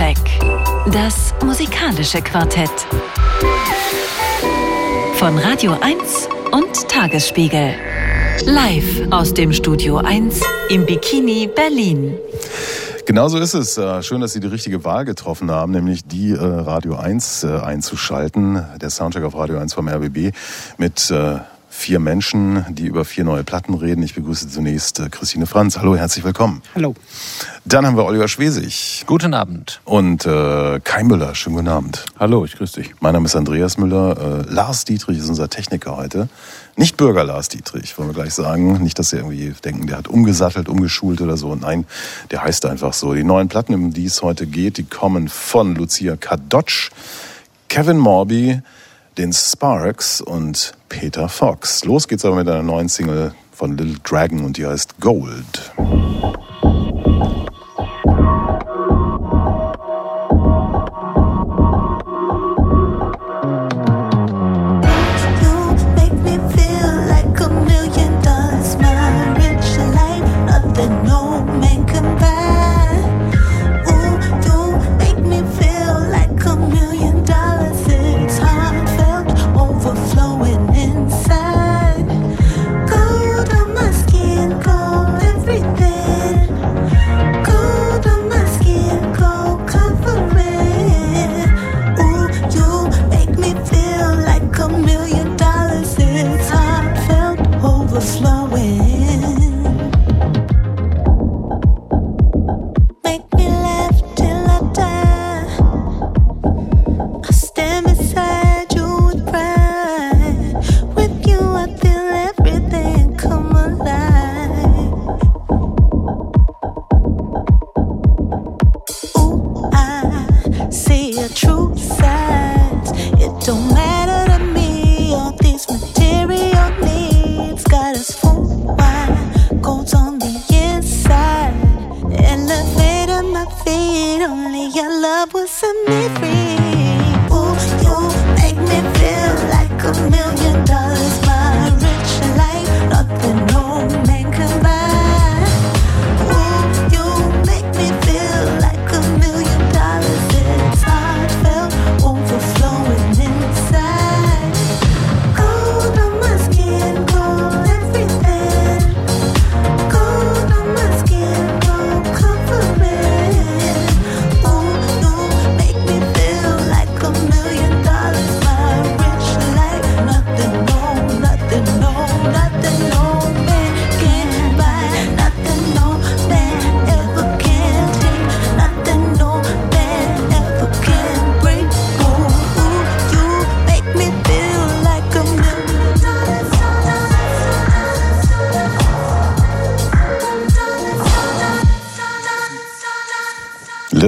Soundcheck. 0.00 0.16
Das 0.92 1.34
musikalische 1.44 2.22
Quartett. 2.22 2.70
Von 5.16 5.38
Radio 5.38 5.76
1 5.78 6.28
und 6.52 6.88
Tagesspiegel. 6.88 7.74
Live 8.46 9.02
aus 9.10 9.34
dem 9.34 9.52
Studio 9.52 9.98
1 9.98 10.40
im 10.70 10.86
Bikini 10.86 11.50
Berlin. 11.54 12.16
Genauso 13.04 13.38
ist 13.38 13.52
es. 13.52 13.76
Äh, 13.76 14.02
schön, 14.02 14.22
dass 14.22 14.32
Sie 14.32 14.40
die 14.40 14.46
richtige 14.46 14.84
Wahl 14.84 15.04
getroffen 15.04 15.50
haben, 15.50 15.72
nämlich 15.72 16.06
die 16.06 16.30
äh, 16.30 16.38
Radio 16.38 16.96
1 16.96 17.44
äh, 17.44 17.58
einzuschalten. 17.58 18.64
Der 18.80 18.88
Soundcheck 18.88 19.24
auf 19.24 19.34
Radio 19.36 19.58
1 19.58 19.74
vom 19.74 19.86
RBB 19.86 20.34
mit 20.78 21.12
vier 21.80 21.98
Menschen, 21.98 22.66
die 22.68 22.84
über 22.84 23.06
vier 23.06 23.24
neue 23.24 23.42
Platten 23.42 23.72
reden. 23.72 24.02
Ich 24.02 24.14
begrüße 24.14 24.50
zunächst 24.50 25.00
Christine 25.10 25.46
Franz. 25.46 25.78
Hallo, 25.78 25.96
herzlich 25.96 26.22
willkommen. 26.26 26.60
Hallo. 26.74 26.94
Dann 27.64 27.86
haben 27.86 27.96
wir 27.96 28.04
Oliver 28.04 28.28
Schwesig. 28.28 29.04
Guten 29.06 29.32
Abend. 29.32 29.80
Und 29.86 30.26
äh, 30.26 30.78
Kai 30.84 31.02
Müller. 31.04 31.34
Schönen 31.34 31.56
guten 31.56 31.68
Abend. 31.68 32.04
Hallo, 32.18 32.44
ich 32.44 32.56
grüße 32.56 32.82
dich. 32.82 32.94
Mein 33.00 33.14
Name 33.14 33.24
ist 33.24 33.34
Andreas 33.34 33.78
Müller. 33.78 34.44
Äh, 34.46 34.52
Lars 34.52 34.84
Dietrich 34.84 35.18
ist 35.18 35.28
unser 35.30 35.48
Techniker 35.48 35.96
heute. 35.96 36.28
Nicht 36.76 36.98
Bürger 36.98 37.24
Lars 37.24 37.48
Dietrich, 37.48 37.96
wollen 37.96 38.10
wir 38.10 38.14
gleich 38.14 38.34
sagen. 38.34 38.82
Nicht, 38.82 38.98
dass 38.98 39.10
Sie 39.10 39.16
irgendwie 39.16 39.54
denken, 39.64 39.86
der 39.86 39.96
hat 39.96 40.08
umgesattelt, 40.08 40.68
umgeschult 40.68 41.22
oder 41.22 41.38
so. 41.38 41.54
Nein, 41.54 41.86
der 42.30 42.44
heißt 42.44 42.66
einfach 42.66 42.92
so. 42.92 43.14
Die 43.14 43.24
neuen 43.24 43.48
Platten, 43.48 43.72
um 43.72 43.94
die 43.94 44.04
es 44.04 44.20
heute 44.20 44.46
geht, 44.46 44.76
die 44.76 44.84
kommen 44.84 45.28
von 45.28 45.74
Lucia 45.74 46.16
Kadocz, 46.16 46.90
Kevin 47.70 47.96
Morby, 47.96 48.60
den 49.18 49.32
Sparks 49.32 50.20
und 50.20 50.72
Peter 50.88 51.28
Fox. 51.28 51.84
Los 51.84 52.08
geht's 52.08 52.24
aber 52.24 52.36
mit 52.36 52.48
einer 52.48 52.62
neuen 52.62 52.88
Single 52.88 53.34
von 53.52 53.76
Little 53.76 53.98
Dragon 54.02 54.44
und 54.44 54.56
die 54.56 54.66
heißt 54.66 55.00
Gold. 55.00 55.72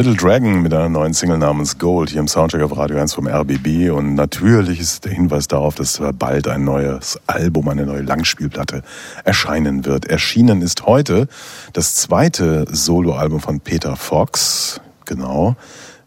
Little 0.02 0.16
Dragon 0.16 0.62
mit 0.62 0.74
einer 0.74 0.88
neuen 0.88 1.14
Single 1.14 1.38
namens 1.38 1.78
Gold 1.78 2.10
hier 2.10 2.18
im 2.18 2.26
Soundcheck 2.26 2.60
auf 2.62 2.76
Radio 2.76 2.98
1 2.98 3.14
vom 3.14 3.28
RBB. 3.28 3.92
Und 3.92 4.16
natürlich 4.16 4.80
ist 4.80 5.04
der 5.04 5.12
Hinweis 5.12 5.46
darauf, 5.46 5.76
dass 5.76 6.02
bald 6.18 6.48
ein 6.48 6.64
neues 6.64 7.20
Album, 7.28 7.68
eine 7.68 7.86
neue 7.86 8.02
Langspielplatte 8.02 8.82
erscheinen 9.22 9.84
wird. 9.84 10.06
Erschienen 10.06 10.60
ist 10.60 10.86
heute 10.86 11.28
das 11.72 11.94
zweite 11.94 12.64
Soloalbum 12.68 13.38
von 13.38 13.60
Peter 13.60 13.94
Fox, 13.94 14.80
genau, 15.04 15.54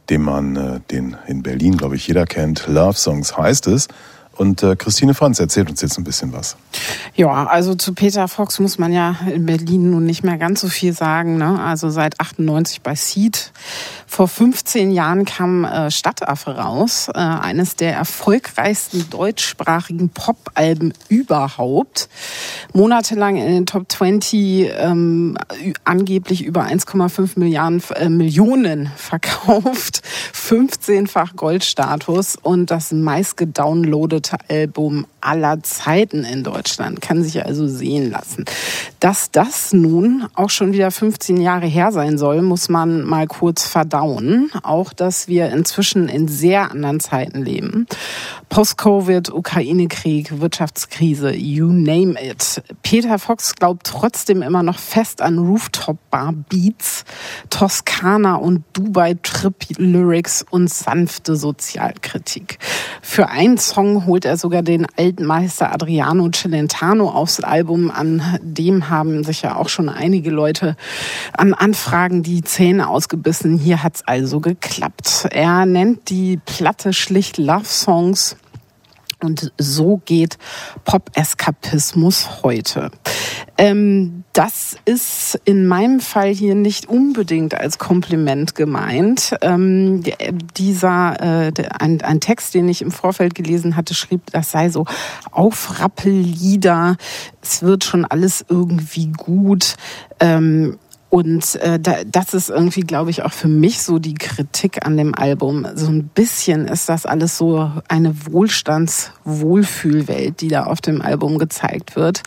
dem 0.10 0.24
man 0.24 0.58
äh, 0.58 0.80
den 0.92 1.16
in 1.28 1.42
Berlin, 1.42 1.78
glaube 1.78 1.96
ich, 1.96 2.06
jeder 2.06 2.26
kennt. 2.26 2.68
Love 2.68 2.98
Songs 2.98 3.38
heißt 3.38 3.68
es. 3.68 3.88
Und 4.38 4.64
äh, 4.64 4.76
Christine 4.76 5.14
Franz 5.14 5.40
erzählt 5.40 5.70
uns 5.70 5.82
jetzt 5.82 5.98
ein 5.98 6.04
bisschen 6.04 6.34
was. 6.34 6.58
Ja, 7.16 7.46
also 7.46 7.76
zu 7.76 7.94
Peter 7.94 8.28
Fox 8.28 8.60
muss 8.60 8.78
man 8.78 8.92
ja 8.92 9.16
in 9.34 9.46
Berlin 9.46 9.92
nun 9.92 10.06
nicht 10.06 10.24
mehr 10.24 10.38
ganz 10.38 10.62
so 10.62 10.68
viel 10.68 10.94
sagen. 10.94 11.38
Ne? 11.38 11.60
Also 11.62 11.90
seit 11.90 12.20
98 12.20 12.82
bei 12.82 12.96
Seed. 12.96 13.52
Vor 14.08 14.28
15 14.28 14.92
Jahren 14.92 15.26
kam 15.26 15.66
äh, 15.66 15.92
Stadtaffe 15.92 16.58
raus, 16.58 17.10
äh, 17.14 17.18
eines 17.18 17.76
der 17.76 17.94
erfolgreichsten 17.96 19.10
deutschsprachigen 19.10 20.10
Pop-Alben 20.10 20.94
überhaupt. 21.10 22.08
Monatelang 22.74 23.38
in 23.38 23.48
den 23.48 23.66
Top 23.66 23.92
20 23.92 24.70
ähm, 24.78 25.38
angeblich 25.84 26.46
über 26.46 26.64
1,5 26.64 27.40
Milliarden 27.40 27.82
äh, 27.96 28.10
Millionen 28.10 28.92
verkauft, 28.96 30.02
15-fach 30.34 31.36
Goldstatus 31.36 32.38
und 32.42 32.72
das 32.72 32.92
meistgedownloadete 32.92 34.25
Album 34.50 35.06
aller 35.22 35.62
Zeiten 35.64 36.24
in 36.24 36.44
Deutschland. 36.44 37.02
Kann 37.02 37.24
sich 37.24 37.46
also 37.46 37.68
sehen 37.68 38.12
lassen. 38.12 38.46
Dass 39.00 39.32
das 39.32 39.74
nun 39.74 40.28
auch 40.36 40.50
schon 40.50 40.74
wieder 40.74 40.92
15 40.92 41.42
Jahre 41.42 41.66
her 41.66 41.92
sein 41.92 42.18
soll, 42.18 42.42
muss 42.42 42.70
man 42.70 43.04
mal 43.04 43.28
kurz 43.28 43.68
verdauen. 43.68 44.52
Auch, 44.64 44.94
dass 44.94 45.28
wir 45.28 45.50
inzwischen 45.52 46.08
in 46.08 46.28
sehr 46.28 46.72
anderen 46.72 47.00
Zeiten 47.00 47.44
leben. 47.44 47.88
Post-Covid, 48.50 49.34
Ukraine-Krieg, 49.34 50.40
Wirtschaftskrise, 50.40 51.36
you 51.36 51.68
name 51.68 52.16
it. 52.22 52.62
Peter 52.84 53.20
Fox 53.20 53.56
glaubt 53.56 53.88
trotzdem 53.88 54.42
immer 54.42 54.64
noch 54.64 54.80
fest 54.80 55.22
an 55.22 55.40
Rooftop-Bar-Beats, 55.40 57.06
Toskana 57.50 58.36
und 58.36 58.64
Dubai-Trip-Lyrics 58.74 60.46
und 60.50 60.70
sanfte 60.70 61.36
Sozialkritik. 61.36 62.60
Für 63.02 63.30
einen 63.30 63.58
Song 63.58 64.06
holt 64.16 64.24
er 64.24 64.38
sogar 64.38 64.62
den 64.62 64.88
alten 64.96 65.30
Adriano 65.74 66.30
Celentano 66.30 67.10
aufs 67.10 67.42
Album. 67.42 67.92
An 67.92 68.22
dem 68.42 68.90
haben 68.90 69.26
sich 69.26 69.42
ja 69.42 69.58
auch 69.58 69.68
schon 69.68 69.90
einige 69.90 70.30
Leute 70.30 70.78
an 71.34 71.54
Anfragen 71.54 72.24
die 72.24 72.42
Zähne 72.42 72.88
ausgebissen. 72.88 73.58
Hier 73.58 73.84
hat's 73.84 74.08
also 74.08 74.40
geklappt. 74.40 75.28
Er 75.32 75.66
nennt 75.66 76.10
die 76.10 76.40
Platte 76.46 76.94
schlicht 76.94 77.38
Love 77.38 77.66
Songs 77.66 78.38
Und 79.26 79.52
so 79.58 80.02
geht 80.06 80.38
Pop-Eskapismus 80.84 82.44
heute. 82.44 82.92
Ähm, 83.58 84.24
das 84.34 84.78
ist 84.86 85.40
in 85.46 85.66
meinem 85.66 86.00
Fall 86.00 86.34
hier 86.34 86.56
nicht 86.56 86.88
unbedingt 86.88 87.56
als 87.56 87.80
Kompliment 87.80 88.54
gemeint. 88.54 89.36
Ähm, 89.42 90.04
dieser 90.58 91.48
äh, 91.48 91.54
ein, 91.80 92.02
ein 92.02 92.20
Text, 92.20 92.54
den 92.54 92.68
ich 92.68 92.82
im 92.82 92.92
Vorfeld 92.92 93.34
gelesen 93.34 93.76
hatte, 93.76 93.94
schrieb, 93.94 94.22
das 94.32 94.52
sei 94.52 94.70
so 94.70 94.86
Aufrappellieder. 95.32 96.98
Es 97.42 97.64
wird 97.64 97.84
schon 97.84 98.06
alles 98.06 98.46
irgendwie 98.48 99.08
gut. 99.08 99.76
Ähm, 100.20 100.78
und 101.10 101.56
äh, 101.56 101.80
da, 101.80 102.04
das 102.06 102.34
ist 102.34 102.50
irgendwie, 102.50 102.82
glaube 102.82 103.10
ich, 103.10 103.24
auch 103.24 103.32
für 103.32 103.48
mich 103.48 103.82
so 103.82 104.00
die 104.00 104.16
Kritik 104.16 104.86
an 104.86 104.98
dem 104.98 105.16
Album. 105.16 105.66
So 105.76 105.88
ein 105.88 106.10
bisschen 106.10 106.68
ist 106.68 106.90
das 106.90 107.06
alles 107.06 107.38
so 107.38 107.72
eine 107.88 108.14
Wohlstands-Wohlfühlwelt, 108.26 110.42
die 110.42 110.50
da 110.50 110.66
auf 110.66 110.82
dem 110.82 111.02
Album 111.02 111.38
gezeigt 111.38 111.96
wird. 111.96 112.24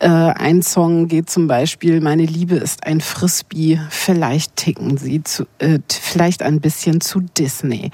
Äh, 0.00 0.08
ein 0.08 0.60
Song 0.62 1.08
geht 1.08 1.30
zum 1.30 1.46
Beispiel, 1.46 2.02
meine 2.02 2.26
Liebe 2.26 2.56
ist 2.56 2.86
ein 2.86 3.00
Frisbee, 3.00 3.80
vielleicht 3.90 4.56
ticken 4.56 4.98
sie 4.98 5.22
zu, 5.22 5.46
äh, 5.58 5.78
vielleicht 5.88 6.42
ein 6.42 6.60
bisschen 6.60 7.00
zu 7.00 7.20
Disney. 7.20 7.92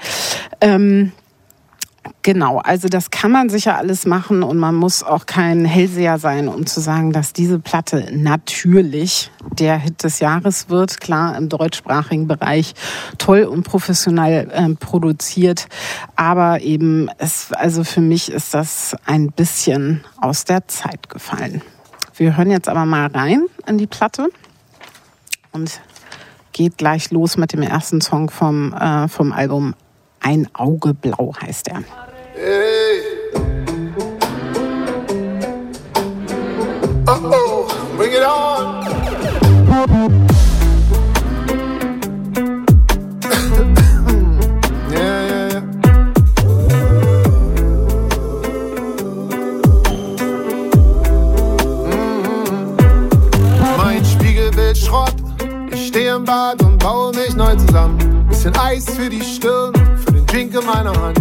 Ähm, 0.59 1.13
Genau, 2.21 2.59
also 2.59 2.87
das 2.87 3.11
kann 3.11 3.31
man 3.31 3.49
sicher 3.49 3.77
alles 3.77 4.05
machen 4.05 4.43
und 4.43 4.57
man 4.57 4.75
muss 4.75 5.03
auch 5.03 5.25
kein 5.25 5.63
Hellseher 5.63 6.19
sein, 6.19 6.47
um 6.47 6.65
zu 6.65 6.81
sagen, 6.81 7.13
dass 7.13 7.33
diese 7.33 7.59
Platte 7.59 8.09
natürlich 8.13 9.31
der 9.57 9.77
Hit 9.77 10.03
des 10.03 10.19
Jahres 10.19 10.69
wird. 10.69 10.99
Klar, 10.99 11.37
im 11.37 11.49
deutschsprachigen 11.49 12.27
Bereich 12.27 12.73
toll 13.17 13.43
und 13.43 13.63
professionell 13.63 14.49
äh, 14.51 14.69
produziert, 14.75 15.67
aber 16.15 16.61
eben, 16.61 17.09
es, 17.19 17.51
also 17.53 17.83
für 17.83 18.01
mich 18.01 18.31
ist 18.31 18.53
das 18.53 18.95
ein 19.05 19.31
bisschen 19.31 20.03
aus 20.19 20.45
der 20.45 20.67
Zeit 20.67 21.09
gefallen. 21.09 21.61
Wir 22.15 22.37
hören 22.37 22.51
jetzt 22.51 22.69
aber 22.69 22.85
mal 22.85 23.07
rein 23.07 23.45
in 23.65 23.77
die 23.77 23.87
Platte 23.87 24.29
und 25.51 25.81
geht 26.51 26.77
gleich 26.77 27.11
los 27.11 27.37
mit 27.37 27.53
dem 27.53 27.61
ersten 27.61 28.01
Song 28.01 28.29
vom, 28.29 28.73
äh, 28.73 29.07
vom 29.07 29.31
Album 29.31 29.73
ein 30.23 30.47
Auge 30.53 30.93
blau 30.93 31.33
heißt 31.39 31.67
er. 31.67 31.83
Hey. 32.33 33.01
Uh 37.05 37.31
oh, 37.31 37.67
bring 37.97 38.13
it 38.13 38.23
on. 38.23 38.83
Mhm. 44.85 45.63
Spiegelbild 54.05 54.77
Schrott. 54.77 55.13
Ich 55.71 55.87
stehe 55.87 56.15
im 56.15 56.25
Bad 56.25 56.61
und 56.63 56.77
baue 56.77 57.11
mich 57.13 57.35
neu 57.35 57.55
zusammen. 57.55 58.25
Bisschen 58.29 58.55
Eis 58.57 58.85
für 58.89 59.09
die 59.09 59.21
Stirn 59.21 59.73
Drink 60.53 60.65
in 60.65 60.65
meiner 60.65 61.01
Hand. 61.01 61.19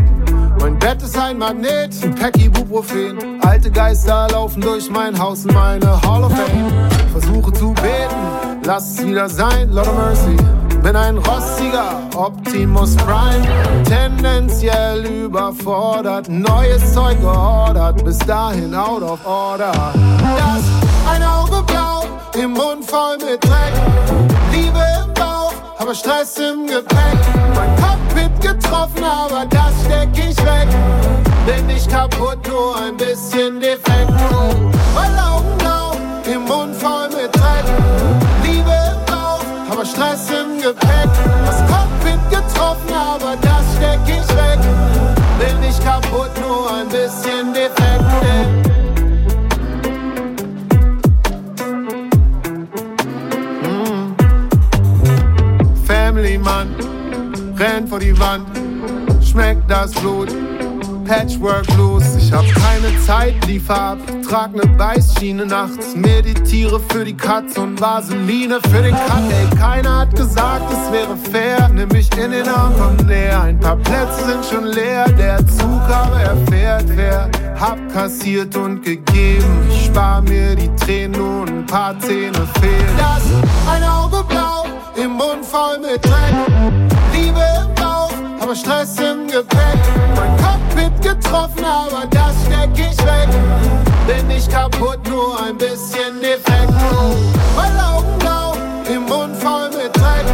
Mein 0.60 0.78
Bett 0.78 1.02
ist 1.02 1.16
ein 1.16 1.38
Magnet, 1.38 1.94
ein 2.02 2.14
Pack 2.14 2.36
Ibuprofen. 2.36 3.40
Alte 3.40 3.70
Geister 3.70 4.28
laufen 4.30 4.60
durch 4.60 4.90
mein 4.90 5.18
Haus 5.18 5.44
in 5.44 5.54
meine 5.54 6.00
Hall 6.02 6.24
of 6.24 6.32
Fame. 6.32 6.72
Versuche 7.12 7.52
zu 7.52 7.72
beten, 7.72 8.60
lass 8.64 8.98
es 8.98 9.06
wieder 9.06 9.28
sein, 9.28 9.70
Lord 9.70 9.88
of 9.88 9.96
Mercy. 9.96 10.36
Bin 10.82 10.96
ein 10.96 11.16
rostiger 11.16 12.00
Optimus 12.16 12.96
Prime, 12.96 13.42
tendenziell 13.84 15.04
überfordert. 15.06 16.28
Neues 16.28 16.92
Zeug 16.92 17.20
geordert, 17.20 18.04
bis 18.04 18.18
dahin 18.18 18.74
out 18.74 19.02
of 19.02 19.24
order. 19.24 19.72
Das 19.72 21.14
ein 21.14 21.22
Auge 21.22 21.62
blau, 21.66 22.04
im 22.34 22.52
Mund 22.52 22.84
voll 22.84 23.16
mit 23.18 23.42
Dreck. 23.42 24.41
Aber 25.82 25.96
Stress 25.96 26.38
im 26.38 26.68
Gepäck. 26.68 27.18
Mein 27.56 27.74
Cockpit 27.74 28.40
getroffen, 28.40 29.02
aber 29.02 29.44
das 29.46 29.72
steck 29.84 30.10
ich 30.14 30.36
weg. 30.44 30.68
Bin 31.44 31.66
nicht 31.66 31.90
kaputt, 31.90 32.38
nur 32.46 32.76
ein 32.76 32.96
bisschen 32.96 33.58
defekt. 33.58 34.12
Weil 34.94 35.10
Augen 35.18 35.58
blau, 35.58 35.96
im 36.32 36.42
Mund 36.44 36.76
voll 36.76 37.08
mit 37.08 37.34
Dreck. 37.34 37.66
Liebe 38.44 38.70
im 38.70 39.12
Bauch, 39.12 39.42
aber 39.72 39.84
Stress 39.84 40.30
im 40.30 40.62
Gepäck. 40.62 41.10
Das 41.46 41.58
Cockpit 41.66 42.30
getroffen, 42.30 42.94
aber 42.94 43.34
das 43.42 43.64
steck 43.76 43.98
ich 44.06 44.36
weg. 44.36 44.60
Bin 45.40 45.58
nicht 45.58 45.84
kaputt, 45.84 46.30
nur 46.46 46.72
ein 46.74 46.88
bisschen 46.90 47.41
rennt 57.62 57.88
vor 57.88 58.00
die 58.00 58.18
Wand, 58.18 58.46
schmeckt 59.22 59.70
das 59.70 59.92
Blut, 59.92 60.28
Patchwork 61.06 61.66
Blues. 61.74 62.16
Ich 62.16 62.32
hab 62.32 62.44
keine 62.54 62.98
Zeit, 63.06 63.34
liefer 63.46 63.80
ab, 63.80 63.98
trag 64.28 64.54
ne 64.54 64.66
Beißschiene 64.66 65.46
nachts, 65.46 65.94
meditiere 65.94 66.80
für 66.88 67.04
die 67.04 67.16
Katz 67.16 67.56
und 67.58 67.80
Vaseline 67.80 68.58
für 68.68 68.82
den 68.82 68.94
Cut. 68.94 69.30
Ey, 69.30 69.56
keiner 69.56 70.00
hat 70.00 70.16
gesagt, 70.16 70.72
es 70.72 70.92
wäre 70.92 71.16
fair, 71.16 71.68
nimm 71.72 71.88
mich 71.90 72.10
in 72.16 72.32
den 72.32 72.48
Arm, 72.48 72.74
komm 72.76 73.06
näher. 73.06 73.42
Ein 73.42 73.60
paar 73.60 73.76
Plätze 73.76 74.24
sind 74.26 74.44
schon 74.44 74.66
leer, 74.66 75.08
der 75.10 75.38
Zug 75.46 75.82
aber 75.88 76.20
erfährt, 76.20 76.86
wer 76.96 77.30
hab 77.60 77.78
kassiert 77.92 78.56
und 78.56 78.82
gegeben. 78.82 79.68
Ich 79.70 79.86
spar 79.86 80.20
mir 80.22 80.56
die 80.56 80.74
Tränen, 80.76 81.12
nur 81.12 81.46
ein 81.46 81.64
paar 81.66 81.96
Zähne 82.00 82.46
fehlen. 82.60 82.96
Das 82.98 83.22
ein 83.72 83.84
Auge 83.84 84.24
blau 84.28 84.64
im 84.96 85.12
Mund 85.12 85.44
voll 85.44 85.78
mit 85.78 86.04
Dreck. 86.04 86.51
Aber 88.42 88.56
Stress 88.56 88.98
im 88.98 89.28
Gepäck. 89.28 89.78
Mein 90.16 90.36
Cockpit 90.36 91.00
getroffen, 91.00 91.64
aber 91.64 92.06
das 92.10 92.34
steck 92.44 92.70
ich 92.74 92.98
weg. 93.06 93.28
Bin 94.06 94.26
nicht 94.26 94.50
kaputt, 94.50 94.98
nur 95.08 95.40
ein 95.40 95.56
bisschen 95.56 96.20
defekt. 96.20 96.72
Weil 97.54 97.70
Augen 97.80 98.18
blau, 98.18 98.54
im 98.92 99.04
Mund 99.04 99.36
voll 99.36 99.68
mit 99.70 99.94
Dreck. 99.94 100.26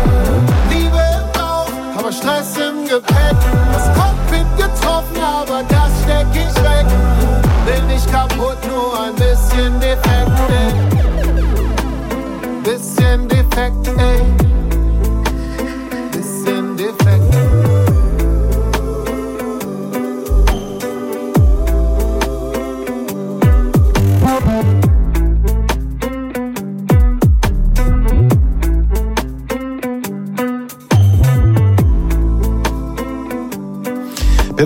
Liebe 0.71 0.97
im 0.97 1.33
Bauch, 1.39 1.69
aber 1.99 2.11
Stress 2.11 2.57
im 2.57 2.89
Gepäck. 2.89 3.37
Das 3.75 3.93
Cockpit 3.95 4.57
getroffen, 4.57 5.23
aber 5.23 5.63
das 5.69 5.78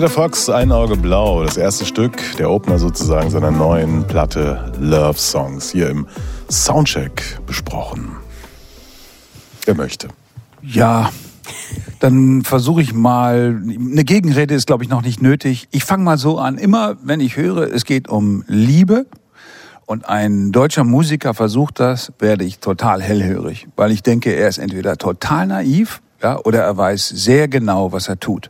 Peter 0.03 0.15
Fox, 0.15 0.49
Ein 0.49 0.73
Auge 0.73 0.97
Blau, 0.97 1.45
das 1.45 1.55
erste 1.55 1.85
Stück, 1.85 2.35
der 2.37 2.51
Opener 2.51 2.77
sozusagen 2.77 3.29
seiner 3.29 3.51
neuen 3.51 4.05
Platte 4.05 4.73
Love 4.77 5.17
Songs, 5.17 5.71
hier 5.71 5.89
im 5.89 6.07
Soundcheck 6.51 7.39
besprochen. 7.47 8.11
Wer 9.63 9.75
möchte? 9.75 10.09
Ja, 10.61 11.09
dann 12.01 12.41
versuche 12.41 12.81
ich 12.81 12.93
mal, 12.93 13.61
eine 13.65 14.03
Gegenrede 14.03 14.53
ist, 14.53 14.67
glaube 14.67 14.83
ich, 14.83 14.89
noch 14.89 15.03
nicht 15.03 15.21
nötig. 15.21 15.69
Ich 15.71 15.85
fange 15.85 16.03
mal 16.03 16.17
so 16.17 16.37
an, 16.37 16.57
immer 16.57 16.97
wenn 17.01 17.21
ich 17.21 17.37
höre, 17.37 17.71
es 17.71 17.85
geht 17.85 18.09
um 18.09 18.43
Liebe 18.45 19.05
und 19.85 20.09
ein 20.09 20.51
deutscher 20.51 20.83
Musiker 20.83 21.33
versucht 21.33 21.79
das, 21.79 22.11
werde 22.19 22.43
ich 22.43 22.59
total 22.59 23.01
hellhörig, 23.01 23.69
weil 23.77 23.93
ich 23.93 24.03
denke, 24.03 24.33
er 24.33 24.49
ist 24.49 24.57
entweder 24.57 24.97
total 24.97 25.47
naiv 25.47 26.01
ja, 26.21 26.39
oder 26.43 26.59
er 26.63 26.75
weiß 26.75 27.07
sehr 27.07 27.47
genau, 27.47 27.93
was 27.93 28.09
er 28.09 28.19
tut. 28.19 28.49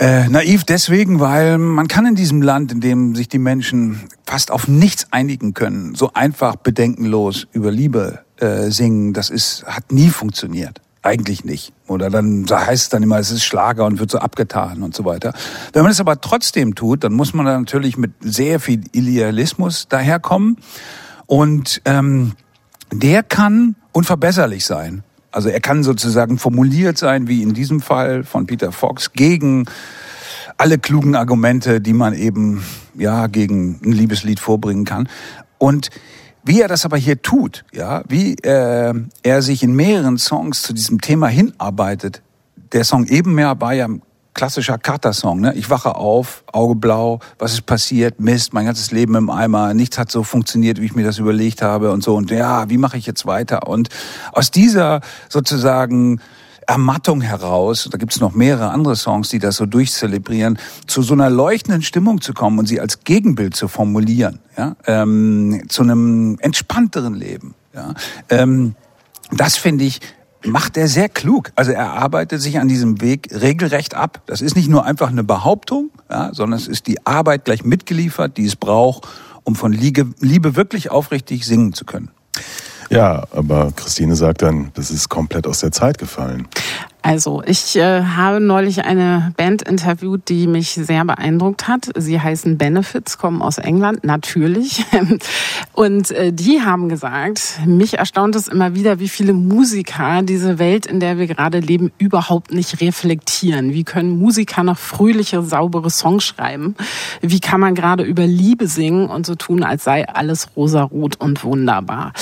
Äh, 0.00 0.28
naiv 0.28 0.62
deswegen, 0.62 1.18
weil 1.18 1.58
man 1.58 1.88
kann 1.88 2.06
in 2.06 2.14
diesem 2.14 2.40
Land, 2.40 2.70
in 2.70 2.80
dem 2.80 3.16
sich 3.16 3.28
die 3.28 3.40
Menschen 3.40 4.08
fast 4.24 4.52
auf 4.52 4.68
nichts 4.68 5.08
einigen 5.10 5.54
können, 5.54 5.96
so 5.96 6.12
einfach 6.14 6.54
bedenkenlos 6.54 7.48
über 7.52 7.72
Liebe 7.72 8.20
äh, 8.36 8.70
singen. 8.70 9.12
Das 9.12 9.28
ist 9.28 9.64
hat 9.66 9.90
nie 9.90 10.08
funktioniert. 10.10 10.80
Eigentlich 11.02 11.44
nicht. 11.44 11.72
Oder 11.88 12.10
dann 12.10 12.46
heißt 12.48 12.82
es 12.84 12.88
dann 12.90 13.02
immer, 13.02 13.18
es 13.18 13.32
ist 13.32 13.44
Schlager 13.44 13.86
und 13.86 13.98
wird 13.98 14.10
so 14.10 14.18
abgetan 14.18 14.82
und 14.82 14.94
so 14.94 15.04
weiter. 15.04 15.32
Wenn 15.72 15.82
man 15.82 15.90
es 15.90 16.00
aber 16.00 16.20
trotzdem 16.20 16.76
tut, 16.76 17.02
dann 17.02 17.12
muss 17.12 17.34
man 17.34 17.46
dann 17.46 17.62
natürlich 17.62 17.96
mit 17.96 18.12
sehr 18.20 18.60
viel 18.60 18.84
Idealismus 18.92 19.88
daherkommen. 19.88 20.58
Und 21.26 21.82
ähm, 21.84 22.34
der 22.92 23.22
kann 23.22 23.74
unverbesserlich 23.92 24.64
sein. 24.64 25.02
Also 25.30 25.48
er 25.48 25.60
kann 25.60 25.82
sozusagen 25.82 26.38
formuliert 26.38 26.98
sein, 26.98 27.28
wie 27.28 27.42
in 27.42 27.54
diesem 27.54 27.80
Fall 27.80 28.24
von 28.24 28.46
Peter 28.46 28.72
Fox, 28.72 29.12
gegen 29.12 29.66
alle 30.56 30.78
klugen 30.78 31.14
Argumente, 31.14 31.80
die 31.80 31.92
man 31.92 32.14
eben 32.14 32.64
ja 32.94 33.26
gegen 33.26 33.80
ein 33.84 33.92
Liebeslied 33.92 34.40
vorbringen 34.40 34.84
kann. 34.84 35.08
Und 35.58 35.90
wie 36.44 36.60
er 36.60 36.68
das 36.68 36.84
aber 36.84 36.96
hier 36.96 37.20
tut, 37.20 37.64
ja, 37.72 38.02
wie 38.08 38.34
äh, 38.36 38.94
er 39.22 39.42
sich 39.42 39.62
in 39.62 39.74
mehreren 39.74 40.18
Songs 40.18 40.62
zu 40.62 40.72
diesem 40.72 41.00
Thema 41.00 41.28
hinarbeitet. 41.28 42.22
Der 42.72 42.84
Song 42.84 43.06
eben 43.06 43.34
mehr 43.34 43.60
war 43.60 43.74
ja 43.74 43.88
klassischer 44.38 44.78
Kater-Song. 44.78 45.40
Ne? 45.40 45.52
Ich 45.54 45.68
wache 45.68 45.96
auf, 45.96 46.44
Auge 46.52 46.76
blau, 46.76 47.18
was 47.40 47.54
ist 47.54 47.66
passiert? 47.66 48.20
Mist, 48.20 48.52
mein 48.52 48.66
ganzes 48.66 48.92
Leben 48.92 49.16
im 49.16 49.30
Eimer, 49.30 49.74
nichts 49.74 49.98
hat 49.98 50.12
so 50.12 50.22
funktioniert, 50.22 50.80
wie 50.80 50.84
ich 50.84 50.94
mir 50.94 51.02
das 51.02 51.18
überlegt 51.18 51.60
habe 51.60 51.90
und 51.90 52.04
so. 52.04 52.14
Und 52.14 52.30
ja, 52.30 52.70
wie 52.70 52.78
mache 52.78 52.96
ich 52.96 53.04
jetzt 53.04 53.26
weiter? 53.26 53.66
Und 53.66 53.88
aus 54.30 54.52
dieser 54.52 55.00
sozusagen 55.28 56.20
Ermattung 56.68 57.20
heraus, 57.20 57.88
da 57.90 57.98
gibt's 57.98 58.20
noch 58.20 58.32
mehrere 58.32 58.70
andere 58.70 58.94
Songs, 58.94 59.28
die 59.28 59.40
das 59.40 59.56
so 59.56 59.66
durchzelebrieren, 59.66 60.56
zu 60.86 61.02
so 61.02 61.14
einer 61.14 61.30
leuchtenden 61.30 61.82
Stimmung 61.82 62.20
zu 62.20 62.32
kommen 62.32 62.60
und 62.60 62.66
sie 62.66 62.78
als 62.80 63.00
Gegenbild 63.00 63.56
zu 63.56 63.66
formulieren, 63.66 64.38
ja? 64.56 64.76
ähm, 64.86 65.64
zu 65.68 65.82
einem 65.82 66.38
entspannteren 66.40 67.14
Leben. 67.14 67.56
Ja? 67.74 67.94
Ähm, 68.28 68.76
das 69.32 69.56
finde 69.56 69.84
ich 69.84 70.00
macht 70.44 70.76
er 70.76 70.88
sehr 70.88 71.08
klug. 71.08 71.52
Also 71.56 71.72
er 71.72 71.92
arbeitet 71.92 72.40
sich 72.40 72.58
an 72.60 72.68
diesem 72.68 73.00
Weg 73.00 73.28
regelrecht 73.32 73.94
ab. 73.94 74.22
Das 74.26 74.40
ist 74.40 74.56
nicht 74.56 74.68
nur 74.68 74.84
einfach 74.84 75.08
eine 75.08 75.24
Behauptung, 75.24 75.90
ja, 76.10 76.32
sondern 76.32 76.58
es 76.58 76.68
ist 76.68 76.86
die 76.86 77.04
Arbeit 77.06 77.44
gleich 77.44 77.64
mitgeliefert, 77.64 78.36
die 78.36 78.46
es 78.46 78.56
braucht, 78.56 79.08
um 79.44 79.56
von 79.56 79.72
Liebe 79.72 80.56
wirklich 80.56 80.90
aufrichtig 80.90 81.44
singen 81.46 81.72
zu 81.72 81.84
können. 81.84 82.10
Ja, 82.90 83.24
aber 83.32 83.72
Christine 83.72 84.16
sagt 84.16 84.42
dann, 84.42 84.70
das 84.74 84.90
ist 84.90 85.08
komplett 85.08 85.46
aus 85.46 85.60
der 85.60 85.72
Zeit 85.72 85.98
gefallen. 85.98 86.48
Also, 87.08 87.42
ich 87.46 87.74
äh, 87.76 88.02
habe 88.02 88.38
neulich 88.38 88.84
eine 88.84 89.32
Band 89.34 89.62
interviewt, 89.62 90.28
die 90.28 90.46
mich 90.46 90.72
sehr 90.72 91.06
beeindruckt 91.06 91.66
hat. 91.66 91.88
Sie 91.96 92.20
heißen 92.20 92.58
Benefits, 92.58 93.16
kommen 93.16 93.40
aus 93.40 93.56
England, 93.56 94.04
natürlich. 94.04 94.84
Und 95.72 96.10
äh, 96.10 96.34
die 96.34 96.60
haben 96.60 96.90
gesagt, 96.90 97.60
mich 97.64 97.96
erstaunt 97.96 98.36
es 98.36 98.46
immer 98.46 98.74
wieder, 98.74 99.00
wie 99.00 99.08
viele 99.08 99.32
Musiker 99.32 100.20
diese 100.20 100.58
Welt, 100.58 100.84
in 100.84 101.00
der 101.00 101.16
wir 101.16 101.26
gerade 101.26 101.60
leben, 101.60 101.92
überhaupt 101.96 102.52
nicht 102.52 102.82
reflektieren. 102.82 103.72
Wie 103.72 103.84
können 103.84 104.18
Musiker 104.18 104.62
noch 104.62 104.76
fröhliche, 104.76 105.42
saubere 105.42 105.88
Songs 105.88 106.24
schreiben? 106.24 106.74
Wie 107.22 107.40
kann 107.40 107.60
man 107.60 107.74
gerade 107.74 108.02
über 108.02 108.26
Liebe 108.26 108.66
singen 108.66 109.08
und 109.08 109.24
so 109.24 109.34
tun, 109.34 109.62
als 109.62 109.82
sei 109.82 110.06
alles 110.06 110.48
rosarot 110.54 111.18
und 111.18 111.42
wunderbar? 111.42 112.12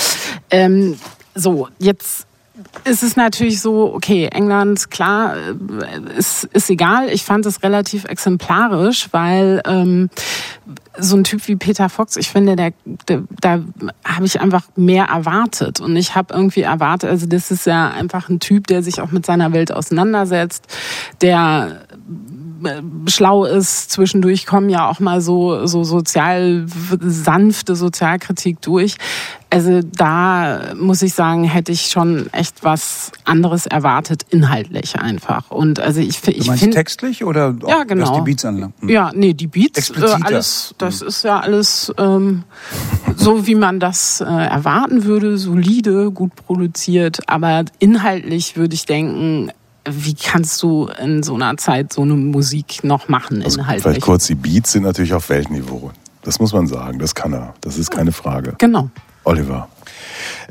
Ähm, 0.49 0.95
so, 1.35 1.67
jetzt 1.77 2.26
ist 2.83 3.03
es 3.03 3.15
natürlich 3.15 3.61
so, 3.61 3.93
okay, 3.93 4.27
England, 4.31 4.89
klar, 4.89 5.35
äh, 5.37 6.17
ist, 6.17 6.45
ist 6.45 6.69
egal. 6.69 7.09
Ich 7.09 7.23
fand 7.23 7.45
es 7.45 7.63
relativ 7.63 8.05
exemplarisch, 8.05 9.09
weil 9.11 9.61
ähm, 9.65 10.09
so 10.97 11.15
ein 11.15 11.23
Typ 11.23 11.47
wie 11.47 11.55
Peter 11.55 11.89
Fox, 11.89 12.17
ich 12.17 12.29
finde, 12.29 12.55
der, 12.55 12.73
der 13.07 13.23
da 13.41 13.61
habe 14.03 14.25
ich 14.25 14.41
einfach 14.41 14.63
mehr 14.75 15.05
erwartet. 15.05 15.79
Und 15.79 15.95
ich 15.95 16.15
habe 16.15 16.33
irgendwie 16.33 16.61
erwartet, 16.61 17.09
also 17.09 17.27
das 17.27 17.51
ist 17.51 17.65
ja 17.65 17.89
einfach 17.89 18.29
ein 18.29 18.39
Typ, 18.39 18.67
der 18.67 18.81
sich 18.83 19.01
auch 19.01 19.11
mit 19.11 19.25
seiner 19.25 19.53
Welt 19.53 19.71
auseinandersetzt, 19.71 20.65
der 21.21 21.81
schlau 23.07 23.45
ist. 23.45 23.91
Zwischendurch 23.91 24.45
kommen 24.45 24.69
ja 24.69 24.89
auch 24.89 24.99
mal 24.99 25.21
so, 25.21 25.65
so 25.65 25.83
sozial 25.83 26.65
sanfte 26.99 27.75
Sozialkritik 27.75 28.61
durch. 28.61 28.97
Also 29.49 29.79
da 29.81 30.73
muss 30.75 31.01
ich 31.01 31.13
sagen, 31.13 31.45
hätte 31.45 31.71
ich 31.71 31.87
schon 31.87 32.31
echt 32.33 32.65
was 32.65 33.13
anderes 33.23 33.65
erwartet, 33.65 34.25
inhaltlich 34.29 34.99
einfach. 34.99 35.51
Und 35.51 35.79
also 35.79 36.01
ich, 36.01 36.27
ich 36.27 36.51
finde 36.51 36.75
textlich 36.75 37.23
oder 37.23 37.55
ja 37.65 37.85
genau 37.85 38.19
die 38.19 38.21
Beats 38.25 38.43
anlangen? 38.43 38.73
Hm. 38.81 38.89
Ja, 38.89 39.11
nee, 39.15 39.33
die 39.33 39.47
Beats, 39.47 39.89
äh, 39.91 40.03
alles, 40.21 40.75
das 40.77 40.99
hm. 40.99 41.07
ist 41.07 41.23
ja 41.23 41.39
alles 41.39 41.93
ähm, 41.97 42.43
so, 43.15 43.47
wie 43.47 43.55
man 43.55 43.79
das 43.79 44.19
äh, 44.19 44.25
erwarten 44.25 45.05
würde, 45.05 45.37
solide, 45.37 46.11
gut 46.11 46.35
produziert. 46.35 47.21
Aber 47.27 47.63
inhaltlich 47.79 48.57
würde 48.57 48.75
ich 48.75 48.85
denken, 48.85 49.51
wie 49.89 50.13
kannst 50.13 50.61
du 50.63 50.89
in 51.01 51.23
so 51.23 51.35
einer 51.35 51.57
Zeit 51.57 51.93
so 51.93 52.01
eine 52.01 52.15
Musik 52.15 52.83
noch 52.83 53.09
machen 53.09 53.41
also? 53.43 53.63
Vielleicht 53.63 54.01
kurz, 54.01 54.27
die 54.27 54.35
Beats 54.35 54.71
sind 54.71 54.83
natürlich 54.83 55.13
auf 55.13 55.29
Weltniveau. 55.29 55.91
Das 56.23 56.39
muss 56.39 56.53
man 56.53 56.67
sagen, 56.67 56.99
das 56.99 57.15
kann 57.15 57.33
er. 57.33 57.53
Das 57.61 57.77
ist 57.77 57.89
keine 57.89 58.11
Frage. 58.11 58.55
Genau. 58.57 58.89
Oliver. 59.23 59.69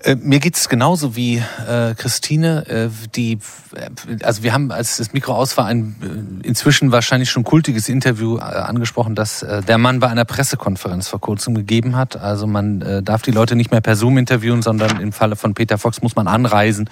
Äh, 0.02 0.16
mir 0.16 0.38
geht's 0.38 0.68
genauso 0.68 1.16
wie 1.16 1.36
äh, 1.36 1.94
Christine. 1.94 2.66
Äh, 2.68 2.88
die, 3.14 3.38
äh, 3.74 4.24
also 4.24 4.42
wir 4.42 4.52
haben, 4.52 4.70
als 4.70 4.98
das 4.98 5.12
Mikro 5.12 5.34
aus 5.34 5.56
war, 5.56 5.66
ein 5.66 6.40
äh, 6.42 6.46
inzwischen 6.46 6.92
wahrscheinlich 6.92 7.30
schon 7.30 7.44
kultiges 7.44 7.88
Interview 7.88 8.36
äh, 8.36 8.40
angesprochen, 8.40 9.14
das 9.14 9.42
äh, 9.42 9.62
der 9.62 9.78
Mann 9.78 10.00
bei 10.00 10.08
einer 10.08 10.24
Pressekonferenz 10.24 11.08
vor 11.08 11.20
kurzem 11.20 11.54
gegeben 11.54 11.96
hat. 11.96 12.16
Also 12.16 12.46
man 12.46 12.82
äh, 12.82 13.02
darf 13.02 13.22
die 13.22 13.30
Leute 13.30 13.56
nicht 13.56 13.70
mehr 13.70 13.80
per 13.80 13.96
Zoom 13.96 14.18
interviewen, 14.18 14.62
sondern 14.62 15.00
im 15.00 15.12
Falle 15.12 15.36
von 15.36 15.54
Peter 15.54 15.78
Fox 15.78 16.02
muss 16.02 16.16
man 16.16 16.28
anreisen, 16.28 16.88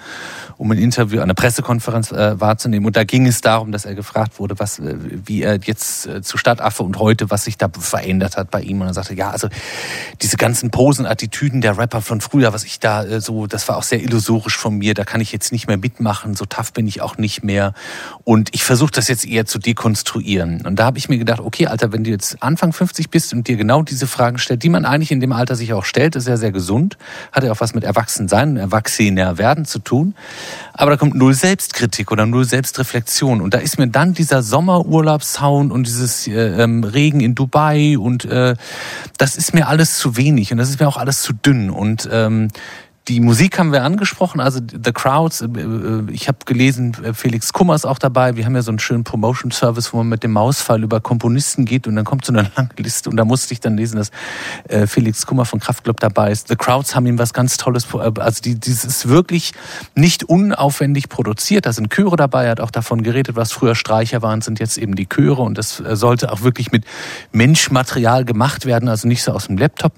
um 0.57 0.71
ein 0.71 0.77
Interview, 0.77 1.21
eine 1.21 1.33
Pressekonferenz 1.33 2.11
äh, 2.11 2.39
wahrzunehmen. 2.39 2.85
Und 2.85 2.97
da 2.97 3.03
ging 3.03 3.27
es 3.27 3.41
darum, 3.41 3.71
dass 3.71 3.85
er 3.85 3.95
gefragt 3.95 4.39
wurde, 4.39 4.59
was, 4.59 4.79
äh, 4.79 4.95
wie 4.99 5.41
er 5.41 5.59
jetzt 5.63 6.07
äh, 6.07 6.21
zu 6.21 6.37
Stadtaffe 6.37 6.83
und 6.83 6.99
heute, 6.99 7.29
was 7.29 7.45
sich 7.45 7.57
da 7.57 7.69
verändert 7.79 8.37
hat 8.37 8.51
bei 8.51 8.61
ihm. 8.61 8.81
Und 8.81 8.87
er 8.87 8.93
sagte, 8.93 9.13
ja, 9.13 9.29
also 9.29 9.47
diese 10.21 10.37
ganzen 10.37 10.71
Posenattitüden 10.71 11.61
der 11.61 11.77
Rapper 11.77 12.01
von 12.01 12.21
früher, 12.21 12.53
was 12.53 12.64
ich 12.65 12.79
da 12.79 13.03
äh, 13.03 13.21
so, 13.21 13.47
das 13.47 13.67
war 13.67 13.77
auch 13.77 13.83
sehr 13.83 14.01
illusorisch 14.01 14.57
von 14.57 14.77
mir, 14.77 14.93
da 14.93 15.03
kann 15.03 15.21
ich 15.21 15.31
jetzt 15.31 15.51
nicht 15.51 15.67
mehr 15.67 15.77
mitmachen, 15.77 16.35
so 16.35 16.45
tough 16.45 16.73
bin 16.73 16.87
ich 16.87 17.01
auch 17.01 17.17
nicht 17.17 17.43
mehr. 17.43 17.73
Und 18.23 18.49
ich 18.53 18.63
versuche 18.63 18.91
das 18.91 19.07
jetzt 19.07 19.25
eher 19.25 19.45
zu 19.45 19.59
dekonstruieren. 19.59 20.65
Und 20.65 20.77
da 20.77 20.85
habe 20.85 20.97
ich 20.97 21.09
mir 21.09 21.17
gedacht, 21.17 21.39
okay, 21.39 21.67
Alter, 21.67 21.91
wenn 21.91 22.03
du 22.03 22.09
jetzt 22.09 22.41
Anfang 22.41 22.73
50 22.73 23.09
bist 23.09 23.33
und 23.33 23.47
dir 23.47 23.57
genau 23.57 23.83
diese 23.83 24.07
Fragen 24.07 24.37
stellt, 24.37 24.63
die 24.63 24.69
man 24.69 24.85
eigentlich 24.85 25.11
in 25.11 25.19
dem 25.19 25.31
Alter 25.31 25.55
sich 25.55 25.73
auch 25.73 25.85
stellt, 25.85 26.15
ist 26.15 26.27
ja 26.27 26.37
sehr 26.37 26.51
gesund, 26.51 26.97
hat 27.31 27.43
ja 27.43 27.51
auch 27.51 27.59
was 27.59 27.73
mit 27.73 27.83
Erwachsensein 27.83 28.51
und 28.51 28.57
Erwachsener 28.57 29.37
werden 29.37 29.65
zu 29.65 29.79
tun. 29.79 30.15
Aber 30.73 30.91
da 30.91 30.97
kommt 30.97 31.15
null 31.15 31.33
Selbstkritik 31.33 32.11
oder 32.11 32.25
null 32.25 32.45
Selbstreflexion. 32.45 33.41
Und 33.41 33.53
da 33.53 33.59
ist 33.59 33.79
mir 33.79 33.87
dann 33.87 34.13
dieser 34.13 34.43
Sommerurlaubssound 34.43 35.71
und 35.71 35.87
dieses 35.87 36.27
äh, 36.27 36.33
ähm, 36.61 36.83
Regen 36.83 37.21
in 37.21 37.35
Dubai 37.35 37.97
und 37.97 38.25
äh, 38.25 38.55
das 39.17 39.37
ist 39.37 39.53
mir 39.53 39.67
alles 39.67 39.97
zu 39.97 40.17
wenig 40.17 40.51
und 40.51 40.57
das 40.57 40.69
ist 40.69 40.79
mir 40.79 40.87
auch 40.87 40.97
alles 40.97 41.21
zu 41.21 41.33
dünn. 41.33 41.69
Und 41.69 42.09
ähm, 42.11 42.49
die 43.07 43.19
Musik 43.19 43.59
haben 43.59 43.71
wir 43.71 43.83
angesprochen, 43.83 44.39
also 44.39 44.59
The 44.59 44.91
Crowds. 44.91 45.41
Äh, 45.41 45.45
äh, 45.45 46.11
ich 46.11 46.27
habe 46.27 46.39
gelesen, 46.45 46.95
äh, 47.03 47.13
Felix 47.13 47.53
Kummer 47.53 47.75
ist 47.75 47.85
auch 47.85 47.99
dabei. 47.99 48.35
Wir 48.35 48.45
haben 48.45 48.55
ja 48.55 48.63
so 48.63 48.71
einen 48.71 48.79
schönen 48.79 49.03
Promotion-Service, 49.03 49.93
wo 49.93 49.97
man 49.97 50.09
mit 50.09 50.23
dem 50.23 50.31
Mausfall 50.31 50.81
über 50.81 50.99
Komponisten 51.01 51.65
geht 51.65 51.85
und 51.87 51.95
dann 51.95 52.05
kommt 52.05 52.25
so 52.25 52.33
eine 52.33 52.49
lange 52.55 52.69
Liste 52.77 53.09
und 53.09 53.17
da 53.17 53.25
musste 53.25 53.53
ich 53.53 53.59
dann 53.59 53.77
lesen, 53.77 53.97
dass 53.97 54.11
Felix 54.87 55.25
Kummer 55.25 55.45
von 55.45 55.59
Kraftclub 55.59 55.99
dabei 55.99 56.31
ist. 56.31 56.47
The 56.47 56.55
Crowds 56.55 56.95
haben 56.95 57.05
ihm 57.05 57.19
was 57.19 57.33
ganz 57.33 57.57
Tolles, 57.57 57.87
also 57.93 58.41
die, 58.41 58.59
dieses 58.59 58.85
ist 58.85 59.07
wirklich 59.07 59.53
nicht 59.93 60.23
unaufwendig 60.23 61.09
produziert. 61.09 61.65
Da 61.65 61.73
sind 61.73 61.91
Chöre 61.91 62.15
dabei, 62.15 62.45
er 62.45 62.51
hat 62.51 62.61
auch 62.61 62.71
davon 62.71 63.03
geredet, 63.03 63.35
was 63.35 63.51
früher 63.51 63.75
Streicher 63.75 64.21
waren, 64.21 64.41
sind 64.41 64.59
jetzt 64.59 64.77
eben 64.77 64.95
die 64.95 65.07
Chöre 65.07 65.43
und 65.43 65.57
das 65.57 65.77
sollte 65.77 66.31
auch 66.31 66.41
wirklich 66.41 66.71
mit 66.71 66.85
Menschmaterial 67.31 68.25
gemacht 68.25 68.65
werden, 68.65 68.89
also 68.89 69.07
nicht 69.07 69.23
so 69.23 69.31
aus 69.31 69.47
dem 69.47 69.57
Laptop. 69.57 69.93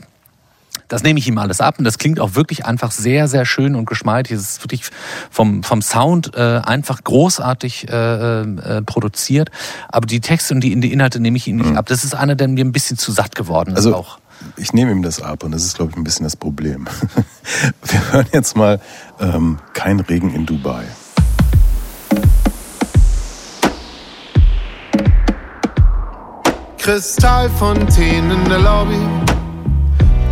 Das 0.88 1.04
nehme 1.04 1.20
ich 1.20 1.28
ihm 1.28 1.38
alles 1.38 1.60
ab 1.60 1.76
und 1.80 1.86
das 1.86 1.98
klingt 1.98 2.20
auch 2.20 2.36
wirklich 2.36 2.66
einfach 2.66 2.92
sehr, 2.92 3.28
sehr 3.28 3.46
schön 3.46 3.76
und 3.76 3.86
geschmeidig. 3.86 4.32
Es 4.32 4.42
ist 4.42 4.64
wirklich 4.64 4.84
vom, 5.30 5.64
vom 5.64 5.82
Sound 5.82 6.32
äh, 6.36 6.62
einfach 6.64 7.04
großartig 7.04 7.90
äh, 7.90 8.42
äh, 8.42 8.82
produziert. 8.84 9.50
Aber 9.90 10.08
die 10.08 10.22
Texte 10.22 10.54
und 10.54 10.62
die, 10.62 10.80
die 10.80 10.94
Inhalte 10.94 11.20
nehme 11.20 11.36
ich 11.38 11.48
ihm 11.48 11.58
nicht 11.58 11.72
mhm. 11.72 11.78
ab. 11.78 11.88
Das 11.88 12.04
ist 12.04 12.16
einer, 12.16 12.36
der 12.36 12.48
mir 12.48 12.64
ein 12.64 12.72
bisschen 12.72 12.98
zu 12.98 13.12
satt 13.12 13.36
geworden 13.36 13.72
ist 13.72 13.78
also, 13.78 13.96
auch. 13.96 14.20
Ich 14.56 14.72
nehme 14.72 14.92
ihm 14.92 15.02
das 15.02 15.22
ab 15.22 15.44
und 15.44 15.52
das 15.52 15.64
ist, 15.64 15.76
glaube 15.76 15.92
ich, 15.92 15.98
ein 15.98 16.04
bisschen 16.04 16.24
das 16.24 16.36
Problem. 16.36 16.88
Wir 17.84 18.12
hören 18.12 18.28
jetzt 18.32 18.56
mal 18.56 18.80
ähm, 19.20 19.58
Kein 19.74 20.00
Regen 20.00 20.34
in 20.34 20.46
Dubai. 20.46 20.84
Kristallfontänen 26.78 28.44
in 28.44 28.50
der 28.50 28.60
Lobby 28.60 29.37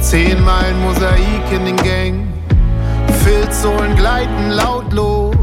Zehnmal 0.06 0.72
Mosaik 0.84 1.52
in 1.52 1.66
den 1.66 1.76
Gängen. 1.78 2.32
Filzsohlen 3.24 3.96
gleiten 3.96 4.52
lautlos. 4.52 5.36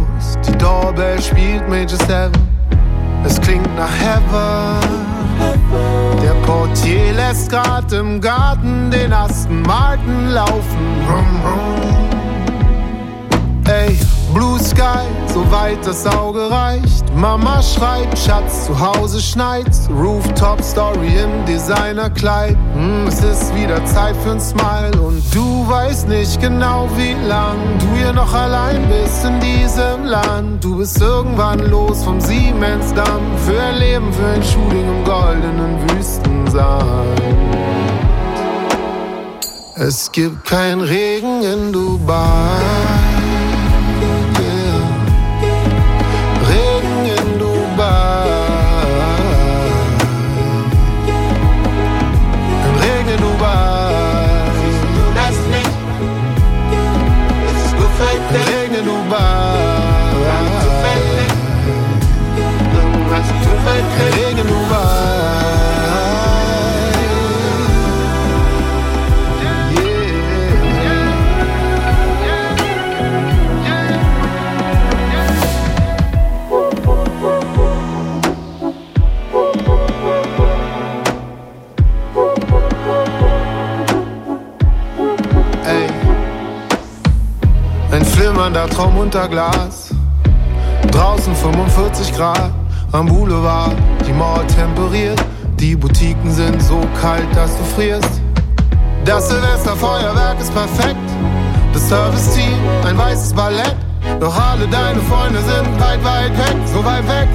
Die 0.47 0.57
Doorbell 0.57 1.21
spielt 1.21 1.69
Major 1.69 1.99
Seven. 2.07 2.31
Es 3.25 3.41
klingt 3.41 3.75
nach 3.77 3.91
Heaven. 3.91 4.79
Der 6.23 6.35
Portier 6.47 7.13
lässt 7.13 7.51
grad 7.51 7.93
im 7.93 8.21
Garten 8.21 8.89
den 8.93 9.13
Aston 9.13 9.63
Martin 9.63 10.31
laufen. 10.31 11.03
Ey, 13.67 13.99
Blue 14.35 14.59
Sky, 14.59 15.07
so 15.27 15.51
weit 15.51 15.87
das 15.87 16.07
Auge 16.07 16.51
reicht. 16.51 17.05
Mama 17.15 17.61
schreibt, 17.63 18.19
Schatz, 18.19 18.67
zu 18.67 18.81
Hause 18.81 19.21
schneit. 19.21 19.67
Rooftop 19.91 20.63
Story 20.63 21.19
im 21.23 21.45
Designerkleid. 21.45 22.57
Hm, 22.75 23.07
es 23.09 23.23
ist 23.23 23.55
wieder 23.55 23.85
Zeit 23.85 24.17
für 24.25 24.33
ein 24.33 24.41
Smile 24.41 24.99
und 25.03 25.23
du 25.35 25.69
weißt 25.69 26.09
nicht 26.09 26.41
genau 26.41 26.89
wie 26.97 27.13
lang 27.27 27.59
du 27.79 27.87
hier 27.95 28.13
noch 28.15 28.33
allein 28.33 28.89
bist 28.89 29.23
in 29.25 29.39
diesem 29.41 30.05
Land. 30.05 30.65
Du 30.65 30.79
bist 30.79 30.99
irgendwann 31.01 31.59
los 31.59 32.03
vom 32.03 32.19
Siemensdamm 32.19 33.21
für 33.45 33.61
ein 33.61 33.77
Leben, 33.77 34.13
für 34.13 34.27
ein 34.27 34.43
Shooting 34.43 34.89
im 34.89 35.05
goldenen 35.05 35.91
Wüstensand. 35.91 37.21
Es 39.75 40.11
gibt 40.11 40.45
kein 40.45 40.81
Regen 40.81 41.43
in 41.43 41.73
Dubai. 41.73 43.12
Traum 88.75 88.97
unter 88.97 89.29
Glas. 89.29 89.91
Draußen 90.91 91.35
45 91.35 92.15
Grad 92.15 92.51
am 92.93 93.07
Boulevard, 93.07 93.77
die 94.07 94.13
Mauer 94.13 94.47
temperiert. 94.47 95.23
Die 95.61 95.77
Boutiquen 95.77 96.31
sind 96.31 96.63
so 96.63 96.81
kalt, 96.99 97.27
dass 97.35 97.55
du 97.59 97.65
frierst. 97.77 98.23
Das 99.05 99.29
Silvesterfeuerwerk 99.29 100.41
ist 100.41 100.55
perfekt. 100.55 100.97
Das 101.75 101.87
Service-Team, 101.87 102.59
ein 102.87 102.97
weißes 102.97 103.35
Ballett. 103.35 103.77
Doch 104.21 104.35
alle 104.41 104.67
deine 104.67 105.01
Freunde 105.01 105.41
sind 105.41 105.81
weit, 105.81 106.03
weit 106.03 106.39
weg, 106.39 106.57
so 106.73 106.83
weit 106.83 107.07
weg. 107.07 107.29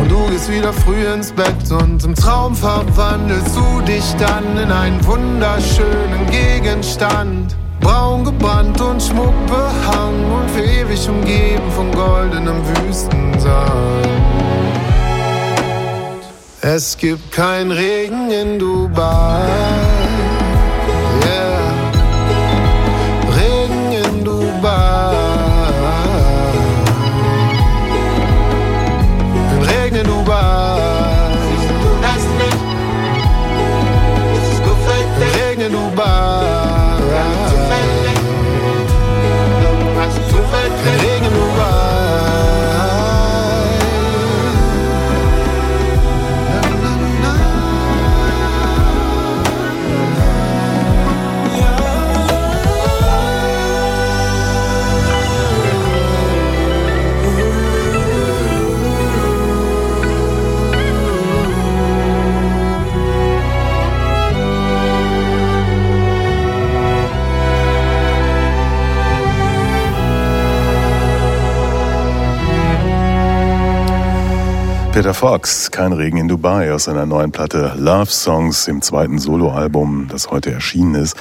Und 0.00 0.10
du 0.10 0.26
gehst 0.30 0.50
wieder 0.50 0.72
früh 0.72 1.06
ins 1.06 1.32
Bett 1.32 1.70
und 1.70 2.02
im 2.02 2.14
Traum 2.14 2.54
verwandelst 2.54 3.54
du 3.54 3.80
dich 3.82 4.14
dann 4.18 4.56
in 4.56 4.72
einen 4.72 5.04
wunderschönen 5.06 6.30
Gegenstand. 6.30 7.57
Braun 7.88 8.22
gebrannt 8.22 8.78
und 8.82 9.02
Schmuck 9.02 9.32
behangen 9.46 10.30
und 10.30 10.50
für 10.50 10.62
ewig 10.62 11.08
umgeben 11.08 11.72
von 11.74 11.90
goldenem 11.90 12.60
Wüstensand. 12.68 14.06
Es 16.60 16.98
gibt 16.98 17.32
kein 17.32 17.70
Regen 17.70 18.30
in 18.30 18.58
Dubai. 18.58 20.07
Peter 74.98 75.14
Fox, 75.14 75.70
Kein 75.70 75.92
Regen 75.92 76.16
in 76.16 76.26
Dubai 76.26 76.72
aus 76.72 76.84
seiner 76.86 77.06
neuen 77.06 77.30
Platte 77.30 77.72
Love 77.76 78.10
Songs, 78.10 78.64
dem 78.64 78.82
zweiten 78.82 79.20
Soloalbum, 79.20 80.08
das 80.10 80.28
heute 80.28 80.50
erschienen 80.50 80.96
ist. 80.96 81.14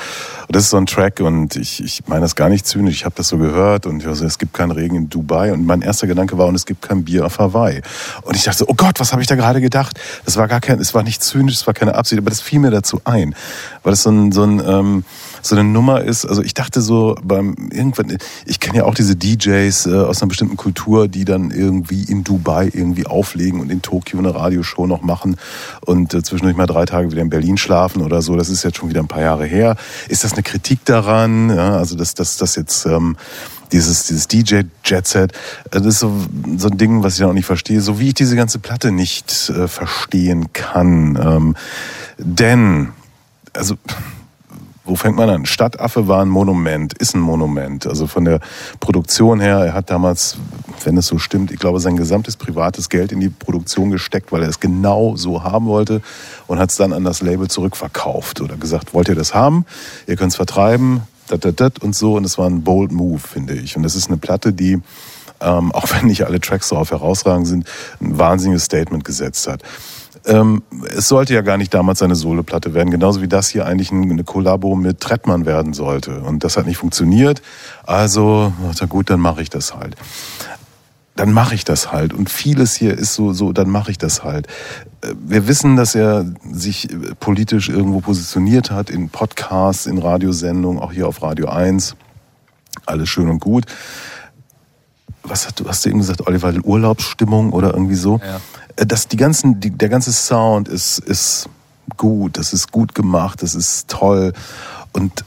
Und 0.48 0.56
das 0.56 0.63
ist 0.63 0.72
so 0.72 0.78
ein 0.78 0.88
Track 0.88 1.20
und 1.20 1.56
ich, 1.56 1.84
ich 1.84 2.08
meine 2.08 2.22
das 2.22 2.36
gar 2.36 2.50
nicht 2.50 2.66
zynisch, 2.66 2.96
ich 2.96 3.06
habe 3.06 3.13
das 3.16 3.28
so 3.28 3.38
gehört 3.38 3.86
und 3.86 4.00
ich 4.04 4.18
so, 4.18 4.26
es 4.26 4.40
gibt 4.40 4.56
keinen 4.56 4.72
Regen 4.72 4.96
in 4.96 5.10
Dubai 5.10 5.54
und 5.54 5.68
mein 5.68 5.84
erster 5.84 6.08
Gedanke 6.08 6.40
war, 6.40 6.48
und 6.48 6.56
es 6.56 6.66
gibt 6.66 6.82
kein 6.82 7.04
Bier 7.04 7.24
auf 7.24 7.38
Hawaii. 7.38 7.84
Und 8.24 8.36
ich 8.36 8.46
dachte, 8.46 8.68
oh 8.68 8.74
Gott, 8.74 9.00
was 9.00 9.12
habe 9.12 9.22
ich 9.22 9.28
da 9.28 9.36
gerade 9.36 9.62
gedacht? 9.62 10.00
Das 10.26 10.38
war 10.38 10.48
gar 10.48 10.60
kein, 10.60 10.80
es 10.80 10.96
war 10.96 11.04
nicht 11.04 11.22
zynisch, 11.22 11.54
es 11.54 11.68
war 11.68 11.76
keine 11.76 11.94
Absicht, 11.94 12.20
aber 12.20 12.32
das 12.32 12.42
fiel 12.42 12.58
mir 12.58 12.72
dazu 12.72 13.00
ein, 13.04 13.36
weil 13.84 13.92
das 13.92 14.02
so 14.02 14.10
ein, 14.10 14.32
so 14.32 14.42
ein 14.42 14.60
ähm, 14.66 15.06
so 15.48 15.56
eine 15.56 15.64
Nummer 15.64 16.02
ist. 16.02 16.26
Also 16.26 16.42
ich 16.42 16.54
dachte 16.54 16.82
so 16.82 17.16
beim 17.24 17.56
irgendwann, 17.72 18.18
ich 18.46 18.60
kenne 18.60 18.80
ja 18.80 18.84
auch 18.86 18.94
diese 18.94 19.16
DJs 19.16 19.86
äh, 19.86 19.94
aus 19.94 20.22
einer 20.22 20.30
bestimmten 20.30 20.58
Kultur, 20.58 21.08
die 21.08 21.26
dann 21.26 21.52
irgendwie 21.52 22.04
in 22.04 22.24
Dubai 22.24 22.70
irgendwie 22.74 23.06
auflegen 23.06 23.60
und 23.60 23.72
in 23.72 23.82
Tokio 23.82 24.20
eine 24.20 24.34
Radioshow 24.34 24.88
noch 24.88 25.02
machen 25.02 25.38
und 25.86 26.14
äh, 26.14 26.22
zwischendurch 26.24 26.58
mal 26.58 26.68
drei 26.68 26.86
Tage 26.86 27.12
wieder 27.12 27.22
in 27.22 27.30
Berlin 27.30 27.58
schlafen 27.58 28.02
oder 28.02 28.22
so. 28.22 28.36
Das 28.36 28.50
ist 28.50 28.64
jetzt 28.64 28.78
schon 28.78 28.90
wieder 28.90 29.02
ein 29.02 29.08
paar 29.08 29.22
Jahre 29.22 29.46
her. 29.46 29.76
Ist 30.10 30.24
das 30.24 30.34
eine 30.34 30.44
Kritik 30.44 30.86
daran? 30.86 31.50
Ja, 31.50 31.78
also 31.78 31.96
dass 31.96 32.14
das, 32.14 32.38
das 32.38 32.56
jetzt 32.56 32.86
ähm, 32.86 33.18
dieses, 33.72 34.08
dieses 34.08 34.28
DJ 34.28 34.62
Jet 34.84 35.08
Set, 35.08 35.32
äh, 35.72 35.80
das 35.82 35.86
ist 35.86 36.00
so, 36.00 36.14
so 36.58 36.70
ein 36.70 36.78
Ding, 36.78 37.04
was 37.04 37.18
ich 37.18 37.26
auch 37.26 37.34
nicht 37.34 37.46
verstehe, 37.46 37.82
so 37.82 38.00
wie 38.00 38.10
ich 38.10 38.14
diese 38.14 38.36
ganze 38.36 38.60
Platte 38.60 38.92
nicht 38.92 39.50
äh, 39.50 39.68
verstehen 39.68 40.52
kann. 40.54 41.18
Ähm, 41.22 41.56
denn, 42.18 42.90
also 43.54 43.76
wo 44.88 44.95
fängt 44.95 45.15
man 45.15 45.30
an? 45.30 45.45
Stadtaffe 45.45 46.08
war 46.08 46.21
ein 46.21 46.30
Monument, 46.30 46.93
ist 46.93 47.15
ein 47.15 47.21
Monument. 47.21 47.86
Also 47.86 48.08
von 48.08 48.26
der 48.26 48.39
Produktion 48.80 49.39
her, 49.39 49.58
er 49.58 49.73
hat 49.73 49.89
damals, 49.89 50.38
wenn 50.84 50.97
es 50.97 51.08
so 51.08 51.17
stimmt, 51.17 51.52
ich 51.52 51.60
glaube, 51.60 51.80
sein 51.80 51.97
gesamtes 51.97 52.38
privates 52.38 52.89
Geld 52.89 53.12
in 53.12 53.19
die 53.19 53.30
Produktion 53.30 53.91
gesteckt, 53.91 54.32
weil 54.32 54.43
er 54.43 54.50
es 54.50 54.60
genau 54.60 55.15
so 55.15 55.43
haben 55.43 55.65
wollte 55.65 56.02
und 56.47 56.60
hat 56.60 56.69
es 56.69 56.78
dann 56.78 56.93
an 56.93 57.04
das 57.04 57.21
Label 57.21 57.47
zurückverkauft 57.50 58.41
oder 58.41 58.58
gesagt, 58.58 58.93
wollt 58.93 59.10
ihr 59.10 59.15
das 59.15 59.34
haben? 59.34 59.65
Ihr 60.08 60.15
könnt 60.15 60.32
es 60.32 60.38
vertreiben, 60.38 61.02
dat, 61.28 61.43
dat, 61.45 61.60
dat 61.60 61.80
und 61.80 61.95
so. 61.95 62.15
Und 62.15 62.26
es 62.26 62.38
war 62.38 62.50
ein 62.50 62.63
bold 62.63 62.91
Move, 62.91 63.19
finde 63.19 63.54
ich. 63.54 63.76
Und 63.76 63.84
das 63.84 63.95
ist 63.95 64.08
eine 64.08 64.17
Platte, 64.17 64.54
die 64.54 64.80
ähm, 65.39 65.71
auch 65.73 65.88
wenn 65.91 66.08
nicht 66.08 66.26
alle 66.26 66.39
Tracks 66.39 66.69
darauf 66.69 66.91
herausragend 66.91 67.47
sind, 67.47 67.67
ein 68.02 68.17
wahnsinniges 68.17 68.63
Statement 68.63 69.04
gesetzt 69.04 69.47
hat. 69.47 69.62
Ähm, 70.26 70.64
es 70.96 71.08
sollte 71.08 71.34
ja 71.34 71.42
gar 71.42 71.58
nicht 71.58 71.74
damals 71.74 72.02
eine 72.02 72.16
Soloplatte 72.16 72.74
werden, 72.74 72.90
genauso 72.90 73.22
wie 73.22 73.28
das 73.28 73.50
hier 73.50 73.66
eigentlich 73.66 73.92
eine 73.92 74.24
Kollabo 74.24 74.76
mit 74.76 75.00
Trettmann 75.00 75.46
werden 75.46 75.74
sollte. 75.74 76.20
Und 76.20 76.44
das 76.44 76.58
hat 76.58 76.66
nicht 76.66 76.78
funktioniert. 76.78 77.42
Also, 77.86 78.54
na 78.80 78.86
gut, 78.86 79.10
dann 79.10 79.20
mache 79.20 79.42
ich 79.42 79.50
das 79.50 79.76
halt. 79.76 79.96
Dann 81.16 81.32
mache 81.32 81.56
ich 81.56 81.64
das 81.64 81.92
halt. 81.92 82.14
Und 82.14 82.30
vieles 82.30 82.76
hier 82.76 82.96
ist 82.96 83.16
so, 83.16 83.34
so, 83.34 83.52
dann 83.52 83.70
mache 83.70 83.92
ich 83.92 83.98
das 83.98 84.24
halt. 84.24 84.48
Äh, 85.02 85.14
wir 85.20 85.48
wissen, 85.48 85.76
dass 85.76 85.96
er 85.96 86.26
sich 86.52 86.90
politisch 87.20 87.70
irgendwo 87.70 88.02
positioniert 88.02 88.72
hat, 88.72 88.90
in 88.90 89.10
Podcasts, 89.10 89.86
in 89.86 89.98
Radiosendungen, 89.98 90.82
auch 90.82 90.92
hier 90.92 91.08
auf 91.08 91.22
Radio 91.22 91.50
1. 91.50 91.96
Alles 92.86 93.10
schön 93.10 93.30
und 93.30 93.40
gut 93.40 93.66
was 95.30 95.46
hast 95.46 95.60
du, 95.60 95.68
hast 95.68 95.86
du 95.86 95.90
eben 95.90 96.00
gesagt, 96.00 96.26
Oliver, 96.26 96.54
Urlaubsstimmung 96.64 97.52
oder 97.52 97.74
irgendwie 97.74 97.96
so? 97.96 98.20
Ja. 98.24 98.40
Das, 98.78 99.08
die 99.08 99.18
ganzen, 99.18 99.60
die, 99.60 99.72
der 99.72 99.90
ganze 99.90 100.13
Sound 100.13 100.68
ist, 100.68 101.00
ist 101.00 101.50
gut, 101.98 102.38
das 102.38 102.54
ist 102.54 102.72
gut 102.72 102.96
gemacht, 102.96 103.42
das 103.42 103.56
ist 103.56 103.88
toll. 103.90 104.34
Und 104.94 105.26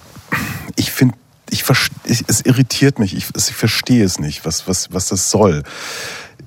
ich 0.76 0.90
finde, 0.92 1.16
ich, 1.50 1.64
ich, 2.04 2.24
es 2.28 2.40
irritiert 2.42 2.98
mich, 2.98 3.14
ich, 3.14 3.26
ich 3.34 3.54
verstehe 3.54 4.04
es 4.04 4.18
nicht, 4.18 4.44
was, 4.44 4.68
was, 4.68 4.92
was 4.92 5.08
das 5.08 5.30
soll 5.30 5.64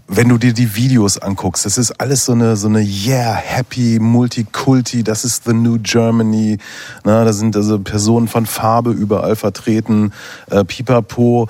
wenn 0.07 0.29
du 0.29 0.37
dir 0.37 0.53
die 0.53 0.75
Videos 0.75 1.17
anguckst, 1.17 1.65
das 1.65 1.77
ist 1.77 1.91
alles 1.99 2.25
so 2.25 2.33
eine, 2.33 2.55
so 2.55 2.67
eine 2.67 2.81
yeah, 2.81 3.33
happy, 3.33 3.99
Multikulti, 3.99 5.03
das 5.03 5.23
ist 5.23 5.45
the 5.45 5.53
new 5.53 5.77
Germany. 5.81 6.57
Na, 7.03 7.23
da 7.23 7.33
sind 7.33 7.55
also 7.55 7.79
Personen 7.79 8.27
von 8.27 8.45
Farbe 8.45 8.91
überall 8.91 9.35
vertreten, 9.35 10.13
äh, 10.49 10.63
pipapo. 10.65 11.47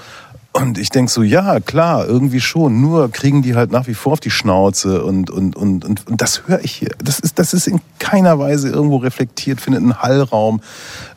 Und 0.56 0.78
ich 0.78 0.90
denk 0.90 1.10
so, 1.10 1.24
ja, 1.24 1.60
klar, 1.60 2.06
irgendwie 2.08 2.40
schon. 2.40 2.80
Nur 2.80 3.12
kriegen 3.12 3.42
die 3.42 3.56
halt 3.56 3.72
nach 3.72 3.88
wie 3.88 3.96
vor 3.96 4.14
auf 4.14 4.20
die 4.20 4.30
Schnauze 4.30 5.04
und, 5.04 5.32
und, 5.32 5.56
und, 5.56 5.84
und, 5.84 6.08
und 6.08 6.22
das 6.22 6.48
höre 6.48 6.64
ich 6.64 6.72
hier. 6.72 6.92
Das 7.04 7.20
ist, 7.20 7.40
das 7.40 7.56
ist 7.56 7.68
in 7.68 7.82
keiner 7.98 8.38
Weise 8.38 8.70
irgendwo 8.70 8.98
reflektiert, 8.98 9.60
findet 9.60 9.82
einen 9.82 10.00
Hallraum. 10.00 10.62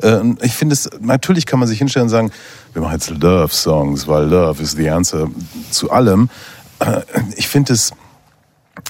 Äh, 0.01 0.17
und 0.17 0.43
ich 0.43 0.55
finde 0.55 0.73
es, 0.73 0.89
natürlich 1.01 1.45
kann 1.45 1.59
man 1.59 1.69
sich 1.69 1.77
hinstellen 1.79 2.05
und 2.07 2.11
sagen, 2.11 2.33
wir 2.73 2.81
machen 2.81 2.95
jetzt 2.95 3.11
Love-Songs, 3.11 4.09
weil 4.09 4.25
Love 4.25 4.63
is 4.63 4.73
the 4.73 4.89
answer 4.89 5.29
zu 5.71 5.91
allem. 5.91 6.31
Äh, 6.79 7.03
Ich 7.37 7.49
finde 7.49 7.75
es, 7.75 7.93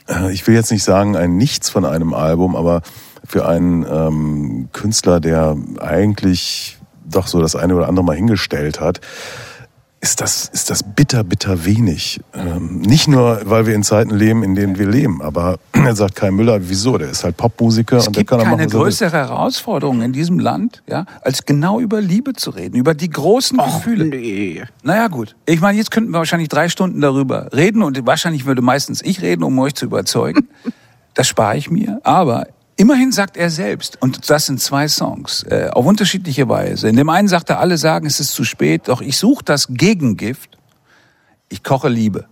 äh, 0.08 0.32
ich 0.32 0.46
will 0.46 0.54
jetzt 0.54 0.70
nicht 0.70 0.84
sagen 0.84 1.16
ein 1.16 1.36
Nichts 1.36 1.70
von 1.70 1.84
einem 1.84 2.14
Album, 2.14 2.54
aber 2.54 2.82
für 3.26 3.48
einen 3.48 3.84
ähm, 3.84 4.68
Künstler, 4.72 5.18
der 5.18 5.56
eigentlich 5.80 6.78
doch 7.04 7.26
so 7.26 7.40
das 7.40 7.56
eine 7.56 7.74
oder 7.74 7.88
andere 7.88 8.04
mal 8.04 8.16
hingestellt 8.16 8.80
hat, 8.80 9.00
ist 10.00 10.20
das, 10.20 10.48
ist 10.52 10.70
das 10.70 10.82
bitter, 10.82 11.24
bitter 11.24 11.64
wenig. 11.64 12.20
Ähm, 12.34 12.80
nicht 12.80 13.08
nur, 13.08 13.40
weil 13.44 13.66
wir 13.66 13.74
in 13.74 13.82
Zeiten 13.82 14.10
leben, 14.10 14.42
in 14.42 14.54
denen 14.54 14.78
wir 14.78 14.86
leben, 14.86 15.22
aber 15.22 15.58
er 15.72 15.96
sagt 15.96 16.16
Kai 16.16 16.30
Müller, 16.30 16.68
wieso? 16.68 16.98
Der 16.98 17.10
ist 17.10 17.24
halt 17.24 17.36
Popmusiker 17.36 17.96
Es 17.96 18.06
und 18.06 18.14
der 18.14 18.20
gibt 18.20 18.30
kann 18.30 18.40
auch 18.40 18.44
machen, 18.44 18.58
keine 18.58 18.72
will. 18.72 18.80
größere 18.80 19.10
Herausforderung 19.12 20.02
in 20.02 20.12
diesem 20.12 20.38
Land, 20.38 20.82
ja, 20.88 21.06
als 21.22 21.44
genau 21.44 21.80
über 21.80 22.00
Liebe 22.00 22.34
zu 22.34 22.50
reden, 22.50 22.76
über 22.76 22.94
die 22.94 23.10
großen 23.10 23.58
Gefühle. 23.58 24.04
Nee. 24.04 24.64
Naja, 24.82 25.08
gut. 25.08 25.34
Ich 25.46 25.60
meine, 25.60 25.78
jetzt 25.78 25.90
könnten 25.90 26.10
wir 26.10 26.18
wahrscheinlich 26.18 26.48
drei 26.48 26.68
Stunden 26.68 27.00
darüber 27.00 27.48
reden 27.52 27.82
und 27.82 28.06
wahrscheinlich 28.06 28.44
würde 28.46 28.62
meistens 28.62 29.02
ich 29.02 29.22
reden, 29.22 29.42
um 29.42 29.58
euch 29.58 29.74
zu 29.74 29.86
überzeugen. 29.86 30.48
Das 31.14 31.26
spare 31.28 31.56
ich 31.56 31.70
mir. 31.70 31.98
Aber 32.04 32.46
immerhin 32.76 33.12
sagt 33.12 33.36
er 33.36 33.50
selbst, 33.50 34.00
und 34.00 34.30
das 34.30 34.46
sind 34.46 34.60
zwei 34.60 34.88
Songs, 34.88 35.42
äh, 35.44 35.70
auf 35.72 35.84
unterschiedliche 35.86 36.48
Weise. 36.48 36.88
In 36.88 36.96
dem 36.96 37.08
einen 37.08 37.28
sagt 37.28 37.50
er, 37.50 37.60
alle 37.60 37.78
sagen, 37.78 38.06
es 38.06 38.20
ist 38.20 38.32
zu 38.32 38.44
spät, 38.44 38.88
doch 38.88 39.00
ich 39.00 39.16
suche 39.16 39.44
das 39.44 39.68
Gegengift. 39.68 40.58
Ich 41.48 41.62
koche 41.62 41.88
Liebe. 41.88 42.26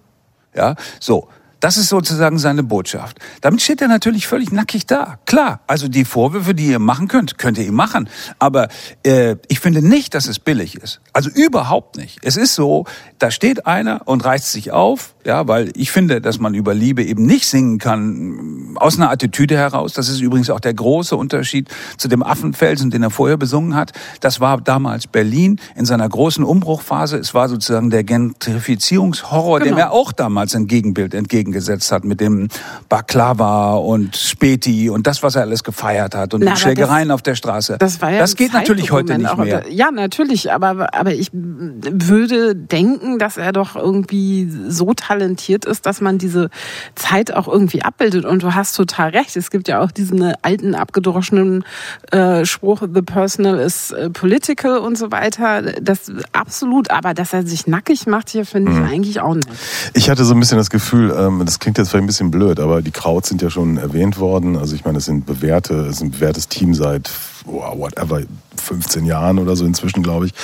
Ja, 0.55 0.77
so. 1.01 1.29
Das 1.65 1.79
ist 1.79 1.89
sozusagen 1.89 2.37
seine 2.37 2.63
Botschaft. 2.63 3.21
Damit 3.41 3.63
steht 3.63 3.81
er 3.81 3.89
natürlich 3.89 4.27
völlig 4.27 4.53
nackig 4.53 4.85
da. 4.85 5.19
Klar, 5.25 5.61
also 5.67 5.89
die 5.89 6.05
Vorwürfe, 6.05 6.55
die 6.55 6.67
ihr 6.67 6.79
machen 6.79 7.09
könnt, 7.09 7.39
könnt 7.39 7.57
ihr 7.57 7.65
ihm 7.65 7.73
machen. 7.73 8.11
Aber 8.39 8.69
äh, 9.03 9.37
ich 9.49 9.61
finde 9.61 9.81
nicht, 9.81 10.13
dass 10.13 10.29
es 10.29 10.39
billig 10.39 10.75
ist. 10.77 11.01
Also 11.15 11.31
überhaupt 11.31 11.97
nicht. 11.97 12.19
Es 12.21 12.37
ist 12.37 12.55
so, 12.55 12.85
da 13.19 13.31
steht 13.31 13.67
einer 13.67 14.03
und 14.05 14.27
reißt 14.27 14.53
sich 14.53 14.73
auf, 14.73 15.15
ja, 15.25 15.49
weil 15.49 15.73
ich 15.75 15.91
finde, 15.91 16.21
dass 16.21 16.39
man 16.39 16.53
über 16.53 16.75
Liebe 16.75 17.03
eben 17.03 17.25
nicht 17.25 17.47
singen 17.47 17.79
kann 17.79 18.75
aus 18.77 18.99
einer 18.99 19.11
Attitüde 19.11 19.57
heraus. 19.57 19.95
Das 19.95 20.11
ist 20.11 20.21
übrigens 20.21 20.51
auch 20.51 20.61
der 20.61 20.75
große 20.75 21.17
Unterschied 21.17 21.71
zu 21.97 22.09
dem 22.09 22.23
Affenfelsen, 22.23 22.91
den 22.91 23.03
er 23.03 23.09
vorher 23.09 23.39
besungen 23.39 23.75
hat. 23.75 23.93
Das 24.21 24.39
war 24.39 24.61
damals 24.61 25.07
Berlin 25.07 25.59
in 25.77 25.87
seiner 25.87 26.07
großen 26.07 26.45
Umbruchphase. 26.45 27.17
Es 27.17 27.33
war 27.33 27.49
sozusagen 27.49 27.89
der 27.89 28.05
Gentrifizierungshorror, 28.05 29.61
dem 29.61 29.69
Genau. 29.69 29.79
er 29.79 29.93
auch 29.93 30.13
damals 30.13 30.55
ein 30.55 30.67
Gegenbild 30.67 31.15
entgegengesetzt 31.55 31.93
hat 31.93 32.05
mit 32.05 32.21
dem 32.21 32.49
Baklava 32.89 33.75
und 33.75 34.17
Späti 34.17 34.91
und 34.91 35.07
das, 35.07 35.23
was 35.23 35.37
er 35.37 35.43
alles 35.43 35.63
gefeiert 35.65 36.15
hat 36.15 36.35
und 36.35 36.43
Na, 36.45 36.57
Schlägereien 36.57 37.11
auf 37.11 37.23
der 37.23 37.35
Straße. 37.35 37.77
Das 37.79 38.01
war 38.03 38.11
ja 38.11 38.19
das 38.19 38.37
geht 38.37 38.53
natürlich 38.53 38.91
heute 38.91 39.17
nicht 39.19 39.29
auch. 39.31 39.37
mehr. 39.37 39.65
Ja, 39.71 39.91
natürlich, 39.91 40.53
aber, 40.53 40.95
aber 40.95 41.13
ich 41.15 41.31
würde 41.33 42.55
denken, 42.57 43.19
dass 43.19 43.37
er 43.37 43.53
doch 43.53 43.77
irgendwie 43.77 44.51
so 44.69 44.93
talentiert 44.95 45.65
ist, 45.65 45.87
dass 45.87 46.01
man 46.01 46.19
diese 46.19 46.51
Zeit 46.95 47.33
auch 47.33 47.49
irgendwie 47.49 47.83
abbildet. 47.83 48.25
Und 48.25 48.43
du 48.43 48.55
hast 48.55 48.75
total 48.75 49.11
recht. 49.11 49.37
Es 49.37 49.51
gibt 49.51 49.69
ja 49.69 49.81
auch 49.81 49.91
diesen 49.91 50.35
alten, 50.43 50.75
abgedroschenen 50.75 51.65
äh, 52.11 52.45
Spruch, 52.45 52.83
the 52.93 53.03
personal 53.03 53.59
is 53.61 53.91
äh, 53.93 54.11
political 54.11 54.79
und 54.79 54.99
so 54.99 55.11
weiter. 55.13 55.63
Das 55.81 56.11
absolut, 56.33 56.91
aber 56.91 57.15
dass 57.15 57.33
er 57.33 57.47
sich 57.47 57.67
nackig 57.67 58.07
macht 58.07 58.31
hier, 58.31 58.45
finde 58.45 58.65
Mhm. 58.65 58.85
ich 58.87 58.93
eigentlich 58.93 59.21
auch 59.21 59.35
nicht. 59.35 59.49
Ich 59.93 60.09
hatte 60.09 60.25
so 60.25 60.33
ein 60.35 60.41
bisschen 60.41 60.57
das 60.59 60.71
Gefühl, 60.71 61.15
ähm, 61.17 61.44
das 61.45 61.59
klingt 61.59 61.79
jetzt 61.79 61.91
vielleicht 61.91 62.05
ein 62.05 62.07
bisschen 62.07 62.31
blöd, 62.31 62.61
aber 62.61 62.83
die 62.83 62.91
Krauts 62.91 63.29
sind 63.29 63.43
ja 63.43 63.51
schon 63.51 63.77
erwähnt 63.77 64.19
worden. 64.19 64.57
Also 64.57 64.75
ich 64.75 64.85
meine, 64.85 64.99
es 64.99 65.05
sind 65.05 65.27
bewährte, 65.27 65.75
es 65.87 65.97
ist 65.97 66.03
ein 66.03 66.11
bewährtes 66.11 66.49
Team 66.49 66.75
seit 66.75 67.11
wow, 67.45 67.77
whatever 67.79 68.23
15 68.57 69.05
Jahren 69.05 69.39
oder 69.39 69.57
so 69.57 69.65
inzwischen, 69.65 70.03
glaube 70.03 70.27
ich. 70.27 70.35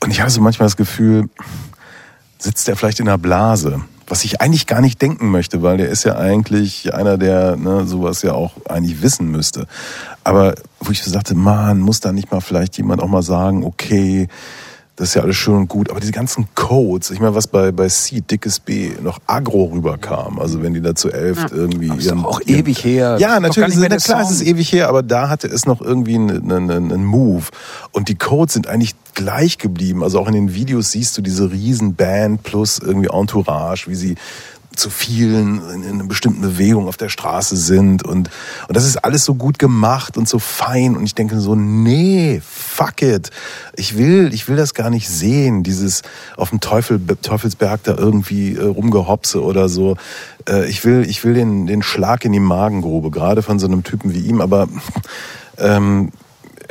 Und 0.00 0.10
ich 0.10 0.20
hatte 0.20 0.30
so 0.30 0.40
manchmal 0.40 0.66
das 0.66 0.76
Gefühl, 0.76 1.28
sitzt 2.38 2.68
er 2.68 2.76
vielleicht 2.76 3.00
in 3.00 3.08
einer 3.08 3.18
Blase, 3.18 3.80
was 4.06 4.24
ich 4.24 4.40
eigentlich 4.40 4.66
gar 4.66 4.80
nicht 4.80 5.00
denken 5.00 5.30
möchte, 5.30 5.62
weil 5.62 5.78
der 5.78 5.88
ist 5.88 6.04
ja 6.04 6.16
eigentlich 6.16 6.92
einer, 6.94 7.16
der 7.16 7.56
ne, 7.56 7.86
sowas 7.86 8.22
ja 8.22 8.32
auch 8.32 8.52
eigentlich 8.68 9.02
wissen 9.02 9.30
müsste. 9.30 9.66
Aber 10.24 10.54
wo 10.80 10.90
ich 10.90 11.02
so 11.02 11.10
sagte, 11.10 11.34
man, 11.34 11.80
muss 11.80 12.00
da 12.00 12.12
nicht 12.12 12.30
mal 12.30 12.40
vielleicht 12.40 12.76
jemand 12.76 13.02
auch 13.02 13.08
mal 13.08 13.22
sagen, 13.22 13.64
okay, 13.64 14.28
das 14.96 15.08
ist 15.08 15.14
ja 15.14 15.22
alles 15.22 15.34
schön 15.36 15.54
und 15.54 15.68
gut, 15.68 15.90
aber 15.90 15.98
diese 15.98 16.12
ganzen 16.12 16.46
Codes, 16.54 17.10
ich 17.10 17.18
meine, 17.18 17.34
was 17.34 17.48
bei, 17.48 17.72
bei 17.72 17.88
Seed, 17.88 18.30
dickes 18.30 18.60
B, 18.60 18.90
noch 19.02 19.18
agro 19.26 19.64
rüberkam, 19.72 20.38
also 20.38 20.62
wenn 20.62 20.72
die 20.72 20.80
da 20.80 20.94
zu 20.94 21.10
elf 21.10 21.46
irgendwie... 21.50 21.90
Aber 21.90 21.98
ist 21.98 22.06
ihren- 22.06 22.24
auch 22.24 22.40
ihren- 22.40 22.60
ewig 22.60 22.84
her. 22.84 23.16
Ja, 23.18 23.40
natürlich, 23.40 23.74
na 23.76 23.88
der 23.88 23.98
klar, 23.98 24.20
es 24.22 24.30
ist 24.30 24.42
ewig 24.42 24.72
her, 24.72 24.88
aber 24.88 25.02
da 25.02 25.28
hatte 25.28 25.48
es 25.48 25.66
noch 25.66 25.80
irgendwie 25.80 26.14
einen, 26.14 26.50
einen, 26.52 26.70
einen 26.70 27.04
Move. 27.04 27.44
Und 27.90 28.08
die 28.08 28.14
Codes 28.14 28.54
sind 28.54 28.68
eigentlich 28.68 28.94
gleich 29.14 29.58
geblieben. 29.58 30.04
Also 30.04 30.20
auch 30.20 30.28
in 30.28 30.34
den 30.34 30.54
Videos 30.54 30.92
siehst 30.92 31.18
du 31.18 31.22
diese 31.22 31.50
riesen 31.50 31.94
Band 31.96 32.44
plus 32.44 32.78
irgendwie 32.78 33.08
Entourage, 33.08 33.88
wie 33.88 33.94
sie 33.96 34.14
zu 34.76 34.90
vielen 34.90 35.62
in, 35.70 35.82
in 35.82 35.94
einer 35.94 36.04
bestimmten 36.04 36.40
Bewegung 36.40 36.88
auf 36.88 36.96
der 36.96 37.08
Straße 37.08 37.56
sind 37.56 38.04
und, 38.04 38.30
und 38.68 38.76
das 38.76 38.84
ist 38.84 38.98
alles 38.98 39.24
so 39.24 39.34
gut 39.34 39.58
gemacht 39.58 40.16
und 40.16 40.28
so 40.28 40.38
fein 40.38 40.96
und 40.96 41.04
ich 41.04 41.14
denke 41.14 41.40
so, 41.40 41.54
nee, 41.54 42.40
fuck 42.44 43.02
it. 43.02 43.30
Ich 43.76 43.96
will, 43.96 44.32
ich 44.32 44.48
will 44.48 44.56
das 44.56 44.74
gar 44.74 44.90
nicht 44.90 45.08
sehen, 45.08 45.62
dieses 45.62 46.02
auf 46.36 46.50
dem 46.50 46.60
Teufel, 46.60 47.00
Teufelsberg 47.22 47.82
da 47.84 47.96
irgendwie 47.96 48.54
äh, 48.54 48.62
rumgehopse 48.62 49.42
oder 49.42 49.68
so. 49.68 49.96
Äh, 50.48 50.68
ich 50.68 50.84
will, 50.84 51.04
ich 51.08 51.24
will 51.24 51.34
den, 51.34 51.66
den 51.66 51.82
Schlag 51.82 52.24
in 52.24 52.32
die 52.32 52.40
Magengrube, 52.40 53.10
gerade 53.10 53.42
von 53.42 53.58
so 53.58 53.66
einem 53.66 53.84
Typen 53.84 54.14
wie 54.14 54.20
ihm, 54.20 54.40
aber 54.40 54.68
ähm, 55.58 56.10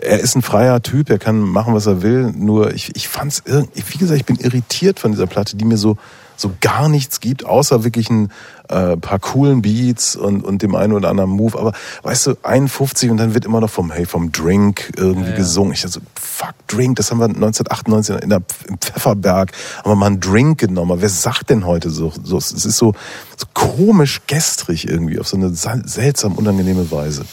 er 0.04 0.20
ist 0.20 0.36
ein 0.36 0.42
freier 0.42 0.82
Typ, 0.82 1.10
er 1.10 1.20
kann 1.20 1.40
machen, 1.40 1.74
was 1.74 1.86
er 1.86 2.02
will. 2.02 2.34
Nur 2.36 2.74
ich, 2.74 2.96
ich 2.96 3.08
fand's 3.08 3.44
irgendwie, 3.46 3.84
wie 3.88 3.98
gesagt, 3.98 4.20
ich 4.20 4.26
bin 4.26 4.38
irritiert 4.38 5.00
von 5.00 5.12
dieser 5.12 5.28
Platte, 5.28 5.56
die 5.56 5.66
mir 5.66 5.78
so 5.78 5.98
so 6.36 6.52
gar 6.62 6.90
nichts 6.90 7.20
gibt, 7.20 7.46
außer 7.46 7.84
wirklich 7.84 8.10
ein 8.10 8.32
äh, 8.70 8.98
paar 8.98 9.20
coolen 9.20 9.62
Beats 9.62 10.16
und, 10.16 10.44
und 10.44 10.62
dem 10.62 10.76
einen 10.76 10.94
oder 10.94 11.10
anderen 11.10 11.30
Move. 11.30 11.58
Aber 11.60 11.74
weißt 12.04 12.28
du, 12.28 12.36
51 12.44 13.12
und 13.12 13.18
dann 13.18 13.34
wird 13.34 13.46
immer 13.46 13.62
noch 13.62 13.70
vom 13.70 13.92
Hey, 13.92 14.06
vom 14.06 14.32
Drink 14.32 14.92
irgendwie 14.98 15.26
Ja, 15.26 15.32
ja. 15.32 15.36
gesungen. 15.38 15.74
Ich 15.74 15.82
dachte 15.82 15.94
so, 15.94 16.00
fuck 16.20 16.54
Drink, 16.68 16.96
das 16.96 17.12
haben 17.12 17.20
wir 17.20 17.26
1998 17.26 18.16
in 18.24 18.30
der, 18.30 18.42
im 18.68 18.78
Pfefferberg, 18.80 19.52
haben 19.78 19.92
wir 19.92 19.96
mal 19.96 20.08
einen 20.08 20.20
Drink 20.20 20.60
genommen. 20.60 20.92
Aber 20.92 21.02
wer 21.02 21.10
sagt 21.10 21.50
denn 21.50 21.66
heute 21.66 21.90
so? 21.90 22.12
so 22.24 22.38
es 22.38 22.52
ist 22.52 22.78
so, 22.78 22.94
so 23.38 23.46
komisch 23.54 24.22
gestrig 24.28 24.88
irgendwie, 24.88 25.20
auf 25.20 25.28
so 25.28 25.38
eine 25.38 25.50
sel- 25.54 25.88
seltsam 25.88 26.34
unangenehme 26.34 26.90
Weise. 26.92 27.26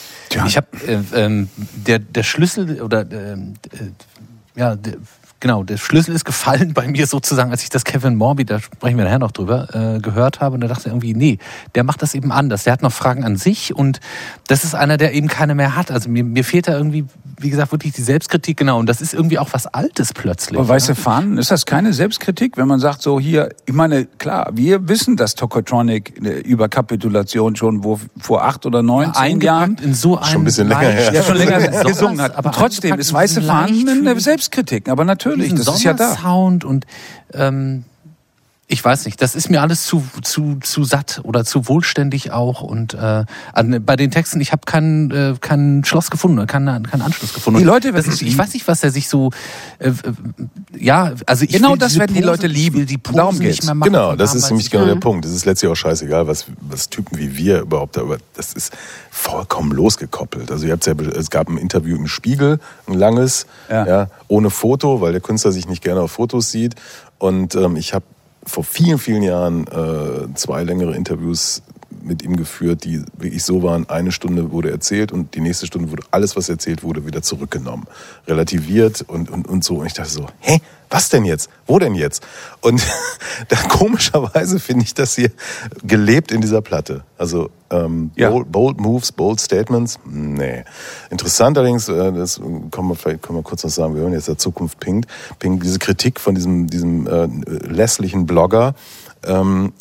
Ich 0.47 0.57
habe 0.57 0.67
äh, 0.87 1.01
ähm, 1.15 1.49
der 1.75 1.99
der 1.99 2.23
Schlüssel 2.23 2.81
oder 2.83 3.01
ähm, 3.11 3.55
äh, 3.73 4.59
ja 4.61 4.77
der, 4.77 4.95
genau 5.41 5.65
der 5.65 5.77
Schlüssel 5.77 6.15
ist 6.15 6.25
gefallen 6.25 6.75
bei 6.75 6.87
mir 6.87 7.07
sozusagen, 7.07 7.51
als 7.51 7.63
ich 7.63 7.71
das 7.71 7.85
Kevin 7.85 8.17
Morby, 8.17 8.45
da 8.45 8.61
sprechen 8.61 8.97
wir 8.97 9.05
nachher 9.05 9.19
noch 9.19 9.33
drüber, 9.33 9.97
äh, 9.97 10.01
gehört 10.01 10.41
habe 10.41 10.55
und 10.55 10.61
da 10.61 10.69
dachte 10.69 10.83
ich 10.83 10.87
irgendwie 10.87 11.15
nee, 11.15 11.39
der 11.75 11.85
macht 11.85 12.03
das 12.03 12.15
eben 12.15 12.33
anders. 12.33 12.65
Der 12.65 12.73
hat 12.73 12.83
noch 12.83 12.93
Fragen 12.93 13.25
an 13.25 13.37
sich 13.37 13.75
und 13.75 14.01
das 14.47 14.65
ist 14.65 14.75
einer, 14.75 14.97
der 14.97 15.15
eben 15.15 15.29
keine 15.29 15.55
mehr 15.55 15.77
hat. 15.77 15.91
Also 15.91 16.09
mir, 16.09 16.25
mir 16.25 16.45
fehlt 16.45 16.69
da 16.69 16.77
irgendwie, 16.77 17.05
wie 17.39 17.51
gesagt, 17.51 17.73
wirklich 17.73 17.93
die 17.93 18.03
Selbstkritik 18.03 18.57
genau 18.57 18.79
und 18.79 18.87
das 18.87 19.01
ist 19.01 19.15
irgendwie 19.15 19.39
auch 19.39 19.49
was 19.53 19.67
Altes 19.67 20.13
plötzlich. 20.13 20.59
Aber 20.59 20.69
weiße 20.69 20.95
Fahnen, 20.95 21.39
ist 21.39 21.51
das 21.51 21.67
keine 21.67 21.93
Selbstkritik, 21.93 22.57
wenn 22.57 22.69
man 22.69 22.81
sagt, 22.81 23.03
so 23.03 23.19
hier, 23.19 23.49
ich 23.67 23.75
meine, 23.75 24.07
klar, 24.07 24.51
wir 24.53 24.89
wissen, 24.89 25.17
dass 25.17 25.35
Tokotronic 25.35 26.15
eine 26.19 26.33
Überkapitulation 26.33 27.57
schon 27.57 27.85
wo, 27.85 27.99
vor 28.19 28.45
acht 28.45 28.67
oder 28.67 28.83
neun, 28.83 29.13
zehn 29.15 29.41
Jahren 29.41 29.77
in 29.83 29.95
so 29.95 30.19
Schon 30.23 30.43
ein 30.43 30.45
bisschen 30.45 30.69
länger 30.69 30.81
her. 30.81 31.13
ja, 31.13 31.23
schon 31.23 31.37
länger 31.37 31.59
gesungen 31.85 32.21
hat. 32.21 32.37
aber 32.37 32.53
trotzdem 32.53 32.99
ist 32.99 33.13
weiße 33.13 33.43
Fahnen 33.43 33.89
eine 33.89 34.19
Selbstkritik. 34.21 34.89
Aber 34.89 35.05
natürlich, 35.05 35.30
diesen 35.37 35.59
das 35.59 35.69
ist 35.69 35.83
ja 35.83 35.93
da. 35.93 36.09
Sommersound 36.15 36.65
und 36.65 36.87
ähm, 37.33 37.85
ich 38.71 38.85
weiß 38.85 39.05
nicht, 39.05 39.21
das 39.21 39.35
ist 39.35 39.51
mir 39.51 39.63
alles 39.63 39.85
zu, 39.85 40.05
zu, 40.23 40.59
zu 40.63 40.85
satt 40.85 41.21
oder 41.25 41.45
zu 41.45 41.67
wohlständig 41.67 42.31
auch. 42.31 42.63
Und 42.63 42.95
äh, 42.95 43.25
an, 43.53 43.83
bei 43.85 43.97
den 43.97 44.13
Texten, 44.13 44.41
ich 44.41 44.53
habe 44.53 44.63
keinen 44.65 45.11
äh, 45.11 45.35
keinen 45.41 45.85
Schloss 45.85 46.09
gefunden, 46.09 46.47
keinen, 46.47 46.87
keinen 46.87 47.03
Anschluss 47.03 47.35
gefunden. 47.35 47.59
Die 47.59 47.65
Leute 47.65 47.93
werden 47.95 48.09
ist, 48.09 48.23
es 48.23 48.23
Ich 48.23 48.39
weiß 48.39 48.55
nicht, 48.55 48.69
was 48.69 48.85
er 48.85 48.93
sich 48.93 49.09
so. 49.09 49.31
Äh, 49.81 49.89
äh, 49.89 49.93
ja, 50.79 51.13
also 51.27 51.45
ich 51.45 51.51
Genau 51.51 51.73
will 51.73 51.79
das 51.79 51.99
werden 51.99 52.15
die 52.15 52.23
Leute 52.23 52.47
lieben. 52.47 52.83
Ich 52.83 52.87
die 52.87 52.99
Pose 52.99 53.17
Darum 53.17 53.39
nicht 53.39 53.65
mehr 53.65 53.75
machen 53.75 53.93
Genau, 53.93 54.15
das 54.15 54.37
ist 54.37 54.49
nämlich 54.49 54.71
genau 54.71 54.87
der 54.87 54.95
Punkt. 54.95 55.25
Es 55.25 55.33
ist 55.33 55.47
letztlich 55.47 55.69
auch 55.69 55.77
scheißegal, 55.77 56.29
was, 56.29 56.47
was 56.61 56.89
Typen 56.89 57.19
wie 57.19 57.37
wir 57.37 57.63
überhaupt 57.63 57.97
da 57.97 58.03
über. 58.03 58.19
Das 58.35 58.53
ist 58.53 58.73
vollkommen 59.11 59.73
losgekoppelt. 59.73 60.53
Also 60.53 60.67
ihr 60.67 60.73
habt's 60.73 60.87
ja, 60.87 60.95
es 60.95 61.31
gab 61.31 61.49
ein 61.49 61.57
Interview 61.57 61.97
im 61.97 62.07
Spiegel, 62.07 62.61
ein 62.87 62.95
langes, 62.95 63.47
Ja. 63.69 63.87
ja. 63.87 64.07
ohne 64.29 64.51
Foto, 64.51 65.01
weil 65.01 65.11
der 65.11 65.21
Künstler 65.21 65.51
sich 65.51 65.67
nicht 65.67 65.83
gerne 65.83 66.03
auf 66.03 66.13
Fotos 66.13 66.53
sieht. 66.53 66.77
Und 67.19 67.57
ähm, 67.57 67.75
ich 67.75 67.95
habe 67.95 68.05
vor 68.45 68.65
vielen, 68.65 68.99
vielen 68.99 69.23
Jahren 69.23 69.67
äh, 69.67 70.35
zwei 70.35 70.65
längere 70.65 70.95
Interviews 70.97 71.63
mit 72.03 72.23
ihm 72.23 72.37
geführt, 72.37 72.85
die 72.85 73.03
wirklich 73.17 73.45
so 73.45 73.63
waren, 73.63 73.89
eine 73.89 74.13
Stunde 74.13 74.53
wurde 74.53 74.71
erzählt 74.71 75.13
und 75.13 75.35
die 75.35 75.41
nächste 75.41 75.67
Stunde 75.67 75.91
wurde 75.91 76.03
alles, 76.11 76.37
was 76.37 76.49
erzählt 76.49 76.83
wurde, 76.83 77.07
wieder 77.07 77.23
zurückgenommen, 77.23 77.87
relativiert 78.27 79.05
und, 79.07 79.31
und, 79.31 79.49
und 79.49 79.65
so. 79.65 79.77
Und 79.77 79.87
ich 79.87 79.93
dachte 79.95 80.11
so, 80.11 80.27
hä? 80.41 80.61
Was 80.93 81.09
denn 81.09 81.25
jetzt? 81.25 81.49
Wo 81.69 81.79
denn 81.79 81.95
jetzt? 81.95 82.27
Und 82.63 82.83
da, 83.49 83.57
komischerweise 83.69 84.59
finde 84.59 84.85
ich 84.85 84.93
das 84.93 85.15
hier 85.15 85.31
gelebt 85.85 86.33
in 86.33 86.41
dieser 86.41 86.63
Platte. 86.63 87.05
Also 87.17 87.51
ähm, 87.71 88.11
Ja. 88.17 88.31
bold, 88.31 88.51
bold 88.51 88.81
Moves, 88.81 89.13
Bold 89.13 89.39
Statements, 89.39 90.01
nee. 90.05 90.65
Interessant 91.11 91.57
allerdings, 91.57 91.89
äh, 91.89 92.13
das 92.13 92.41
können 92.41 92.89
wir 92.89 92.97
vielleicht 92.97 93.23
können 93.23 93.39
wir 93.39 93.45
kurz 93.45 93.63
noch 93.63 93.71
sagen, 93.71 93.95
wir 93.95 94.03
hören 94.03 94.15
jetzt 94.15 94.27
der 94.27 94.39
Zukunft 94.39 94.81
Pink, 94.81 95.07
Pink 95.39 95.63
diese 95.63 95.79
Kritik 95.79 96.19
von 96.19 96.35
diesem, 96.35 96.67
diesem 96.67 97.07
äh, 97.07 97.27
lässlichen 97.69 98.27
Blogger, 98.27 98.75
ähm, 99.25 99.73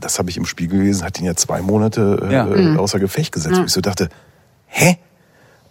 das 0.00 0.18
habe 0.18 0.30
ich 0.30 0.36
im 0.36 0.44
Spiegel 0.44 0.78
gelesen, 0.80 1.04
hat 1.04 1.18
ihn 1.18 1.26
ja 1.26 1.34
zwei 1.34 1.62
Monate 1.62 2.20
äh, 2.28 2.32
Ja. 2.32 2.48
äh, 2.48 2.76
außer 2.76 2.98
Gefecht 2.98 3.32
gesetzt. 3.32 3.58
Wo 3.58 3.64
ich 3.64 3.72
so 3.72 3.80
dachte, 3.80 4.08
hä? 4.66 4.98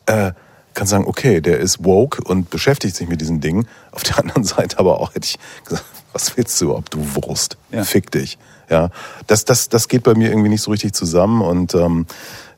Äh, 0.06 0.32
kann 0.74 0.88
sagen, 0.88 1.06
okay, 1.06 1.40
der 1.40 1.60
ist 1.60 1.84
woke 1.86 2.24
und 2.24 2.50
beschäftigt 2.50 2.96
sich 2.96 3.08
mit 3.08 3.22
diesen 3.22 3.40
Dingen. 3.42 3.68
Auf 3.92 4.04
der 4.04 4.18
anderen 4.20 4.44
Seite 4.44 4.80
aber 4.80 5.00
auch 5.00 5.14
hätte 5.14 5.28
ich 5.28 5.40
gesagt, 5.64 5.86
was 6.14 6.36
willst 6.38 6.60
du, 6.62 6.76
ob 6.76 6.90
du 6.90 7.00
Wurst? 7.16 7.58
Ja. 7.72 7.84
Fick 7.84 8.12
dich. 8.12 8.38
Ja, 8.70 8.90
das, 9.28 9.46
das, 9.46 9.70
das 9.70 9.88
geht 9.88 10.04
bei 10.04 10.16
mir 10.16 10.30
irgendwie 10.30 10.50
nicht 10.50 10.62
so 10.64 10.72
richtig 10.72 10.94
zusammen 10.94 11.42
und 11.42 11.76
ähm, 11.76 12.08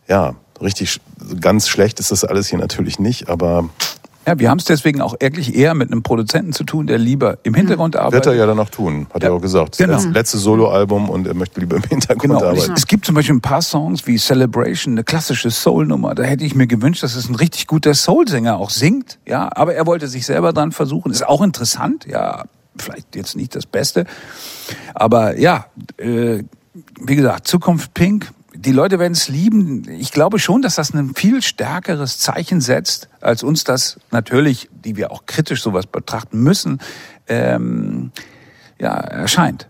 ja, 0.08 0.36
richtig 0.62 1.02
ganz 1.42 1.68
schlecht 1.68 2.00
ist 2.00 2.12
das 2.12 2.24
alles 2.24 2.48
hier 2.48 2.60
natürlich 2.60 3.00
nicht, 3.00 3.28
aber 3.28 3.68
Ja, 4.28 4.40
wir 4.40 4.50
haben 4.50 4.58
es 4.60 4.66
deswegen 4.66 5.02
auch 5.02 5.16
eigentlich 5.22 5.56
eher 5.56 5.74
mit 5.76 5.92
einem 5.92 6.02
Produzenten 6.04 6.52
zu 6.54 6.64
tun, 6.64 6.88
der 6.88 6.98
lieber 6.98 7.38
im 7.44 7.54
Hintergrund 7.54 7.96
arbeitet. 7.96 8.26
wird 8.26 8.36
er 8.36 8.40
ja 8.40 8.46
dann 8.46 8.60
auch 8.60 8.70
tun, 8.70 9.08
hat 9.14 9.22
Ja, 9.24 9.30
er 9.30 9.36
auch 9.36 9.42
gesagt. 9.42 9.78
genau. 9.78 9.94
Das 9.94 10.06
letzte 10.06 10.38
Soloalbum 10.40 11.10
und 11.10 11.28
er 11.28 11.34
möchte 11.36 11.60
lieber 11.60 11.76
im 11.76 11.84
Hintergrund 11.84 12.22
Genau. 12.22 12.38
Es, 12.38 12.44
arbeiten. 12.64 12.74
es 12.74 12.88
gibt 12.88 13.06
zum 13.06 13.16
Beispiel 13.16 13.36
ein 13.36 13.42
paar 13.42 13.62
Songs 13.62 14.08
wie 14.08 14.18
Celebration, 14.18 14.94
eine 14.96 15.04
klassische 15.04 15.52
Soul-Nummer. 15.52 16.16
Da 16.16 16.24
hätte 16.24 16.44
ich 16.44 16.56
mir 16.56 16.68
gewünscht, 16.68 17.04
dass 17.04 17.16
es 17.16 17.30
ein 17.30 17.36
richtig 17.36 17.68
guter 17.68 17.94
Soul-Sänger 17.94 18.58
auch 18.58 18.70
singt. 18.72 19.20
Ja, 19.28 19.50
aber 19.56 19.76
er 19.76 19.86
wollte 19.86 20.08
sich 20.08 20.26
selber 20.26 20.54
dran 20.54 20.72
versuchen. 20.72 21.12
Ist 21.12 21.28
auch 21.28 21.42
interessant. 21.42 22.06
Ja, 22.08 22.46
vielleicht 22.78 23.16
jetzt 23.16 23.36
nicht 23.36 23.56
das 23.56 23.66
Beste, 23.66 24.06
aber 24.94 25.38
ja, 25.40 25.66
äh, 25.98 26.44
wie 27.00 27.16
gesagt, 27.16 27.48
Zukunft 27.48 27.94
Pink. 27.94 28.32
Die 28.56 28.72
Leute 28.72 29.00
werden 29.00 29.14
es 29.14 29.28
lieben. 29.28 29.88
Ich 29.90 30.12
glaube 30.12 30.40
schon, 30.40 30.62
dass 30.62 30.76
das 30.76 30.94
ein 30.94 31.14
viel 31.14 31.42
stärkeres 31.42 32.20
Zeichen 32.20 32.62
setzt, 32.62 33.10
als 33.22 33.44
uns 33.44 33.64
das 33.64 34.00
natürlich, 34.12 34.70
die 34.72 34.96
wir 34.96 35.12
auch 35.12 35.26
kritisch 35.26 35.62
sowas 35.62 35.88
betrachten 35.88 36.40
müssen, 36.42 36.80
ähm, 37.28 38.12
ja, 38.80 38.94
erscheint. 38.94 39.68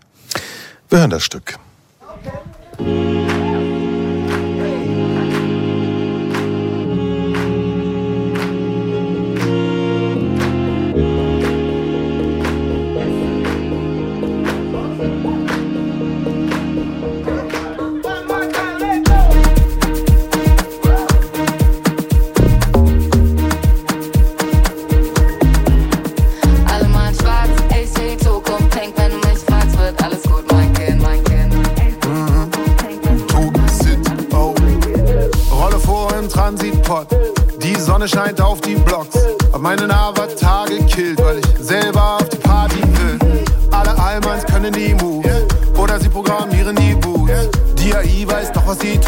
Wir 0.88 1.00
hören 1.00 1.10
das 1.10 1.24
Stück. 1.24 1.58
Alle 2.78 3.55
Rosie 48.66 48.98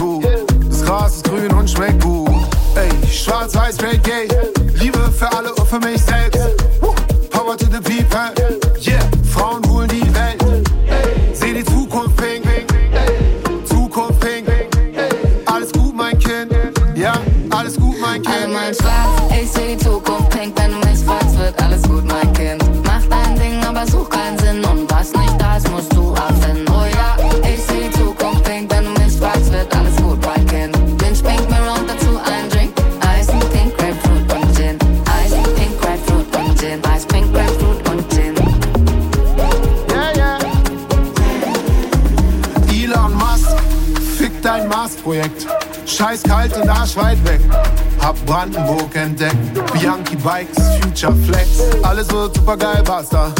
basta. 52.88 53.30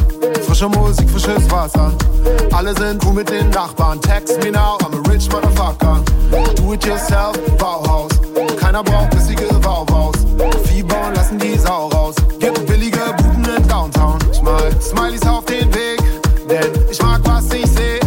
Frische 0.46 0.68
Musik, 0.68 1.08
frisches 1.08 1.50
Wasser. 1.50 1.90
Alle 2.52 2.74
sind 2.74 3.02
cool 3.04 3.14
mit 3.14 3.30
den 3.30 3.48
Nachbarn. 3.50 4.00
Text 4.00 4.38
me 4.44 4.50
now, 4.50 4.76
I'm 4.82 4.92
a 4.94 5.10
rich 5.10 5.28
motherfucker. 5.30 6.04
Do 6.56 6.74
it 6.74 6.84
yourself, 6.84 7.34
Bauhaus. 7.56 8.12
Keiner 8.60 8.82
braucht 8.82 9.10
bissige 9.10 9.46
Bauhaus. 9.54 10.16
Fieber 10.66 11.00
und 11.06 11.16
lassen 11.16 11.38
die 11.38 11.58
Sau 11.58 11.88
raus. 11.88 12.14
Gibt 12.38 12.66
billige 12.66 13.00
Buden 13.16 13.56
in 13.56 13.66
Downtown. 13.66 14.18
Ich 14.30 14.42
mal 14.42 14.70
Smileys 14.82 15.26
auf 15.26 15.44
den 15.46 15.74
Weg, 15.74 15.98
denn 16.48 16.70
ich 16.90 17.02
mag, 17.02 17.20
was 17.24 17.50
ich 17.52 17.66
seh. 17.66 18.00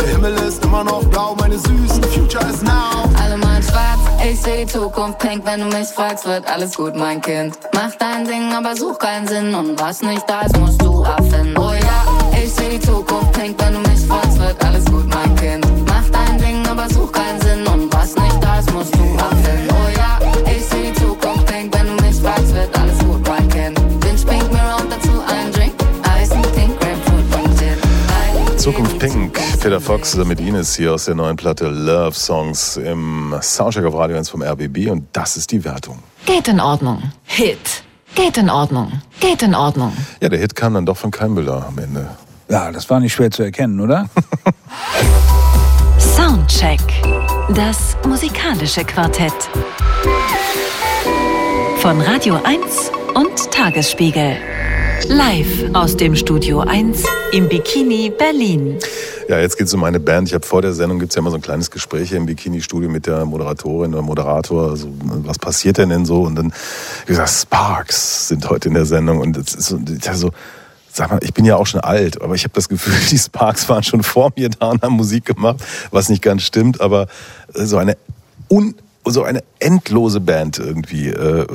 Der 0.00 0.08
Himmel 0.08 0.34
ist 0.48 0.64
immer 0.64 0.82
noch 0.82 1.04
blau, 1.04 1.36
meine 1.38 1.58
Süßen. 1.58 2.02
Future 2.12 2.44
is 2.50 2.62
now. 2.62 3.08
Alle 3.22 3.36
mal 3.36 3.62
schwarz, 3.62 4.00
ich 4.24 4.40
seh 4.40 4.64
die 4.64 4.66
Zukunft 4.66 5.18
pink, 5.20 5.44
wenn 5.44 5.60
du 5.60 5.76
mich 5.76 5.88
fragst, 5.88 6.26
wird 6.26 6.46
alles 6.52 6.76
gut, 6.76 6.96
mein 6.96 7.20
Kind. 7.20 7.56
Mach 7.72 7.92
dein 7.98 8.26
aber 8.64 8.76
such 8.76 8.98
keinen 8.98 9.26
Sinn 9.26 9.54
und 9.54 9.80
was 9.80 10.02
nicht 10.02 10.22
da 10.28 10.42
ist, 10.42 10.56
musst 10.58 10.80
du 10.82 11.02
abfinden. 11.04 11.56
Oh 11.58 11.72
ja, 11.72 12.40
ich 12.40 12.52
seh 12.52 12.68
die 12.70 12.80
Zukunft 12.80 13.32
pink, 13.32 13.60
wenn 13.60 13.74
du 13.74 13.80
mich 13.80 14.00
fragst, 14.06 14.38
wird 14.38 14.64
alles 14.64 14.84
gut, 14.84 15.06
mein 15.08 15.34
Kind. 15.36 15.66
Mach 15.86 16.08
dein 16.10 16.38
Ding, 16.38 16.64
aber 16.68 16.88
such 16.88 17.10
keinen 17.10 17.40
Sinn 17.40 17.66
und 17.66 17.92
was 17.92 18.14
nicht 18.14 18.38
da 18.40 18.60
ist, 18.60 18.72
musst 18.72 18.94
du 18.94 19.02
abfinden. 19.18 19.68
Oh 19.70 19.88
ja, 19.96 20.18
ich 20.46 20.64
seh 20.64 20.92
die 20.92 21.00
Zukunft 21.00 21.46
pink, 21.46 21.74
wenn 21.74 21.86
du 21.88 22.02
mich 22.04 22.16
fragst, 22.20 22.54
wird 22.54 22.78
alles 22.78 22.98
gut, 23.00 23.26
mein 23.26 23.48
Kind. 23.48 24.00
Binge 24.00 24.22
pink, 24.26 24.52
mir 24.52 24.76
und 24.80 24.92
dazu 24.92 25.10
ein 25.26 25.52
Drink. 25.52 25.74
Eis, 26.14 26.28
pink, 26.28 26.78
Grapefruit 26.78 27.44
und 27.44 27.58
Gin. 27.58 28.58
Zukunft 28.58 28.98
Pink, 29.00 29.40
Peter 29.60 29.80
Fox 29.80 30.12
zusammen 30.12 30.28
mit 30.28 30.40
Ines 30.40 30.76
hier 30.76 30.94
aus 30.94 31.06
der 31.06 31.16
neuen 31.16 31.34
Platte 31.36 31.66
Love 31.66 32.14
Songs 32.14 32.76
im 32.76 33.34
Soundcheck 33.40 33.84
auf 33.84 33.94
Radio 33.94 34.16
1 34.18 34.30
vom 34.30 34.42
RBB 34.42 34.88
und 34.88 35.06
das 35.12 35.36
ist 35.36 35.50
die 35.50 35.64
Wertung. 35.64 35.98
Geht 36.26 36.46
in 36.46 36.60
Ordnung. 36.60 37.02
Hit. 37.24 37.71
Geht 38.24 38.38
in 38.38 38.50
Ordnung. 38.50 38.92
Geht 39.18 39.42
in 39.42 39.52
Ordnung. 39.52 39.92
Ja, 40.20 40.28
der 40.28 40.38
Hit 40.38 40.54
kam 40.54 40.74
dann 40.74 40.86
doch 40.86 40.96
von 40.96 41.10
Keimbüller 41.10 41.66
am 41.66 41.76
Ende. 41.76 42.08
Ja, 42.48 42.70
das 42.70 42.88
war 42.88 43.00
nicht 43.00 43.12
schwer 43.12 43.32
zu 43.32 43.42
erkennen, 43.42 43.80
oder? 43.80 44.08
Soundcheck. 45.98 46.78
Das 47.52 47.96
musikalische 48.06 48.84
Quartett. 48.84 49.34
Von 51.78 52.00
Radio 52.00 52.38
1 52.44 52.92
und 53.14 53.50
Tagesspiegel. 53.50 54.36
Live 55.08 55.74
aus 55.74 55.96
dem 55.96 56.14
Studio 56.14 56.60
1 56.60 57.02
im 57.32 57.48
Bikini 57.48 58.12
Berlin. 58.16 58.78
Ja, 59.28 59.40
jetzt 59.40 59.56
geht's 59.56 59.72
um 59.74 59.82
eine 59.82 59.98
Band. 59.98 60.28
Ich 60.28 60.34
habe 60.34 60.46
vor 60.46 60.62
der 60.62 60.72
Sendung 60.72 60.98
gibt's 60.98 61.14
ja 61.14 61.20
immer 61.20 61.30
so 61.30 61.36
ein 61.36 61.42
kleines 61.42 61.70
Gespräch 61.70 62.10
hier 62.10 62.18
im 62.18 62.26
Bikini-Studio 62.26 62.88
mit 62.88 63.06
der 63.06 63.24
Moderatorin 63.24 63.94
oder 63.94 64.02
Moderator. 64.02 64.70
Also, 64.70 64.88
was 65.24 65.38
passiert 65.38 65.78
denn 65.78 65.88
denn 65.88 66.04
so? 66.04 66.22
Und 66.22 66.36
dann 66.36 66.52
ich 67.02 67.06
gesagt, 67.06 67.30
Sparks 67.30 68.28
sind 68.28 68.48
heute 68.48 68.68
in 68.68 68.74
der 68.74 68.86
Sendung. 68.86 69.20
Und 69.20 69.36
es 69.36 69.54
ist 69.54 69.68
so, 69.68 70.30
sag 70.92 71.10
mal, 71.10 71.20
ich 71.22 71.34
bin 71.34 71.44
ja 71.44 71.56
auch 71.56 71.66
schon 71.66 71.80
alt, 71.80 72.20
aber 72.20 72.34
ich 72.34 72.44
habe 72.44 72.54
das 72.54 72.68
Gefühl, 72.68 72.94
die 73.10 73.18
Sparks 73.18 73.68
waren 73.68 73.82
schon 73.82 74.02
vor 74.02 74.32
mir 74.36 74.50
da 74.50 74.66
und 74.70 74.82
haben 74.82 74.94
Musik 74.94 75.24
gemacht, 75.24 75.62
was 75.90 76.08
nicht 76.08 76.22
ganz 76.22 76.42
stimmt, 76.42 76.80
aber 76.80 77.06
so 77.52 77.78
eine 77.78 77.96
un 78.48 78.74
so 79.04 79.24
eine 79.24 79.42
endlose 79.58 80.20
Band 80.20 80.58
irgendwie. 80.58 81.08
Äh, 81.08 81.46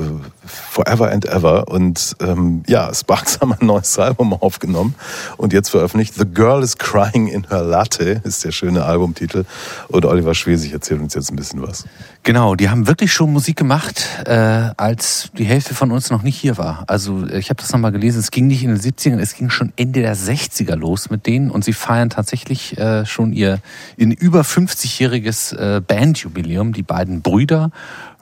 Forever 0.48 1.10
and 1.10 1.26
Ever. 1.26 1.68
Und 1.68 2.16
ähm, 2.20 2.62
ja, 2.66 2.92
Sparks 2.94 3.40
haben 3.40 3.52
ein 3.52 3.66
neues 3.66 3.98
Album 3.98 4.32
aufgenommen 4.32 4.94
und 5.36 5.52
jetzt 5.52 5.70
veröffentlicht. 5.70 6.14
The 6.14 6.26
Girl 6.26 6.62
is 6.62 6.78
Crying 6.78 7.28
in 7.28 7.46
Her 7.48 7.62
Latte 7.62 8.20
ist 8.24 8.44
der 8.44 8.52
schöne 8.52 8.84
Albumtitel. 8.84 9.44
Und 9.88 10.04
Oliver 10.04 10.34
Schwesig 10.34 10.72
erzählt 10.72 11.00
uns 11.00 11.14
jetzt 11.14 11.30
ein 11.30 11.36
bisschen 11.36 11.62
was. 11.62 11.84
Genau, 12.24 12.56
die 12.56 12.68
haben 12.68 12.86
wirklich 12.86 13.12
schon 13.12 13.32
Musik 13.32 13.56
gemacht, 13.56 14.06
äh, 14.26 14.70
als 14.76 15.30
die 15.38 15.44
Hälfte 15.44 15.74
von 15.74 15.90
uns 15.90 16.10
noch 16.10 16.22
nicht 16.22 16.36
hier 16.36 16.58
war. 16.58 16.84
Also 16.86 17.26
äh, 17.26 17.38
ich 17.38 17.48
habe 17.48 17.60
das 17.60 17.72
nochmal 17.72 17.92
gelesen, 17.92 18.18
es 18.18 18.30
ging 18.30 18.46
nicht 18.48 18.62
in 18.62 18.68
den 18.68 18.78
70ern, 18.78 19.18
es 19.18 19.34
ging 19.34 19.48
schon 19.48 19.72
Ende 19.76 20.02
der 20.02 20.14
60er 20.14 20.76
los 20.76 21.08
mit 21.08 21.26
denen 21.26 21.50
und 21.50 21.64
sie 21.64 21.72
feiern 21.72 22.10
tatsächlich 22.10 22.76
äh, 22.76 23.06
schon 23.06 23.32
ihr 23.32 23.60
in 23.96 24.10
über 24.12 24.42
50-jähriges 24.42 25.56
äh, 25.56 25.80
Bandjubiläum, 25.80 26.72
die 26.72 26.82
beiden 26.82 27.22
Brüder 27.22 27.70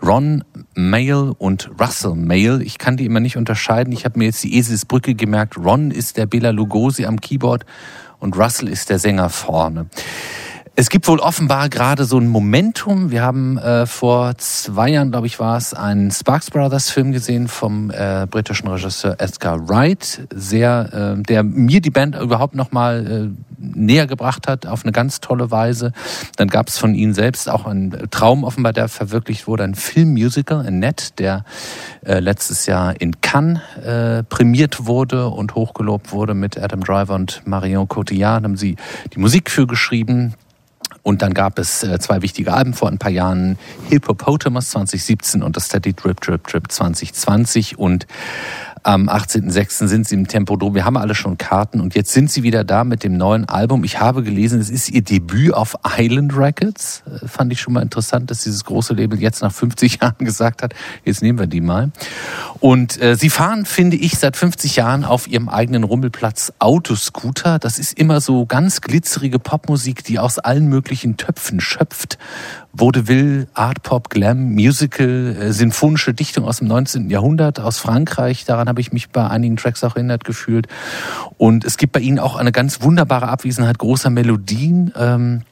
Ron 0.02 0.44
Mail 0.74 1.32
und 1.38 1.70
Russell 1.80 2.14
Mail. 2.14 2.62
Ich 2.62 2.78
kann 2.78 2.96
die 2.96 3.06
immer 3.06 3.20
nicht 3.20 3.36
unterscheiden. 3.36 3.92
Ich 3.92 4.04
habe 4.04 4.18
mir 4.18 4.26
jetzt 4.26 4.44
die 4.44 4.56
Eselsbrücke 4.56 5.14
gemerkt. 5.14 5.56
Ron 5.56 5.90
ist 5.90 6.16
der 6.16 6.26
Bela 6.26 6.50
Lugosi 6.50 7.06
am 7.06 7.20
Keyboard 7.20 7.64
und 8.18 8.36
Russell 8.36 8.68
ist 8.68 8.90
der 8.90 8.98
Sänger 8.98 9.30
vorne. 9.30 9.86
Es 10.78 10.90
gibt 10.90 11.08
wohl 11.08 11.20
offenbar 11.20 11.70
gerade 11.70 12.04
so 12.04 12.18
ein 12.18 12.28
Momentum. 12.28 13.10
Wir 13.10 13.22
haben 13.22 13.56
äh, 13.56 13.86
vor 13.86 14.36
zwei 14.36 14.90
Jahren, 14.90 15.10
glaube 15.10 15.26
ich, 15.26 15.40
war 15.40 15.56
es, 15.56 15.72
einen 15.72 16.10
Sparks 16.10 16.50
Brothers 16.50 16.90
Film 16.90 17.12
gesehen 17.12 17.48
vom 17.48 17.90
äh, 17.90 18.26
britischen 18.30 18.68
Regisseur 18.68 19.16
Edgar 19.18 19.70
Wright, 19.70 20.28
sehr, 20.34 21.16
äh, 21.16 21.22
der 21.22 21.44
mir 21.44 21.80
die 21.80 21.88
Band 21.88 22.14
überhaupt 22.16 22.54
noch 22.54 22.72
mal 22.72 23.32
äh, 23.32 23.56
näher 23.58 24.06
gebracht 24.06 24.48
hat 24.48 24.66
auf 24.66 24.84
eine 24.84 24.92
ganz 24.92 25.20
tolle 25.20 25.50
Weise. 25.50 25.92
Dann 26.36 26.48
gab 26.48 26.68
es 26.68 26.76
von 26.76 26.94
ihnen 26.94 27.14
selbst 27.14 27.48
auch 27.48 27.64
einen 27.64 28.10
Traum 28.10 28.44
offenbar, 28.44 28.74
der 28.74 28.88
verwirklicht 28.88 29.46
wurde, 29.46 29.64
ein 29.64 29.74
Filmmusical, 29.74 30.66
Annette, 30.66 31.12
der 31.16 31.46
äh, 32.04 32.20
letztes 32.20 32.66
Jahr 32.66 33.00
in 33.00 33.22
Cannes 33.22 33.62
äh, 33.82 34.24
prämiert 34.24 34.84
wurde 34.84 35.28
und 35.28 35.54
hochgelobt 35.54 36.12
wurde 36.12 36.34
mit 36.34 36.58
Adam 36.58 36.84
Driver 36.84 37.14
und 37.14 37.40
Marion 37.46 37.88
Cotillard. 37.88 38.44
Haben 38.44 38.58
sie 38.58 38.76
die 39.14 39.20
Musik 39.20 39.50
für 39.50 39.66
geschrieben. 39.66 40.34
Und 41.06 41.22
dann 41.22 41.34
gab 41.34 41.60
es 41.60 41.84
äh, 41.84 42.00
zwei 42.00 42.20
wichtige 42.20 42.52
Alben 42.52 42.74
vor 42.74 42.88
ein 42.88 42.98
paar 42.98 43.12
Jahren, 43.12 43.60
Hippopotamus 43.88 44.70
2017 44.70 45.40
und 45.40 45.56
das 45.56 45.66
Steady 45.66 45.92
Drip 45.92 46.20
Drip 46.20 46.44
Drip 46.48 46.64
2020. 46.68 47.78
Und 47.78 48.08
am 48.86 49.08
18.06. 49.08 49.88
sind 49.88 50.06
sie 50.06 50.14
im 50.14 50.28
Tempodrom. 50.28 50.74
Wir 50.76 50.84
haben 50.84 50.96
alle 50.96 51.16
schon 51.16 51.38
Karten 51.38 51.80
und 51.80 51.96
jetzt 51.96 52.12
sind 52.12 52.30
sie 52.30 52.44
wieder 52.44 52.62
da 52.62 52.84
mit 52.84 53.02
dem 53.02 53.16
neuen 53.16 53.44
Album. 53.48 53.82
Ich 53.82 53.98
habe 53.98 54.22
gelesen, 54.22 54.60
es 54.60 54.70
ist 54.70 54.88
ihr 54.90 55.02
Debüt 55.02 55.52
auf 55.54 55.76
Island 55.98 56.36
Records. 56.36 57.02
Äh, 57.06 57.26
fand 57.26 57.52
ich 57.52 57.60
schon 57.60 57.72
mal 57.74 57.82
interessant, 57.82 58.30
dass 58.30 58.44
dieses 58.44 58.64
große 58.64 58.94
Label 58.94 59.20
jetzt 59.20 59.42
nach 59.42 59.52
50 59.52 59.98
Jahren 60.00 60.24
gesagt 60.24 60.62
hat, 60.62 60.72
jetzt 61.04 61.20
nehmen 61.20 61.38
wir 61.40 61.48
die 61.48 61.60
mal. 61.60 61.90
Und 62.60 63.02
äh, 63.02 63.16
sie 63.16 63.28
fahren, 63.28 63.66
finde 63.66 63.96
ich, 63.96 64.18
seit 64.18 64.36
50 64.36 64.76
Jahren 64.76 65.04
auf 65.04 65.26
ihrem 65.26 65.48
eigenen 65.48 65.82
Rummelplatz 65.82 66.52
Autoscooter. 66.60 67.58
Das 67.58 67.80
ist 67.80 67.98
immer 67.98 68.20
so 68.20 68.46
ganz 68.46 68.82
glitzerige 68.82 69.40
Popmusik, 69.40 70.04
die 70.04 70.20
aus 70.20 70.38
allen 70.38 70.68
möglichen 70.68 71.16
Töpfen 71.16 71.60
schöpft 71.60 72.18
Vaudeville, 72.78 73.46
Art 73.54 73.82
Pop, 73.82 74.10
Glam, 74.10 74.52
Musical, 74.52 75.34
äh, 75.40 75.52
sinfonische 75.52 76.12
Dichtung 76.12 76.44
aus 76.44 76.58
dem 76.58 76.68
19. 76.68 77.08
Jahrhundert 77.08 77.58
aus 77.58 77.78
Frankreich. 77.78 78.44
Daran 78.44 78.68
habe 78.68 78.75
ich 78.80 78.92
mich 78.92 79.10
bei 79.10 79.28
einigen 79.28 79.56
Tracks 79.56 79.84
auch 79.84 79.96
erinnert 79.96 80.24
gefühlt. 80.24 80.66
Und 81.38 81.64
es 81.64 81.76
gibt 81.76 81.92
bei 81.92 82.00
ihnen 82.00 82.18
auch 82.18 82.36
eine 82.36 82.52
ganz 82.52 82.82
wunderbare 82.82 83.28
Abwesenheit 83.28 83.78
großer 83.78 84.10
Melodien. 84.10 84.92
Ähm, 84.96 85.42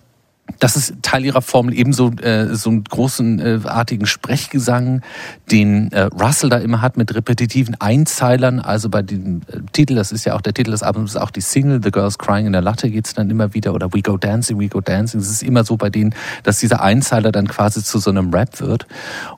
das 0.59 0.77
ist 0.77 0.95
Teil 1.03 1.25
ihrer 1.25 1.43
Formel 1.43 1.75
ebenso 1.75 2.11
äh, 2.13 2.55
so 2.55 2.71
einen 2.71 2.85
großen 2.85 3.41
äh, 3.41 3.61
artigen 3.65 4.07
Sprechgesang, 4.07 5.03
den 5.51 5.91
äh, 5.93 6.03
Russell 6.03 6.51
da 6.51 6.59
immer 6.59 6.81
hat 6.81 6.97
mit 6.97 7.15
repetitiven 7.15 7.77
Einzeilern. 7.81 8.61
Also 8.61 8.89
bei 8.89 9.03
dem 9.03 9.41
äh, 9.49 9.61
Titel, 9.73 9.95
das 9.95 10.13
ist 10.13 10.25
ja 10.25 10.35
auch 10.35 10.43
der 10.43 10.55
Titel 10.55 10.71
des 10.71 10.83
Albums, 10.83 11.17
auch 11.17 11.31
die 11.31 11.41
Single 11.41 11.81
The 11.83 11.91
Girls 11.91 12.19
Crying 12.19 12.47
in 12.47 12.53
der 12.53 12.63
Latte 12.63 12.91
geht's 12.91 13.15
dann 13.15 13.31
immer 13.31 13.55
wieder 13.55 13.75
oder 13.75 13.93
We 13.93 14.03
Go 14.03 14.17
Dancing, 14.17 14.61
We 14.61 14.69
Go 14.69 14.81
Dancing. 14.81 15.21
Es 15.21 15.31
ist 15.31 15.43
immer 15.43 15.65
so 15.65 15.77
bei 15.77 15.91
denen, 15.91 16.15
dass 16.43 16.59
dieser 16.59 16.83
Einzeiler 16.83 17.33
dann 17.33 17.49
quasi 17.49 17.83
zu 17.83 17.99
so 17.99 18.11
einem 18.11 18.33
Rap 18.33 18.61
wird. 18.61 18.87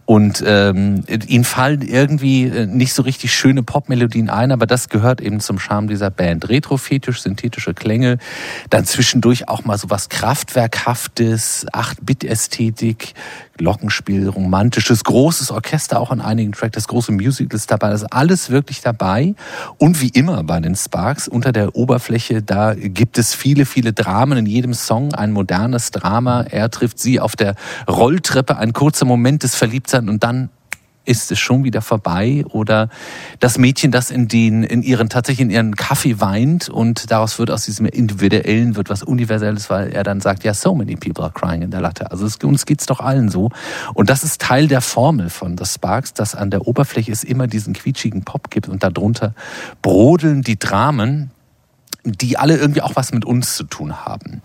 Und 0.06 0.42
ähm, 0.46 1.02
ihnen 1.26 1.42
fallen 1.42 1.82
irgendwie 1.82 2.44
äh, 2.44 2.66
nicht 2.66 2.94
so 2.94 3.02
richtig 3.02 3.34
schöne 3.34 3.64
Popmelodien 3.64 4.30
ein, 4.30 4.52
aber 4.52 4.64
das 4.64 4.88
gehört 4.88 5.20
eben 5.20 5.40
zum 5.40 5.58
Charme 5.58 5.88
dieser 5.88 6.10
Band. 6.10 6.48
Retrofetisch, 6.48 7.22
synthetische 7.22 7.74
Klänge, 7.74 8.18
dann 8.70 8.84
zwischendurch 8.84 9.48
auch 9.48 9.64
mal 9.64 9.76
so 9.76 9.90
was 9.90 10.08
Kraftwerkhaftes, 10.08 11.66
8-Bit-Ästhetik, 11.72 13.14
Glockenspiel, 13.56 14.28
romantisches, 14.28 15.04
großes 15.04 15.50
Orchester 15.50 16.00
auch 16.00 16.10
an 16.10 16.20
einigen 16.20 16.52
Tracks, 16.52 16.74
das 16.74 16.88
große 16.88 17.12
Musical 17.12 17.56
ist 17.56 17.70
dabei, 17.70 17.90
das 17.90 18.02
ist 18.02 18.12
alles 18.12 18.50
wirklich 18.50 18.80
dabei. 18.80 19.34
Und 19.78 20.00
wie 20.00 20.08
immer 20.08 20.42
bei 20.44 20.60
den 20.60 20.74
Sparks, 20.74 21.28
unter 21.28 21.52
der 21.52 21.74
Oberfläche, 21.74 22.42
da 22.42 22.74
gibt 22.74 23.18
es 23.18 23.34
viele, 23.34 23.66
viele 23.66 23.92
Dramen 23.92 24.38
in 24.38 24.46
jedem 24.46 24.74
Song, 24.74 25.14
ein 25.14 25.32
modernes 25.32 25.90
Drama. 25.90 26.42
Er 26.42 26.70
trifft 26.70 26.98
sie 26.98 27.20
auf 27.20 27.36
der 27.36 27.54
Rolltreppe, 27.88 28.56
ein 28.56 28.72
kurzer 28.72 29.04
Moment 29.04 29.42
des 29.42 29.54
Verliebtsein 29.54 30.08
und 30.08 30.22
dann 30.22 30.50
ist 31.06 31.32
es 31.32 31.38
schon 31.38 31.64
wieder 31.64 31.80
vorbei 31.80 32.44
oder 32.50 32.88
das 33.40 33.58
Mädchen, 33.58 33.90
das 33.90 34.10
in 34.10 34.28
den 34.28 34.62
in 34.62 34.82
ihren 34.82 35.08
tatsächlich 35.08 35.44
in 35.44 35.50
ihren 35.50 35.76
Kaffee 35.76 36.20
weint 36.20 36.68
und 36.68 37.10
daraus 37.10 37.38
wird 37.38 37.50
aus 37.50 37.64
diesem 37.64 37.86
individuellen 37.86 38.76
wird 38.76 38.90
was 38.90 39.02
universelles, 39.02 39.70
weil 39.70 39.92
er 39.92 40.02
dann 40.02 40.20
sagt, 40.20 40.44
ja, 40.44 40.52
so 40.52 40.74
many 40.74 40.96
people 40.96 41.24
are 41.24 41.32
crying 41.32 41.62
in 41.62 41.70
der 41.70 41.80
Latte. 41.80 42.10
Also 42.10 42.26
es, 42.26 42.36
uns 42.36 42.66
geht's 42.66 42.86
doch 42.86 43.00
allen 43.00 43.28
so 43.28 43.50
und 43.94 44.10
das 44.10 44.24
ist 44.24 44.40
Teil 44.40 44.68
der 44.68 44.80
Formel 44.80 45.30
von 45.30 45.56
The 45.56 45.64
Sparks, 45.64 46.12
dass 46.12 46.34
an 46.34 46.50
der 46.50 46.66
Oberfläche 46.66 47.12
es 47.12 47.24
immer 47.24 47.46
diesen 47.46 47.74
quietschigen 47.74 48.24
Pop 48.24 48.50
gibt 48.50 48.68
und 48.68 48.82
darunter 48.82 49.34
brodeln 49.82 50.42
die 50.42 50.58
Dramen, 50.58 51.30
die 52.06 52.38
alle 52.38 52.56
irgendwie 52.56 52.82
auch 52.82 52.96
was 52.96 53.12
mit 53.12 53.24
uns 53.24 53.56
zu 53.56 53.64
tun 53.64 54.04
haben. 54.04 54.40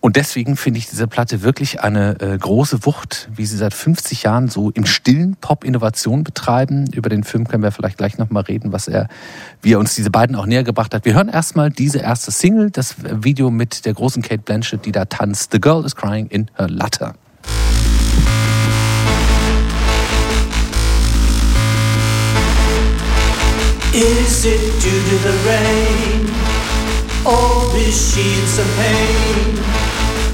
Und 0.00 0.16
deswegen 0.16 0.56
finde 0.56 0.78
ich 0.78 0.88
diese 0.88 1.06
Platte 1.06 1.42
wirklich 1.42 1.80
eine 1.80 2.20
äh, 2.20 2.38
große 2.38 2.84
Wucht, 2.86 3.28
wie 3.34 3.46
sie 3.46 3.56
seit 3.56 3.74
50 3.74 4.22
Jahren 4.22 4.48
so 4.48 4.70
im 4.70 4.86
stillen 4.86 5.36
Pop-Innovation 5.36 6.24
betreiben. 6.24 6.86
Über 6.92 7.08
den 7.08 7.24
Film 7.24 7.46
können 7.46 7.62
wir 7.62 7.72
vielleicht 7.72 7.98
gleich 7.98 8.18
nochmal 8.18 8.44
reden, 8.44 8.72
was 8.72 8.88
er, 8.88 9.08
wie 9.60 9.72
er 9.72 9.78
uns 9.78 9.94
diese 9.94 10.10
beiden 10.10 10.36
auch 10.36 10.46
näher 10.46 10.64
gebracht 10.64 10.94
hat. 10.94 11.04
Wir 11.04 11.14
hören 11.14 11.28
erstmal 11.28 11.70
diese 11.70 11.98
erste 11.98 12.30
Single, 12.30 12.70
das 12.70 12.96
Video 12.98 13.50
mit 13.50 13.84
der 13.84 13.94
großen 13.94 14.22
Kate 14.22 14.42
Blanchett, 14.42 14.84
die 14.86 14.92
da 14.92 15.04
tanzt. 15.04 15.52
The 15.52 15.60
Girl 15.60 15.84
is 15.84 15.96
Crying 15.96 16.28
in 16.28 16.50
Her 16.56 16.68
Latte. 16.68 17.14
Is 23.92 24.44
it 24.44 24.60
due 24.80 24.90
to 24.90 25.18
the 25.18 25.32
rain? 25.48 26.39
Or 27.26 27.76
is 27.76 28.14
she 28.14 28.22
in 28.22 28.46
some 28.46 28.70
pain? 28.76 29.56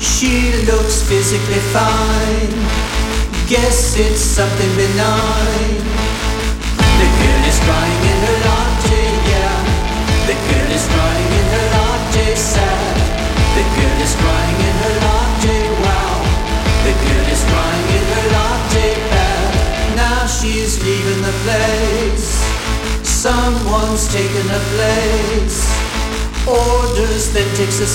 She 0.01 0.53
looks 0.67 1.03
physically 1.03 1.59
fine. 1.75 2.53
Guess 3.49 3.99
it's 3.99 4.21
something 4.21 4.77
benign. 4.77 5.96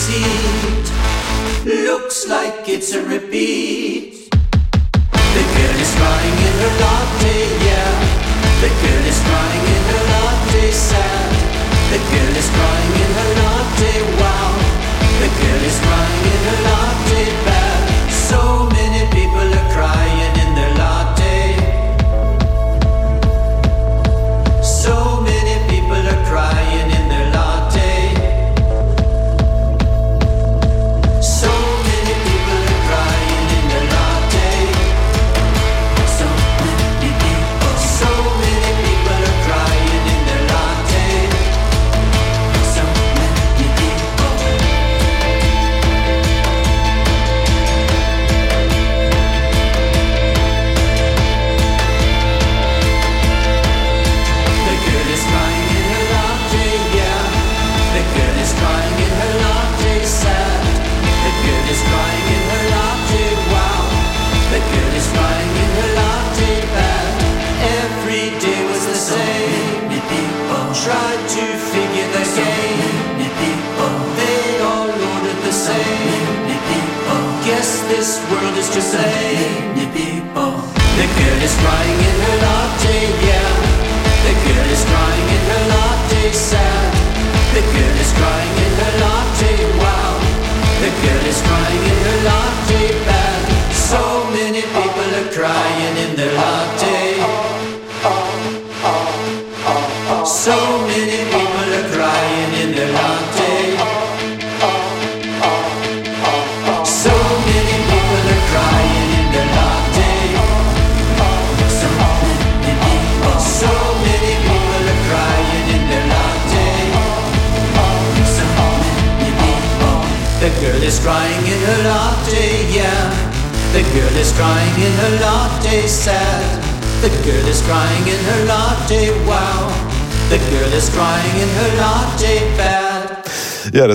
see. 0.01 0.40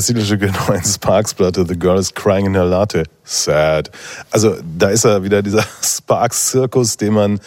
Ja, 0.06 0.14
Titelstück 0.14 0.40
der 0.40 0.52
neuen 0.68 0.84
Sparks-Platte, 0.84 1.66
The 1.66 1.76
Girl 1.76 1.98
is 1.98 2.14
Crying 2.14 2.46
in 2.46 2.54
Her 2.54 2.64
Latte. 2.64 3.04
Sad. 3.24 3.90
Also 4.30 4.54
da 4.78 4.88
ist 4.88 5.04
er 5.04 5.24
wieder 5.24 5.42
dieser 5.42 5.64
Sparks-Zirkus, 5.82 6.96
den 6.96 7.14
man 7.14 7.40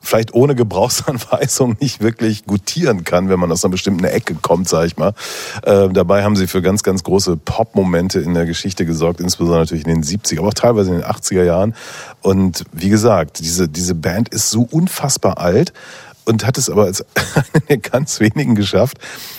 vielleicht 0.00 0.32
ohne 0.32 0.54
Gebrauchsanweisung 0.54 1.76
nicht 1.80 2.00
wirklich 2.00 2.44
gutieren 2.44 3.02
kann, 3.02 3.28
wenn 3.28 3.40
man 3.40 3.50
aus 3.50 3.64
einer 3.64 3.72
bestimmten 3.72 4.04
Ecke 4.04 4.36
kommt, 4.36 4.68
sag 4.68 4.86
ich 4.86 4.96
mal. 4.96 5.14
Äh, 5.64 5.88
dabei 5.88 6.22
haben 6.22 6.36
sie 6.36 6.46
für 6.46 6.62
ganz, 6.62 6.84
ganz 6.84 7.02
große 7.02 7.38
Pop-Momente 7.38 8.20
in 8.20 8.34
der 8.34 8.46
Geschichte 8.46 8.86
gesorgt, 8.86 9.20
insbesondere 9.20 9.62
natürlich 9.62 9.84
in 9.84 10.00
den 10.00 10.04
70er, 10.04 10.38
aber 10.38 10.48
auch 10.48 10.54
teilweise 10.54 10.90
in 10.90 11.00
den 11.00 11.06
80er 11.06 11.42
Jahren. 11.42 11.74
Und 12.22 12.64
wie 12.72 12.88
gesagt, 12.88 13.40
diese, 13.40 13.68
diese 13.68 13.96
Band 13.96 14.28
ist 14.28 14.50
so 14.50 14.62
unfassbar 14.70 15.38
alt 15.38 15.72
und 16.26 16.44
hat 16.44 16.58
es 16.58 16.68
aber 16.68 16.84
als 16.84 17.04
eine 17.34 17.60
der 17.68 17.78
ganz 17.78 18.20
wenigen 18.20 18.54
geschafft, 18.54 18.98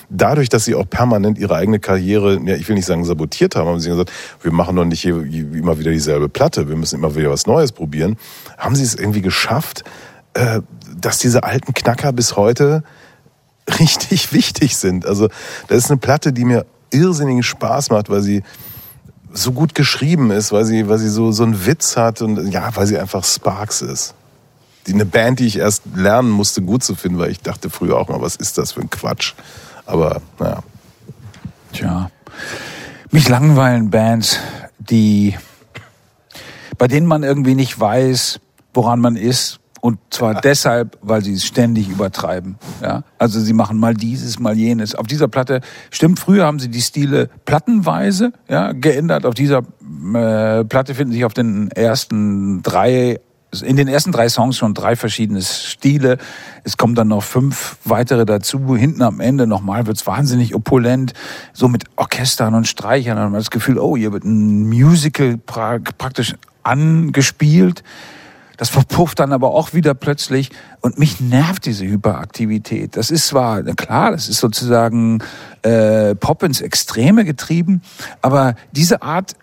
dadurch, 0.10 0.50
dass 0.50 0.66
sie 0.66 0.74
auch 0.74 0.90
permanent 0.90 1.38
ihre 1.38 1.56
eigene 1.56 1.80
Karriere, 1.80 2.40
ja, 2.46 2.56
ich 2.56 2.68
will 2.68 2.76
nicht 2.76 2.86
sagen 2.86 3.06
sabotiert 3.06 3.56
haben, 3.56 3.68
haben 3.68 3.80
sie 3.80 3.90
gesagt, 3.90 4.12
wir 4.42 4.52
machen 4.52 4.76
doch 4.76 4.86
nicht 4.86 5.06
immer 5.06 5.78
wieder 5.78 5.92
dieselbe 5.92 6.30
Platte, 6.30 6.70
wir 6.70 6.76
müssen 6.76 6.96
immer 6.96 7.16
wieder 7.16 7.30
was 7.30 7.46
Neues 7.46 7.72
probieren, 7.72 8.18
haben 8.58 8.76
sie 8.76 8.84
es 8.84 8.96
irgendwie 8.96 9.22
geschafft, 9.22 9.84
äh, 10.34 10.62
dass 10.96 11.20
diese 11.20 11.44
alten 11.44 11.74
Knacker 11.74 12.14
bis 12.14 12.36
heute 12.36 12.84
richtig 13.80 14.34
wichtig 14.34 14.78
sind. 14.78 15.06
Also 15.06 15.28
das 15.68 15.80
ist 15.80 15.92
eine 15.92 16.00
Platte, 16.00 16.34
die 16.34 16.46
mir 16.46 16.66
irrsinnigen 16.90 17.44
Spaß 17.44 17.90
macht, 17.90 18.10
weil 18.10 18.22
sie 18.22 18.44
so 19.34 19.52
gut 19.52 19.76
geschrieben 19.76 20.32
ist, 20.32 20.54
weil 20.54 20.64
sie, 20.64 20.88
weil 20.88 20.98
sie 21.00 21.10
so, 21.10 21.34
so 21.34 21.44
einen 21.44 21.66
Witz 21.66 21.98
hat 21.98 22.22
und 22.22 22.50
ja, 22.50 22.74
weil 22.76 22.88
sie 22.88 22.98
einfach 22.98 23.26
Sparks 23.26 23.82
ist 23.82 24.16
eine 24.94 25.06
Band, 25.06 25.40
die 25.40 25.48
ich 25.48 25.58
erst 25.58 25.84
lernen 25.96 26.30
musste, 26.30 26.62
gut 26.62 26.84
zu 26.84 26.96
finden, 26.96 27.20
weil 27.20 27.32
ich 27.32 27.42
dachte 27.42 27.70
früher 27.70 27.98
auch 27.98 28.10
mal, 28.10 28.22
was 28.22 28.36
ist 28.36 28.58
das 28.58 28.74
für 28.74 28.82
ein 28.82 28.90
Quatsch. 28.90 29.34
Aber 29.86 30.22
naja. 30.40 30.64
Tja. 31.74 32.12
Mich 33.12 33.30
langweilen 33.30 33.90
Bands, 33.90 34.40
die 34.80 35.36
bei 36.78 36.88
denen 36.88 37.08
man 37.08 37.24
irgendwie 37.24 37.56
nicht 37.56 37.80
weiß, 37.80 38.40
woran 38.74 39.00
man 39.00 39.16
ist. 39.16 39.60
Und 39.80 40.00
zwar 40.10 40.42
deshalb, 40.42 40.98
weil 41.02 41.24
sie 41.24 41.34
es 41.34 41.46
ständig 41.46 41.90
übertreiben. 41.90 42.58
Ja? 42.82 43.04
Also 43.18 43.40
sie 43.40 43.54
machen 43.54 43.78
mal 43.78 43.94
dieses, 43.94 44.40
mal 44.40 44.56
jenes. 44.56 44.96
Auf 44.96 45.08
dieser 45.08 45.28
Platte, 45.28 45.62
stimmt, 45.92 46.20
früher 46.20 46.46
haben 46.46 46.60
sie 46.60 46.70
die 46.70 46.82
Stile 46.82 47.30
plattenweise 47.46 48.34
ja, 48.50 48.72
geändert. 48.74 49.26
Auf 49.26 49.34
dieser 49.34 49.60
äh, 49.60 50.64
Platte 50.66 50.96
finden 50.96 51.14
sich 51.14 51.26
auf 51.26 51.34
den 51.34 51.72
ersten 51.72 52.62
drei 52.64 53.20
in 53.62 53.78
den 53.78 53.88
ersten 53.88 54.12
drei 54.12 54.30
Songs 54.30 54.58
schon 54.58 54.74
drei 54.74 54.96
verschiedene 54.96 55.42
Stile. 55.42 56.18
Es 56.64 56.78
kommen 56.78 56.96
dann 56.96 57.08
noch 57.08 57.24
fünf 57.24 57.78
weitere 57.86 58.26
dazu. 58.26 58.76
Hinten 58.76 59.02
am 59.02 59.20
Ende 59.20 59.48
nochmal 59.48 59.88
wird's 59.88 60.06
wahnsinnig 60.06 60.54
opulent, 60.54 61.14
so 61.54 61.68
mit 61.68 61.86
Orchestern 61.96 62.54
und 62.54 62.68
Streichern. 62.68 63.16
Dann 63.16 63.26
hat 63.26 63.32
man 63.32 63.40
das 63.40 63.52
Gefühl, 63.52 63.80
oh, 63.80 63.96
hier 63.96 64.12
wird 64.12 64.26
ein 64.26 64.68
Musical 64.68 65.38
pra 65.38 65.80
praktisch 65.98 66.36
angespielt. 66.64 67.84
Das 68.58 68.70
verpufft 68.70 69.20
dann 69.20 69.32
aber 69.34 69.52
auch 69.52 69.74
wieder 69.74 69.94
plötzlich 69.94 70.50
und 70.82 70.98
mich 70.98 71.22
nervt 71.22 71.66
diese 71.68 71.86
Hyperaktivität. 71.86 72.98
Das 72.98 73.12
ist 73.12 73.28
zwar, 73.28 73.62
klar, 73.64 74.12
das 74.12 74.28
ist 74.30 74.40
sozusagen 74.40 75.20
äh, 75.62 76.16
Pop 76.16 76.42
ins 76.42 76.62
Extreme 76.62 77.24
getrieben, 77.24 77.82
aber 78.24 78.56
diese 78.72 79.04
Art 79.04 79.36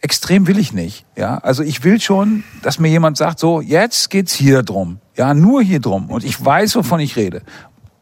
extrem 0.00 0.46
will 0.46 0.58
ich 0.58 0.72
nicht. 0.72 1.04
Ja, 1.16 1.38
also 1.38 1.62
ich 1.62 1.84
will 1.84 2.00
schon, 2.00 2.44
dass 2.62 2.78
mir 2.78 2.88
jemand 2.88 3.16
sagt, 3.16 3.38
so 3.38 3.60
jetzt 3.60 4.10
geht's 4.10 4.32
hier 4.32 4.62
drum. 4.62 4.98
Ja, 5.16 5.34
nur 5.34 5.62
hier 5.62 5.80
drum. 5.80 6.10
Und 6.10 6.24
ich 6.24 6.42
weiß, 6.42 6.76
wovon 6.76 7.00
ich 7.00 7.16
rede. 7.16 7.42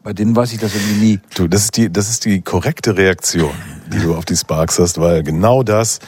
Bei 0.03 0.13
denen 0.13 0.35
weiß 0.35 0.53
ich 0.53 0.59
das 0.59 0.73
irgendwie 0.73 1.05
nie. 1.05 1.19
Du, 1.35 1.47
das 1.47 1.63
ist 1.63 1.77
die, 1.77 1.91
das 1.91 2.09
ist 2.09 2.25
die 2.25 2.41
korrekte 2.41 2.95
Reaktion, 2.95 3.51
die 3.91 3.99
du 3.99 4.15
auf 4.15 4.25
die 4.25 4.37
Sparks 4.37 4.79
hast, 4.79 4.99
weil 4.99 5.23
genau 5.23 5.63
das 5.63 5.99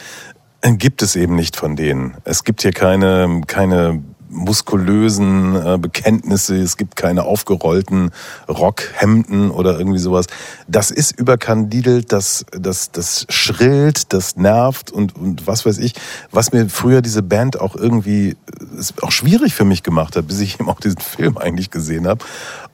gibt 0.61 1.01
es 1.01 1.15
eben 1.15 1.35
nicht 1.35 1.55
von 1.55 1.75
denen. 1.75 2.15
Es 2.23 2.43
gibt 2.43 2.61
hier 2.61 2.71
keine, 2.71 3.41
keine 3.47 4.03
muskulösen 4.30 5.55
äh, 5.55 5.77
Bekenntnisse, 5.77 6.57
es 6.57 6.77
gibt 6.77 6.95
keine 6.95 7.23
aufgerollten 7.23 8.11
Rockhemden 8.47 9.51
oder 9.51 9.77
irgendwie 9.77 9.99
sowas. 9.99 10.27
Das 10.67 10.91
ist 10.91 11.19
überkandidelt, 11.19 12.11
das, 12.11 12.45
das, 12.51 12.91
das 12.91 13.25
schrillt, 13.30 14.13
das 14.13 14.36
nervt 14.38 14.91
und, 14.91 15.15
und 15.15 15.47
was 15.47 15.65
weiß 15.65 15.80
ich, 15.80 15.93
was 16.32 16.51
mir 16.51 16.69
früher 16.69 17.01
diese 17.01 17.23
Band 17.23 17.59
auch 17.59 17.75
irgendwie 17.75 18.36
ist 18.77 19.03
auch 19.03 19.11
schwierig 19.11 19.53
für 19.53 19.65
mich 19.65 19.84
gemacht 19.84 20.15
hat, 20.15 20.27
bis 20.27 20.39
ich 20.39 20.55
eben 20.59 20.69
auch 20.69 20.80
diesen 20.80 20.99
Film 20.99 21.38
eigentlich 21.38 21.71
gesehen 21.71 22.07
habe. 22.07 22.23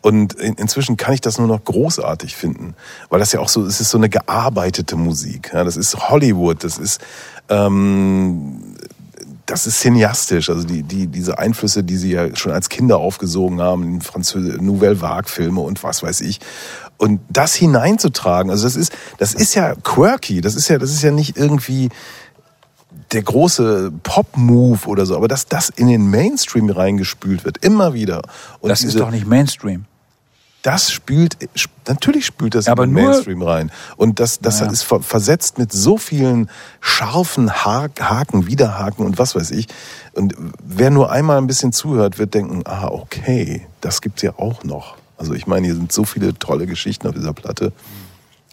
Und 0.01 0.33
in, 0.33 0.53
inzwischen 0.53 0.97
kann 0.97 1.13
ich 1.13 1.21
das 1.21 1.39
nur 1.39 1.47
noch 1.47 1.63
großartig 1.63 2.35
finden, 2.35 2.75
weil 3.09 3.19
das 3.19 3.31
ja 3.31 3.39
auch 3.39 3.49
so, 3.49 3.65
es 3.65 3.81
ist 3.81 3.89
so 3.89 3.97
eine 3.97 4.09
gearbeitete 4.09 4.95
Musik. 4.95 5.51
Ja, 5.53 5.63
das 5.63 5.77
ist 5.77 6.09
Hollywood, 6.09 6.63
das 6.63 6.77
ist 6.77 7.01
ähm, 7.49 8.75
das 9.45 9.67
ist 9.67 9.79
cineastisch, 9.79 10.49
also 10.49 10.65
die, 10.65 10.83
die, 10.83 11.07
diese 11.07 11.37
Einflüsse, 11.37 11.83
die 11.83 11.97
sie 11.97 12.11
ja 12.11 12.35
schon 12.35 12.51
als 12.51 12.69
Kinder 12.69 12.97
aufgesogen 12.97 13.61
haben, 13.61 13.83
in 13.83 14.01
französische 14.01 14.63
Nouvelle 14.63 15.01
Vague-Filme 15.01 15.61
und 15.61 15.83
was 15.83 16.01
weiß 16.01 16.21
ich. 16.21 16.39
Und 16.97 17.19
das 17.29 17.53
hineinzutragen, 17.53 18.49
also 18.49 18.63
das 18.63 18.75
ist, 18.75 18.93
das 19.17 19.33
ist 19.33 19.53
ja 19.53 19.75
quirky, 19.75 20.41
das 20.41 20.55
ist 20.55 20.67
ja, 20.67 20.77
das 20.77 20.91
ist 20.91 21.03
ja 21.03 21.11
nicht 21.11 21.37
irgendwie 21.37 21.89
der 23.11 23.21
große 23.21 23.91
Pop-Move 24.03 24.87
oder 24.87 25.05
so, 25.05 25.15
aber 25.15 25.27
dass 25.27 25.45
das 25.45 25.69
in 25.69 25.87
den 25.87 26.09
Mainstream 26.09 26.69
reingespült 26.69 27.45
wird, 27.45 27.63
immer 27.63 27.93
wieder. 27.93 28.21
Und 28.61 28.69
das 28.69 28.83
ist 28.83 28.99
doch 28.99 29.11
nicht 29.11 29.27
Mainstream 29.27 29.85
das 30.65 30.91
spült, 30.91 31.37
natürlich 31.87 32.25
spült 32.25 32.55
das 32.55 32.67
aber 32.67 32.85
in 32.85 32.95
den 32.95 33.05
Mainstream 33.05 33.43
rein. 33.43 33.71
Und 33.97 34.19
das, 34.19 34.39
das 34.39 34.61
ja. 34.61 34.71
ist 34.71 34.83
versetzt 34.83 35.59
mit 35.59 35.71
so 35.71 35.97
vielen 35.97 36.49
scharfen 36.81 37.51
Haken, 37.53 38.47
Widerhaken 38.47 39.05
und 39.05 39.19
was 39.19 39.35
weiß 39.35 39.51
ich. 39.51 39.67
Und 40.13 40.33
wer 40.63 40.89
nur 40.89 41.11
einmal 41.11 41.37
ein 41.37 41.45
bisschen 41.45 41.71
zuhört, 41.71 42.17
wird 42.17 42.33
denken, 42.33 42.63
ah, 42.65 42.87
okay, 42.87 43.67
das 43.81 44.01
gibt's 44.01 44.23
ja 44.23 44.33
auch 44.39 44.63
noch. 44.63 44.95
Also 45.17 45.33
ich 45.33 45.45
meine, 45.45 45.67
hier 45.67 45.75
sind 45.75 45.91
so 45.91 46.03
viele 46.03 46.33
tolle 46.33 46.65
Geschichten 46.65 47.07
auf 47.07 47.13
dieser 47.13 47.33
Platte. 47.33 47.71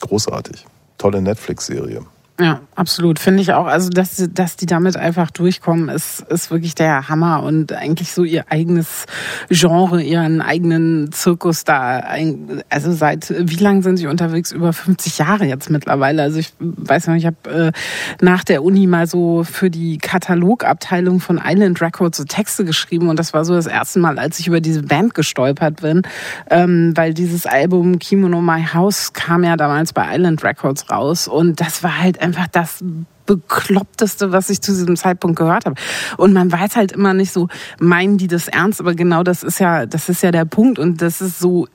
Großartig. 0.00 0.66
Tolle 0.98 1.22
Netflix-Serie. 1.22 2.04
Ja, 2.40 2.62
absolut. 2.74 3.18
Finde 3.18 3.42
ich 3.42 3.52
auch. 3.52 3.66
Also, 3.66 3.90
dass, 3.90 4.26
dass 4.32 4.56
die 4.56 4.64
damit 4.64 4.96
einfach 4.96 5.30
durchkommen, 5.30 5.90
ist, 5.90 6.20
ist 6.28 6.50
wirklich 6.50 6.74
der 6.74 7.08
Hammer 7.08 7.42
und 7.42 7.72
eigentlich 7.72 8.12
so 8.12 8.24
ihr 8.24 8.46
eigenes 8.48 9.04
Genre, 9.50 10.02
ihren 10.02 10.40
eigenen 10.40 11.12
Zirkus 11.12 11.64
da. 11.64 12.02
Also, 12.70 12.92
seit 12.92 13.32
wie 13.36 13.62
lang 13.62 13.82
sind 13.82 13.98
sie 13.98 14.06
unterwegs? 14.06 14.50
Über 14.50 14.72
50 14.72 15.18
Jahre 15.18 15.44
jetzt 15.44 15.68
mittlerweile. 15.68 16.22
Also, 16.22 16.38
ich 16.38 16.52
weiß 16.58 17.08
noch, 17.08 17.16
ich 17.16 17.26
habe 17.26 17.36
äh, 17.50 17.72
nach 18.22 18.44
der 18.44 18.64
Uni 18.64 18.86
mal 18.86 19.06
so 19.06 19.44
für 19.44 19.68
die 19.68 19.98
Katalogabteilung 19.98 21.20
von 21.20 21.40
Island 21.44 21.82
Records 21.82 22.16
so 22.16 22.24
Texte 22.24 22.64
geschrieben 22.64 23.08
und 23.08 23.18
das 23.18 23.34
war 23.34 23.44
so 23.44 23.54
das 23.54 23.66
erste 23.66 23.98
Mal, 23.98 24.18
als 24.18 24.38
ich 24.38 24.46
über 24.48 24.60
diese 24.60 24.82
Band 24.82 25.14
gestolpert 25.14 25.82
bin, 25.82 26.02
ähm, 26.50 26.92
weil 26.96 27.12
dieses 27.12 27.44
Album 27.44 27.98
Kimono 27.98 28.40
My 28.40 28.64
House 28.72 29.12
kam 29.12 29.44
ja 29.44 29.56
damals 29.56 29.92
bei 29.92 30.06
Island 30.16 30.42
Records 30.42 30.90
raus 30.90 31.28
und 31.28 31.60
das 31.60 31.82
war 31.82 32.00
halt 32.00 32.22
einfach 32.32 32.48
das 32.48 32.82
bekloppteste, 33.26 34.32
was 34.32 34.50
ich 34.50 34.60
zu 34.60 34.72
diesem 34.72 34.96
Zeitpunkt 34.96 35.38
gehört 35.38 35.66
habe. 35.66 35.76
Und 36.16 36.32
man 36.32 36.50
weiß 36.50 36.76
halt 36.76 36.92
immer 36.92 37.14
nicht 37.14 37.32
so, 37.32 37.48
meinen 37.78 38.18
die 38.18 38.26
das 38.26 38.48
ernst, 38.48 38.80
aber 38.80 38.94
genau 38.94 39.22
das 39.22 39.42
ist 39.42 39.60
ja, 39.60 39.86
das 39.86 40.08
ist 40.08 40.22
ja 40.22 40.30
der 40.30 40.44
Punkt 40.44 40.78
und 40.78 41.02
das 41.02 41.20
ist 41.20 41.38
so 41.38 41.68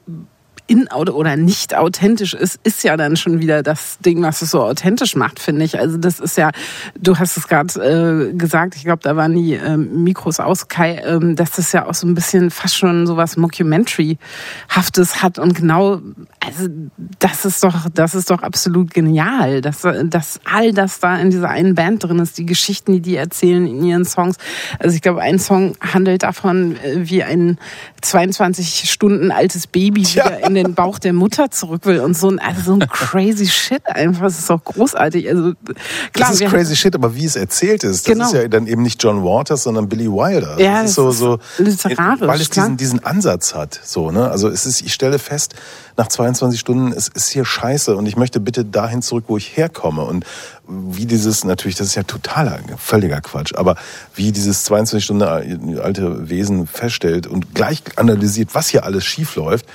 in 0.68 0.88
oder 0.90 1.38
nicht 1.38 1.76
authentisch 1.76 2.34
ist, 2.34 2.60
ist 2.64 2.84
ja 2.84 2.98
dann 2.98 3.16
schon 3.16 3.40
wieder 3.40 3.64
das 3.64 3.98
Ding, 4.00 4.22
was 4.22 4.42
es 4.42 4.52
so 4.52 4.62
authentisch 4.62 5.16
macht, 5.16 5.40
finde 5.40 5.64
ich. 5.64 5.80
Also 5.80 5.98
das 5.98 6.20
ist 6.20 6.38
ja, 6.38 6.52
du 7.00 7.18
hast 7.18 7.38
es 7.38 7.48
gerade 7.48 8.30
äh, 8.32 8.34
gesagt, 8.34 8.76
ich 8.76 8.84
glaube, 8.84 9.02
da 9.02 9.16
waren 9.16 9.34
die 9.34 9.54
äh, 9.54 9.78
Mikros 9.78 10.40
aus, 10.40 10.68
Kai, 10.68 10.96
äh, 10.96 11.34
dass 11.36 11.52
das 11.52 11.72
ja 11.72 11.88
auch 11.88 11.94
so 11.94 12.06
ein 12.06 12.16
bisschen 12.16 12.52
fast 12.52 12.76
schon 12.76 13.08
so 13.08 13.16
was 13.16 13.38
Mockumentary-haftes 13.38 15.24
hat 15.24 15.40
und 15.40 15.56
genau, 15.56 16.02
also 16.46 16.68
das 17.20 17.46
ist 17.46 17.64
doch, 17.64 17.88
das 17.94 18.14
ist 18.14 18.30
doch 18.30 18.44
absolut 18.44 18.94
genial, 18.94 19.62
dass, 19.62 19.82
dass 20.06 20.40
all 20.44 20.74
das 20.74 21.00
da 21.00 21.18
in 21.18 21.32
dieser 21.32 21.50
einen 21.50 21.76
Band 21.76 22.04
drin 22.04 22.20
ist, 22.20 22.38
die 22.38 22.46
Geschichten, 22.46 22.92
die 22.92 23.02
die 23.02 23.16
erzählen 23.16 23.66
in 23.66 23.84
ihren 23.84 24.06
Songs. 24.06 24.36
Also 24.80 24.96
ich 24.96 25.02
glaube, 25.02 25.22
ein 25.22 25.40
Song 25.40 25.76
handelt 25.80 26.24
davon, 26.24 26.76
äh, 26.78 27.10
wie 27.10 27.24
ein 27.24 27.58
22 28.02 28.90
Stunden 28.90 29.32
altes 29.32 29.68
Baby 29.68 30.02
ja. 30.02 30.26
wieder 30.26 30.46
in 30.46 30.57
den 30.64 30.76
Bauch 30.76 31.00
der 31.00 31.14
Mutter 31.14 31.50
zurück 31.52 31.86
will 31.86 32.00
und 32.00 32.18
so 32.18 32.30
ein, 32.30 32.40
also 32.40 32.62
so 32.62 32.74
ein 32.74 32.88
crazy 32.88 33.48
Shit 33.48 33.86
einfach. 33.86 34.24
Das 34.24 34.40
ist 34.40 34.50
doch 34.50 34.64
großartig. 34.64 35.28
Also, 35.30 35.54
klar, 36.14 36.30
das 36.30 36.42
ist 36.42 36.50
crazy 36.50 36.76
Shit, 36.76 36.96
aber 36.96 37.16
wie 37.16 37.26
es 37.26 37.36
erzählt 37.36 37.84
ist, 37.84 38.08
das 38.08 38.14
genau. 38.14 38.26
ist 38.26 38.34
ja 38.34 38.48
dann 38.48 38.68
eben 38.68 38.82
nicht 38.82 39.02
John 39.02 39.24
Waters, 39.24 39.64
sondern 39.64 39.88
Billy 39.88 40.08
Wilder. 40.08 40.60
Ja, 40.60 40.82
das, 40.82 40.92
ist 40.92 40.96
so, 40.96 41.12
so 41.12 41.40
literarisch. 41.58 42.28
Weil 42.28 42.42
es 42.42 42.50
diesen, 42.50 42.78
diesen 42.78 43.06
Ansatz 43.06 43.56
hat. 43.56 43.80
So, 43.84 44.12
ne? 44.12 44.30
Also 44.30 44.50
es 44.50 44.66
ist, 44.66 44.82
ich 44.82 44.94
stelle 44.94 45.20
fest, 45.20 45.56
nach 45.98 46.08
22 46.08 46.60
Stunden, 46.60 46.94
es 46.94 47.08
ist 47.08 47.30
hier 47.30 47.44
scheiße 47.44 47.96
und 47.96 48.06
ich 48.06 48.16
möchte 48.16 48.40
bitte 48.40 48.64
dahin 48.64 49.02
zurück, 49.02 49.26
wo 49.28 49.38
ich 49.38 49.58
herkomme. 49.58 50.04
Und 50.04 50.26
wie 50.68 51.06
dieses, 51.06 51.44
natürlich, 51.44 51.76
das 51.76 51.88
ist 51.88 51.96
ja 51.96 52.04
totaler, 52.04 52.60
völliger 52.78 53.20
Quatsch, 53.22 53.54
aber 53.56 53.76
wie 54.14 54.32
dieses 54.32 54.64
22 54.66 55.04
Stunden 55.04 55.80
alte 55.80 56.30
Wesen 56.30 56.68
feststellt 56.68 57.26
und 57.26 57.56
gleich 57.56 57.82
analysiert, 57.96 58.50
was 58.54 58.68
hier 58.70 58.84
alles 58.84 59.06
schief 59.06 59.36
läuft. 59.36 59.66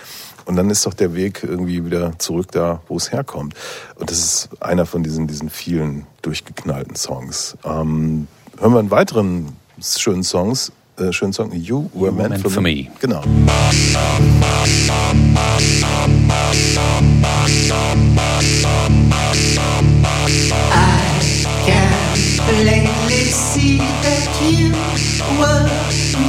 Und 0.45 0.57
dann 0.57 0.71
ist 0.71 0.85
doch 0.87 0.95
der 0.95 1.15
Weg 1.15 1.43
irgendwie 1.43 1.85
wieder 1.85 2.19
zurück 2.19 2.51
da, 2.53 2.81
wo 2.89 2.97
es 2.97 3.13
herkommt. 3.13 3.55
Und 3.97 4.11
das 4.11 4.19
ist 4.19 4.49
einer 4.61 4.87
von 4.87 5.03
diesen, 5.03 5.27
diesen 5.27 5.51
vielen 5.51 6.07
durchgeknallten 6.23 6.97
Songs. 6.97 7.57
Ähm, 7.65 8.27
hören 8.59 8.73
wir 8.73 8.79
einen 8.79 8.91
weiteren 8.91 9.57
schönen 9.81 10.23
Songs. 10.23 10.73
Äh, 10.99 11.13
schönen 11.13 11.33
Song, 11.33 11.53
You 11.53 11.89
Were 11.95 12.11
you 12.11 12.13
Meant, 12.13 12.31
meant 12.31 12.43
for, 12.43 12.51
for 12.51 12.63
me. 12.63 12.75
me. 12.85 12.91
Genau. 13.01 13.23
I 20.75 21.65
can 21.65 21.93
plainly 22.47 23.25
see 23.31 23.79
that 23.79 24.29
you 24.43 24.73
were 25.39 25.67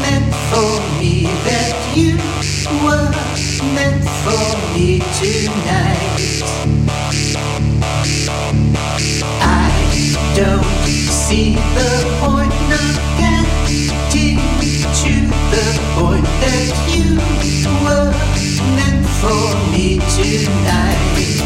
meant 0.01 0.33
for 0.49 0.79
me, 0.99 1.23
that 1.45 1.73
you 1.95 2.17
were 2.85 3.32
meant 3.73 4.03
for 4.23 4.47
me 4.73 4.99
tonight. 5.19 6.19
I 9.41 9.69
don't 10.35 10.63
see 11.11 11.55
the 11.55 11.93
point 12.21 12.53
of 12.81 12.93
getting 13.21 14.37
to 15.01 15.13
the 15.53 15.67
point 15.95 16.27
that 16.43 16.69
you 16.93 17.17
were 17.83 18.11
meant 18.75 19.05
for 19.21 19.45
me 19.71 19.99
tonight. 20.15 21.42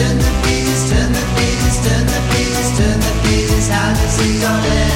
turn 0.00 0.16
the 0.16 0.32
bees, 0.44 0.90
turn 0.90 1.12
the 1.12 1.24
bees, 1.36 1.76
turn 1.84 2.06
the 2.06 2.20
bees, 2.32 2.68
turn 2.78 3.00
the 3.00 3.12
bees. 3.22 3.68
How 3.68 3.92
does 3.92 4.18
it 4.18 4.40
go 4.40 4.52
there? 4.68 4.89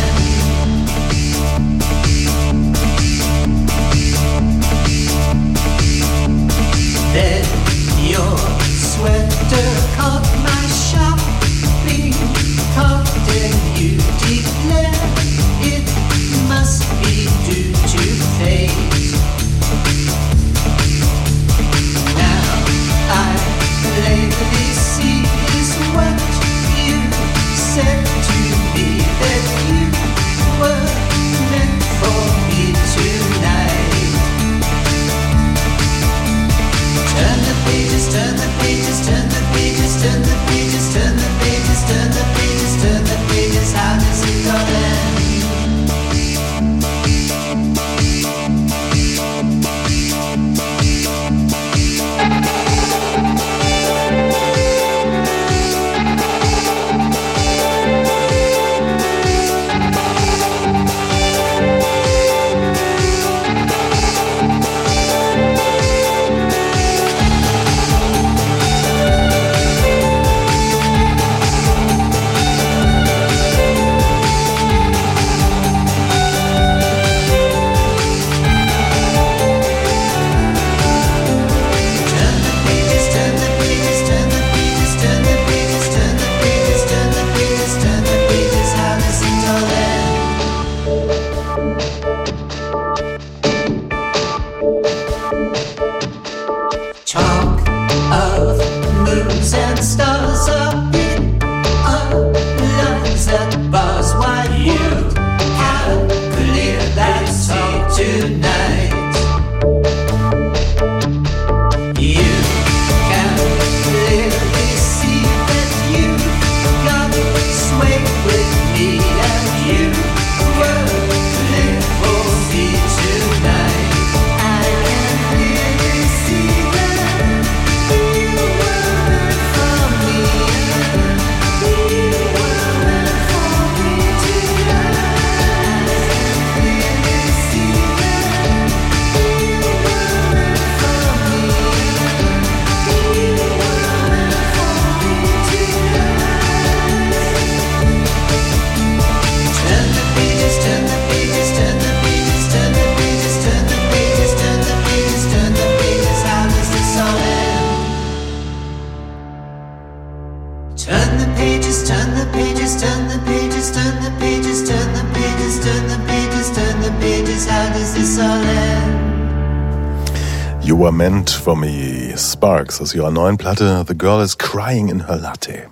Sparks 172.44 172.78
aus 172.82 172.94
ihrer 172.94 173.10
neuen 173.10 173.38
Platte 173.38 173.86
The 173.88 173.96
Girl 173.96 174.22
is 174.22 174.36
Crying 174.36 174.88
in 174.88 175.06
Her 175.06 175.16
Latte. 175.16 175.62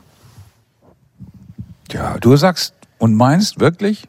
Ja, 1.90 2.16
du 2.16 2.34
sagst 2.34 2.72
und 2.96 3.14
meinst 3.14 3.60
wirklich, 3.60 4.08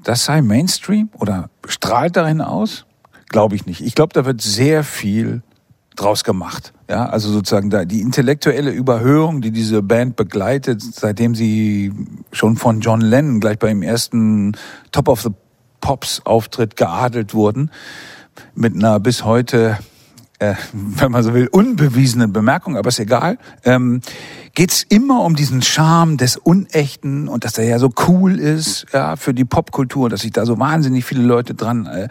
das 0.00 0.24
sei 0.24 0.42
Mainstream 0.42 1.08
oder 1.18 1.50
strahlt 1.66 2.14
darin 2.14 2.40
aus? 2.40 2.86
Glaube 3.30 3.56
ich 3.56 3.66
nicht. 3.66 3.80
Ich 3.80 3.96
glaube, 3.96 4.12
da 4.12 4.24
wird 4.24 4.42
sehr 4.42 4.84
viel 4.84 5.42
draus 5.96 6.22
gemacht. 6.22 6.72
Ja, 6.88 7.06
also 7.06 7.32
sozusagen 7.32 7.68
da 7.68 7.84
die 7.84 8.00
intellektuelle 8.00 8.70
Überhöhung, 8.70 9.40
die 9.40 9.50
diese 9.50 9.82
Band 9.82 10.14
begleitet, 10.14 10.80
seitdem 10.80 11.34
sie 11.34 11.92
schon 12.30 12.56
von 12.56 12.80
John 12.80 13.00
Lennon 13.00 13.40
gleich 13.40 13.58
beim 13.58 13.82
ersten 13.82 14.52
Top 14.92 15.08
of 15.08 15.20
the 15.20 15.30
Pops 15.80 16.24
Auftritt 16.24 16.76
geadelt 16.76 17.34
wurden, 17.34 17.72
mit 18.54 18.76
einer 18.76 19.00
bis 19.00 19.24
heute 19.24 19.78
äh, 20.38 20.54
wenn 20.72 21.12
man 21.12 21.22
so 21.22 21.34
will, 21.34 21.48
unbewiesenen 21.50 22.32
Bemerkung, 22.32 22.76
aber 22.76 22.88
ist 22.88 22.98
egal, 22.98 23.38
ähm, 23.64 24.00
geht 24.54 24.86
immer 24.88 25.22
um 25.22 25.36
diesen 25.36 25.62
Charme 25.62 26.16
des 26.16 26.36
Unechten 26.36 27.28
und 27.28 27.44
dass 27.44 27.58
er 27.58 27.64
ja 27.64 27.78
so 27.78 27.90
cool 28.08 28.38
ist 28.38 28.86
ja, 28.92 29.16
für 29.16 29.34
die 29.34 29.44
Popkultur, 29.44 30.08
dass 30.08 30.22
sich 30.22 30.32
da 30.32 30.46
so 30.46 30.58
wahnsinnig 30.58 31.04
viele 31.04 31.22
Leute 31.22 31.54
dran 31.54 31.86
äh, 31.86 32.08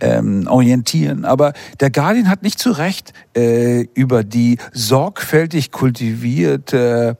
ähm, 0.00 0.46
orientieren. 0.48 1.24
Aber 1.24 1.52
der 1.80 1.90
Guardian 1.90 2.28
hat 2.28 2.42
nicht 2.42 2.58
zu 2.58 2.72
Recht 2.72 3.12
äh, 3.36 3.82
über 3.94 4.24
die 4.24 4.58
sorgfältig 4.72 5.70
kultivierte 5.70 7.16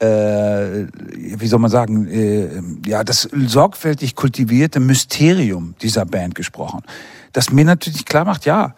äh, 0.00 0.86
wie 0.86 1.46
soll 1.48 1.58
man 1.58 1.70
sagen, 1.70 2.06
äh, 2.06 2.48
ja, 2.88 3.02
das 3.02 3.22
sorgfältig 3.22 4.14
kultivierte 4.14 4.78
Mysterium 4.78 5.74
dieser 5.82 6.04
Band 6.04 6.36
gesprochen. 6.36 6.82
Das 7.32 7.50
mir 7.50 7.64
natürlich 7.64 8.04
klar 8.04 8.24
macht, 8.24 8.46
ja, 8.46 8.74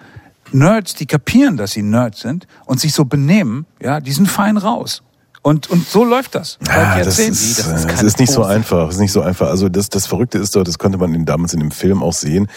Nerds, 0.52 0.94
die 0.94 1.06
kapieren, 1.06 1.56
dass 1.56 1.72
sie 1.72 1.82
Nerds 1.82 2.20
sind 2.20 2.46
und 2.66 2.80
sich 2.80 2.92
so 2.92 3.04
benehmen, 3.04 3.66
ja, 3.80 4.00
die 4.00 4.12
sind 4.12 4.26
fein 4.26 4.56
raus. 4.56 5.02
Und, 5.42 5.70
und 5.70 5.88
so 5.88 6.04
läuft 6.04 6.34
das. 6.34 6.58
Ja, 6.66 6.98
das 6.98 7.18
ist, 7.18 7.58
das 7.58 7.66
ist, 7.66 7.90
das 7.90 8.02
ist 8.02 8.18
nicht 8.18 8.30
so 8.30 8.44
einfach. 8.44 8.86
Das 8.86 8.96
ist 8.96 9.00
nicht 9.00 9.12
so 9.12 9.22
einfach. 9.22 9.48
Also 9.48 9.70
das, 9.70 9.88
das 9.88 10.06
Verrückte 10.06 10.38
ist 10.38 10.54
doch, 10.54 10.64
das 10.64 10.78
konnte 10.78 10.98
man 10.98 11.24
damals 11.24 11.54
in 11.54 11.60
dem 11.60 11.70
Film 11.70 12.02
auch 12.02 12.12
sehen. 12.12 12.48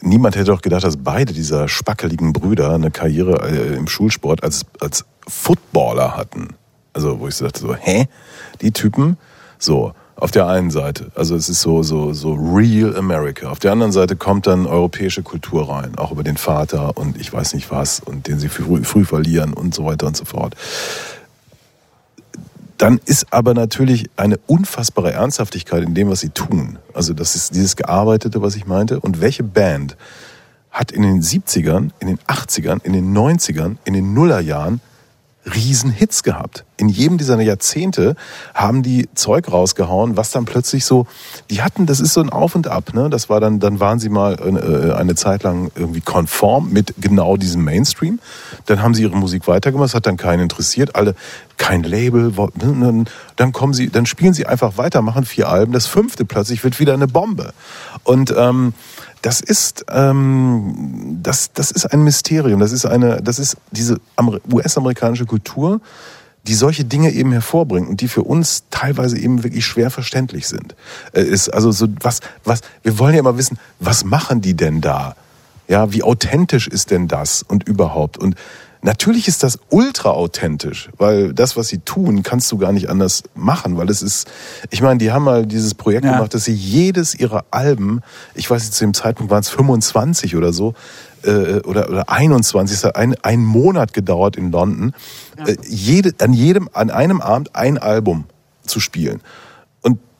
Niemand 0.00 0.36
hätte 0.36 0.46
doch 0.46 0.62
gedacht, 0.62 0.84
dass 0.84 0.96
beide 0.96 1.32
dieser 1.32 1.68
spackeligen 1.68 2.32
Brüder 2.32 2.74
eine 2.74 2.90
Karriere 2.90 3.48
äh, 3.48 3.74
im 3.74 3.88
Schulsport 3.88 4.42
als, 4.44 4.62
als 4.80 5.04
Footballer 5.26 6.16
hatten. 6.16 6.48
Also, 6.92 7.18
wo 7.18 7.28
ich 7.28 7.34
so 7.34 7.44
dachte, 7.44 7.60
so, 7.60 7.74
hä? 7.74 8.06
Die 8.60 8.70
Typen? 8.70 9.16
So, 9.58 9.92
auf 10.16 10.30
der 10.30 10.46
einen 10.46 10.70
Seite. 10.70 11.10
Also 11.14 11.34
es 11.34 11.48
ist 11.48 11.60
so, 11.60 11.82
so, 11.82 12.12
so 12.12 12.34
real 12.34 12.96
America. 12.96 13.48
Auf 13.48 13.58
der 13.58 13.72
anderen 13.72 13.92
Seite 13.92 14.16
kommt 14.16 14.46
dann 14.46 14.66
europäische 14.66 15.22
Kultur 15.22 15.68
rein, 15.68 15.96
auch 15.96 16.12
über 16.12 16.22
den 16.22 16.36
Vater 16.36 16.96
und 16.96 17.18
ich 17.20 17.32
weiß 17.32 17.54
nicht 17.54 17.70
was 17.70 18.00
und 18.00 18.28
den 18.28 18.38
sie 18.38 18.48
früh, 18.48 18.84
früh 18.84 19.04
verlieren 19.04 19.52
und 19.52 19.74
so 19.74 19.84
weiter 19.84 20.06
und 20.06 20.16
so 20.16 20.24
fort. 20.24 20.54
Dann 22.78 23.00
ist 23.04 23.32
aber 23.32 23.54
natürlich 23.54 24.10
eine 24.16 24.38
unfassbare 24.46 25.12
Ernsthaftigkeit 25.12 25.84
in 25.84 25.94
dem, 25.94 26.08
was 26.08 26.20
sie 26.20 26.30
tun. 26.30 26.78
Also 26.94 27.14
das 27.14 27.36
ist 27.36 27.54
dieses 27.54 27.76
Gearbeitete, 27.76 28.42
was 28.42 28.56
ich 28.56 28.66
meinte. 28.66 28.98
Und 28.98 29.20
welche 29.20 29.44
Band 29.44 29.96
hat 30.70 30.90
in 30.90 31.02
den 31.02 31.22
70ern, 31.22 31.90
in 32.00 32.08
den 32.08 32.18
80ern, 32.26 32.82
in 32.82 32.92
den 32.92 33.16
90ern, 33.16 33.76
in 33.84 33.94
den 33.94 34.14
Nullerjahren 34.14 34.80
Riesenhits 35.44 36.22
gehabt. 36.22 36.64
In 36.76 36.88
jedem 36.88 37.18
dieser 37.18 37.40
Jahrzehnte 37.40 38.14
haben 38.54 38.82
die 38.82 39.08
Zeug 39.14 39.50
rausgehauen, 39.50 40.16
was 40.16 40.30
dann 40.30 40.44
plötzlich 40.44 40.84
so, 40.84 41.06
die 41.50 41.62
hatten, 41.62 41.86
das 41.86 42.00
ist 42.00 42.14
so 42.14 42.20
ein 42.20 42.30
Auf 42.30 42.54
und 42.54 42.68
Ab, 42.68 42.94
ne? 42.94 43.10
Das 43.10 43.28
war 43.28 43.40
dann, 43.40 43.58
dann 43.58 43.80
waren 43.80 43.98
sie 43.98 44.08
mal 44.08 44.34
äh, 44.34 44.92
eine 44.92 45.14
Zeit 45.14 45.42
lang 45.42 45.70
irgendwie 45.74 46.00
konform 46.00 46.70
mit 46.70 46.94
genau 46.98 47.36
diesem 47.36 47.64
Mainstream. 47.64 48.20
Dann 48.66 48.82
haben 48.82 48.94
sie 48.94 49.02
ihre 49.02 49.16
Musik 49.16 49.48
weitergemacht, 49.48 49.86
das 49.86 49.94
hat 49.94 50.06
dann 50.06 50.16
keinen 50.16 50.40
interessiert, 50.40 50.94
alle 50.94 51.14
kein 51.56 51.82
Label, 51.82 52.32
ne, 52.54 52.92
ne, 52.92 53.04
dann 53.36 53.52
kommen 53.52 53.74
sie, 53.74 53.88
dann 53.88 54.06
spielen 54.06 54.34
sie 54.34 54.46
einfach 54.46 54.78
weiter, 54.78 55.02
machen 55.02 55.24
vier 55.24 55.48
Alben, 55.48 55.72
das 55.72 55.86
fünfte 55.86 56.24
plötzlich 56.24 56.62
wird 56.64 56.78
wieder 56.78 56.94
eine 56.94 57.08
Bombe. 57.08 57.52
Und 58.04 58.34
ähm, 58.36 58.74
das 59.22 59.40
ist, 59.40 59.84
ähm, 59.88 61.18
das, 61.22 61.52
das 61.52 61.70
ist 61.70 61.86
ein 61.86 62.02
Mysterium. 62.02 62.60
Das 62.60 62.72
ist 62.72 62.84
eine, 62.84 63.22
das 63.22 63.38
ist 63.38 63.56
diese 63.70 64.00
US-amerikanische 64.50 65.26
Kultur, 65.26 65.80
die 66.48 66.54
solche 66.54 66.84
Dinge 66.84 67.12
eben 67.12 67.30
hervorbringt 67.30 67.88
und 67.88 68.00
die 68.00 68.08
für 68.08 68.24
uns 68.24 68.64
teilweise 68.70 69.16
eben 69.16 69.44
wirklich 69.44 69.64
schwer 69.64 69.90
verständlich 69.90 70.48
sind. 70.48 70.74
Äh, 71.12 71.22
ist 71.22 71.48
also 71.48 71.70
so 71.70 71.86
was, 72.00 72.20
was, 72.44 72.62
wir 72.82 72.98
wollen 72.98 73.14
ja 73.14 73.20
immer 73.20 73.38
wissen, 73.38 73.58
was 73.78 74.04
machen 74.04 74.40
die 74.40 74.54
denn 74.54 74.80
da? 74.80 75.14
Ja, 75.68 75.92
wie 75.92 76.02
authentisch 76.02 76.66
ist 76.66 76.90
denn 76.90 77.06
das 77.06 77.44
und 77.44 77.68
überhaupt? 77.68 78.18
Und 78.18 78.34
Natürlich 78.84 79.28
ist 79.28 79.44
das 79.44 79.60
ultra 79.70 80.10
authentisch, 80.10 80.90
weil 80.98 81.32
das, 81.32 81.56
was 81.56 81.68
sie 81.68 81.78
tun, 81.78 82.24
kannst 82.24 82.50
du 82.50 82.58
gar 82.58 82.72
nicht 82.72 82.90
anders 82.90 83.22
machen, 83.36 83.76
weil 83.76 83.88
es 83.88 84.02
ist, 84.02 84.28
ich 84.70 84.82
meine, 84.82 84.98
die 84.98 85.12
haben 85.12 85.22
mal 85.22 85.46
dieses 85.46 85.74
Projekt 85.74 86.04
ja. 86.04 86.14
gemacht, 86.14 86.34
dass 86.34 86.44
sie 86.44 86.52
jedes 86.52 87.14
ihrer 87.14 87.44
Alben, 87.52 88.00
ich 88.34 88.50
weiß 88.50 88.60
nicht, 88.60 88.74
zu 88.74 88.84
dem 88.84 88.92
Zeitpunkt 88.92 89.30
waren 89.30 89.40
es 89.40 89.50
25 89.50 90.34
oder 90.34 90.52
so, 90.52 90.74
äh, 91.22 91.60
oder, 91.60 91.88
oder 91.90 92.10
21, 92.10 92.76
es 92.76 92.84
hat 92.84 92.96
ein, 92.96 93.14
ein 93.22 93.44
Monat 93.44 93.92
gedauert 93.92 94.34
in 94.34 94.50
London, 94.50 94.94
ja. 95.38 95.46
äh, 95.46 95.56
jede, 95.64 96.12
an 96.18 96.32
jedem, 96.32 96.68
an 96.72 96.90
einem 96.90 97.20
Abend 97.20 97.54
ein 97.54 97.78
Album 97.78 98.24
zu 98.66 98.80
spielen 98.80 99.20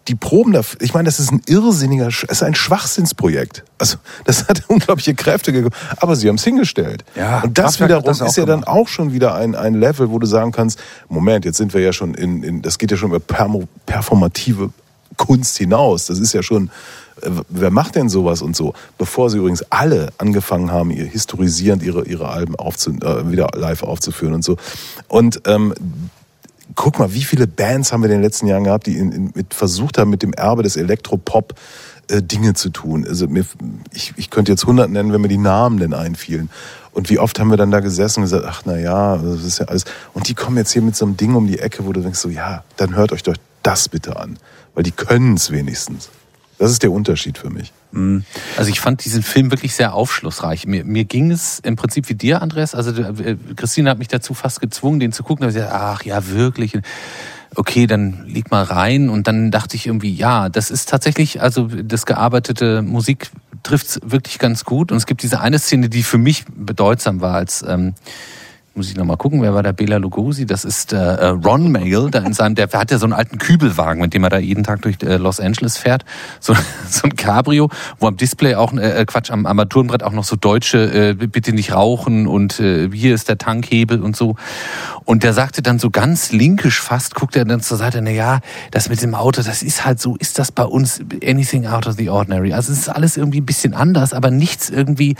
die 0.08 0.14
Proben 0.14 0.52
dafür, 0.52 0.80
ich 0.82 0.94
meine, 0.94 1.06
das 1.06 1.20
ist 1.20 1.30
ein 1.30 1.42
irrsinniger, 1.46 2.08
es 2.08 2.24
ist 2.24 2.42
ein 2.42 2.54
Schwachsinnsprojekt. 2.54 3.64
Also, 3.78 3.98
das 4.24 4.48
hat 4.48 4.62
unglaubliche 4.68 5.14
Kräfte 5.14 5.52
gegeben. 5.52 5.74
Aber 5.98 6.16
sie 6.16 6.28
haben 6.28 6.36
es 6.36 6.44
hingestellt. 6.44 7.04
Ja, 7.14 7.40
und 7.42 7.56
das 7.58 7.80
wiederum 7.80 8.04
das 8.04 8.20
ist 8.20 8.36
ja 8.36 8.44
gemacht. 8.44 8.64
dann 8.66 8.74
auch 8.74 8.88
schon 8.88 9.12
wieder 9.12 9.34
ein, 9.34 9.54
ein 9.54 9.74
Level, 9.74 10.10
wo 10.10 10.18
du 10.18 10.26
sagen 10.26 10.52
kannst, 10.52 10.78
Moment, 11.08 11.44
jetzt 11.44 11.56
sind 11.56 11.72
wir 11.74 11.80
ja 11.80 11.92
schon 11.92 12.14
in, 12.14 12.42
in 12.42 12.62
das 12.62 12.78
geht 12.78 12.90
ja 12.90 12.96
schon 12.96 13.10
über 13.10 13.20
performative 13.86 14.70
Kunst 15.16 15.58
hinaus. 15.58 16.06
Das 16.06 16.18
ist 16.18 16.32
ja 16.32 16.42
schon, 16.42 16.70
äh, 17.22 17.30
wer 17.48 17.70
macht 17.70 17.94
denn 17.94 18.08
sowas 18.08 18.42
und 18.42 18.56
so? 18.56 18.74
Bevor 18.98 19.30
sie 19.30 19.38
übrigens 19.38 19.64
alle 19.70 20.08
angefangen 20.18 20.72
haben, 20.72 20.90
ihr 20.90 21.04
historisierend 21.04 21.82
ihre, 21.82 22.04
ihre 22.06 22.28
Alben 22.28 22.56
aufzu, 22.56 22.90
äh, 22.90 23.30
wieder 23.30 23.48
live 23.54 23.82
aufzuführen 23.82 24.34
und 24.34 24.44
so. 24.44 24.56
Und 25.08 25.42
ähm, 25.46 25.74
guck 26.74 26.98
mal, 26.98 27.12
wie 27.14 27.22
viele 27.22 27.46
Bands 27.46 27.92
haben 27.92 28.02
wir 28.02 28.10
in 28.10 28.16
den 28.16 28.22
letzten 28.22 28.46
Jahren 28.46 28.64
gehabt, 28.64 28.86
die 28.86 28.96
in, 28.96 29.12
in, 29.12 29.32
mit, 29.34 29.54
versucht 29.54 29.98
haben, 29.98 30.10
mit 30.10 30.22
dem 30.22 30.32
Erbe 30.32 30.62
des 30.62 30.76
Elektropop 30.76 31.54
äh, 32.08 32.22
Dinge 32.22 32.54
zu 32.54 32.70
tun. 32.70 33.06
Also 33.06 33.26
mir, 33.28 33.44
ich, 33.92 34.12
ich 34.16 34.30
könnte 34.30 34.52
jetzt 34.52 34.66
hundert 34.66 34.90
nennen, 34.90 35.12
wenn 35.12 35.20
mir 35.20 35.28
die 35.28 35.38
Namen 35.38 35.78
denn 35.78 35.94
einfielen. 35.94 36.50
Und 36.92 37.08
wie 37.08 37.18
oft 37.18 37.40
haben 37.40 37.50
wir 37.50 37.56
dann 37.56 37.70
da 37.70 37.80
gesessen 37.80 38.20
und 38.20 38.24
gesagt, 38.24 38.44
ach 38.46 38.62
na 38.64 38.78
ja, 38.78 39.16
das 39.16 39.44
ist 39.44 39.58
ja 39.58 39.66
alles. 39.66 39.84
Und 40.12 40.28
die 40.28 40.34
kommen 40.34 40.56
jetzt 40.58 40.72
hier 40.72 40.82
mit 40.82 40.94
so 40.94 41.06
einem 41.06 41.16
Ding 41.16 41.34
um 41.34 41.46
die 41.46 41.58
Ecke, 41.58 41.86
wo 41.86 41.92
du 41.92 42.00
denkst 42.00 42.18
so, 42.18 42.28
ja, 42.28 42.64
dann 42.76 42.94
hört 42.94 43.12
euch 43.12 43.22
doch 43.22 43.36
das 43.62 43.88
bitte 43.88 44.16
an, 44.16 44.38
weil 44.74 44.82
die 44.82 44.92
können 44.92 45.34
es 45.34 45.50
wenigstens. 45.50 46.10
Das 46.58 46.70
ist 46.70 46.82
der 46.82 46.92
Unterschied 46.92 47.38
für 47.38 47.50
mich. 47.50 47.72
Mhm. 47.92 48.24
Also 48.56 48.70
ich 48.70 48.80
fand 48.80 49.04
diesen 49.04 49.22
Film 49.22 49.50
wirklich 49.50 49.74
sehr 49.74 49.94
aufschlussreich. 49.94 50.66
Mir, 50.66 50.84
mir 50.84 51.04
ging 51.04 51.30
es 51.30 51.60
im 51.60 51.76
Prinzip 51.76 52.08
wie 52.08 52.14
dir, 52.14 52.42
Andreas. 52.42 52.74
Also 52.74 52.90
äh, 53.02 53.36
Christine 53.56 53.90
hat 53.90 53.98
mich 53.98 54.08
dazu 54.08 54.34
fast 54.34 54.60
gezwungen, 54.60 54.98
den 54.98 55.12
zu 55.12 55.22
gucken. 55.22 55.42
Da 55.42 55.46
habe 55.46 55.58
ich 55.58 55.64
gesagt, 55.64 55.74
ach 55.74 56.04
ja, 56.04 56.28
wirklich. 56.28 56.78
Okay, 57.54 57.86
dann 57.86 58.24
leg 58.26 58.50
mal 58.50 58.64
rein. 58.64 59.10
Und 59.10 59.28
dann 59.28 59.50
dachte 59.50 59.76
ich 59.76 59.86
irgendwie, 59.86 60.12
ja, 60.12 60.48
das 60.48 60.70
ist 60.70 60.88
tatsächlich, 60.88 61.42
also 61.42 61.66
das 61.66 62.06
gearbeitete 62.06 62.82
Musik 62.82 63.30
trifft's 63.62 64.00
wirklich 64.04 64.38
ganz 64.38 64.64
gut. 64.64 64.90
Und 64.90 64.96
es 64.96 65.06
gibt 65.06 65.22
diese 65.22 65.40
eine 65.40 65.58
Szene, 65.58 65.88
die 65.88 66.02
für 66.02 66.18
mich 66.18 66.44
bedeutsam 66.48 67.20
war, 67.20 67.34
als 67.34 67.62
ähm, 67.66 67.94
muss 68.74 68.88
ich 68.88 68.96
nochmal 68.96 69.18
gucken, 69.18 69.42
wer 69.42 69.54
war 69.54 69.62
der 69.62 69.72
Bela 69.72 69.98
Lugosi? 69.98 70.46
Das 70.46 70.64
ist 70.64 70.92
äh, 70.92 70.96
äh 70.96 71.26
Ron 71.26 71.70
Mail, 71.70 72.10
der 72.10 72.24
in 72.24 72.32
seinem, 72.32 72.54
der 72.54 72.70
hat 72.70 72.90
ja 72.90 72.98
so 72.98 73.04
einen 73.04 73.12
alten 73.12 73.38
Kübelwagen, 73.38 74.00
mit 74.00 74.14
dem 74.14 74.24
er 74.24 74.30
da 74.30 74.38
jeden 74.38 74.64
Tag 74.64 74.82
durch 74.82 74.96
äh, 75.02 75.16
Los 75.16 75.40
Angeles 75.40 75.76
fährt. 75.76 76.04
So, 76.40 76.54
so 76.88 77.02
ein 77.04 77.16
Cabrio, 77.16 77.68
wo 77.98 78.06
am 78.06 78.16
Display 78.16 78.54
auch, 78.54 78.72
äh, 78.72 79.00
äh, 79.00 79.04
Quatsch, 79.04 79.30
am 79.30 79.44
Armaturenbrett 79.44 80.02
auch 80.02 80.12
noch 80.12 80.24
so 80.24 80.36
deutsche, 80.36 81.10
äh, 81.10 81.14
bitte 81.14 81.52
nicht 81.52 81.72
rauchen 81.72 82.26
und 82.26 82.60
äh, 82.60 82.88
hier 82.90 83.14
ist 83.14 83.28
der 83.28 83.38
Tankhebel 83.38 84.00
und 84.00 84.16
so. 84.16 84.36
Und 85.04 85.22
der 85.22 85.32
sagte 85.34 85.62
dann 85.62 85.78
so 85.78 85.90
ganz 85.90 86.32
linkisch 86.32 86.80
fast, 86.80 87.14
guckt 87.14 87.36
er 87.36 87.44
dann 87.44 87.60
zur 87.60 87.76
Seite, 87.76 88.00
na 88.00 88.10
ja, 88.10 88.40
das 88.70 88.88
mit 88.88 89.02
dem 89.02 89.14
Auto, 89.14 89.42
das 89.42 89.62
ist 89.62 89.84
halt 89.84 90.00
so, 90.00 90.16
ist 90.16 90.38
das 90.38 90.52
bei 90.52 90.64
uns 90.64 91.00
anything 91.24 91.66
out 91.66 91.86
of 91.86 91.96
the 91.96 92.08
ordinary. 92.08 92.52
Also 92.52 92.72
es 92.72 92.78
ist 92.78 92.88
alles 92.88 93.16
irgendwie 93.16 93.40
ein 93.40 93.46
bisschen 93.46 93.74
anders, 93.74 94.14
aber 94.14 94.30
nichts 94.30 94.70
irgendwie, 94.70 95.16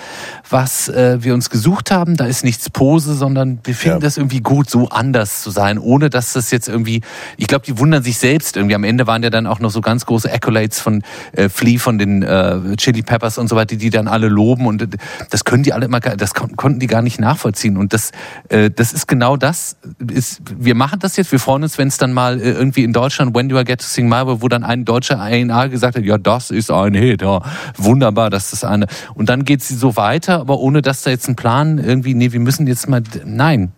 was 0.49 0.89
äh, 0.89 1.19
wir 1.23 1.35
uns 1.35 1.51
gesucht 1.51 1.91
haben. 1.91 2.17
Da 2.17 2.27
ist 2.27 2.45
nichts 2.45 2.71
Pose, 2.71 3.15
sondern 3.15 3.42
sondern 3.43 3.59
wir 3.65 3.75
finden 3.75 3.97
Ja. 3.97 4.01
das 4.01 4.17
irgendwie 4.17 4.41
gut, 4.41 4.71
so 4.71 4.89
anders 4.89 5.43
zu 5.43 5.51
sein, 5.51 5.79
ohne 5.79 6.11
dass 6.11 6.33
das 6.33 6.51
jetzt 6.51 6.69
irgendwie, 6.69 7.01
ich 7.37 7.47
glaube, 7.47 7.65
die 7.67 7.79
wundern 7.79 8.03
sich 8.03 8.19
selbst 8.19 8.57
irgendwie. 8.57 8.75
Am 8.75 8.85
Ende 8.85 9.07
waren 9.07 9.23
ja 9.23 9.31
dann 9.31 9.47
auch 9.47 9.59
noch 9.61 9.71
so 9.71 9.81
ganz 9.81 10.07
große 10.07 10.31
Accolades 10.33 10.81
von 10.81 11.03
äh, 11.33 11.49
Flea, 11.49 11.79
von 11.79 11.99
den 11.99 12.23
äh, 12.23 12.77
Chili 12.77 13.03
Peppers 13.03 13.39
und 13.39 13.49
so 13.49 13.57
weiter, 13.57 13.67
die 13.67 13.79
die 13.79 13.91
dann 13.91 14.07
alle 14.09 14.29
loben 14.29 14.67
und 14.67 14.87
das 15.31 15.45
können 15.45 15.63
die 15.65 15.73
alle 15.73 15.87
immer, 15.87 16.01
gar- 16.01 16.17
das 16.17 16.35
kon 16.35 16.57
konnten 16.57 16.79
die 16.81 16.87
gar 16.87 17.03
nicht 17.03 17.21
nachvollziehen 17.21 17.77
und 17.77 17.93
das, 17.93 18.13
äh, 18.49 18.71
das 18.71 18.93
ist 18.93 19.09
genau 19.09 19.37
das. 19.37 19.77
Ist, 20.13 20.41
wir 20.57 20.75
machen 20.75 20.99
das 21.01 21.17
jetzt, 21.17 21.33
wir 21.33 21.41
freuen 21.41 21.63
uns, 21.65 21.79
wenn 21.79 21.89
es 21.89 21.99
dann 21.99 22.13
mal 22.13 22.41
äh, 22.41 22.51
irgendwie 22.53 22.85
in 22.85 22.93
Deutschland 22.93 23.35
When 23.35 23.49
Do 23.49 23.59
I 23.59 23.65
Get 23.65 23.81
to 23.81 23.87
Sing 23.87 24.09
My 24.09 24.25
Way, 24.27 24.37
wo 24.41 24.49
dann 24.49 24.63
ein 24.63 24.85
deutscher 24.85 25.19
A&R 25.21 25.69
gesagt 25.69 25.97
hat, 25.97 26.05
ja, 26.05 26.19
das 26.19 26.51
ist 26.51 26.71
ein 26.71 26.95
Hit, 26.95 27.23
ja, 27.23 27.41
wunderbar, 27.77 28.31
das 28.31 28.53
ist 28.53 28.65
eine. 28.65 28.87
Und 29.15 29.29
dann 29.29 29.45
geht 29.45 29.63
sie 29.63 29.75
so 29.75 29.97
weiter, 29.97 30.41
aber 30.41 30.59
ohne 30.61 30.83
dass 30.83 31.03
da 31.03 31.11
jetzt 31.11 31.29
ein 31.29 31.37
Plan 31.37 31.79
irgendwie, 31.79 32.15
nee, 32.15 32.33
wir 32.33 32.41
müssen 32.41 32.67
jetzt 32.67 32.89
mal, 32.89 33.03
nein. 33.33 33.73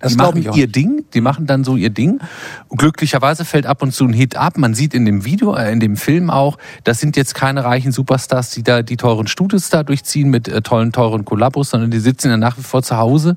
Das 0.00 0.12
die 0.12 0.18
machen 0.18 0.42
ihr 0.54 0.66
Ding, 0.66 1.04
die 1.14 1.20
machen 1.20 1.46
dann 1.46 1.64
so 1.64 1.76
ihr 1.76 1.90
Ding. 1.90 2.20
Und 2.68 2.78
glücklicherweise 2.78 3.44
fällt 3.44 3.66
ab 3.66 3.82
und 3.82 3.92
zu 3.92 4.04
ein 4.04 4.12
Hit 4.12 4.36
ab. 4.36 4.58
Man 4.58 4.74
sieht 4.74 4.92
in 4.94 5.06
dem 5.06 5.24
Video, 5.24 5.54
äh, 5.54 5.72
in 5.72 5.80
dem 5.80 5.96
Film 5.96 6.28
auch, 6.28 6.58
das 6.84 7.00
sind 7.00 7.16
jetzt 7.16 7.34
keine 7.34 7.64
reichen 7.64 7.92
Superstars, 7.92 8.50
die 8.50 8.62
da 8.62 8.82
die 8.82 8.96
teuren 8.96 9.26
Studios 9.26 9.70
da 9.70 9.82
durchziehen 9.82 10.28
mit 10.28 10.48
äh, 10.48 10.60
tollen, 10.60 10.92
teuren 10.92 11.24
Kollabos, 11.24 11.70
sondern 11.70 11.90
die 11.90 11.98
sitzen 11.98 12.30
ja 12.30 12.36
nach 12.36 12.58
wie 12.58 12.62
vor 12.62 12.82
zu 12.82 12.98
Hause 12.98 13.36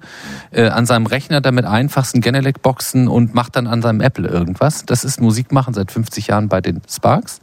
äh, 0.51 0.67
an 0.67 0.85
seinem 0.85 1.05
Rechner 1.05 1.39
da 1.39 1.51
mit 1.51 1.65
einfachsten 1.65 2.19
Genelec-Boxen 2.19 3.07
und 3.07 3.33
macht 3.33 3.55
dann 3.55 3.67
an 3.67 3.81
seinem 3.81 4.01
Apple 4.01 4.27
irgendwas. 4.27 4.85
Das 4.85 5.05
ist 5.05 5.21
Musik 5.21 5.51
machen 5.51 5.73
seit 5.73 5.91
50 5.91 6.27
Jahren 6.27 6.49
bei 6.49 6.59
den 6.59 6.81
Sparks. 6.89 7.39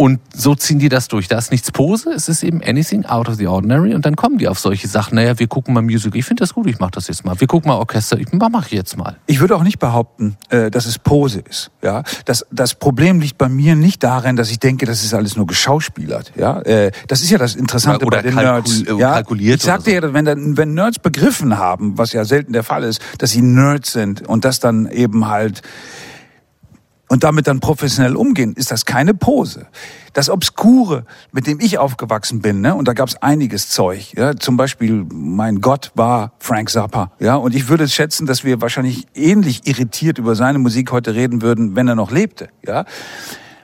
Und 0.00 0.18
so 0.34 0.54
ziehen 0.54 0.78
die 0.78 0.88
das 0.88 1.08
durch. 1.08 1.28
Da 1.28 1.36
ist 1.36 1.50
nichts 1.50 1.70
Pose, 1.70 2.08
es 2.16 2.30
ist 2.30 2.42
eben 2.42 2.62
anything 2.64 3.04
out 3.04 3.28
of 3.28 3.34
the 3.34 3.46
ordinary. 3.46 3.94
Und 3.94 4.06
dann 4.06 4.16
kommen 4.16 4.38
die 4.38 4.48
auf 4.48 4.58
solche 4.58 4.88
Sachen. 4.88 5.16
Naja, 5.16 5.38
wir 5.38 5.46
gucken 5.46 5.74
mal 5.74 5.82
Musical. 5.82 6.18
Ich 6.18 6.24
finde 6.24 6.40
das 6.40 6.54
gut, 6.54 6.68
ich 6.68 6.78
mache 6.78 6.92
das 6.92 7.06
jetzt 7.08 7.22
mal. 7.26 7.38
Wir 7.38 7.46
gucken 7.46 7.68
mal 7.68 7.74
Orchester. 7.76 8.18
Ich 8.18 8.32
mache 8.32 8.64
ich 8.68 8.72
jetzt 8.72 8.96
mal. 8.96 9.18
Ich 9.26 9.40
würde 9.40 9.54
auch 9.56 9.62
nicht 9.62 9.78
behaupten, 9.78 10.38
äh, 10.48 10.70
dass 10.70 10.86
es 10.86 10.98
Pose 10.98 11.40
ist. 11.40 11.70
Ja, 11.82 12.02
das, 12.24 12.46
das 12.50 12.74
Problem 12.76 13.20
liegt 13.20 13.36
bei 13.36 13.50
mir 13.50 13.74
nicht 13.76 14.02
darin, 14.02 14.36
dass 14.36 14.50
ich 14.50 14.58
denke, 14.58 14.86
das 14.86 15.04
ist 15.04 15.12
alles 15.12 15.36
nur 15.36 15.46
geschauspielert. 15.46 16.32
Ja, 16.34 16.62
äh, 16.62 16.92
das 17.06 17.20
ist 17.20 17.28
ja 17.28 17.36
das 17.36 17.54
Interessante 17.54 18.06
Oder- 18.06 18.20
oder 18.20 18.22
bei 18.22 18.30
den 18.30 18.34
Nerds. 18.36 18.80
äh, 18.80 18.94
Ja, 18.94 19.12
kalkuliert 19.12 19.58
ich 19.58 19.64
sagte 19.64 19.94
oder 19.98 20.08
ja, 20.08 20.14
wenn, 20.14 20.24
dann- 20.24 20.56
wenn 20.56 20.72
Nerds 20.72 20.98
begriffen 20.98 21.58
haben, 21.58 21.98
was 21.98 22.14
ja 22.14 22.24
selten 22.24 22.54
der 22.54 22.62
Fall 22.62 22.84
ist, 22.84 23.02
dass 23.18 23.32
sie 23.32 23.42
Nerds 23.42 23.92
sind 23.92 24.26
und 24.26 24.46
das 24.46 24.60
dann 24.60 24.90
eben 24.90 25.28
halt 25.28 25.60
und 27.10 27.24
damit 27.24 27.48
dann 27.48 27.58
professionell 27.58 28.14
umgehen, 28.14 28.54
ist 28.54 28.70
das 28.70 28.86
keine 28.86 29.14
Pose. 29.14 29.66
Das 30.12 30.30
Obskure, 30.30 31.04
mit 31.32 31.48
dem 31.48 31.58
ich 31.60 31.76
aufgewachsen 31.76 32.40
bin, 32.40 32.60
ne, 32.60 32.74
und 32.74 32.86
da 32.86 32.92
gab's 32.92 33.16
einiges 33.16 33.68
Zeug. 33.68 34.14
Ja, 34.16 34.36
zum 34.36 34.56
Beispiel, 34.56 35.04
mein 35.12 35.60
Gott 35.60 35.90
war 35.96 36.32
Frank 36.38 36.70
Zappa. 36.70 37.10
Ja, 37.18 37.34
und 37.34 37.54
ich 37.54 37.68
würde 37.68 37.88
schätzen, 37.88 38.26
dass 38.26 38.44
wir 38.44 38.60
wahrscheinlich 38.60 39.08
ähnlich 39.14 39.66
irritiert 39.66 40.18
über 40.18 40.36
seine 40.36 40.60
Musik 40.60 40.92
heute 40.92 41.14
reden 41.16 41.42
würden, 41.42 41.74
wenn 41.74 41.88
er 41.88 41.96
noch 41.96 42.12
lebte. 42.12 42.48
Ja, 42.64 42.84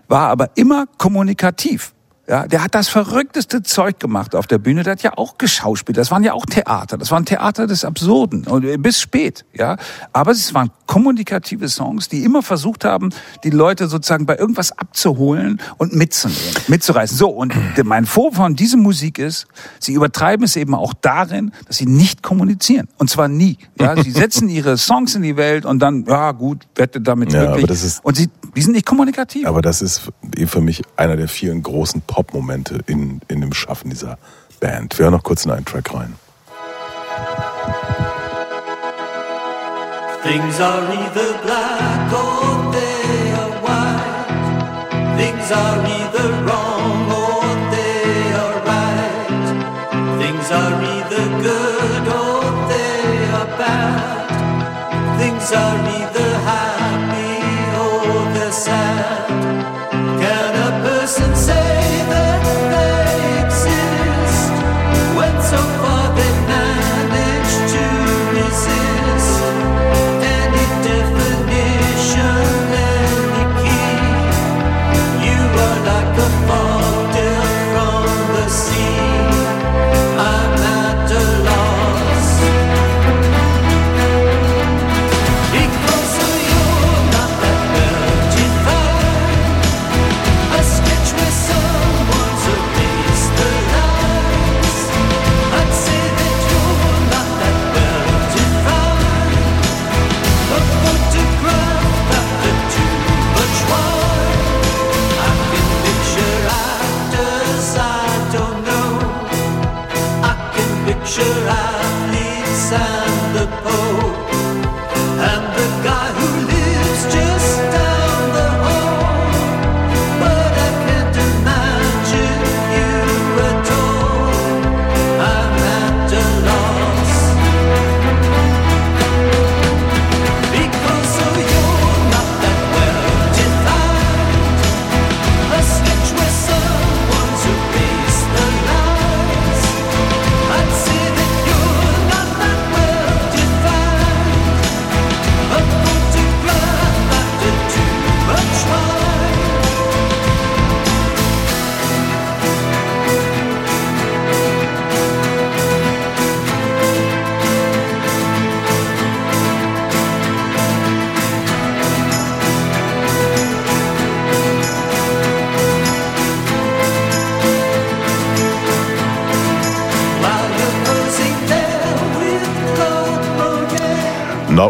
war 0.08 0.28
aber 0.28 0.50
immer 0.56 0.86
kommunikativ. 0.98 1.94
Ja, 2.28 2.46
der 2.48 2.62
hat 2.64 2.74
das 2.74 2.88
verrückteste 2.88 3.62
Zeug 3.62 4.00
gemacht 4.00 4.34
auf 4.34 4.46
der 4.48 4.58
Bühne. 4.58 4.82
Der 4.82 4.92
hat 4.92 5.02
ja 5.02 5.12
auch 5.16 5.38
geschauspielt. 5.38 5.96
Das 5.96 6.10
waren 6.10 6.24
ja 6.24 6.32
auch 6.32 6.44
Theater. 6.44 6.98
Das 6.98 7.10
waren 7.12 7.24
Theater 7.24 7.66
des 7.68 7.84
Absurden 7.84 8.46
und 8.48 8.64
äh, 8.64 8.76
bis 8.78 9.00
spät. 9.00 9.44
Ja, 9.54 9.76
aber 10.12 10.32
es 10.32 10.52
waren 10.52 10.70
kommunikative 10.86 11.68
Songs, 11.68 12.08
die 12.08 12.24
immer 12.24 12.42
versucht 12.42 12.84
haben, 12.84 13.10
die 13.44 13.50
Leute 13.50 13.86
sozusagen 13.86 14.26
bei 14.26 14.36
irgendwas 14.36 14.72
abzuholen 14.76 15.60
und 15.78 15.94
mitzunehmen, 15.94 16.40
mitzureißen. 16.68 17.16
So 17.16 17.28
und 17.28 17.54
mein 17.84 18.06
Vorwurf 18.06 18.36
von 18.36 18.56
dieser 18.56 18.76
Musik 18.76 19.18
ist, 19.20 19.46
sie 19.78 19.92
übertreiben 19.92 20.44
es 20.44 20.56
eben 20.56 20.74
auch 20.74 20.94
darin, 20.94 21.52
dass 21.68 21.76
sie 21.76 21.86
nicht 21.86 22.22
kommunizieren 22.24 22.88
und 22.98 23.08
zwar 23.08 23.28
nie. 23.28 23.56
Ja, 23.80 24.00
sie 24.02 24.10
setzen 24.22 24.48
ihre 24.48 24.78
Songs 24.78 25.14
in 25.14 25.22
die 25.22 25.36
Welt 25.36 25.64
und 25.64 25.78
dann 25.78 26.04
ja 26.06 26.32
gut, 26.32 26.66
wette 26.74 27.00
damit 27.00 27.32
Ja, 27.32 27.40
glücklich. 27.44 27.64
aber 27.64 27.66
das 27.72 27.82
ist- 27.84 28.04
und 28.04 28.16
sie, 28.16 28.28
die 28.56 28.62
sind 28.62 28.72
nicht 28.72 28.86
kommunikativ. 28.86 29.46
Aber 29.46 29.62
das 29.62 29.80
ist 29.82 30.02
für 30.46 30.60
mich 30.60 30.82
einer 30.96 31.16
der 31.16 31.28
vielen 31.28 31.62
großen 31.62 32.02
Pop-Momente 32.16 32.78
in, 32.86 33.20
in 33.28 33.42
dem 33.42 33.52
Schaffen 33.52 33.90
dieser 33.90 34.16
Band. 34.58 34.98
Wir 34.98 35.04
hören 35.04 35.12
noch 35.12 35.22
kurz 35.22 35.44
in 35.44 35.50
einen 35.50 35.66
Track 35.66 35.92
rein. 35.92 36.14
Things 40.22 40.58
are 40.58 40.82
either 40.94 41.34
black 41.44 42.12
or 42.14 42.72
they 42.72 43.32
are 43.42 43.52
white. 43.66 45.18
Things 45.18 45.52
are 45.52 45.78
either 45.98 46.28
wrong 46.46 47.12
or 47.12 47.42
they 47.74 48.32
are 48.42 48.58
right. 48.64 50.18
Things 50.18 50.50
are 50.50 50.74
either 50.96 51.24
good 51.42 52.08
or 52.08 52.40
they 52.72 53.28
are 53.38 53.50
bad. 53.58 55.20
Things 55.20 55.52
are 55.52 55.78
either 56.00 56.38
happy 56.46 56.75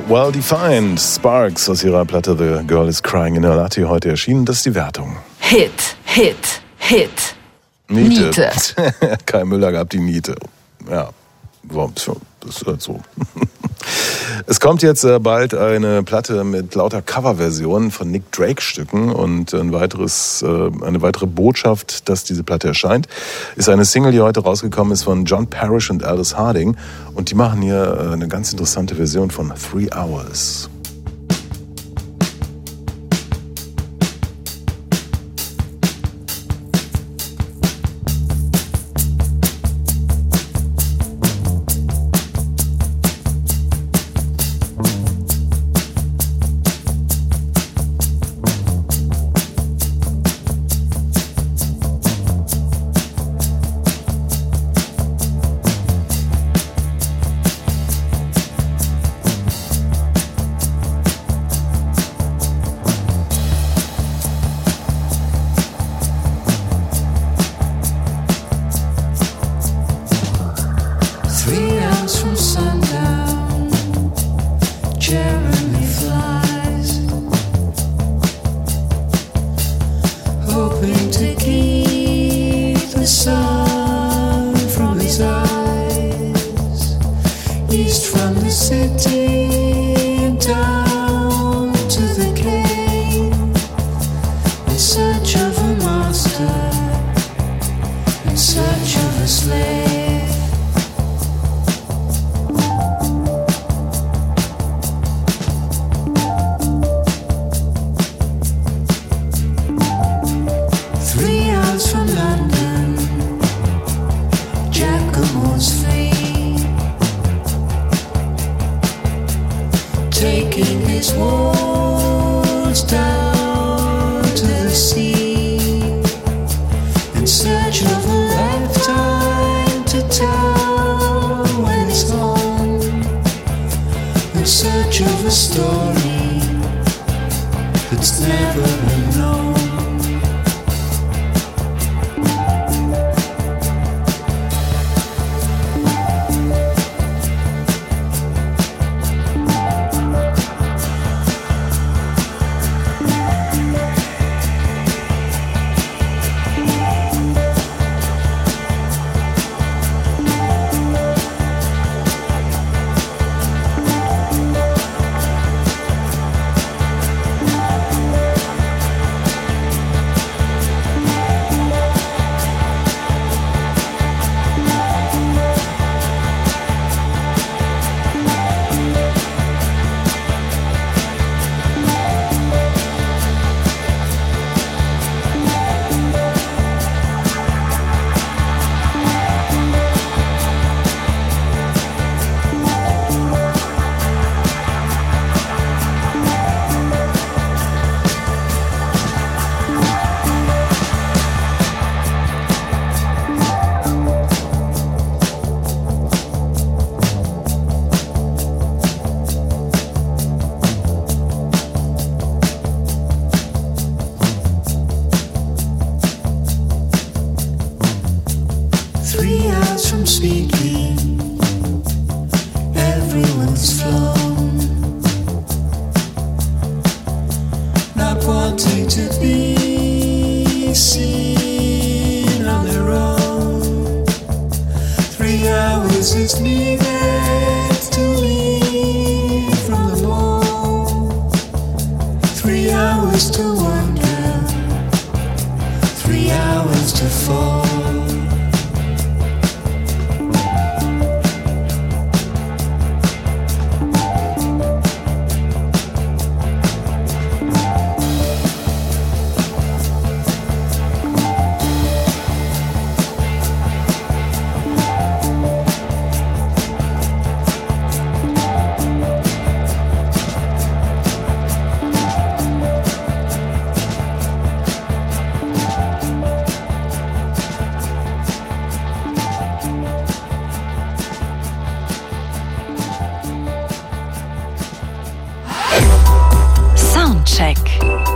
well 0.09 0.31
defined. 0.31 0.99
Sparks 1.01 1.69
aus 1.69 1.83
ihrer 1.85 2.05
Platte 2.05 2.37
The 2.37 2.67
Girl 2.67 2.89
is 2.89 3.03
Crying 3.03 3.37
in 3.37 3.45
a 3.45 3.55
Latte 3.55 3.89
heute 3.89 4.11
erschienen. 4.11 4.45
Das 4.45 4.59
ist 4.59 4.67
die 4.67 4.75
Wertung. 4.75 5.17
Hit, 5.39 5.97
Hit, 6.05 6.63
Hit. 6.79 7.35
Niete. 7.89 8.31
Kai 9.27 9.45
Müller 9.45 9.73
gab 9.73 9.91
die 9.91 10.01
Niete. 10.01 10.35
Ja, 10.91 11.11
das 11.63 12.57
ist 12.57 12.67
halt 12.67 12.83
so. 12.83 13.01
Es 14.47 14.61
kommt 14.61 14.83
jetzt 14.83 15.05
äh, 15.05 15.19
bald 15.19 15.55
eine 15.55 16.03
Platte 16.03 16.45
mit 16.45 16.75
lauter 16.75 17.03
Coverversionen 17.03 17.91
von 17.91 18.11
Nick 18.11 18.31
Drake 18.33 18.63
Stücken 18.63 19.11
und 19.11 19.55
ein 19.55 19.73
weiteres, 19.73 20.43
äh, 20.43 20.47
eine 20.85 21.03
weitere 21.03 21.27
Botschaft, 21.27 22.09
dass 22.09 22.25
diese 22.25 22.45
Platte 22.45 22.69
erscheint, 22.69 23.09
ist 23.57 23.69
eine 23.69 23.85
Single, 23.85 24.13
die 24.13 24.21
heute 24.21 24.41
rausgekommen 24.41 24.93
ist 24.93 25.05
von 25.05 25.25
John 25.25 25.49
Parrish 25.49 25.91
und 25.91 26.05
Aldous 26.05 26.37
Harding 26.37 26.77
und 27.15 27.31
die 27.31 27.35
machen 27.35 27.63
hier 27.63 27.99
äh, 27.99 28.13
eine 28.13 28.29
ganz 28.29 28.53
interessante 28.53 28.95
Version 28.95 29.31
von 29.31 29.53
Three 29.55 29.89
Hours. 29.95 30.69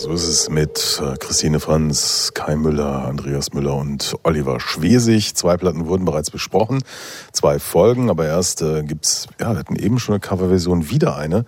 So 0.00 0.12
ist 0.12 0.26
es 0.26 0.48
mit 0.48 0.98
äh, 1.04 1.14
Christine 1.18 1.60
Franz, 1.60 2.30
Kai 2.32 2.56
Müller, 2.56 3.04
Andreas 3.04 3.52
Müller 3.52 3.74
und 3.74 4.16
Oliver 4.22 4.58
Schwesig. 4.58 5.34
Zwei 5.34 5.58
Platten 5.58 5.88
wurden 5.88 6.06
bereits 6.06 6.30
besprochen, 6.30 6.82
zwei 7.32 7.58
Folgen, 7.58 8.08
aber 8.08 8.24
erst 8.24 8.62
äh, 8.62 8.82
gibt's, 8.82 9.28
ja, 9.38 9.50
wir 9.52 9.58
hatten 9.58 9.76
eben 9.76 9.98
schon 9.98 10.14
eine 10.14 10.20
Coverversion, 10.20 10.88
wieder 10.88 11.18
eine. 11.18 11.44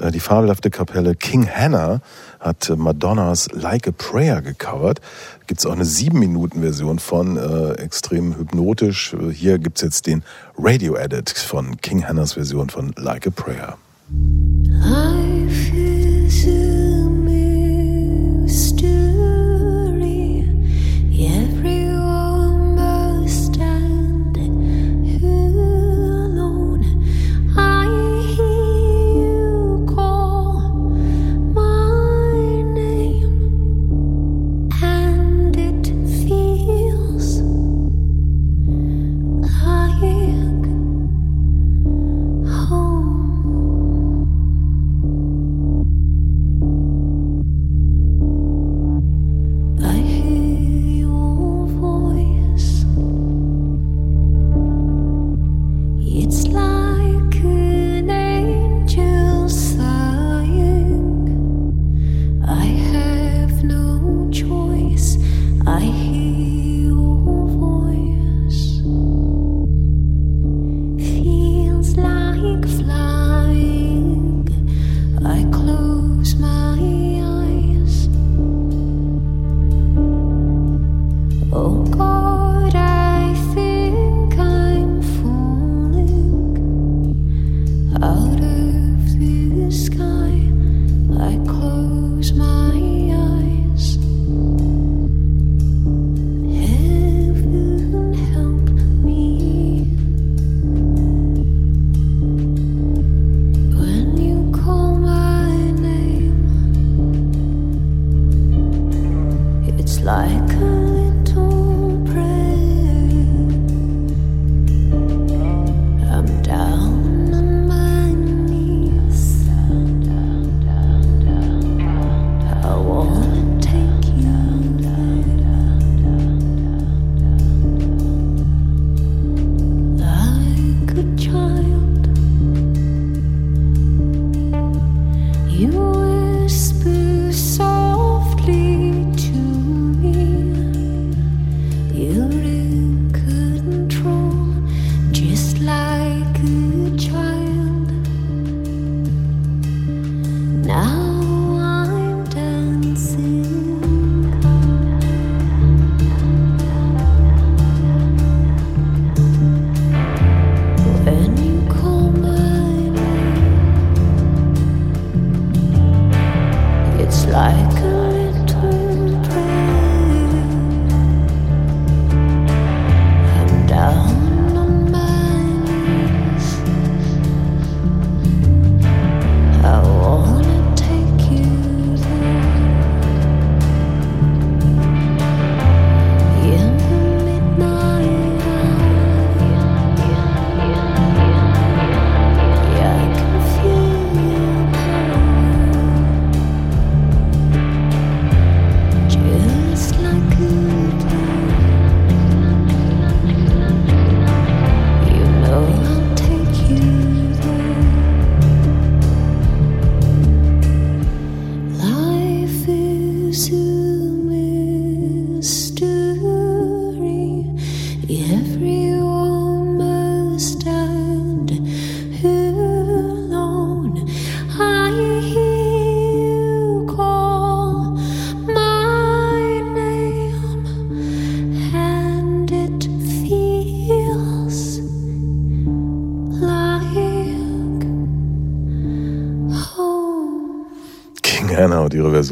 Äh, 0.00 0.12
die 0.12 0.20
fabelhafte 0.20 0.70
Kapelle 0.70 1.16
King 1.16 1.48
Hannah 1.52 2.00
hat 2.38 2.70
äh, 2.70 2.76
Madonnas 2.76 3.48
Like 3.50 3.88
a 3.88 3.90
Prayer 3.90 4.40
gecovert. 4.40 5.00
Gibt's 5.48 5.66
auch 5.66 5.72
eine 5.72 5.84
sieben 5.84 6.20
Minuten 6.20 6.60
Version 6.60 7.00
von, 7.00 7.36
äh, 7.36 7.72
extrem 7.72 8.38
hypnotisch. 8.38 9.14
Äh, 9.14 9.32
hier 9.32 9.58
gibt's 9.58 9.80
jetzt 9.80 10.06
den 10.06 10.22
Radio 10.56 10.94
Edit 10.94 11.30
von 11.30 11.80
King 11.80 12.06
Hannahs 12.06 12.34
Version 12.34 12.70
von 12.70 12.92
Like 12.96 13.26
a 13.26 13.30
Prayer. 13.30 13.76
Life 14.78 15.25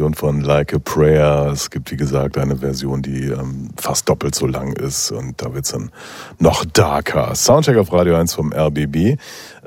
Version 0.04 0.14
von 0.14 0.40
Like 0.42 0.74
a 0.74 0.78
Prayer. 0.78 1.50
Es 1.50 1.70
gibt, 1.70 1.90
wie 1.90 1.96
gesagt, 1.96 2.36
eine 2.36 2.58
Version, 2.58 3.00
die 3.00 3.28
ähm, 3.28 3.70
fast 3.76 4.06
doppelt 4.08 4.34
so 4.34 4.46
lang 4.46 4.74
ist 4.74 5.10
und 5.10 5.40
da 5.40 5.54
wird's 5.54 5.72
dann 5.72 5.90
noch 6.38 6.66
darker. 6.66 7.34
Soundcheck 7.34 7.78
auf 7.78 7.90
Radio 7.90 8.16
1 8.16 8.34
vom 8.34 8.52
RBB. 8.52 9.18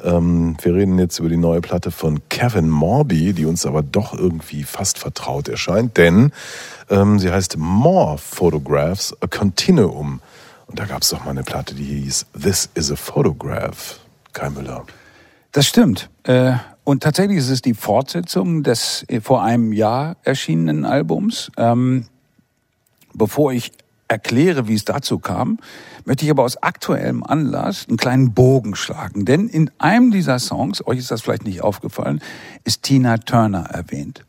Ähm, 0.04 0.56
wir 0.62 0.76
reden 0.76 1.00
jetzt 1.00 1.18
über 1.18 1.30
die 1.30 1.38
neue 1.38 1.62
Platte 1.62 1.90
von 1.90 2.20
Kevin 2.30 2.70
Morby, 2.70 3.34
die 3.34 3.46
uns 3.46 3.66
aber 3.66 3.82
doch 3.82 4.14
irgendwie 4.14 4.64
fast 4.64 5.00
vertraut 5.00 5.48
erscheint, 5.48 5.98
denn 5.98 6.32
ähm, 6.90 7.18
sie 7.18 7.32
heißt 7.32 7.58
More 7.58 8.20
Photographs, 8.20 9.16
a 9.22 9.28
Continuum. 9.28 10.22
Und 10.68 10.78
da 10.78 10.86
gab's 10.86 11.10
doch 11.10 11.24
mal 11.24 11.32
eine 11.32 11.44
Platte, 11.44 11.74
die 11.74 11.84
hieß 11.84 12.28
This 12.40 12.70
is 12.76 12.92
a 12.92 12.96
Photograph. 12.96 14.00
Kai 14.34 14.52
Müller. 14.52 14.86
Das 15.52 15.66
stimmt. 15.66 16.10
Äh, 16.24 16.58
Und 16.88 17.04
tatsächlich 17.04 17.40
ist 17.40 17.50
es 17.50 17.62
die 17.62 17.74
Fortsetzung 17.74 18.64
des 18.64 19.04
äh, 19.10 19.20
vor 19.20 19.44
einem 19.44 19.74
Jahr 19.74 20.16
erschienenen 20.24 20.86
Albums. 20.86 21.52
Ähm, 21.58 22.06
bevor 23.14 23.52
ich 23.52 23.74
erkläre, 24.08 24.70
wie 24.70 24.76
es 24.76 24.86
dazu 24.86 25.20
kam, 25.20 25.60
möchte 26.06 26.24
ich 26.24 26.32
aber 26.32 26.44
aus 26.44 26.56
aktuellem 26.64 27.26
Anlass 27.26 27.90
einen 27.90 27.98
kleinen 27.98 28.34
Bogen 28.34 28.74
schlagen. 28.74 29.26
Denn 29.26 29.50
in 29.50 29.70
einem 29.80 30.12
dieser 30.12 30.40
Songs, 30.40 30.82
euch 30.88 31.00
ist 31.00 31.12
das 31.12 31.24
vielleicht 31.24 31.44
nicht 31.44 31.62
aufgefallen, 31.62 32.22
ist 32.64 32.84
Tina 32.84 33.18
Turner 33.18 33.66
erwähnt. 33.66 34.24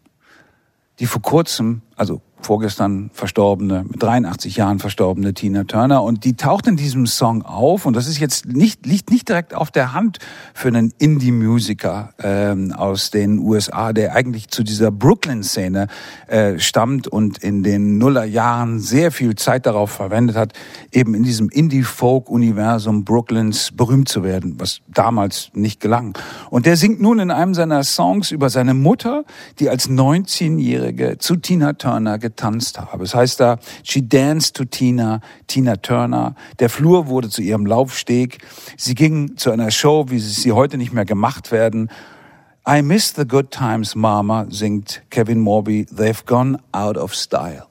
die 0.99 1.07
vor 1.07 1.23
kurzem, 1.23 1.83
also 1.95 2.23
vorgestern 2.41 3.11
verstorbene, 3.13 3.85
mit 3.89 4.03
83 4.03 4.57
Jahren 4.57 4.79
verstorbene 4.79 5.35
Tina 5.35 5.65
Turner. 5.65 6.03
Und 6.03 6.25
die 6.25 6.35
taucht 6.35 6.67
in 6.67 6.77
diesem 6.77 7.07
Song 7.07 7.43
auf. 7.43 7.87
Und 7.87 7.95
das 7.95 8.07
ist 8.07 8.19
jetzt 8.19 8.47
nicht, 8.47 8.87
liegt 8.87 9.11
nicht 9.11 9.29
direkt 9.29 9.55
auf 9.55 9.71
der 9.71 9.93
Hand 9.93 10.19
für 10.55 10.69
einen 10.69 10.93
Indie-Musiker 10.99 12.11
ähm, 12.23 12.73
aus 12.73 13.11
den 13.11 13.39
USA, 13.39 13.93
der 13.93 14.15
eigentlich 14.15 14.49
zu 14.49 14.63
dieser 14.63 14.91
Brooklyn-Szene 14.91 15.89
äh, 16.27 16.59
stammt 16.59 17.09
und 17.09 17.39
in 17.39 17.63
den 17.63 17.99
Nullerjahren 17.99 18.81
sehr 18.81 19.11
viel 19.11 19.35
Zeit 19.35 19.67
darauf 19.67 19.91
verwendet 19.91 20.37
hat, 20.37 20.53
eben 20.93 21.15
in 21.15 21.23
diesem 21.23 21.49
Indie-Folk-Universum 21.49 23.05
Brooklyns 23.05 23.73
berühmt 23.73 24.09
zu 24.09 24.23
werden, 24.23 24.55
was 24.59 24.81
damals 24.89 25.51
nicht 25.55 25.81
gelang. 25.81 26.17
Und 26.51 26.67
der 26.67 26.77
singt 26.77 27.01
nun 27.01 27.19
in 27.19 27.31
einem 27.31 27.55
seiner 27.55 27.85
Songs 27.85 28.31
über 28.31 28.51
seine 28.51 28.75
Mutter, 28.75 29.25
die 29.59 29.69
als 29.69 29.89
19-Jährige 29.89 31.19
zu 31.19 31.37
Tina 31.37 31.75
Turner 31.75 32.19
getanzt 32.29 32.79
habe. 32.79 33.05
Es 33.05 33.15
heißt 33.15 33.41
da, 33.41 33.59
she 33.83 34.07
danced 34.07 34.57
to 34.57 34.65
Tina, 34.65 35.21
Tina 35.47 35.77
Turner. 35.77 36.35
Der 36.59 36.69
Flur 36.69 37.09
wurde 37.09 37.29
zu 37.29 37.43
ihrem 37.43 37.67
Laufsteg. 37.67 38.39
Sie 38.77 38.95
ging 38.95 39.37
zu 39.37 39.51
einer 39.51 39.71
Show, 39.71 40.07
wie 40.09 40.19
sie 40.19 40.53
heute 40.53 40.79
nicht 40.79 40.93
mehr 40.93 41.05
gemacht 41.05 41.53
werden. 41.53 41.91
I 42.69 42.83
miss 42.83 43.15
the 43.17 43.27
good 43.27 43.51
times, 43.51 43.95
Mama, 43.95 44.47
singt 44.51 45.03
Kevin 45.11 45.41
Morby. 45.41 45.87
They've 45.87 46.25
gone 46.27 46.59
out 46.73 46.99
of 46.99 47.15
style. 47.15 47.65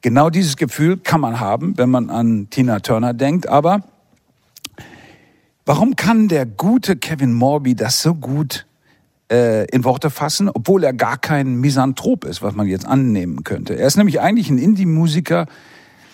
Genau 0.00 0.30
dieses 0.30 0.56
Gefühl 0.56 0.98
kann 0.98 1.20
man 1.20 1.40
haben, 1.40 1.76
wenn 1.76 1.90
man 1.90 2.10
an 2.10 2.48
Tina 2.50 2.78
Turner 2.78 3.14
denkt, 3.14 3.48
aber 3.48 3.82
warum 5.64 5.96
kann 5.96 6.28
der 6.28 6.46
gute 6.46 6.94
Kevin 6.94 7.32
Morby 7.32 7.74
das 7.74 8.02
so 8.02 8.14
gut 8.14 8.66
in 9.28 9.84
Worte 9.84 10.10
fassen, 10.10 10.48
obwohl 10.48 10.84
er 10.84 10.92
gar 10.92 11.18
kein 11.18 11.56
Misanthrop 11.56 12.24
ist, 12.24 12.42
was 12.42 12.54
man 12.54 12.68
jetzt 12.68 12.86
annehmen 12.86 13.42
könnte. 13.42 13.74
Er 13.74 13.86
ist 13.86 13.96
nämlich 13.96 14.20
eigentlich 14.20 14.50
ein 14.50 14.58
Indie-Musiker, 14.58 15.46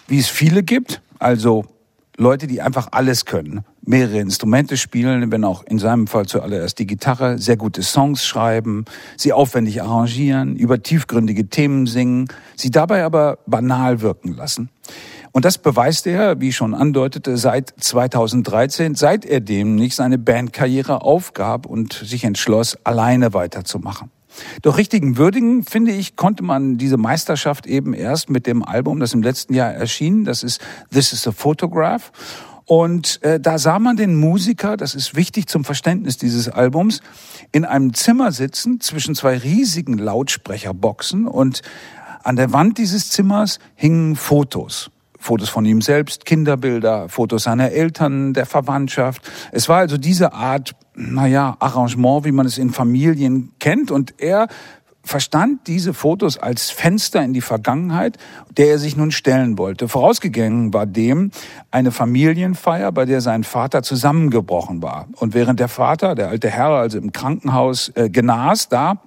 wie 0.08 0.18
es 0.18 0.28
viele 0.28 0.62
gibt, 0.62 1.02
also 1.18 1.66
Leute, 2.18 2.46
die 2.46 2.60
einfach 2.60 2.88
alles 2.90 3.24
können. 3.24 3.64
Mehrere 3.84 4.18
Instrumente 4.18 4.76
spielen, 4.76 5.32
wenn 5.32 5.44
auch 5.44 5.64
in 5.64 5.78
seinem 5.78 6.06
Fall 6.06 6.26
zuallererst 6.26 6.78
die 6.78 6.86
Gitarre, 6.86 7.38
sehr 7.38 7.56
gute 7.56 7.82
Songs 7.82 8.24
schreiben, 8.24 8.84
sie 9.16 9.32
aufwendig 9.32 9.82
arrangieren, 9.82 10.54
über 10.54 10.82
tiefgründige 10.82 11.48
Themen 11.48 11.86
singen, 11.86 12.28
sie 12.54 12.70
dabei 12.70 13.04
aber 13.04 13.38
banal 13.46 14.02
wirken 14.02 14.34
lassen. 14.34 14.68
Und 15.32 15.46
das 15.46 15.56
beweist 15.56 16.06
er, 16.06 16.40
wie 16.40 16.50
ich 16.50 16.56
schon 16.56 16.74
andeutete, 16.74 17.38
seit 17.38 17.72
2013, 17.80 18.94
seit 18.94 19.24
er 19.24 19.40
demnächst 19.40 19.96
seine 19.96 20.18
Bandkarriere 20.18 21.00
aufgab 21.00 21.64
und 21.64 21.94
sich 21.94 22.24
entschloss, 22.24 22.76
alleine 22.84 23.32
weiterzumachen. 23.32 24.10
Doch 24.62 24.78
richtigen 24.78 25.16
würdigen, 25.16 25.64
finde 25.64 25.92
ich, 25.92 26.16
konnte 26.16 26.42
man 26.42 26.78
diese 26.78 26.96
Meisterschaft 26.96 27.66
eben 27.66 27.94
erst 27.94 28.30
mit 28.30 28.46
dem 28.46 28.62
Album, 28.62 29.00
das 29.00 29.14
im 29.14 29.22
letzten 29.22 29.54
Jahr 29.54 29.72
erschien. 29.72 30.24
Das 30.24 30.42
ist 30.42 30.60
This 30.90 31.12
is 31.12 31.26
a 31.26 31.32
Photograph. 31.32 32.12
Und 32.64 33.22
äh, 33.22 33.40
da 33.40 33.58
sah 33.58 33.78
man 33.78 33.96
den 33.96 34.14
Musiker, 34.14 34.76
das 34.76 34.94
ist 34.94 35.16
wichtig 35.16 35.48
zum 35.48 35.64
Verständnis 35.64 36.16
dieses 36.16 36.48
Albums, 36.48 37.00
in 37.50 37.64
einem 37.64 37.92
Zimmer 37.92 38.32
sitzen 38.32 38.80
zwischen 38.80 39.14
zwei 39.14 39.36
riesigen 39.36 39.98
Lautsprecherboxen 39.98 41.26
und 41.26 41.62
an 42.22 42.36
der 42.36 42.52
Wand 42.52 42.78
dieses 42.78 43.10
Zimmers 43.10 43.58
hingen 43.74 44.14
Fotos. 44.14 44.90
Fotos 45.18 45.48
von 45.48 45.64
ihm 45.64 45.80
selbst, 45.80 46.24
Kinderbilder, 46.24 47.08
Fotos 47.08 47.44
seiner 47.44 47.70
Eltern, 47.70 48.32
der 48.32 48.46
Verwandtschaft. 48.46 49.22
Es 49.52 49.68
war 49.68 49.78
also 49.78 49.96
diese 49.96 50.32
Art, 50.32 50.72
naja, 50.94 51.56
Arrangement, 51.58 52.24
wie 52.24 52.32
man 52.32 52.46
es 52.46 52.58
in 52.58 52.70
Familien 52.70 53.52
kennt. 53.58 53.90
Und 53.90 54.14
er 54.18 54.48
verstand 55.04 55.66
diese 55.66 55.94
Fotos 55.94 56.38
als 56.38 56.70
Fenster 56.70 57.22
in 57.24 57.32
die 57.32 57.40
Vergangenheit, 57.40 58.18
der 58.56 58.68
er 58.68 58.78
sich 58.78 58.96
nun 58.96 59.10
stellen 59.10 59.58
wollte. 59.58 59.88
Vorausgegangen 59.88 60.72
war 60.72 60.86
dem 60.86 61.30
eine 61.70 61.90
Familienfeier, 61.90 62.92
bei 62.92 63.04
der 63.04 63.20
sein 63.20 63.44
Vater 63.44 63.82
zusammengebrochen 63.82 64.82
war. 64.82 65.08
Und 65.16 65.34
während 65.34 65.60
der 65.60 65.68
Vater, 65.68 66.14
der 66.14 66.28
alte 66.28 66.50
Herr, 66.50 66.68
also 66.68 66.98
im 66.98 67.12
Krankenhaus 67.12 67.90
äh, 67.94 68.10
genas, 68.10 68.68
da 68.68 69.02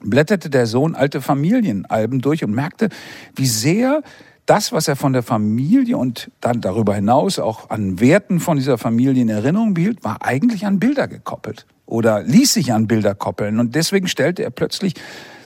blätterte 0.00 0.50
der 0.50 0.66
Sohn 0.66 0.94
alte 0.94 1.20
Familienalben 1.20 2.20
durch 2.20 2.44
und 2.44 2.52
merkte, 2.52 2.88
wie 3.34 3.46
sehr 3.46 4.02
das, 4.46 4.72
was 4.72 4.88
er 4.88 4.96
von 4.96 5.12
der 5.12 5.22
Familie 5.22 5.96
und 5.96 6.30
dann 6.40 6.60
darüber 6.60 6.94
hinaus 6.94 7.38
auch 7.38 7.70
an 7.70 8.00
Werten 8.00 8.40
von 8.40 8.56
dieser 8.56 8.78
Familie 8.78 9.22
in 9.22 9.28
Erinnerung 9.28 9.74
behielt, 9.74 10.04
war 10.04 10.22
eigentlich 10.22 10.64
an 10.66 10.78
Bilder 10.78 11.08
gekoppelt 11.08 11.66
oder 11.84 12.22
ließ 12.22 12.52
sich 12.52 12.72
an 12.72 12.86
Bilder 12.86 13.14
koppeln. 13.14 13.58
Und 13.60 13.74
deswegen 13.74 14.08
stellte 14.08 14.42
er 14.42 14.50
plötzlich 14.50 14.94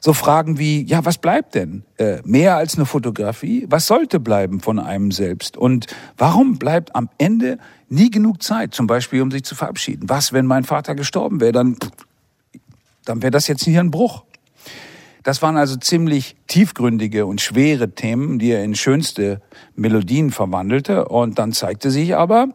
so 0.00 0.14
Fragen 0.14 0.58
wie, 0.58 0.82
ja, 0.84 1.04
was 1.04 1.18
bleibt 1.18 1.54
denn? 1.54 1.82
Äh, 1.98 2.20
mehr 2.24 2.56
als 2.56 2.76
eine 2.76 2.86
Fotografie? 2.86 3.66
Was 3.68 3.86
sollte 3.86 4.18
bleiben 4.18 4.60
von 4.60 4.78
einem 4.78 5.12
selbst? 5.12 5.56
Und 5.56 5.86
warum 6.16 6.58
bleibt 6.58 6.94
am 6.94 7.10
Ende 7.18 7.58
nie 7.88 8.10
genug 8.10 8.42
Zeit, 8.42 8.74
zum 8.74 8.86
Beispiel, 8.86 9.20
um 9.20 9.30
sich 9.30 9.44
zu 9.44 9.54
verabschieden? 9.54 10.08
Was, 10.08 10.32
wenn 10.32 10.46
mein 10.46 10.64
Vater 10.64 10.94
gestorben 10.94 11.40
wäre? 11.40 11.52
Dann, 11.52 11.76
dann 13.04 13.22
wäre 13.22 13.30
das 13.30 13.46
jetzt 13.46 13.64
hier 13.64 13.80
ein 13.80 13.90
Bruch. 13.90 14.24
Das 15.22 15.42
waren 15.42 15.56
also 15.56 15.76
ziemlich 15.76 16.36
tiefgründige 16.46 17.26
und 17.26 17.40
schwere 17.40 17.90
Themen, 17.94 18.38
die 18.38 18.50
er 18.50 18.64
in 18.64 18.74
schönste 18.74 19.42
Melodien 19.74 20.30
verwandelte. 20.30 21.08
Und 21.08 21.38
dann 21.38 21.52
zeigte 21.52 21.90
sich 21.90 22.16
aber, 22.16 22.48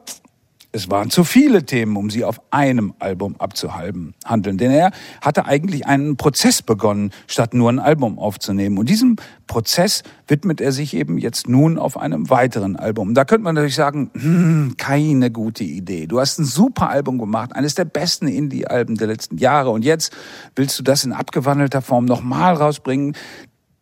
es 0.76 0.91
waren 0.91 1.09
zu 1.09 1.23
viele 1.23 1.65
Themen, 1.65 1.95
um 1.95 2.09
sie 2.09 2.26
auf 2.26 2.41
einem 2.51 2.93
Album 2.99 3.38
abzuhalten, 3.39 4.13
handeln. 4.26 4.57
Denn 4.57 4.71
er 4.71 4.91
hatte 5.21 5.45
eigentlich 5.45 5.88
einen 5.88 6.17
Prozess 6.17 6.61
begonnen, 6.61 7.11
statt 7.28 7.53
nur 7.53 7.71
ein 7.71 7.80
Album 7.80 8.19
aufzunehmen. 8.19 8.78
Und 8.78 8.89
diesem 8.89 9.15
Prozess 9.47 10.03
widmet 10.28 10.59
er 10.59 10.73
sich 10.73 10.93
eben 10.93 11.17
jetzt 11.17 11.47
nun 11.47 11.80
auf 11.80 11.97
einem 11.97 12.30
weiteren 12.30 12.76
Album. 12.76 13.13
Da 13.13 13.23
könnte 13.23 13.45
man 13.45 13.55
natürlich 13.55 13.76
sagen, 13.76 14.11
hm, 14.15 14.73
keine 14.78 15.32
gute 15.32 15.63
Idee. 15.63 16.07
Du 16.07 16.19
hast 16.19 16.39
ein 16.39 16.45
super 16.45 16.89
Album 16.89 17.19
gemacht, 17.19 17.55
eines 17.55 17.76
der 17.76 17.86
besten 17.86 18.28
Indie-Alben 18.28 18.97
der 18.97 19.07
letzten 19.07 19.38
Jahre. 19.38 19.69
Und 19.69 19.86
jetzt 19.86 20.11
willst 20.57 20.78
du 20.78 20.84
das 20.84 21.05
in 21.05 21.13
abgewandelter 21.13 21.82
Form 21.82 22.03
nochmal 22.03 22.53
rausbringen. 22.53 23.15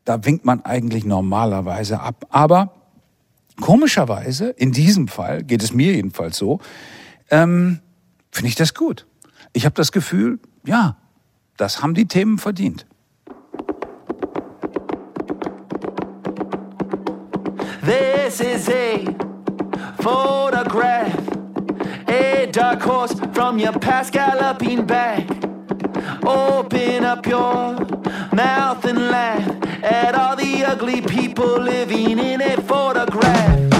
Da 0.06 0.24
winkt 0.26 0.46
man 0.46 0.64
eigentlich 0.64 1.06
normalerweise 1.06 2.02
ab. 2.02 2.28
Aber 2.30 2.83
Komischerweise, 3.62 4.50
in 4.50 4.72
diesem 4.72 5.08
Fall, 5.08 5.44
geht 5.44 5.64
es 5.64 5.74
mir 5.74 5.94
jedenfalls 5.94 6.38
so, 6.38 6.60
ähm, 7.30 7.80
finde 8.32 8.50
ich 8.50 8.56
das 8.56 8.74
gut. 8.74 9.06
Ich 9.54 9.66
habe 9.66 9.76
das 9.76 9.92
Gefühl, 9.92 10.40
ja, 10.66 10.98
das 11.58 11.82
haben 11.82 11.94
die 11.94 12.08
Themen 12.08 12.38
verdient. 12.40 12.86
This 17.86 18.40
is 18.40 18.70
a 18.70 19.06
photograph, 20.02 21.14
a 22.08 22.48
dark 22.48 22.82
horse 22.82 23.14
from 23.34 23.60
your 23.60 23.74
past 23.74 24.14
galloping 24.14 24.86
back. 24.86 25.28
Open 26.26 27.04
up 27.04 27.28
your 27.28 27.76
mouth 28.32 28.86
and 28.86 29.10
laugh 29.10 29.63
at 29.84 30.16
all 30.16 30.36
the 30.36 30.64
ugly 30.64 31.02
people 31.02 31.60
living 31.60 32.18
in 32.18 32.42
a 32.42 32.62
photograph. 32.62 33.73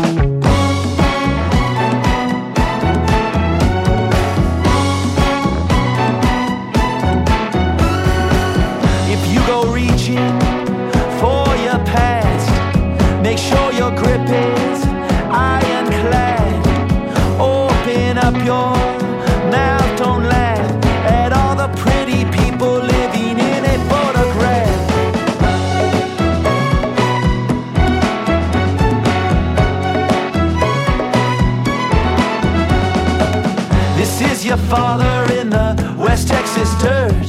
Father 34.76 35.32
in 35.40 35.52
the 35.52 35.70
West 36.00 36.28
Texas 36.28 36.70
dirt. 36.82 37.26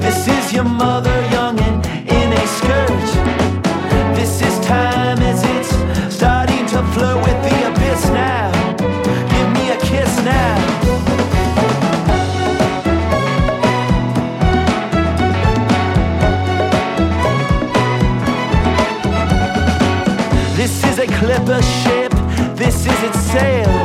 This 0.00 0.28
is 0.28 0.52
your 0.52 0.62
mother 0.62 1.18
young 1.36 1.58
and 1.58 1.78
in 2.18 2.28
a 2.42 2.46
skirt. 2.58 3.08
This 4.14 4.40
is 4.48 4.54
time 4.64 5.18
as 5.30 5.40
it's 5.54 5.72
starting 6.14 6.64
to 6.66 6.78
flirt 6.94 7.18
with 7.26 7.38
the 7.46 7.56
abyss 7.70 8.02
now. 8.10 8.52
Give 9.32 9.48
me 9.56 9.64
a 9.76 9.78
kiss 9.90 10.12
now. 10.22 10.54
This 20.60 20.74
is 20.84 20.96
a 21.00 21.08
clipper 21.18 21.62
ship, 21.80 22.12
this 22.54 22.86
is 22.86 22.98
its 23.08 23.18
sail. 23.32 23.81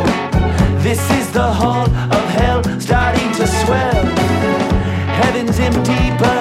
Empty, 5.68 6.37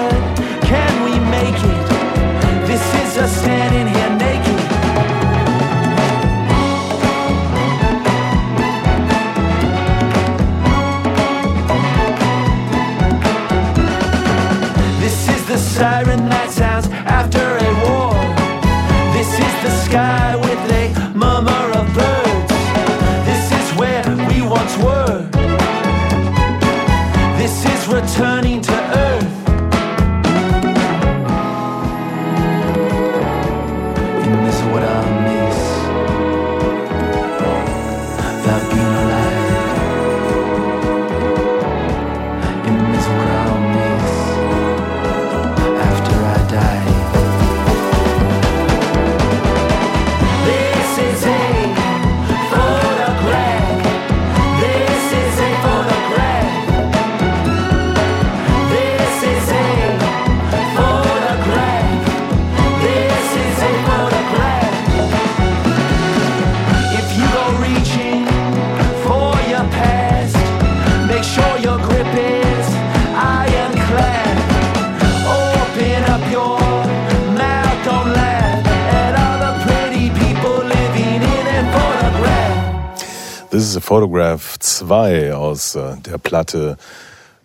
Photograph 84.17 84.57
2 84.57 85.35
aus 85.35 85.75
äh, 85.75 85.95
der 85.97 86.17
Platte 86.17 86.77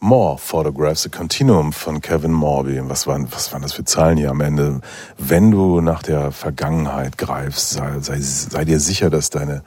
More 0.01 0.39
Photographs, 0.39 1.05
a 1.05 1.11
Continuum 1.11 1.71
von 1.75 2.01
Kevin 2.01 2.33
Morby. 2.33 2.81
Was 2.89 3.07
waren, 3.07 3.31
was 3.31 3.53
waren 3.53 3.61
das 3.61 3.75
für 3.75 3.85
Zahlen 3.85 4.17
hier 4.17 4.31
am 4.31 4.41
Ende? 4.41 4.81
Wenn 5.19 5.51
du 5.51 5.83
nach 5.83 6.03
der 6.03 6.33
Vergangenheit 6.33 7.19
greifst, 7.19 7.73
sei, 7.73 8.01
sei, 8.01 8.17
sei 8.21 8.65
dir 8.65 8.81
sicher, 8.81 9.11
dass 9.11 9.29
deine, 9.29 9.61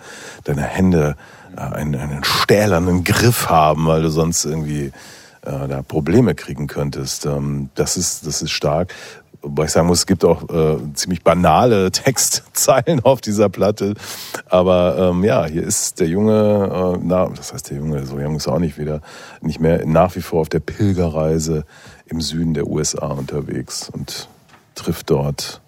deine 0.46 0.64
Hände 0.64 1.16
äh, 1.56 1.60
einen, 1.60 1.94
einen 1.94 2.24
stählernen 2.24 3.04
Griff 3.04 3.50
haben, 3.50 3.86
weil 3.86 4.02
du 4.02 4.10
sonst 4.10 4.44
irgendwie 4.44 4.92
äh, 5.46 5.68
da 5.68 5.82
Probleme 5.82 6.36
kriegen 6.36 6.68
könntest. 6.68 7.26
Ähm, 7.26 7.70
das 7.76 7.98
ist, 7.98 8.26
das 8.26 8.42
ist 8.42 8.52
stark. 8.52 8.94
Wobei 9.42 9.66
ich 9.66 9.72
sagen 9.72 9.88
muss, 9.88 10.00
es 10.00 10.06
gibt 10.08 10.26
auch 10.26 10.50
äh, 10.50 10.78
ziemlich 10.96 11.24
banale 11.24 11.92
Textzeilen 11.92 13.02
auf 13.02 13.22
dieser 13.22 13.48
Platte. 13.48 13.94
Aber 14.48 15.12
ähm, 15.12 15.24
ja, 15.24 15.46
hier 15.46 15.64
ist 15.64 16.00
der 16.00 16.08
Junge, 16.08 16.96
äh, 16.96 17.00
na, 17.04 17.28
das 17.30 17.54
heißt 17.54 17.70
der 17.70 17.78
Junge, 17.78 18.06
so 18.06 18.20
jung 18.20 18.36
ist 18.38 18.48
er 18.48 18.54
auch 18.54 18.60
nicht 18.60 18.80
wieder, 18.80 19.02
nicht 19.42 19.60
mehr 19.60 19.86
nach 19.86 20.16
wie 20.16 20.22
vor 20.22 20.42
auf 20.42 20.50
der 20.50 20.62
Pilgerreise 20.62 21.64
im 22.08 22.22
Süden 22.22 22.56
der 22.56 22.68
USA 22.68 23.08
unterwegs 23.08 23.90
und 23.90 24.28
trifft 24.74 25.12
dort 25.12 25.62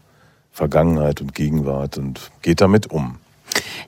Vergangenheit 0.52 1.22
und 1.22 1.36
Gegenwart 1.36 1.99
und 1.99 2.32
geht 2.41 2.62
damit 2.62 2.88
um. 2.88 3.18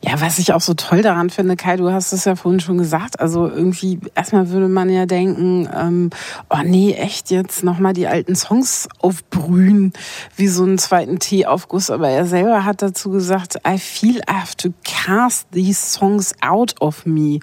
Ja, 0.02 0.22
was 0.22 0.40
ich 0.40 0.54
auch 0.54 0.62
so 0.62 0.74
toll 0.74 1.02
daran 1.02 1.30
finde, 1.30 1.56
Kai, 1.56 1.76
du 1.76 1.92
hast 1.92 2.14
es 2.14 2.26
ja 2.26 2.36
vorhin 2.36 2.60
schon 2.60 2.78
gesagt. 2.78 3.20
Also 3.20 3.48
irgendwie, 3.48 4.00
erstmal 4.16 4.50
würde 4.50 4.70
man 4.70 4.90
ja 4.90 5.06
denken, 5.06 5.68
ähm, 5.76 6.10
oh 6.50 6.64
nee, 6.64 6.94
echt 6.94 7.32
jetzt 7.32 7.64
nochmal 7.64 7.94
die 7.94 8.08
alten 8.08 8.36
Songs 8.36 8.88
aufbrühen, 9.00 9.94
wie 10.36 10.48
so 10.48 10.64
einen 10.64 10.78
zweiten 10.78 11.20
Teeaufguss. 11.20 11.92
Aber 11.92 12.10
er 12.10 12.26
selber 12.26 12.64
hat 12.64 12.82
dazu 12.82 13.10
gesagt, 13.10 13.58
I 13.68 13.78
feel 13.78 14.22
I 14.30 14.34
have 14.34 14.56
to 14.58 14.70
cast 14.84 15.52
these 15.52 15.80
songs 15.82 16.34
out 16.42 16.76
of 16.80 17.06
me 17.06 17.40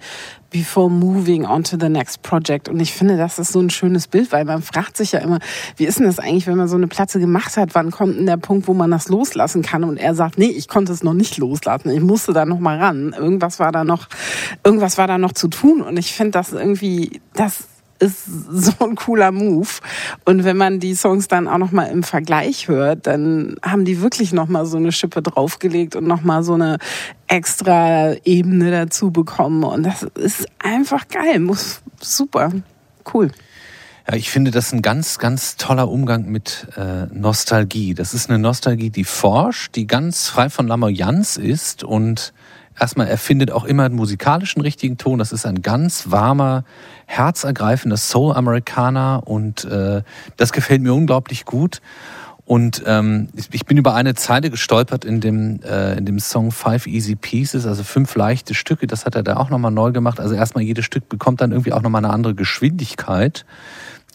before 0.51 0.90
moving 0.90 1.44
on 1.44 1.64
to 1.64 1.77
the 1.78 1.89
next 1.89 2.23
project. 2.23 2.68
Und 2.68 2.81
ich 2.81 2.93
finde, 2.93 3.16
das 3.16 3.39
ist 3.39 3.52
so 3.52 3.60
ein 3.60 3.70
schönes 3.70 4.09
Bild, 4.09 4.32
weil 4.32 4.44
man 4.44 4.62
fragt 4.62 4.97
sich 4.97 5.12
ja 5.12 5.20
immer, 5.20 5.39
wie 5.77 5.86
ist 5.86 5.98
denn 5.98 6.06
das 6.06 6.18
eigentlich, 6.18 6.47
wenn 6.47 6.56
man 6.56 6.68
so 6.68 6.77
eine 6.77 6.89
Platte 6.89 7.20
gemacht 7.20 7.56
hat, 7.56 7.74
wann 7.74 7.90
kommt 7.90 8.16
denn 8.16 8.27
der 8.27 8.36
Punkt, 8.36 8.68
wo 8.68 8.74
man 8.74 8.90
das 8.90 9.09
loslassen 9.09 9.62
kann? 9.62 9.85
Und 9.85 9.97
er 9.97 10.14
sagt, 10.14 10.39
nee, 10.39 10.47
ich 10.47 10.68
konnte 10.68 10.93
es 10.93 11.02
noch 11.02 11.14
nicht 11.14 11.39
loslassen. 11.39 11.90
Ich 11.90 12.01
musste 12.01 12.32
da 12.32 12.44
noch 12.44 12.60
mal 12.60 12.78
ran. 12.78 13.14
Irgendwas 13.16 13.59
war 13.59 13.73
da 13.73 13.85
noch, 13.85 14.09
irgendwas 14.64 14.98
war 14.98 15.06
da 15.06 15.18
noch 15.18 15.32
zu 15.32 15.48
tun. 15.48 15.82
Und 15.82 15.98
ich 15.98 16.12
finde 16.12 16.32
das 16.32 16.52
irgendwie, 16.52 17.20
das 17.35 17.64
ist 17.98 18.24
so 18.51 18.73
ein 18.81 18.97
cooler 18.97 19.32
Move. 19.32 19.68
Und 20.24 20.44
wenn 20.44 20.56
man 20.56 20.81
die 20.81 20.94
Songs 20.94 21.28
dann 21.28 21.48
auch 21.48 21.59
noch 21.59 21.73
mal 21.73 21.86
im 21.86 22.02
Vergleich 22.02 22.68
hört, 22.68 23.06
dann 23.06 23.56
haben 23.62 23.85
die 23.85 24.01
wirklich 24.01 24.32
noch 24.32 24.48
mal 24.48 24.66
so 24.66 24.77
eine 24.77 24.93
Schippe 24.93 25.23
draufgelegt 25.23 25.97
und 25.97 26.06
noch 26.06 26.23
mal 26.23 26.43
so 26.43 26.55
eine 26.55 26.78
extra 27.27 28.14
Ebene 28.24 28.70
dazu 28.70 29.10
bekommen. 29.10 29.64
Und 29.64 29.85
das 29.85 30.02
ist 30.02 30.47
einfach 30.59 31.09
geil. 31.09 31.40
Muss 31.40 31.81
super 32.01 32.52
cool. 33.14 33.31
Ja, 34.09 34.14
ich 34.14 34.31
finde 34.31 34.52
das 34.52 34.73
ein 34.73 34.82
ganz, 34.82 35.18
ganz 35.18 35.56
toller 35.56 35.89
Umgang 35.89 36.27
mit 36.27 36.68
äh, 36.77 37.06
Nostalgie. 37.12 37.94
Das 37.94 38.14
ist 38.14 38.31
eine 38.31 38.39
Nostalgie, 38.39 38.90
die 38.90 39.05
forscht, 39.05 39.74
die 39.74 39.86
ganz 39.86 40.28
frei 40.28 40.48
von 40.48 40.68
Lamoyanz 40.68 41.36
ist 41.36 41.82
und 41.82 42.32
erstmal 42.78 43.09
er 43.09 43.19
findet 43.19 43.51
auch 43.51 43.65
immer 43.65 43.85
einen 43.85 43.97
musikalischen 43.97 44.62
richtigen 44.62 44.98
Ton. 44.98 45.19
Das 45.19 45.32
ist 45.32 45.47
ein 45.47 45.62
ganz 45.62 46.11
warmer, 46.11 46.65
herzergreifender 47.07 47.97
Soul-Amerikaner 47.97 49.23
und 49.24 49.65
äh, 49.65 50.03
das 50.36 50.53
gefällt 50.53 50.82
mir 50.82 50.94
unglaublich 50.94 51.44
gut. 51.44 51.81
Und 52.47 52.85
ähm, 52.86 53.28
ich 53.51 53.66
bin 53.66 53.77
über 53.77 53.94
eine 53.94 54.15
Zeile 54.15 54.51
gestolpert 54.51 55.05
in 55.05 55.20
dem, 55.20 55.61
äh, 55.62 55.98
in 55.98 56.07
dem 56.07 56.20
Song 56.20 56.53
Five 56.53 56.86
Easy 56.86 57.16
Pieces, 57.16 57.66
also 57.66 57.82
fünf 57.82 58.15
leichte 58.15 58.55
Stücke. 58.55 58.86
Das 58.86 59.05
hat 59.05 59.16
er 59.16 59.24
da 59.24 59.36
auch 59.36 59.51
nochmal 59.51 59.73
neu 59.73 59.90
gemacht. 59.90 60.20
Also 60.20 60.36
erstmal 60.36 60.62
jedes 60.62 60.85
Stück 60.85 61.09
bekommt 61.09 61.40
dann 61.40 61.51
irgendwie 61.51 61.73
auch 61.73 61.82
nochmal 61.82 62.05
eine 62.05 62.15
andere 62.15 62.36
Geschwindigkeit. 62.36 63.44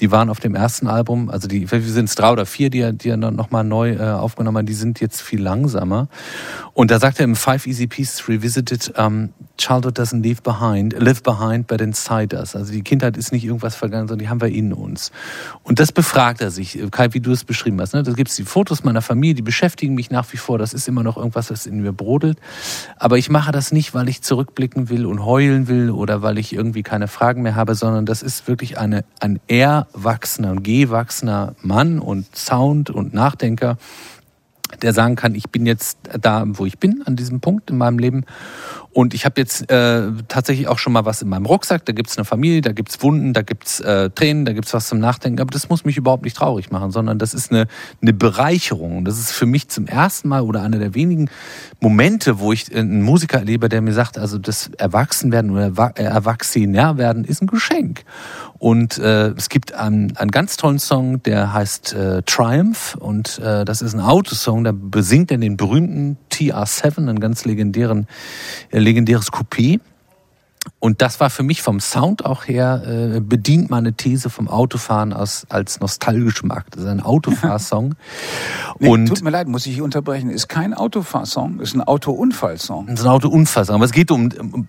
Die 0.02 0.12
waren 0.12 0.30
auf 0.30 0.40
dem 0.40 0.56
ersten 0.56 0.88
Album, 0.88 1.30
also 1.30 1.48
die, 1.48 1.68
sind 1.68 2.10
es 2.10 2.16
drei 2.16 2.32
oder 2.32 2.48
vier, 2.48 2.72
die 2.72 2.80
er, 2.80 2.92
die 2.92 3.10
er 3.10 3.18
nochmal 3.18 3.64
neu 3.64 3.92
äh, 3.94 4.02
aufgenommen 4.02 4.58
hat, 4.58 4.70
die 4.70 4.74
sind 4.74 5.00
jetzt 5.00 5.22
viel 5.22 5.42
langsamer. 5.42 6.10
Und 6.74 6.90
da 6.90 7.00
sagt 7.00 7.20
er 7.20 7.26
im 7.26 7.36
Five 7.36 7.68
Easy 7.68 7.86
Pieces 7.86 8.28
Revisited, 8.28 8.98
um, 8.98 9.30
Childhood 9.62 9.98
doesn't 9.98 10.24
leave 10.24 10.42
behind, 10.42 10.94
live 11.00 11.22
behind, 11.22 11.68
but 11.68 11.82
inside 11.82 12.36
us. 12.36 12.56
Also 12.56 12.74
die 12.74 12.82
Kindheit 12.82 13.16
ist 13.16 13.32
nicht 13.32 13.46
irgendwas 13.46 13.76
vergangen, 13.76 14.08
sondern 14.08 14.26
die 14.26 14.30
haben 14.30 14.42
wir 14.42 14.50
in 14.50 14.74
uns. 14.74 15.12
Und 15.64 15.80
das 15.80 15.92
befragt 15.92 16.42
er 16.42 16.50
sich, 16.50 16.80
Kai, 16.90 17.10
wie 17.12 17.20
du 17.20 17.32
es 17.32 17.44
beschrieben 17.44 17.80
hast. 17.80 17.94
Ne? 17.94 18.04
Da 18.04 18.12
gibt's 18.14 18.36
die 18.36 18.44
Fotos 18.44 18.84
meiner 18.84 19.02
Familie, 19.02 19.36
die 19.36 19.42
beschäftigen 19.42 19.94
mich 19.94 20.10
nach 20.10 20.26
wie 20.34 20.38
vor. 20.38 20.58
Das 20.58 20.74
ist 20.74 20.88
immer 20.88 21.04
noch 21.04 21.18
irgendwas, 21.18 21.52
was 21.52 21.66
in 21.66 21.82
mir 21.82 21.94
brodelt. 21.94 22.40
Aber 22.98 23.18
ich 23.18 23.30
mache 23.30 23.52
das 23.52 23.72
nicht, 23.72 23.94
weil 23.94 24.10
ich 24.10 24.22
zurückblicken 24.22 24.90
will 24.90 25.06
und 25.06 25.24
heulen 25.24 25.68
will 25.68 25.92
oder 25.92 26.22
weil 26.22 26.38
ich 26.38 26.54
irgendwie 26.54 26.84
keine 26.84 27.08
Fragen 27.08 27.44
mehr 27.44 27.56
habe, 27.56 27.76
sondern 27.76 28.06
das 28.06 28.24
ist 28.24 28.48
wirklich 28.48 28.80
eine, 28.80 29.06
ein 29.20 29.40
erwachsener 29.48 30.52
und 30.52 30.64
gewachsener 30.64 31.56
Mann 31.62 32.00
und 32.00 32.36
Sound 32.36 32.90
und 32.90 33.14
Nachdenker, 33.14 33.78
der 34.82 34.94
sagen 34.94 35.16
kann, 35.16 35.36
ich 35.36 35.50
bin 35.50 35.66
jetzt 35.66 35.98
da, 36.20 36.44
wo 36.48 36.66
ich 36.66 36.80
bin, 36.80 37.04
an 37.06 37.16
diesem 37.16 37.40
Punkt 37.40 37.70
in 37.70 37.78
meinem 37.78 38.00
Leben. 38.00 38.26
Und 38.94 39.14
ich 39.14 39.26
habe 39.26 39.40
jetzt 39.40 39.72
äh, 39.72 40.12
tatsächlich 40.28 40.68
auch 40.68 40.78
schon 40.78 40.92
mal 40.92 41.06
was 41.06 41.22
in 41.22 41.30
meinem 41.30 41.46
Rucksack. 41.46 41.86
Da 41.86 41.94
gibt's 41.94 42.18
eine 42.18 42.26
Familie, 42.26 42.62
da 42.62 42.74
gibt's 42.74 43.02
Wunden, 43.02 43.32
da 43.34 43.42
gibt's 43.42 43.80
äh, 43.80 44.10
Tränen, 44.10 44.44
da 44.44 44.52
gibt's 44.52 44.74
was 44.74 44.88
zum 44.88 45.00
Nachdenken. 45.00 45.40
Aber 45.40 45.52
das 45.52 45.70
muss 45.70 45.86
mich 45.86 45.96
überhaupt 45.96 46.24
nicht 46.24 46.36
traurig 46.36 46.72
machen, 46.72 46.92
sondern 46.92 47.18
das 47.18 47.34
ist 47.34 47.52
eine, 47.52 47.68
eine 48.02 48.12
Bereicherung. 48.12 48.98
Und 48.98 49.06
das 49.06 49.18
ist 49.18 49.32
für 49.32 49.46
mich 49.46 49.70
zum 49.70 49.88
ersten 49.88 50.28
Mal 50.28 50.42
oder 50.42 50.62
einer 50.62 50.78
der 50.78 50.94
wenigen 50.94 51.30
Momente, 51.80 52.40
wo 52.40 52.52
ich 52.52 52.76
einen 52.76 53.02
Musiker 53.02 53.40
erlebe, 53.40 53.70
der 53.70 53.82
mir 53.82 53.94
sagt, 53.94 54.18
also 54.18 54.38
das 54.38 54.70
Erwachsenwerden 54.78 55.52
oder 55.52 55.92
Erwachsener 55.96 56.98
werden 56.98 57.24
ist 57.24 57.42
ein 57.42 57.48
Geschenk. 57.48 58.04
Und 58.62 59.00
äh, 59.00 59.30
es 59.30 59.50
gibt 59.50 59.74
einen, 59.74 60.16
einen 60.18 60.30
ganz 60.30 60.56
tollen 60.56 60.78
Song, 60.78 61.24
der 61.24 61.52
heißt 61.52 61.94
äh, 61.94 62.22
Triumph. 62.24 62.96
Und 63.00 63.40
äh, 63.40 63.66
das 63.66 63.82
ist 63.82 63.96
ein 63.96 64.00
Autosong, 64.00 64.64
da 64.64 64.72
besingt 64.72 65.32
er 65.32 65.40
den 65.40 65.58
berühmten 65.58 66.18
TR7, 66.32 67.00
einen 67.00 67.20
ganz 67.20 67.44
legendären, 67.46 68.06
äh, 68.70 68.78
legendäres 68.82 69.32
Coupé. 69.32 69.80
Und 70.80 71.02
das 71.02 71.20
war 71.20 71.30
für 71.32 71.42
mich 71.42 71.62
vom 71.62 71.80
Sound 71.80 72.24
auch 72.26 72.48
her, 72.48 72.84
äh, 72.86 73.20
bedient 73.20 73.72
meine 73.72 73.94
These 73.94 74.30
vom 74.30 74.48
Autofahren 74.48 75.12
aus, 75.12 75.48
als 75.50 75.80
nostalgischem 75.80 76.52
Akt. 76.52 76.76
Das 76.76 76.84
ist 76.84 76.90
ein 76.90 77.02
Autofahrsong. 77.02 77.96
Nee, 78.80 78.90
und 78.90 79.06
tut 79.06 79.22
mir 79.22 79.30
leid, 79.30 79.48
muss 79.48 79.68
ich 79.68 79.80
unterbrechen. 79.82 80.32
Ist 80.32 80.48
kein 80.48 80.74
Autofahrsong, 80.74 81.60
ist 81.60 81.76
ein 81.76 81.82
Autounfallsong. 81.82 82.88
ist 82.88 83.02
ein 83.02 83.08
Autounfallsong. 83.08 83.76
Aber 83.76 83.86
es 83.86 83.92
geht 83.92 84.10
um, 84.10 84.30
um 84.40 84.68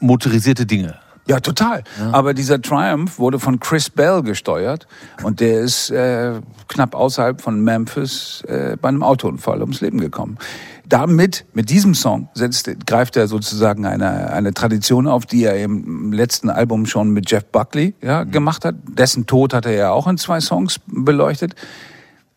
motorisierte 0.00 0.64
Dinge. 0.64 0.94
Ja, 1.26 1.40
total. 1.40 1.84
Aber 2.12 2.34
dieser 2.34 2.60
Triumph 2.60 3.18
wurde 3.18 3.38
von 3.38 3.58
Chris 3.58 3.88
Bell 3.88 4.22
gesteuert 4.22 4.86
und 5.22 5.40
der 5.40 5.60
ist 5.60 5.90
äh, 5.90 6.40
knapp 6.68 6.94
außerhalb 6.94 7.40
von 7.40 7.62
Memphis 7.62 8.42
äh, 8.46 8.76
bei 8.80 8.88
einem 8.88 9.02
Autounfall 9.02 9.60
ums 9.62 9.80
Leben 9.80 10.00
gekommen. 10.00 10.38
Damit, 10.86 11.46
mit 11.54 11.70
diesem 11.70 11.94
Song, 11.94 12.28
setzt, 12.34 12.70
greift 12.86 13.16
er 13.16 13.26
sozusagen 13.26 13.86
eine, 13.86 14.30
eine 14.30 14.52
Tradition 14.52 15.06
auf, 15.06 15.24
die 15.24 15.44
er 15.44 15.62
im 15.62 16.12
letzten 16.12 16.50
Album 16.50 16.84
schon 16.84 17.10
mit 17.10 17.30
Jeff 17.30 17.44
Buckley 17.46 17.94
ja, 18.02 18.24
gemacht 18.24 18.64
hat. 18.64 18.74
Dessen 18.86 19.26
Tod 19.26 19.54
hat 19.54 19.64
er 19.64 19.72
ja 19.72 19.90
auch 19.92 20.06
in 20.06 20.18
zwei 20.18 20.40
Songs 20.40 20.80
beleuchtet. 20.86 21.54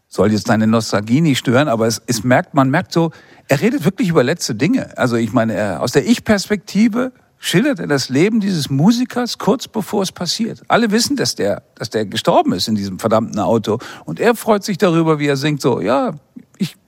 Soll 0.08 0.32
jetzt 0.32 0.48
deine 0.48 0.66
Nostalgie 0.68 1.20
nicht 1.20 1.40
stören, 1.40 1.68
aber 1.68 1.88
es, 1.88 2.02
es 2.08 2.24
merkt, 2.24 2.54
man 2.54 2.70
merkt 2.70 2.94
so, 2.94 3.12
er 3.50 3.60
redet 3.60 3.84
wirklich 3.84 4.10
über 4.10 4.24
letzte 4.24 4.56
Dinge. 4.56 4.98
Also 4.98 5.18
ich 5.18 5.34
meine, 5.34 5.54
er, 5.54 5.82
aus 5.82 5.92
der 5.92 6.08
Ich-Perspektive 6.08 7.12
schildert 7.40 7.80
er 7.80 7.88
das 7.88 8.10
Leben 8.10 8.40
dieses 8.40 8.70
Musikers 8.70 9.38
kurz 9.38 9.68
bevor 9.68 10.04
es 10.04 10.12
passiert. 10.12 10.62
Alle 10.70 10.92
wissen, 10.92 11.16
dass 11.16 11.36
der, 11.36 11.64
dass 11.76 11.90
der 11.90 12.06
gestorben 12.06 12.54
ist 12.54 12.68
in 12.68 12.76
diesem 12.76 13.00
verdammten 13.00 13.40
Auto. 13.40 13.80
Und 14.06 14.20
er 14.20 14.36
freut 14.36 14.64
sich 14.64 14.78
darüber, 14.78 15.20
wie 15.20 15.28
er 15.28 15.38
singt 15.38 15.62
so, 15.62 15.82
ja, 15.82 16.16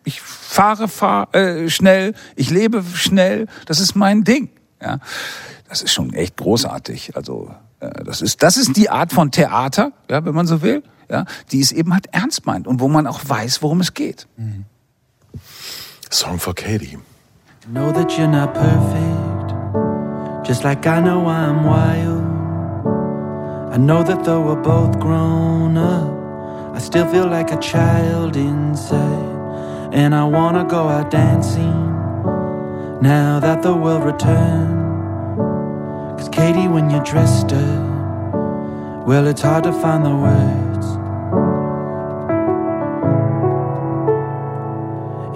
ich, 0.10 0.22
fahre 0.22 0.88
fahr, 0.88 1.34
äh, 1.36 1.69
schnell, 1.69 2.14
ich 2.36 2.49
lebe 2.49 2.84
schnell, 2.94 3.48
das 3.65 3.80
ist 3.80 3.95
mein 3.95 4.23
Ding. 4.23 4.49
Ja, 4.81 4.99
das 5.68 5.81
ist 5.81 5.94
schon 5.94 6.14
echt 6.14 6.38
großartig. 6.38 7.15
Also 7.15 7.53
äh, 7.80 8.03
das 8.03 8.22
ist, 8.22 8.41
das 8.41 8.57
ist 8.57 8.76
die 8.76 8.90
Art 8.90 9.14
von 9.14 9.31
Theater, 9.31 9.91
ja, 10.10 10.26
wenn 10.26 10.34
man 10.34 10.48
so 10.48 10.61
will, 10.61 10.84
ja, 11.10 11.26
die 11.52 11.61
es 11.61 11.72
eben 11.72 11.94
halt 11.94 12.07
ernst 12.11 12.45
meint 12.45 12.68
und 12.68 12.80
wo 12.80 12.88
man 12.88 13.07
auch 13.07 13.22
weiß, 13.23 13.61
worum 13.61 13.81
es 13.81 13.94
geht. 13.94 14.27
Song 16.10 16.40
for 16.40 16.56
Katie. 16.56 16.98
Know 17.72 17.91
that 17.91 18.11
you're 18.18 18.27
not 18.27 18.53
perfect, 18.56 20.48
just 20.48 20.64
like 20.64 20.88
I 20.88 20.99
know 21.02 21.27
I'm 21.27 21.64
wild. 21.65 22.30
I 23.72 23.77
know 23.77 24.02
that 24.03 24.23
though 24.23 24.41
we're 24.41 24.64
both 24.64 24.99
grown 24.99 25.77
up, 25.77 26.76
I 26.76 26.80
still 26.80 27.06
feel 27.06 27.27
like 27.27 27.52
a 27.52 27.57
child 27.57 28.36
inside. 28.36 29.39
And 29.91 30.14
I 30.14 30.24
wanna 30.24 30.66
go 30.66 30.88
out 30.88 31.11
dancing 31.11 31.80
now 33.02 33.40
that 33.40 33.61
the 33.61 33.74
world 33.74 34.03
returned. 34.03 35.38
Cause 36.18 36.30
Katie, 36.30 36.68
when 36.68 36.90
you're 36.90 37.03
dressed 37.03 37.53
up, 37.53 39.07
well, 39.07 39.28
it's 39.28 39.41
hard 39.41 39.64
to 39.64 39.74
find 39.74 40.06
the 40.06 40.16
words. 40.16 40.86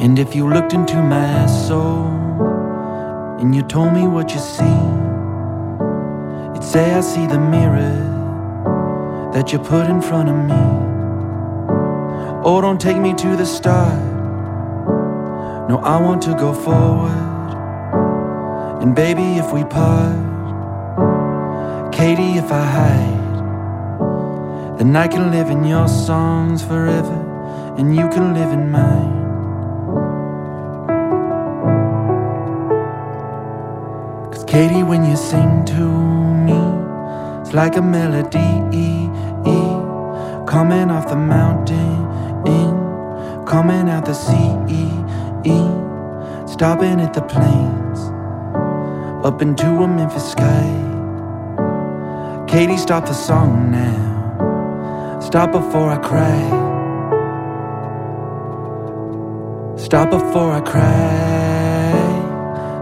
And 0.04 0.20
if 0.20 0.36
you 0.36 0.48
looked 0.48 0.74
into 0.74 1.02
my 1.02 1.46
soul 1.46 2.08
and 3.40 3.56
you 3.56 3.64
told 3.64 3.94
me 3.94 4.08
what 4.08 4.34
you 4.34 4.40
see, 4.40 5.04
say 6.74 6.92
I 6.92 7.02
see 7.02 7.28
the 7.28 7.40
mirror 7.40 9.32
that 9.32 9.54
you 9.54 9.60
put 9.60 9.88
in 9.88 10.02
front 10.02 10.28
of 10.28 10.36
me. 10.36 10.64
Oh, 12.44 12.62
don't 12.62 12.82
take 12.82 12.98
me 12.98 13.14
to 13.14 13.36
the 13.36 13.46
start. 13.46 14.13
No, 15.70 15.78
I 15.78 16.00
want 16.02 16.22
to 16.24 16.34
go 16.36 16.54
forward. 16.54 17.54
And 18.82 18.96
baby, 18.96 19.38
if 19.38 19.52
we 19.54 19.64
part, 19.64 20.18
Katie, 21.94 22.38
if 22.38 22.52
I 22.52 22.66
hide, 22.66 23.24
then 24.78 24.96
I 24.96 25.08
can 25.08 25.32
live 25.32 25.50
in 25.50 25.64
your 25.64 25.88
songs 25.88 26.64
forever, 26.64 27.20
and 27.78 27.96
you 27.96 28.10
can 28.10 28.34
live 28.34 28.52
in 28.52 28.72
mine. 28.72 29.24
Cause 34.32 34.44
Katie, 34.44 34.84
when 34.84 35.06
you 35.06 35.16
sing 35.16 35.64
to 35.66 35.86
me, 36.48 36.62
it's 37.42 37.54
like 37.54 37.78
a 37.78 37.82
melody 37.82 38.64
coming 40.54 40.92
off 40.92 41.10
the 41.10 41.16
mountain, 41.16 42.06
in, 42.46 42.76
coming 43.48 43.90
out 43.90 44.06
the 44.06 44.14
sea, 44.14 44.52
stopping 46.48 47.02
at 47.02 47.14
the 47.14 47.22
plains, 47.22 48.00
up 49.26 49.42
into 49.42 49.66
a 49.66 49.88
Memphis 49.88 50.32
sky. 50.32 50.70
Katie, 52.48 52.78
stop 52.78 53.06
the 53.06 53.14
song 53.14 53.72
now. 53.72 55.20
Stop 55.20 55.52
before 55.52 55.90
I 55.90 55.98
cry. 55.98 56.74
Stop 59.78 60.12
before 60.12 60.52
I 60.54 60.62
cry. 60.62 62.04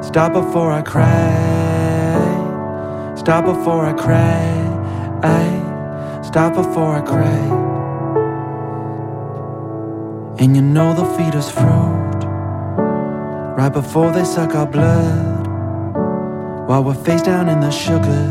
Stop 0.01 0.33
before 0.33 0.71
I 0.71 0.81
cry. 0.81 1.61
Stop 3.15 3.45
before 3.45 3.85
I 3.85 3.93
cry. 3.93 4.67
I 5.23 6.21
stop 6.23 6.53
before 6.53 6.95
I 6.97 7.01
cry. 7.01 7.69
And 10.37 10.55
you 10.55 10.61
know 10.61 10.93
they'll 10.93 11.17
feed 11.17 11.35
us 11.35 11.49
fruit 11.49 12.00
right 13.61 13.73
before 13.73 14.11
they 14.11 14.23
suck 14.23 14.55
our 14.55 14.65
blood. 14.65 15.47
While 16.67 16.83
we're 16.83 16.95
face 16.95 17.21
down 17.21 17.47
in 17.47 17.59
the 17.59 17.69
sugar, 17.69 18.23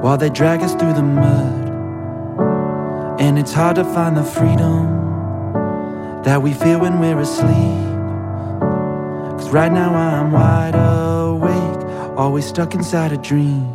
while 0.00 0.16
they 0.16 0.30
drag 0.30 0.62
us 0.62 0.76
through 0.76 0.92
the 0.92 1.02
mud. 1.02 1.68
And 3.20 3.36
it's 3.36 3.52
hard 3.52 3.74
to 3.76 3.84
find 3.84 4.16
the 4.16 4.22
freedom 4.22 4.84
that 6.22 6.40
we 6.40 6.52
feel 6.52 6.78
when 6.78 7.00
we're 7.00 7.18
asleep. 7.18 7.82
Cause 9.36 9.50
right 9.50 9.72
now 9.72 9.92
I'm 9.92 10.30
wide 10.30 10.76
awake, 10.76 12.16
always 12.16 12.46
stuck 12.46 12.76
inside 12.76 13.10
a 13.10 13.16
dream. 13.16 13.74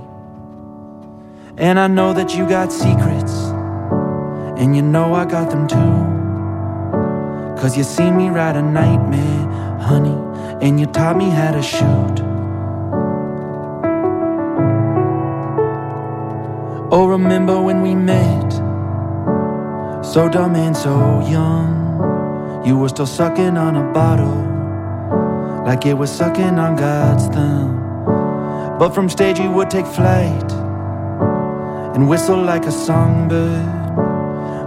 And 1.58 1.78
I 1.78 1.88
know 1.88 2.14
that 2.14 2.34
you 2.38 2.48
got 2.48 2.72
secrets, 2.72 3.34
and 4.60 4.78
you 4.78 4.82
know 4.82 5.14
I 5.14 5.26
got 5.26 5.50
them 5.50 5.68
too. 5.68 5.94
Cause 7.62 7.76
you 7.76 7.84
see 7.84 8.10
me 8.12 8.30
ride 8.30 8.56
a 8.56 8.62
nightmare, 8.62 9.56
honey, 9.86 10.18
and 10.66 10.80
you 10.80 10.88
taught 10.88 11.16
me 11.16 11.30
how 11.30 11.52
to 11.52 11.62
shoot. 11.62 12.16
Oh, 16.92 17.08
remember 17.08 17.62
when 17.62 17.82
we 17.82 17.94
met? 17.94 18.52
So 20.04 20.28
dumb 20.28 20.56
and 20.56 20.76
so 20.76 21.22
young. 21.28 22.64
You 22.66 22.78
were 22.80 22.90
still 22.90 23.06
sucking 23.06 23.58
on 23.58 23.76
a 23.76 23.94
bottle, 23.94 24.40
like 25.66 25.86
it 25.86 25.94
was 25.94 26.12
sucking 26.12 26.58
on 26.58 26.76
God's 26.76 27.28
thumb. 27.28 27.76
But 28.80 28.90
from 28.96 29.08
stage, 29.08 29.40
you 29.40 29.52
would 29.52 29.70
take 29.70 29.86
flight 29.86 30.52
and 31.96 32.10
whistle 32.10 32.42
like 32.42 32.66
a 32.66 32.72
songbird 32.72 33.96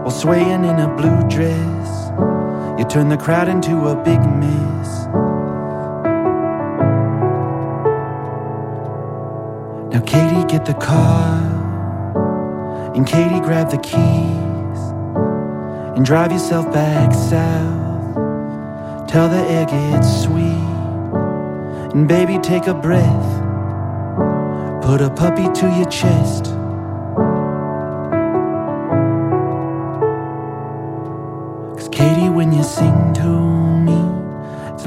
while 0.03 0.11
swaying 0.11 0.65
in 0.65 0.78
a 0.78 0.89
blue 0.97 1.28
dress. 1.28 2.07
You 2.78 2.84
turn 2.84 3.09
the 3.09 3.16
crowd 3.16 3.48
into 3.48 3.88
a 3.88 3.96
big 4.05 4.20
mess. 4.20 5.06
Now, 9.92 10.00
Katie, 10.06 10.44
get 10.46 10.64
the 10.64 10.74
car, 10.74 11.42
and 12.94 13.05
Katie, 13.05 13.40
grab 13.40 13.72
the 13.72 13.78
keys, 13.78 14.80
and 15.96 16.06
drive 16.06 16.30
yourself 16.30 16.72
back 16.72 17.12
south. 17.12 18.14
Till 19.10 19.28
the 19.28 19.44
air 19.48 19.66
gets 19.66 20.22
sweet, 20.22 20.62
and 21.94 22.06
baby, 22.06 22.38
take 22.38 22.68
a 22.68 22.74
breath. 22.74 23.42
Put 24.84 25.00
a 25.00 25.10
puppy 25.10 25.48
to 25.52 25.66
your 25.76 25.86
chest. 25.86 26.57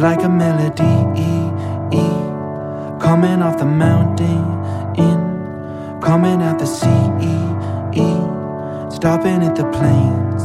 Like 0.01 0.23
a 0.23 0.29
melody 0.29 1.01
coming 2.99 3.41
off 3.41 3.57
the 3.57 3.65
mountain, 3.65 4.43
in, 4.97 5.99
coming 6.01 6.41
out 6.41 6.57
the 6.59 6.65
sea, 6.65 6.87
stopping 8.95 9.43
at 9.43 9.55
the 9.55 9.65
plains, 9.71 10.43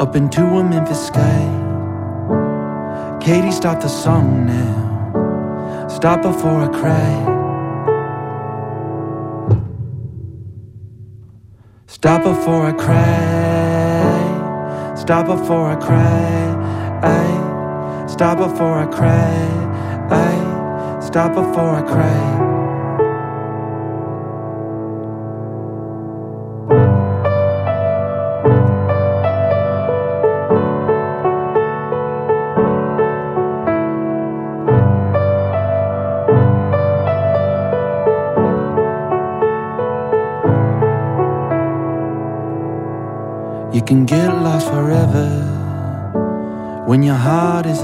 up 0.00 0.16
into 0.16 0.42
a 0.42 0.64
Memphis 0.64 1.06
sky. 1.06 1.44
Katie, 3.20 3.52
stop 3.52 3.80
the 3.80 3.88
song 3.88 4.46
now. 4.46 5.88
Stop 5.88 6.22
before 6.22 6.62
I 6.62 6.68
cry. 6.68 7.14
Stop 11.86 12.22
before 12.24 12.66
I 12.66 12.72
cry. 12.72 14.24
Stop 14.96 15.26
before 15.26 15.70
I 15.70 15.76
cry. 15.76 17.00
I 17.02 17.43
stop 18.14 18.38
before 18.38 18.78
I 18.78 18.86
cry. 18.86 19.34
I 20.08 21.00
stop 21.00 21.34
before 21.34 21.74
I 21.74 21.82
cry. 21.82 22.43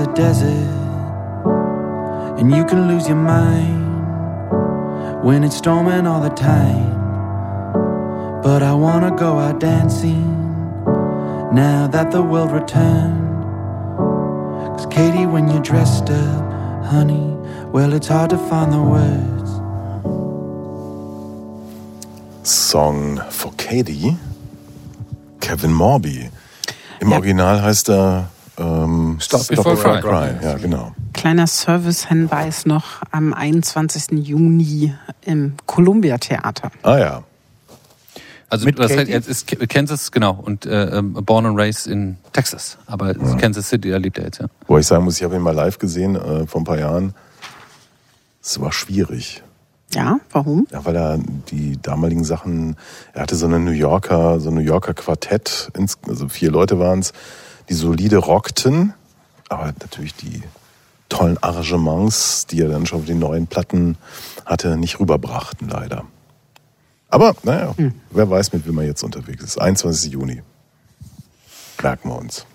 A 0.01 0.07
desert, 0.15 0.71
and 2.39 2.55
you 2.55 2.65
can 2.65 2.89
lose 2.89 3.07
your 3.07 3.19
mind 3.19 3.81
when 5.23 5.45
it's 5.45 5.57
storming 5.57 6.07
all 6.07 6.21
the 6.21 6.31
time. 6.31 6.91
But 8.43 8.63
I 8.63 8.73
wanna 8.73 9.11
go 9.15 9.39
out 9.39 9.61
dancing 9.61 10.25
now 11.53 11.87
that 11.89 12.11
the 12.11 12.23
world 12.23 12.53
returned. 12.53 13.45
Cause 14.77 14.87
Katie, 14.87 15.27
when 15.27 15.51
you're 15.51 15.63
dressed 15.63 16.09
up, 16.09 16.53
honey, 16.85 17.37
well, 17.73 17.93
it's 17.93 18.09
hard 18.09 18.31
to 18.31 18.39
find 18.39 18.73
the 18.73 18.81
words. 18.81 19.51
Song 22.43 23.21
for 23.31 23.53
Katie. 23.59 24.17
Kevin 25.41 25.73
Morby. 25.73 26.31
Im 27.01 27.11
Ja. 27.11 27.19
Original 27.19 27.63
heißt 27.63 27.91
er 27.91 28.29
Stop 29.21 29.47
Before 29.49 29.77
Before 29.77 29.99
I 29.99 30.01
Cry. 30.01 30.31
Ja, 30.45 30.55
genau. 30.57 30.93
Kleiner 31.13 31.47
Service-Hinweis 31.47 32.67
noch 32.67 33.03
am 33.11 33.33
21. 33.35 34.27
Juni 34.27 34.95
im 35.23 35.55
Columbia 35.67 36.19
Theater. 36.19 36.71
Ah 36.83 36.99
ja. 36.99 37.23
Also 38.49 38.65
Mit 38.67 38.79
das 38.81 38.91
heißt, 38.97 39.09
jetzt 39.09 39.29
ist 39.29 39.47
Kansas, 39.69 40.11
genau, 40.11 40.33
und 40.45 40.67
äh, 40.67 40.99
ähm, 40.99 41.13
born 41.13 41.47
and 41.47 41.57
raised 41.57 41.87
in 41.87 42.17
Texas. 42.33 42.79
Aber 42.87 43.15
Kansas 43.15 43.69
City, 43.69 43.91
da 43.91 43.97
lebt 43.99 44.19
er 44.19 44.25
jetzt, 44.25 44.41
ja. 44.41 44.47
Wo 44.67 44.77
ich 44.77 44.87
sagen 44.87 45.05
muss, 45.05 45.19
ich 45.19 45.23
habe 45.23 45.37
ihn 45.37 45.43
mal 45.43 45.55
live 45.55 45.79
gesehen 45.79 46.17
äh, 46.17 46.47
vor 46.49 46.61
ein 46.61 46.65
paar 46.65 46.79
Jahren. 46.79 47.15
Es 48.43 48.61
war 48.61 48.73
schwierig. 48.73 49.43
Ja, 49.95 50.19
warum? 50.33 50.67
Ja, 50.73 50.85
weil 50.85 50.97
er 50.97 51.19
die 51.51 51.81
damaligen 51.81 52.25
Sachen, 52.25 52.77
er 53.13 53.23
hatte 53.23 53.37
so 53.37 53.47
eine 53.47 53.61
New 53.61 53.71
Yorker, 53.73 54.41
so 54.41 54.49
ein 54.49 54.55
New 54.55 54.61
Yorker 54.61 54.95
Quartett, 54.95 55.71
ins- 55.77 55.99
also 56.09 56.29
vier 56.29 56.51
Leute 56.51 56.79
waren 56.79 57.01
es, 57.01 57.13
die 57.69 57.75
solide 57.75 58.17
rockten, 58.19 58.95
aber 59.51 59.67
natürlich 59.67 60.15
die 60.15 60.43
tollen 61.09 61.37
Arrangements, 61.43 62.47
die 62.47 62.63
er 62.63 62.69
dann 62.69 62.87
schon 62.87 63.01
auf 63.01 63.05
den 63.05 63.19
neuen 63.19 63.47
Platten 63.47 63.99
hatte, 64.47 64.77
nicht 64.77 65.01
rüberbrachten, 65.01 65.69
leider. 65.69 66.05
Aber, 67.09 67.35
naja, 67.43 67.75
wer 68.11 68.31
weiß, 68.31 68.53
mit 68.53 68.67
wem 68.67 68.79
er 68.79 68.85
jetzt 68.85 69.03
unterwegs 69.03 69.43
ist. 69.43 69.61
21. 69.61 70.13
Juni. 70.13 70.43
Merken 71.83 72.09
wir 72.09 72.17
uns. 72.17 72.47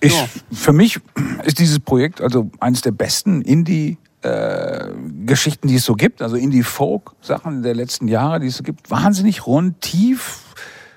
Ich, 0.00 0.14
Für 0.50 0.72
mich 0.72 0.98
ist 1.44 1.58
dieses 1.58 1.78
Projekt 1.78 2.20
also 2.20 2.50
eines 2.58 2.80
der 2.80 2.92
besten 2.92 3.42
Indie 3.42 3.98
äh, 4.22 4.88
Geschichten, 5.26 5.68
die 5.68 5.76
es 5.76 5.84
so 5.84 5.94
gibt, 5.94 6.22
also 6.22 6.36
Indie-Folk-Sachen 6.36 7.62
der 7.62 7.74
letzten 7.74 8.08
Jahre, 8.08 8.40
die 8.40 8.46
es 8.46 8.56
so 8.56 8.62
gibt, 8.62 8.90
wahnsinnig 8.90 9.46
rund, 9.46 9.80
tief, 9.80 10.51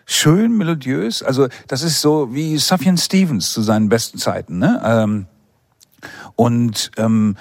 schön, 0.06 0.56
melodiös. 0.58 1.24
Also 1.24 1.48
das 1.68 1.82
ist 1.82 2.02
so 2.02 2.34
wie 2.34 2.58
Sufjan 2.58 2.98
Stevens 2.98 3.52
zu 3.52 3.62
seinen 3.62 3.90
besten 3.90 4.18
Zeiten. 4.18 4.60
Ne? 4.60 4.82
Ähm, 4.84 5.26
und 6.36 6.92
ähm, 6.98 7.36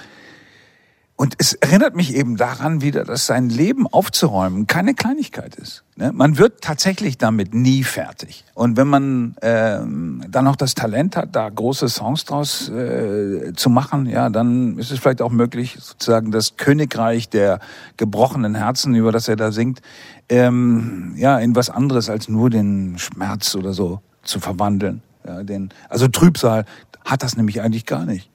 und 1.17 1.37
es 1.39 1.53
erinnert 1.53 1.95
mich 1.95 2.17
eben 2.17 2.37
daran 2.37 2.81
wieder, 2.81 3.05
dass 3.05 3.27
sein 3.27 3.49
Leben 3.49 3.87
aufzuräumen 3.87 4.67
keine 4.67 4.95
Kleinigkeit 4.95 5.55
ist. 5.55 5.85
Ne? 5.95 6.11
Man 6.13 6.39
wird 6.39 6.61
tatsächlich 6.61 7.19
damit 7.19 7.55
nie 7.55 7.85
fertig. 7.85 8.45
Und 8.55 8.77
wenn 8.77 8.89
man 8.89 9.37
ähm, 9.41 10.25
dann 10.29 10.45
noch 10.45 10.57
das 10.57 10.75
Talent 10.75 11.17
hat, 11.17 11.37
da 11.37 11.49
große 11.49 11.89
Songs 11.89 12.25
draus 12.25 12.69
äh, 12.69 13.53
zu 13.55 13.71
machen, 13.71 14.07
ja, 14.07 14.29
dann 14.29 14.77
ist 14.77 14.91
es 14.91 14.99
vielleicht 14.99 15.23
auch 15.23 15.31
möglich, 15.31 15.79
sozusagen 15.81 16.33
das 16.33 16.57
Königreich 16.57 17.29
der 17.29 17.61
gebrochenen 17.97 18.57
Herzen, 18.57 18.97
über 18.97 19.13
das 19.13 19.29
er 19.29 19.37
da 19.37 19.53
singt, 19.53 19.83
ähm, 20.29 21.15
ja, 21.17 21.39
in 21.39 21.55
was 21.55 21.71
anderes 21.71 22.11
als 22.11 22.29
nur 22.29 22.51
den 22.51 22.99
Schmerz 22.99 23.55
oder 23.55 23.73
so 23.73 24.01
zu 24.25 24.41
verwandeln. 24.41 25.01
Ja, 25.25 25.45
den, 25.45 25.71
also 25.89 26.09
Trübsal 26.09 26.65
hat 27.05 27.23
das 27.23 27.37
nämlich 27.37 27.61
eigentlich 27.61 27.87
gar 27.87 28.05
nicht. 28.05 28.31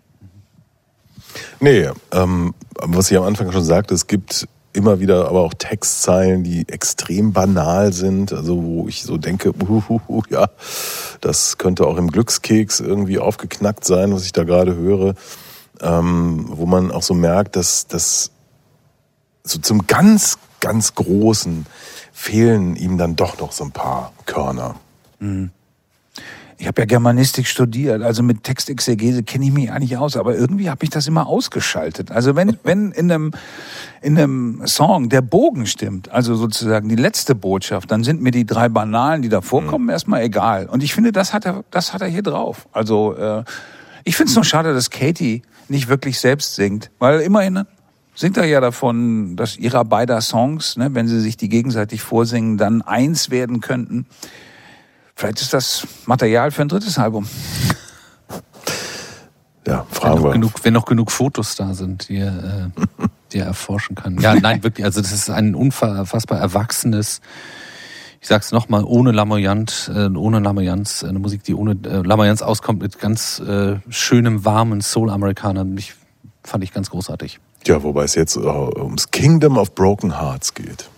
Nee, 1.59 1.89
ähm, 2.11 2.53
was 2.75 3.11
ich 3.11 3.17
am 3.17 3.23
Anfang 3.23 3.51
schon 3.51 3.63
sagte, 3.63 3.93
es 3.93 4.07
gibt 4.07 4.47
immer 4.73 4.99
wieder 4.99 5.27
aber 5.27 5.41
auch 5.41 5.53
Textzeilen, 5.53 6.43
die 6.43 6.67
extrem 6.69 7.33
banal 7.33 7.91
sind, 7.91 8.33
also 8.33 8.63
wo 8.63 8.87
ich 8.87 9.03
so 9.03 9.17
denke, 9.17 9.53
uhuhu, 9.61 10.23
ja, 10.29 10.49
das 11.21 11.57
könnte 11.57 11.87
auch 11.87 11.97
im 11.97 12.11
Glückskeks 12.11 12.79
irgendwie 12.79 13.19
aufgeknackt 13.19 13.85
sein, 13.85 14.13
was 14.13 14.25
ich 14.25 14.31
da 14.31 14.43
gerade 14.43 14.75
höre, 14.75 15.15
ähm, 15.81 16.45
wo 16.49 16.65
man 16.65 16.91
auch 16.91 17.03
so 17.03 17.13
merkt, 17.13 17.55
dass 17.55 17.87
das 17.87 18.31
so 19.43 19.59
zum 19.59 19.87
ganz, 19.87 20.37
ganz 20.59 20.93
Großen 20.95 21.65
fehlen 22.11 22.75
ihm 22.75 22.97
dann 22.97 23.15
doch 23.15 23.39
noch 23.39 23.51
so 23.51 23.63
ein 23.63 23.71
paar 23.71 24.13
Körner. 24.25 24.75
Mhm. 25.19 25.51
Ich 26.61 26.67
habe 26.67 26.81
ja 26.81 26.85
Germanistik 26.85 27.47
studiert, 27.47 28.03
also 28.03 28.21
mit 28.21 28.43
Textexegese 28.43 29.23
kenne 29.23 29.45
ich 29.45 29.53
mich 29.53 29.71
eigentlich 29.71 29.95
aus, 29.95 30.17
aber 30.17 30.35
irgendwie 30.35 30.69
habe 30.69 30.83
ich 30.83 30.89
das 30.89 31.07
immer 31.07 31.25
ausgeschaltet. 31.25 32.11
Also 32.11 32.35
wenn, 32.35 32.57
wenn 32.63 32.91
in 32.91 33.09
einem, 33.09 33.31
in 34.01 34.17
einem 34.17 34.67
Song 34.67 35.07
der 35.07 35.21
Bogen 35.21 35.65
stimmt, 35.65 36.11
also 36.11 36.35
sozusagen 36.35 36.89
die 36.89 36.97
letzte 36.97 37.33
Botschaft, 37.33 37.89
dann 37.91 38.03
sind 38.03 38.21
mir 38.21 38.31
die 38.31 38.45
drei 38.45 38.67
Banalen, 38.67 39.21
die 39.21 39.29
da 39.29 39.39
vorkommen, 39.39 39.85
mhm. 39.85 39.91
erstmal 39.91 40.21
egal. 40.21 40.65
Und 40.65 40.83
ich 40.83 40.93
finde, 40.93 41.13
das 41.13 41.31
hat 41.31 41.45
er, 41.45 41.63
das 41.71 41.93
hat 41.93 42.01
er 42.01 42.07
hier 42.09 42.23
drauf. 42.23 42.67
Also 42.73 43.15
äh, 43.15 43.45
ich 44.03 44.17
finde 44.17 44.29
es 44.29 44.35
nur 44.35 44.43
schade, 44.43 44.73
dass 44.73 44.89
Katie 44.89 45.43
nicht 45.69 45.87
wirklich 45.87 46.19
selbst 46.19 46.55
singt, 46.55 46.91
weil 46.99 47.21
immerhin 47.21 47.63
singt 48.15 48.35
er 48.35 48.45
ja 48.45 48.59
davon, 48.59 49.37
dass 49.37 49.55
ihrer 49.55 49.85
beider 49.85 50.19
Songs, 50.19 50.75
ne, 50.75 50.93
wenn 50.93 51.07
sie 51.07 51.21
sich 51.21 51.37
die 51.37 51.47
gegenseitig 51.47 52.01
vorsingen, 52.01 52.57
dann 52.57 52.81
eins 52.81 53.29
werden 53.29 53.61
könnten. 53.61 54.07
Vielleicht 55.19 55.41
ist 55.41 55.53
das 55.53 55.85
Material 56.05 56.49
für 56.49 56.61
ein 56.61 56.69
drittes 56.69 56.97
Album. 56.97 57.27
Ja, 59.67 59.85
fragen 59.91 60.15
wenn 60.15 60.23
wir. 60.23 60.31
Genug, 60.31 60.51
wenn 60.63 60.73
noch 60.73 60.85
genug 60.85 61.11
Fotos 61.11 61.57
da 61.57 61.73
sind, 61.73 62.07
die 62.07 62.19
er, 62.19 62.71
äh, 62.71 63.07
die 63.33 63.39
er 63.39 63.47
erforschen 63.47 63.97
kann. 63.97 64.17
Ja, 64.21 64.35
nein, 64.35 64.63
wirklich. 64.63 64.85
Also 64.85 65.01
das 65.01 65.11
ist 65.11 65.29
ein 65.29 65.55
unfassbar 65.55 66.39
erwachsenes, 66.39 67.19
ich 68.21 68.29
sag's 68.29 68.53
nochmal, 68.53 68.85
ohne 68.85 69.11
Lamoyant, 69.11 69.91
äh, 69.93 70.07
ohne 70.07 70.39
Lamoyanz, 70.39 71.03
eine 71.03 71.19
Musik, 71.19 71.43
die 71.43 71.53
ohne 71.53 71.71
äh, 71.71 71.97
Lamoyanz 71.97 72.41
auskommt, 72.41 72.81
mit 72.81 72.97
ganz 72.97 73.39
äh, 73.39 73.75
schönem, 73.89 74.45
warmen 74.45 74.79
Soul-Amerikaner. 74.79 75.65
Mich 75.65 75.95
fand 76.45 76.63
ich 76.63 76.71
ganz 76.71 76.91
großartig. 76.91 77.41
Ja, 77.67 77.83
wobei 77.83 78.05
es 78.05 78.15
jetzt 78.15 78.37
äh, 78.37 78.39
ums 78.39 79.11
Kingdom 79.11 79.57
of 79.57 79.75
Broken 79.75 80.17
Hearts 80.17 80.53
geht. 80.53 80.89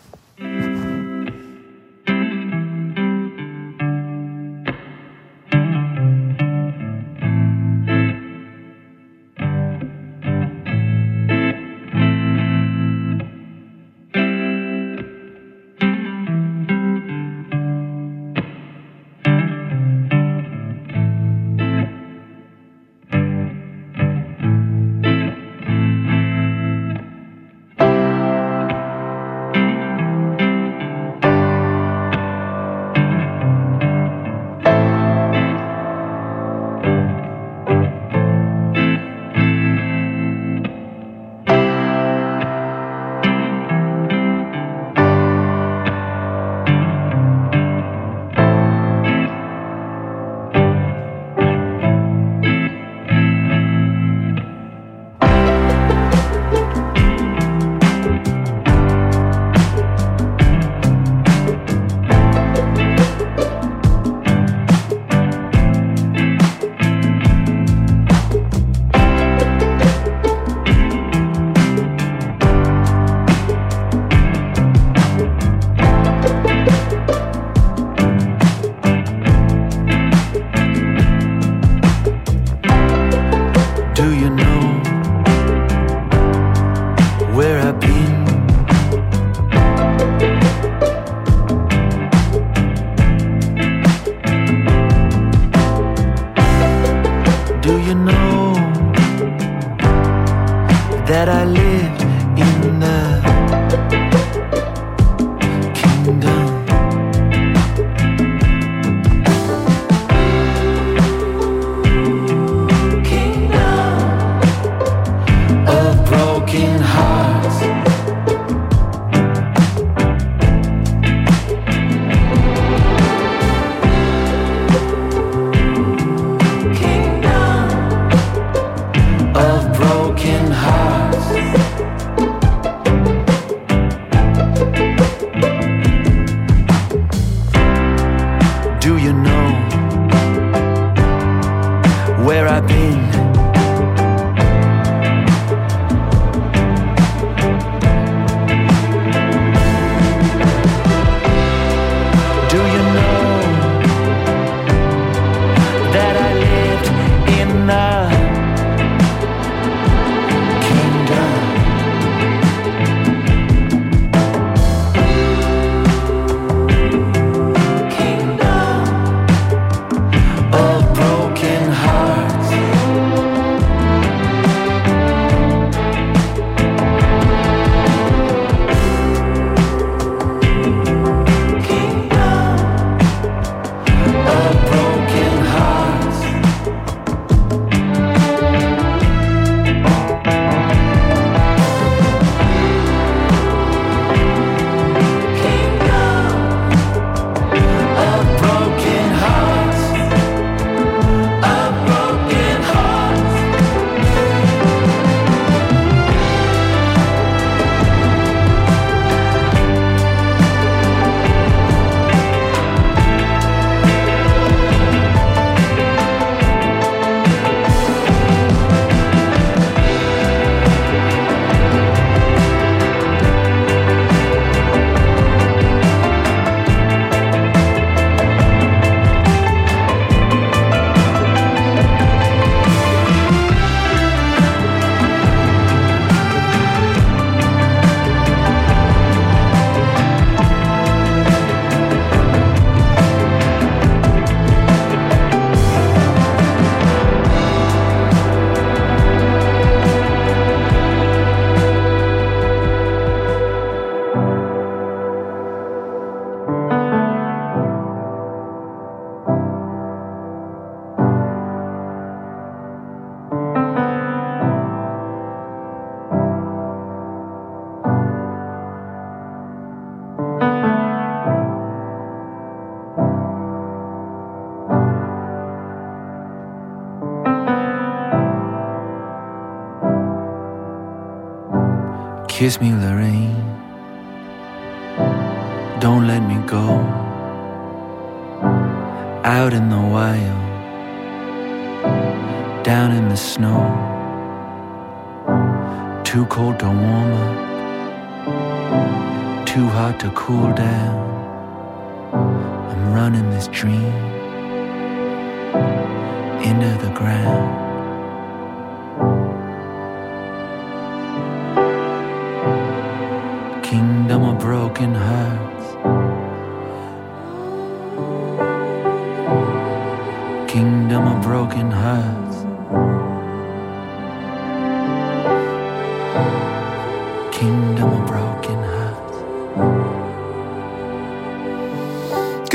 Kiss 282.51 282.59
me, 282.59 282.73
Lorraine. 282.73 282.90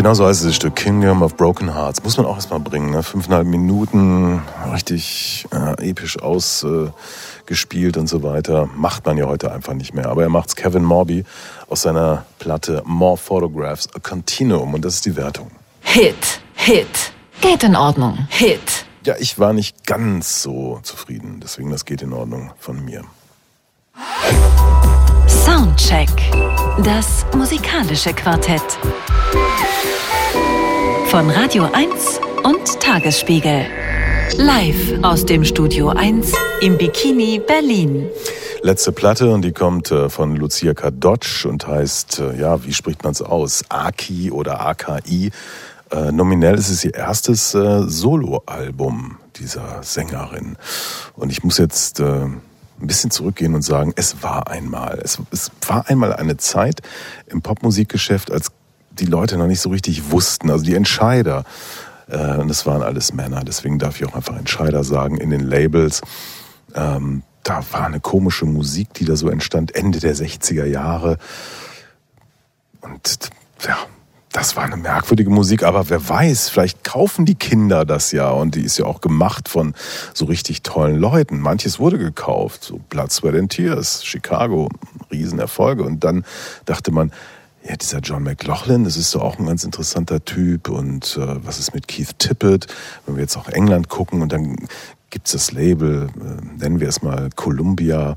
Genauso 0.06 0.26
heißt 0.26 0.42
dieses 0.42 0.54
Stück 0.54 0.76
Kingdom 0.76 1.22
of 1.22 1.36
Broken 1.36 1.74
Hearts. 1.74 2.00
Muss 2.04 2.16
man 2.16 2.26
auch 2.26 2.36
erstmal 2.36 2.60
bringen. 2.60 2.90
Ne? 2.90 3.02
Fünfeinhalb 3.02 3.44
Minuten, 3.44 4.40
richtig 4.72 5.46
äh, 5.52 5.88
episch 5.88 6.22
ausgespielt 6.22 7.96
äh, 7.96 7.98
und 7.98 8.06
so 8.06 8.22
weiter. 8.22 8.68
Macht 8.76 9.04
man 9.04 9.16
ja 9.16 9.26
heute 9.26 9.50
einfach 9.50 9.74
nicht 9.74 9.94
mehr. 9.94 10.08
Aber 10.08 10.22
er 10.22 10.28
macht's 10.28 10.54
Kevin 10.54 10.84
Morby 10.84 11.24
aus 11.68 11.82
seiner 11.82 12.24
Platte 12.38 12.82
More 12.84 13.16
Photographs, 13.16 13.88
A 13.96 13.98
Continuum. 13.98 14.74
Und 14.74 14.84
das 14.84 14.94
ist 14.94 15.06
die 15.06 15.16
Wertung. 15.16 15.50
Hit, 15.80 16.40
Hit. 16.54 17.12
Geht 17.40 17.64
in 17.64 17.74
Ordnung. 17.74 18.28
Hit. 18.28 18.84
Ja, 19.04 19.16
ich 19.18 19.40
war 19.40 19.52
nicht 19.54 19.86
ganz 19.86 20.40
so 20.40 20.78
zufrieden. 20.84 21.40
Deswegen, 21.42 21.70
das 21.70 21.84
geht 21.84 22.02
in 22.02 22.12
Ordnung 22.12 22.52
von 22.60 22.84
mir. 22.84 23.02
Soundcheck. 25.26 26.10
Das 26.84 27.24
musikalische 27.34 28.12
Quartett. 28.12 28.60
Von 31.06 31.30
Radio 31.30 31.66
1 31.72 32.20
und 32.44 32.80
Tagesspiegel. 32.80 33.64
Live 34.36 35.02
aus 35.02 35.24
dem 35.24 35.44
Studio 35.44 35.88
1 35.88 36.30
im 36.60 36.76
Bikini 36.76 37.40
Berlin. 37.46 38.10
Letzte 38.60 38.92
Platte 38.92 39.32
und 39.32 39.42
die 39.42 39.52
kommt 39.52 39.90
äh, 39.90 40.10
von 40.10 40.36
Lucia 40.36 40.74
Kadocz 40.74 41.46
und 41.46 41.66
heißt, 41.66 42.18
äh, 42.18 42.38
ja, 42.38 42.62
wie 42.64 42.74
spricht 42.74 43.02
man 43.02 43.12
es 43.12 43.22
aus? 43.22 43.64
Aki 43.70 44.30
oder 44.30 44.60
AKI. 44.60 45.30
Äh, 45.90 46.12
nominell 46.12 46.56
ist 46.56 46.68
es 46.68 46.84
ihr 46.84 46.94
erstes 46.94 47.54
äh, 47.54 47.82
Soloalbum 47.86 49.16
dieser 49.36 49.82
Sängerin. 49.82 50.56
Und 51.14 51.30
ich 51.30 51.44
muss 51.44 51.56
jetzt 51.56 52.00
äh, 52.00 52.26
ein 52.80 52.86
bisschen 52.86 53.10
zurückgehen 53.10 53.54
und 53.54 53.62
sagen, 53.62 53.92
es 53.96 54.22
war 54.22 54.48
einmal. 54.48 55.00
Es, 55.02 55.18
es 55.30 55.50
war 55.66 55.88
einmal 55.88 56.12
eine 56.12 56.36
Zeit 56.36 56.82
im 57.26 57.42
Popmusikgeschäft, 57.42 58.30
als 58.30 58.50
die 58.90 59.06
Leute 59.06 59.36
noch 59.36 59.46
nicht 59.46 59.60
so 59.60 59.70
richtig 59.70 60.10
wussten, 60.10 60.50
also 60.50 60.64
die 60.64 60.74
Entscheider. 60.74 61.44
Äh, 62.08 62.36
und 62.36 62.50
es 62.50 62.66
waren 62.66 62.82
alles 62.82 63.12
Männer, 63.12 63.42
deswegen 63.44 63.78
darf 63.78 64.00
ich 64.00 64.06
auch 64.06 64.14
einfach 64.14 64.36
Entscheider 64.36 64.84
sagen 64.84 65.18
in 65.18 65.30
den 65.30 65.40
Labels. 65.40 66.02
Ähm, 66.74 67.22
da 67.42 67.64
war 67.70 67.86
eine 67.86 68.00
komische 68.00 68.44
Musik, 68.44 68.92
die 68.94 69.04
da 69.04 69.16
so 69.16 69.28
entstand, 69.28 69.74
Ende 69.74 70.00
der 70.00 70.14
60er 70.14 70.64
Jahre. 70.64 71.18
Und 72.80 73.30
ja, 73.64 73.76
das 74.36 74.54
war 74.54 74.64
eine 74.64 74.76
merkwürdige 74.76 75.30
Musik, 75.30 75.62
aber 75.62 75.88
wer 75.88 76.06
weiß, 76.06 76.50
vielleicht 76.50 76.84
kaufen 76.84 77.24
die 77.24 77.36
Kinder 77.36 77.86
das 77.86 78.12
ja 78.12 78.28
und 78.28 78.54
die 78.54 78.60
ist 78.60 78.76
ja 78.76 78.84
auch 78.84 79.00
gemacht 79.00 79.48
von 79.48 79.72
so 80.12 80.26
richtig 80.26 80.62
tollen 80.62 80.96
Leuten. 80.96 81.40
Manches 81.40 81.78
wurde 81.78 81.96
gekauft, 81.96 82.64
so 82.64 82.78
Blood, 82.90 83.10
Sweat 83.10 83.34
and 83.34 83.50
Tears, 83.50 84.04
Chicago, 84.04 84.68
Riesenerfolge. 85.10 85.84
Und 85.84 86.04
dann 86.04 86.26
dachte 86.66 86.92
man, 86.92 87.12
ja, 87.66 87.76
dieser 87.76 88.00
John 88.00 88.24
McLaughlin, 88.24 88.84
das 88.84 88.98
ist 88.98 89.14
doch 89.14 89.22
auch 89.22 89.38
ein 89.38 89.46
ganz 89.46 89.64
interessanter 89.64 90.22
Typ 90.22 90.68
und 90.68 91.16
äh, 91.16 91.42
was 91.42 91.58
ist 91.58 91.72
mit 91.72 91.88
Keith 91.88 92.18
Tippett, 92.18 92.66
wenn 93.06 93.16
wir 93.16 93.22
jetzt 93.22 93.38
auch 93.38 93.48
England 93.48 93.88
gucken 93.88 94.20
und 94.20 94.32
dann 94.34 94.68
gibt's 95.08 95.32
das 95.32 95.52
Label, 95.52 96.10
äh, 96.14 96.62
nennen 96.62 96.78
wir 96.78 96.88
es 96.88 97.00
mal 97.00 97.30
Columbia, 97.36 98.16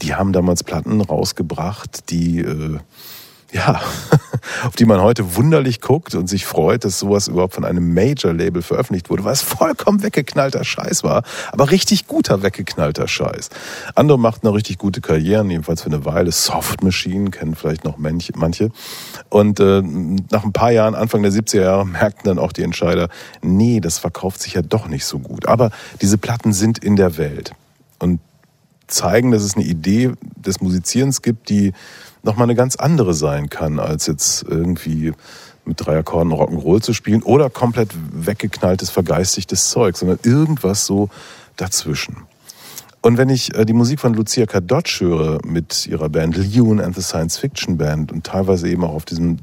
die 0.00 0.14
haben 0.14 0.32
damals 0.32 0.62
Platten 0.62 1.00
rausgebracht, 1.00 2.08
die 2.10 2.38
äh, 2.38 2.78
ja, 3.56 3.80
auf 4.64 4.76
die 4.76 4.84
man 4.84 5.00
heute 5.00 5.34
wunderlich 5.34 5.80
guckt 5.80 6.14
und 6.14 6.28
sich 6.28 6.44
freut, 6.44 6.84
dass 6.84 6.98
sowas 6.98 7.28
überhaupt 7.28 7.54
von 7.54 7.64
einem 7.64 7.94
Major-Label 7.94 8.62
veröffentlicht 8.62 9.10
wurde, 9.10 9.24
weil 9.24 9.32
es 9.32 9.42
vollkommen 9.42 10.02
weggeknallter 10.02 10.62
Scheiß 10.62 11.02
war, 11.02 11.22
aber 11.52 11.70
richtig 11.70 12.06
guter 12.06 12.42
weggeknallter 12.42 13.08
Scheiß. 13.08 13.48
Andere 13.94 14.18
machten 14.18 14.46
noch 14.46 14.54
richtig 14.54 14.78
gute 14.78 15.00
Karrieren, 15.00 15.50
jedenfalls 15.50 15.82
für 15.82 15.90
eine 15.90 16.04
Weile. 16.04 16.30
Soft 16.32 16.82
Machine 16.82 17.30
kennen 17.30 17.54
vielleicht 17.54 17.84
noch 17.84 17.96
manche. 17.96 18.70
Und 19.30 19.58
äh, 19.60 19.82
nach 20.30 20.44
ein 20.44 20.52
paar 20.52 20.70
Jahren, 20.70 20.94
Anfang 20.94 21.22
der 21.22 21.32
70er 21.32 21.62
Jahre, 21.62 21.86
merkten 21.86 22.24
dann 22.24 22.38
auch 22.38 22.52
die 22.52 22.62
Entscheider, 22.62 23.08
nee, 23.42 23.80
das 23.80 23.98
verkauft 23.98 24.42
sich 24.42 24.54
ja 24.54 24.62
doch 24.62 24.86
nicht 24.86 25.06
so 25.06 25.18
gut. 25.18 25.46
Aber 25.46 25.70
diese 26.02 26.18
Platten 26.18 26.52
sind 26.52 26.78
in 26.78 26.96
der 26.96 27.16
Welt 27.16 27.52
und 27.98 28.20
zeigen, 28.86 29.30
dass 29.30 29.42
es 29.42 29.56
eine 29.56 29.64
Idee 29.64 30.12
des 30.36 30.60
Musizierens 30.60 31.22
gibt, 31.22 31.48
die 31.48 31.72
nochmal 32.26 32.44
eine 32.44 32.54
ganz 32.54 32.76
andere 32.76 33.14
sein 33.14 33.48
kann, 33.48 33.78
als 33.78 34.06
jetzt 34.06 34.44
irgendwie 34.48 35.12
mit 35.64 35.84
drei 35.84 35.98
Akkorden 35.98 36.32
Rock'n'Roll 36.32 36.82
zu 36.82 36.92
spielen 36.92 37.22
oder 37.22 37.50
komplett 37.50 37.90
weggeknalltes, 38.12 38.90
vergeistigtes 38.90 39.70
Zeug, 39.70 39.96
sondern 39.96 40.18
irgendwas 40.22 40.86
so 40.86 41.08
dazwischen. 41.56 42.18
Und 43.02 43.18
wenn 43.18 43.28
ich 43.28 43.54
äh, 43.54 43.64
die 43.64 43.72
Musik 43.72 44.00
von 44.00 44.14
Lucia 44.14 44.46
Kadocz 44.46 45.00
höre 45.00 45.38
mit 45.46 45.86
ihrer 45.86 46.08
Band 46.08 46.36
Leon 46.36 46.80
and 46.80 46.94
the 46.96 47.02
Science 47.02 47.38
Fiction 47.38 47.78
Band 47.78 48.10
und 48.10 48.24
teilweise 48.24 48.68
eben 48.68 48.84
auch 48.84 48.94
auf 48.94 49.04
diesem 49.04 49.38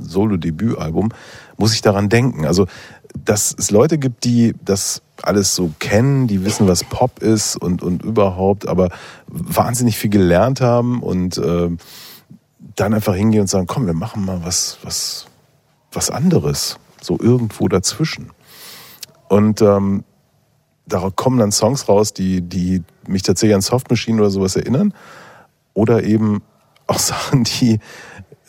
Solo-Debütalbum, 0.00 1.10
muss 1.58 1.74
ich 1.74 1.82
daran 1.82 2.08
denken. 2.08 2.46
Also, 2.46 2.66
dass 3.24 3.54
es 3.58 3.70
Leute 3.70 3.98
gibt, 3.98 4.24
die 4.24 4.54
das 4.64 5.02
alles 5.22 5.54
so 5.54 5.70
kennen, 5.78 6.26
die 6.26 6.44
wissen, 6.44 6.66
was 6.66 6.84
Pop 6.84 7.18
ist 7.20 7.56
und, 7.56 7.82
und 7.82 8.02
überhaupt, 8.02 8.66
aber 8.66 8.88
wahnsinnig 9.26 9.98
viel 9.98 10.10
gelernt 10.10 10.60
haben 10.60 11.02
und 11.02 11.36
äh, 11.36 11.68
dann 12.76 12.94
einfach 12.94 13.14
hingehen 13.14 13.42
und 13.42 13.46
sagen, 13.48 13.66
komm, 13.66 13.86
wir 13.86 13.94
machen 13.94 14.24
mal 14.24 14.44
was, 14.44 14.78
was, 14.82 15.26
was 15.92 16.10
anderes, 16.10 16.78
so 17.00 17.18
irgendwo 17.18 17.68
dazwischen. 17.68 18.30
Und 19.28 19.62
ähm, 19.62 20.04
da 20.86 21.10
kommen 21.14 21.38
dann 21.38 21.52
Songs 21.52 21.88
raus, 21.88 22.12
die, 22.12 22.42
die 22.42 22.82
mich 23.06 23.22
tatsächlich 23.22 23.54
an 23.54 23.60
Soft 23.62 23.90
Machine 23.90 24.20
oder 24.20 24.30
sowas 24.30 24.56
erinnern. 24.56 24.92
Oder 25.74 26.02
eben 26.04 26.42
auch 26.86 26.98
Sachen, 26.98 27.44
die 27.44 27.80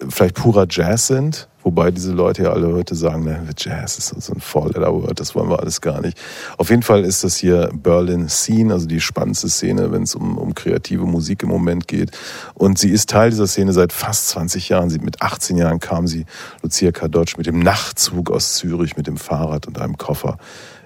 vielleicht 0.10 0.36
purer 0.36 0.68
Jazz 0.70 1.08
sind, 1.08 1.48
wobei 1.64 1.91
diese 1.91 2.11
Leute 2.11 2.44
ja 2.44 2.52
alle 2.52 2.73
heute 2.73 2.95
sagen, 2.95 3.23
ne, 3.23 3.48
Jazz 3.57 3.98
ist 3.98 4.10
so 4.10 4.34
ein 4.34 4.40
Four-Letter-Word, 4.40 5.19
das 5.19 5.35
wollen 5.35 5.49
wir 5.49 5.60
alles 5.60 5.81
gar 5.81 6.02
nicht. 6.02 6.18
Auf 6.57 6.69
jeden 6.69 6.84
Fall 6.84 7.03
ist 7.03 7.23
das 7.23 7.35
hier 7.35 7.69
Berlin 7.73 8.30
Scene, 8.30 8.73
also 8.73 8.85
die 8.85 9.02
spannendste 9.02 9.49
Szene, 9.49 9.91
wenn 9.91 10.03
es 10.03 10.15
um, 10.15 10.38
um 10.38 10.53
kreative 10.53 11.06
Musik 11.06 11.44
im 11.44 11.49
Moment 11.49 11.88
geht. 11.88 12.11
Und 12.53 12.77
sie 12.77 12.90
ist 12.90 13.10
Teil 13.10 13.30
dieser 13.30 13.48
Szene 13.48 13.73
seit 13.73 13.94
fast 13.94 14.30
20 14.30 14.69
Jahren. 14.69 14.90
Sie, 14.90 14.99
mit 14.99 15.22
18 15.22 15.57
Jahren 15.57 15.80
kam 15.80 16.07
sie, 16.07 16.26
Lucia 16.61 16.91
Kadocz, 16.91 17.38
mit 17.38 17.48
dem 17.48 17.60
Nachtzug 17.60 18.31
aus 18.31 18.56
Zürich, 18.56 18.98
mit 18.98 19.07
dem 19.07 19.18
Fahrrad 19.18 19.68
und 19.68 19.80
einem 19.80 19.98
Koffer 19.98 20.38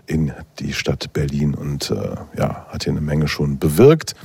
in 0.07 0.31
die 0.59 0.73
Stadt 0.73 1.11
Berlin 1.13 1.53
und 1.53 1.91
äh, 1.91 2.15
ja, 2.37 2.65
hat 2.69 2.85
hier 2.85 2.93
eine 2.93 3.01
Menge 3.01 3.27
schon 3.27 3.59
bewirkt. 3.59 4.15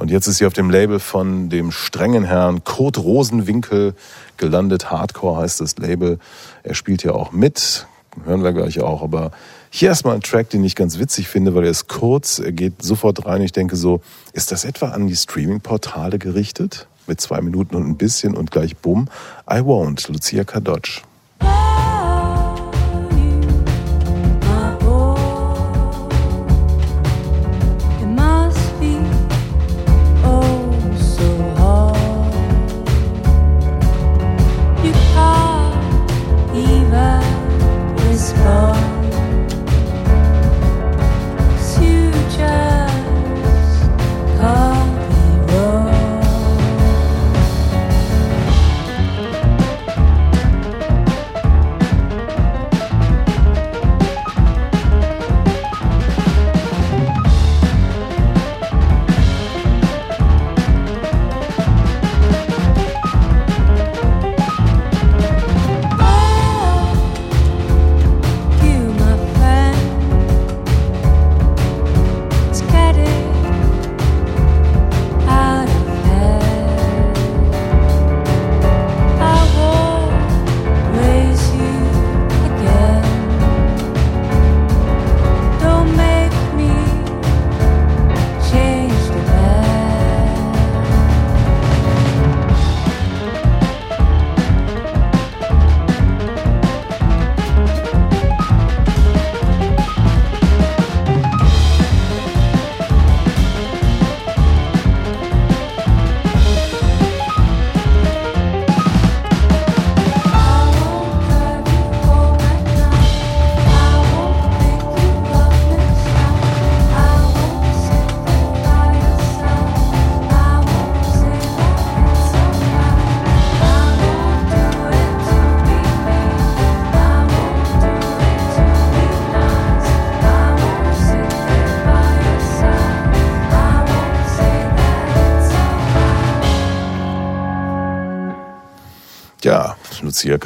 Und 0.00 0.10
jetzt 0.10 0.26
ist 0.26 0.38
sie 0.38 0.46
auf 0.46 0.54
dem 0.54 0.70
Label 0.70 0.98
von 0.98 1.50
dem 1.50 1.70
strengen 1.70 2.24
Herrn 2.24 2.64
Kurt 2.64 2.96
Rosenwinkel 2.96 3.94
gelandet. 4.38 4.90
Hardcore 4.90 5.42
heißt 5.42 5.60
das 5.60 5.76
Label. 5.76 6.18
Er 6.62 6.74
spielt 6.74 7.02
ja 7.02 7.12
auch 7.12 7.32
mit. 7.32 7.86
Hören 8.24 8.42
wir 8.42 8.54
gleich 8.54 8.80
auch. 8.80 9.02
Aber 9.02 9.30
hier 9.68 9.90
erstmal 9.90 10.14
ein 10.14 10.22
Track, 10.22 10.48
den 10.48 10.64
ich 10.64 10.74
ganz 10.74 10.98
witzig 10.98 11.28
finde, 11.28 11.54
weil 11.54 11.64
er 11.64 11.70
ist 11.70 11.86
kurz. 11.86 12.38
Er 12.38 12.52
geht 12.52 12.82
sofort 12.82 13.26
rein. 13.26 13.42
Ich 13.42 13.52
denke 13.52 13.76
so, 13.76 14.00
ist 14.32 14.52
das 14.52 14.64
etwa 14.64 14.88
an 14.88 15.06
die 15.06 15.16
Streaming-Portale 15.16 16.18
gerichtet? 16.18 16.88
Mit 17.06 17.20
zwei 17.20 17.42
Minuten 17.42 17.76
und 17.76 17.86
ein 17.86 17.98
bisschen 17.98 18.34
und 18.34 18.50
gleich 18.50 18.78
bumm. 18.78 19.06
I 19.50 19.56
won't. 19.56 20.10
Lucia 20.10 20.44
Kadocz. 20.44 21.02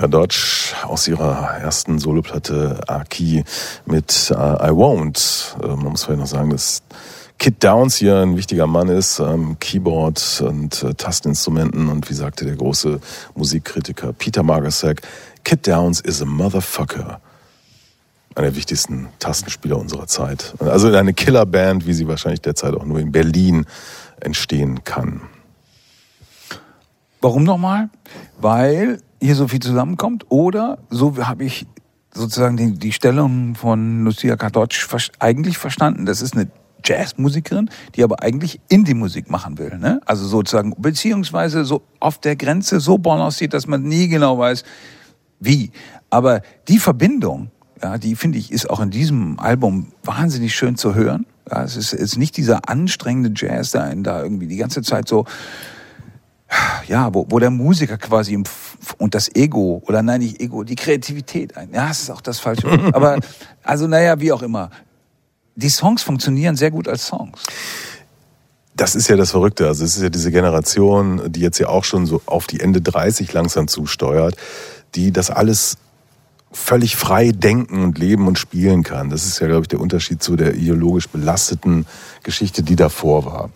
Lucia 0.05 0.09
Kadocz 0.09 0.75
aus 0.85 1.09
ihrer 1.09 1.59
ersten 1.59 1.99
Soloplatte 1.99 2.81
Aki 2.87 3.45
mit 3.87 4.31
äh, 4.31 4.35
I 4.35 4.71
Won't. 4.71 5.63
Äh, 5.63 5.69
man 5.69 5.93
muss 5.93 6.05
vielleicht 6.05 6.21
noch 6.21 6.27
sagen, 6.27 6.51
dass 6.51 6.83
Kid 7.39 7.65
Downs 7.65 7.97
hier 7.97 8.19
ein 8.19 8.37
wichtiger 8.37 8.67
Mann 8.67 8.89
ist, 8.89 9.19
ähm, 9.19 9.57
Keyboard 9.59 10.43
und 10.47 10.83
äh, 10.83 10.95
Tastinstrumenten 10.95 11.89
und 11.89 12.11
wie 12.11 12.15
sagte 12.15 12.45
der 12.45 12.57
große 12.57 13.01
Musikkritiker 13.35 14.13
Peter 14.13 14.43
Margasek, 14.43 15.01
Kid 15.43 15.67
Downs 15.67 16.01
is 16.01 16.21
a 16.21 16.27
motherfucker. 16.27 17.21
Einer 18.35 18.49
der 18.49 18.57
wichtigsten 18.57 19.09
Tastenspieler 19.21 19.79
unserer 19.79 20.07
Zeit. 20.07 20.55
Also 20.59 20.89
eine 20.89 21.15
Killerband, 21.15 21.87
wie 21.87 21.95
sie 21.95 22.09
wahrscheinlich 22.09 22.43
derzeit 22.43 22.75
auch 22.75 22.85
nur 22.85 22.99
in 22.99 23.11
Berlin 23.11 23.65
entstehen 24.21 24.85
kann. 24.85 25.23
Warum 27.21 27.45
nochmal? 27.45 27.89
Weil 28.39 29.01
hier 29.25 29.35
so 29.35 29.49
viel 29.49 29.61
zusammenkommt 29.61 30.27
oder 30.29 30.79
so 30.91 31.17
habe 31.17 31.45
ich 31.45 31.67
sozusagen 32.13 32.57
die, 32.57 32.73
die 32.73 32.93
Stellung 32.93 33.55
von 33.55 34.05
Lucia 34.05 34.37
Kadocz 34.37 34.87
eigentlich 35.19 35.59
verstanden. 35.59 36.07
Das 36.07 36.21
ist 36.21 36.35
eine 36.35 36.49
Jazzmusikerin, 36.85 37.71
die 37.95 38.05
aber 38.05 38.23
eigentlich 38.23 38.61
Indie-Musik 38.69 39.31
machen 39.31 39.59
will. 39.59 39.79
Ne? 39.79 40.01
Also 40.05 40.27
sozusagen, 40.27 40.75
beziehungsweise 40.77 41.65
so 41.65 41.83
auf 42.01 42.19
der 42.19 42.37
Grenze 42.37 42.81
so 42.81 42.99
balanciert, 42.99 43.55
dass 43.55 43.67
man 43.67 43.83
nie 43.83 44.09
genau 44.09 44.39
weiß, 44.39 44.63
wie. 45.41 45.71
Aber 46.11 46.43
die 46.69 46.79
Verbindung, 46.79 47.51
ja, 47.83 47.97
die 47.97 48.17
finde 48.17 48.39
ich, 48.39 48.53
ist 48.53 48.69
auch 48.69 48.81
in 48.81 48.91
diesem 48.91 49.41
Album 49.41 49.93
wahnsinnig 50.05 50.55
schön 50.55 50.77
zu 50.77 50.95
hören. 50.95 51.27
Ja, 51.51 51.65
es 51.65 51.77
ist, 51.77 51.95
es 51.95 52.01
ist 52.01 52.17
nicht 52.19 52.37
dieser 52.37 52.69
anstrengende 52.69 53.33
Jazz, 53.35 53.71
der 53.71 53.85
einen 53.85 54.05
da 54.05 54.23
irgendwie 54.23 54.47
die 54.47 54.57
ganze 54.57 54.83
Zeit 54.83 55.09
so 55.09 55.25
ja, 56.87 57.13
wo, 57.13 57.27
wo 57.29 57.39
der 57.39 57.51
Musiker 57.51 57.99
quasi 57.99 58.35
im 58.35 58.45
und 58.99 59.15
das 59.15 59.35
Ego 59.35 59.83
oder 59.87 60.03
nein, 60.03 60.21
nicht 60.21 60.41
Ego, 60.41 60.65
die 60.65 60.75
Kreativität 60.75 61.57
ein. 61.57 61.71
Ja, 61.73 61.91
es 61.91 62.03
ist 62.03 62.11
auch 62.11 62.21
das 62.21 62.39
falsche. 62.39 62.69
Aber 62.93 63.19
also 63.63 63.87
naja, 63.87 64.21
wie 64.21 64.33
auch 64.33 64.43
immer. 64.43 64.71
Die 65.57 65.69
Songs 65.69 66.03
funktionieren 66.03 66.57
sehr 66.57 66.71
gut 66.71 66.89
als 66.89 67.07
Songs. 67.07 67.43
Das 68.77 68.97
ist 68.97 69.09
ja 69.09 69.17
das 69.17 69.31
Verrückte. 69.31 69.69
Also 69.69 69.85
es 69.85 69.97
ist 69.97 70.03
ja 70.03 70.09
diese 70.09 70.33
Generation, 70.33 71.33
die 71.33 71.41
jetzt 71.41 71.59
ja 71.59 71.69
auch 71.69 71.85
schon 71.85 72.07
so 72.07 72.21
auf 72.27 72.47
die 72.47 72.61
Ende 72.61 72.81
30 72.81 73.33
langsam 73.33 73.69
zusteuert, 73.69 74.37
die 74.97 75.13
das 75.13 75.31
alles 75.31 75.79
völlig 76.51 76.97
frei 76.97 77.33
denken 77.33 77.83
und 77.83 77.99
leben 77.99 78.27
und 78.27 78.39
spielen 78.39 78.83
kann. 78.83 79.11
Das 79.11 79.27
ist 79.27 79.41
ja, 79.41 79.49
glaube 79.49 79.63
ich, 79.63 79.69
der 79.69 79.81
Unterschied 79.81 80.23
zu 80.23 80.37
der 80.37 80.55
ideologisch 80.55 81.09
belasteten 81.09 81.87
Geschichte, 82.23 82.63
die 82.63 82.77
davor 82.77 83.25
war. 83.25 83.51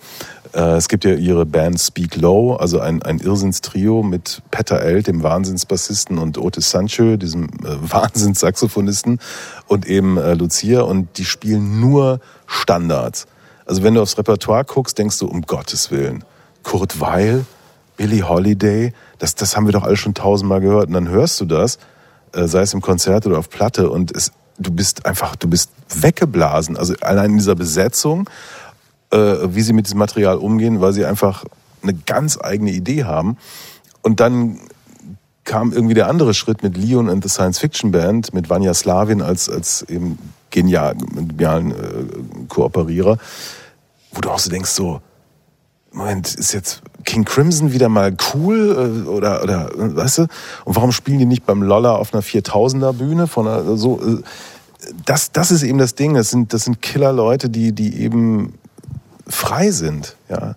Äh, 0.54 0.76
Es 0.76 0.88
gibt 0.88 1.04
ja 1.04 1.14
ihre 1.14 1.46
Band 1.46 1.80
Speak 1.80 2.16
Low, 2.16 2.54
also 2.54 2.80
ein, 2.80 3.02
ein 3.02 3.18
Irrsinnstrio 3.18 4.02
mit 4.02 4.42
Peter 4.50 4.80
Elt, 4.80 5.06
dem 5.06 5.22
Wahnsinnsbassisten, 5.22 6.18
und 6.18 6.38
Otis 6.38 6.70
Sancho, 6.70 7.16
diesem 7.16 7.44
äh, 7.44 7.76
Wahnsinnssaxophonisten, 7.80 9.20
und 9.66 9.86
eben 9.86 10.16
äh, 10.16 10.34
Lucia, 10.34 10.82
und 10.82 11.18
die 11.18 11.24
spielen 11.24 11.80
nur 11.80 12.20
Standards. 12.46 13.26
Also 13.66 13.82
wenn 13.82 13.94
du 13.94 14.00
aufs 14.00 14.16
Repertoire 14.16 14.64
guckst, 14.64 14.98
denkst 14.98 15.18
du, 15.18 15.26
um 15.26 15.42
Gottes 15.42 15.90
Willen, 15.90 16.24
Kurt 16.62 17.00
Weil, 17.00 17.44
Billie 17.96 18.26
Holiday, 18.26 18.92
das, 19.18 19.34
das 19.34 19.56
haben 19.56 19.66
wir 19.66 19.72
doch 19.72 19.82
alle 19.82 19.96
schon 19.96 20.14
tausendmal 20.14 20.60
gehört. 20.60 20.86
Und 20.86 20.94
dann 20.94 21.08
hörst 21.08 21.40
du 21.40 21.44
das, 21.44 21.78
äh, 22.32 22.46
sei 22.46 22.62
es 22.62 22.72
im 22.72 22.80
Konzert 22.80 23.26
oder 23.26 23.38
auf 23.38 23.50
Platte, 23.50 23.90
und 23.90 24.16
es, 24.16 24.32
du 24.58 24.70
bist 24.70 25.04
einfach, 25.04 25.36
du 25.36 25.48
bist 25.48 25.70
weggeblasen. 25.94 26.76
Also 26.76 26.94
allein 27.00 27.32
in 27.32 27.38
dieser 27.38 27.56
Besetzung, 27.56 28.30
wie 29.10 29.62
sie 29.62 29.72
mit 29.72 29.86
diesem 29.86 29.98
Material 29.98 30.36
umgehen, 30.36 30.80
weil 30.80 30.92
sie 30.92 31.04
einfach 31.04 31.44
eine 31.82 31.94
ganz 31.94 32.38
eigene 32.40 32.72
Idee 32.72 33.04
haben. 33.04 33.38
Und 34.02 34.20
dann 34.20 34.58
kam 35.44 35.72
irgendwie 35.72 35.94
der 35.94 36.08
andere 36.08 36.34
Schritt 36.34 36.62
mit 36.62 36.76
Leon 36.76 37.08
and 37.08 37.22
the 37.22 37.30
Science 37.30 37.58
Fiction 37.58 37.90
Band, 37.90 38.34
mit 38.34 38.50
Vanya 38.50 38.74
Slavin 38.74 39.22
als, 39.22 39.48
als 39.48 39.82
eben 39.82 40.18
genial, 40.50 40.94
genialen 40.94 41.70
äh, 41.70 42.44
Kooperierer, 42.48 43.18
wo 44.12 44.20
du 44.20 44.30
auch 44.30 44.38
so 44.38 44.50
denkst, 44.50 44.70
so, 44.70 45.00
Moment, 45.90 46.34
ist 46.34 46.52
jetzt 46.52 46.82
King 47.04 47.24
Crimson 47.24 47.72
wieder 47.72 47.88
mal 47.88 48.14
cool 48.34 49.04
äh, 49.06 49.08
oder, 49.08 49.42
oder 49.42 49.70
äh, 49.74 49.96
weißt 49.96 50.18
du? 50.18 50.22
Und 50.66 50.76
warum 50.76 50.92
spielen 50.92 51.18
die 51.18 51.24
nicht 51.24 51.46
beim 51.46 51.62
Lolla 51.62 51.96
auf 51.96 52.12
einer 52.12 52.22
4000er 52.22 52.92
Bühne 52.92 53.26
von 53.26 53.48
einer, 53.48 53.76
so 53.76 54.00
äh, 54.00 54.22
das 55.06 55.32
das 55.32 55.50
ist 55.50 55.62
eben 55.62 55.78
das 55.78 55.94
Ding, 55.94 56.14
das 56.14 56.30
sind 56.30 56.52
das 56.52 56.64
sind 56.64 56.82
Killer 56.82 57.12
Leute, 57.12 57.48
die 57.50 57.72
die 57.72 58.00
eben 58.00 58.54
frei 59.28 59.70
sind, 59.70 60.16
ja. 60.28 60.54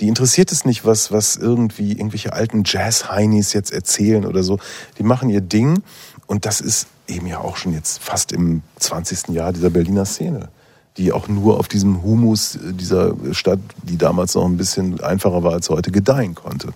Die 0.00 0.08
interessiert 0.08 0.52
es 0.52 0.64
nicht, 0.64 0.84
was 0.84 1.12
was 1.12 1.36
irgendwie 1.36 1.92
irgendwelche 1.92 2.32
alten 2.32 2.62
Jazz 2.64 3.08
Heinis 3.10 3.52
jetzt 3.52 3.72
erzählen 3.72 4.26
oder 4.26 4.42
so. 4.42 4.58
Die 4.98 5.02
machen 5.02 5.30
ihr 5.30 5.40
Ding 5.40 5.82
und 6.26 6.46
das 6.46 6.60
ist 6.60 6.86
eben 7.08 7.26
ja 7.26 7.38
auch 7.38 7.56
schon 7.56 7.72
jetzt 7.72 8.02
fast 8.02 8.32
im 8.32 8.62
20. 8.78 9.28
Jahr 9.28 9.52
dieser 9.52 9.70
Berliner 9.70 10.04
Szene 10.04 10.48
die 10.96 11.12
auch 11.12 11.28
nur 11.28 11.58
auf 11.58 11.68
diesem 11.68 12.02
Humus 12.02 12.58
dieser 12.62 13.14
Stadt, 13.32 13.60
die 13.82 13.96
damals 13.96 14.34
noch 14.34 14.44
ein 14.44 14.56
bisschen 14.56 15.00
einfacher 15.00 15.42
war 15.42 15.52
als 15.52 15.70
heute, 15.70 15.90
gedeihen 15.90 16.34
konnte. 16.34 16.68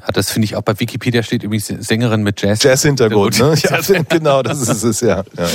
Ja, 0.00 0.12
das 0.12 0.30
finde 0.30 0.44
ich 0.44 0.56
auch 0.56 0.62
bei 0.62 0.78
Wikipedia 0.78 1.22
steht 1.22 1.42
übrigens 1.42 1.66
Sängerin 1.66 2.22
mit 2.22 2.40
Jazz. 2.40 2.62
Jazz-Hintergrund, 2.62 3.38
ne? 3.38 3.54
Ja, 3.62 4.02
genau, 4.08 4.42
das 4.42 4.60
ist 4.60 4.82
es, 4.82 5.00
ja. 5.00 5.18
ja, 5.36 5.44
ja. 5.44 5.48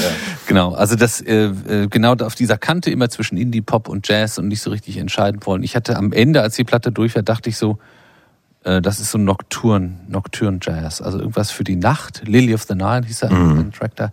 Genau, 0.48 0.74
also 0.74 0.96
das 0.96 1.22
äh, 1.22 1.46
äh, 1.46 1.88
genau 1.88 2.14
auf 2.16 2.36
dieser 2.36 2.58
Kante 2.58 2.92
immer 2.92 3.10
zwischen 3.10 3.38
Indie, 3.38 3.62
Pop 3.62 3.88
und 3.88 4.08
Jazz 4.08 4.38
und 4.38 4.48
nicht 4.48 4.62
so 4.62 4.70
richtig 4.70 4.98
entscheiden 4.98 5.42
wollen. 5.46 5.64
Ich 5.64 5.76
hatte 5.76 5.96
am 5.96 6.12
Ende, 6.12 6.42
als 6.42 6.56
die 6.56 6.64
Platte 6.64 6.92
durch 6.92 7.16
war, 7.16 7.24
dachte 7.24 7.50
ich 7.50 7.58
so, 7.58 7.78
äh, 8.64 8.82
das 8.82 9.00
ist 9.00 9.12
so 9.12 9.18
Nocturne, 9.18 10.00
Nocturne 10.08 10.60
Jazz, 10.62 11.02
also 11.02 11.20
irgendwas 11.20 11.52
für 11.52 11.64
die 11.64 11.76
Nacht. 11.76 12.24
Lily 12.26 12.54
of 12.54 12.64
the 12.64 12.76
Nile 12.76 13.04
hieß 13.06 13.24
er, 13.24 13.32
Mhm. 13.32 13.72
Track 13.72 13.96
da. 13.96 14.12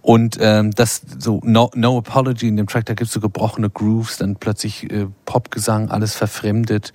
Und 0.00 0.38
ähm, 0.40 0.70
das 0.72 1.02
so 1.18 1.40
no, 1.44 1.70
no 1.74 1.98
Apology 1.98 2.48
in 2.48 2.56
dem 2.56 2.66
Track, 2.66 2.86
da 2.86 2.94
gibt's 2.94 3.12
so 3.12 3.20
gebrochene 3.20 3.70
Grooves, 3.70 4.18
dann 4.18 4.36
plötzlich 4.36 4.90
äh, 4.90 5.06
Popgesang, 5.24 5.90
alles 5.90 6.14
verfremdet. 6.14 6.92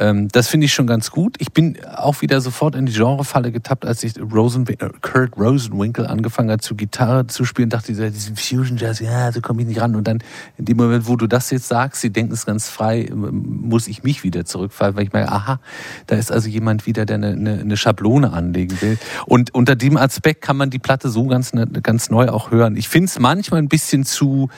Ähm, 0.00 0.28
das 0.28 0.48
finde 0.48 0.64
ich 0.64 0.72
schon 0.72 0.86
ganz 0.86 1.10
gut. 1.10 1.36
Ich 1.38 1.52
bin 1.52 1.76
auch 1.84 2.22
wieder 2.22 2.40
sofort 2.40 2.74
in 2.74 2.86
die 2.86 2.92
Genrefalle 2.92 3.52
getappt, 3.52 3.84
als 3.84 4.02
ich 4.02 4.14
Rosen, 4.18 4.66
äh, 4.66 4.76
Kurt 5.02 5.36
Rosenwinkel 5.36 6.06
angefangen 6.06 6.50
hat, 6.50 6.62
zu 6.62 6.74
Gitarre 6.74 7.26
zu 7.26 7.44
spielen, 7.44 7.68
dachte 7.68 7.92
ich, 7.92 7.98
diesen 7.98 8.36
Fusion 8.36 8.78
Jazz, 8.78 9.00
ja, 9.00 9.30
so 9.30 9.42
komme 9.42 9.60
ich 9.60 9.68
nicht 9.68 9.80
ran. 9.80 9.94
Und 9.94 10.08
dann 10.08 10.20
in 10.56 10.64
dem 10.64 10.78
Moment, 10.78 11.06
wo 11.06 11.16
du 11.16 11.26
das 11.26 11.50
jetzt 11.50 11.68
sagst, 11.68 12.00
sie 12.00 12.10
denken 12.10 12.32
es 12.32 12.46
ganz 12.46 12.70
frei, 12.70 13.02
ähm, 13.10 13.60
muss 13.62 13.88
ich 13.88 14.02
mich 14.02 14.24
wieder 14.24 14.46
zurückfallen, 14.46 14.96
weil 14.96 15.04
ich 15.04 15.12
merke, 15.12 15.30
aha, 15.30 15.60
da 16.06 16.16
ist 16.16 16.32
also 16.32 16.48
jemand 16.48 16.86
wieder, 16.86 17.04
der 17.04 17.16
eine, 17.16 17.32
eine, 17.32 17.60
eine 17.60 17.76
Schablone 17.76 18.32
anlegen 18.32 18.80
will. 18.80 18.98
Und 19.26 19.54
unter 19.54 19.76
dem 19.76 19.98
Aspekt 19.98 20.40
kann 20.40 20.56
man 20.56 20.70
die 20.70 20.78
Platte 20.78 21.10
so 21.10 21.26
ganz, 21.26 21.52
ne, 21.52 21.66
ganz 21.66 22.08
neu 22.08 22.28
auch 22.28 22.50
hören. 22.50 22.74
Ich 22.76 22.88
finde 22.88 23.06
es 23.06 23.18
manchmal 23.18 23.60
ein 23.60 23.68
bisschen 23.68 24.06
zu 24.06 24.48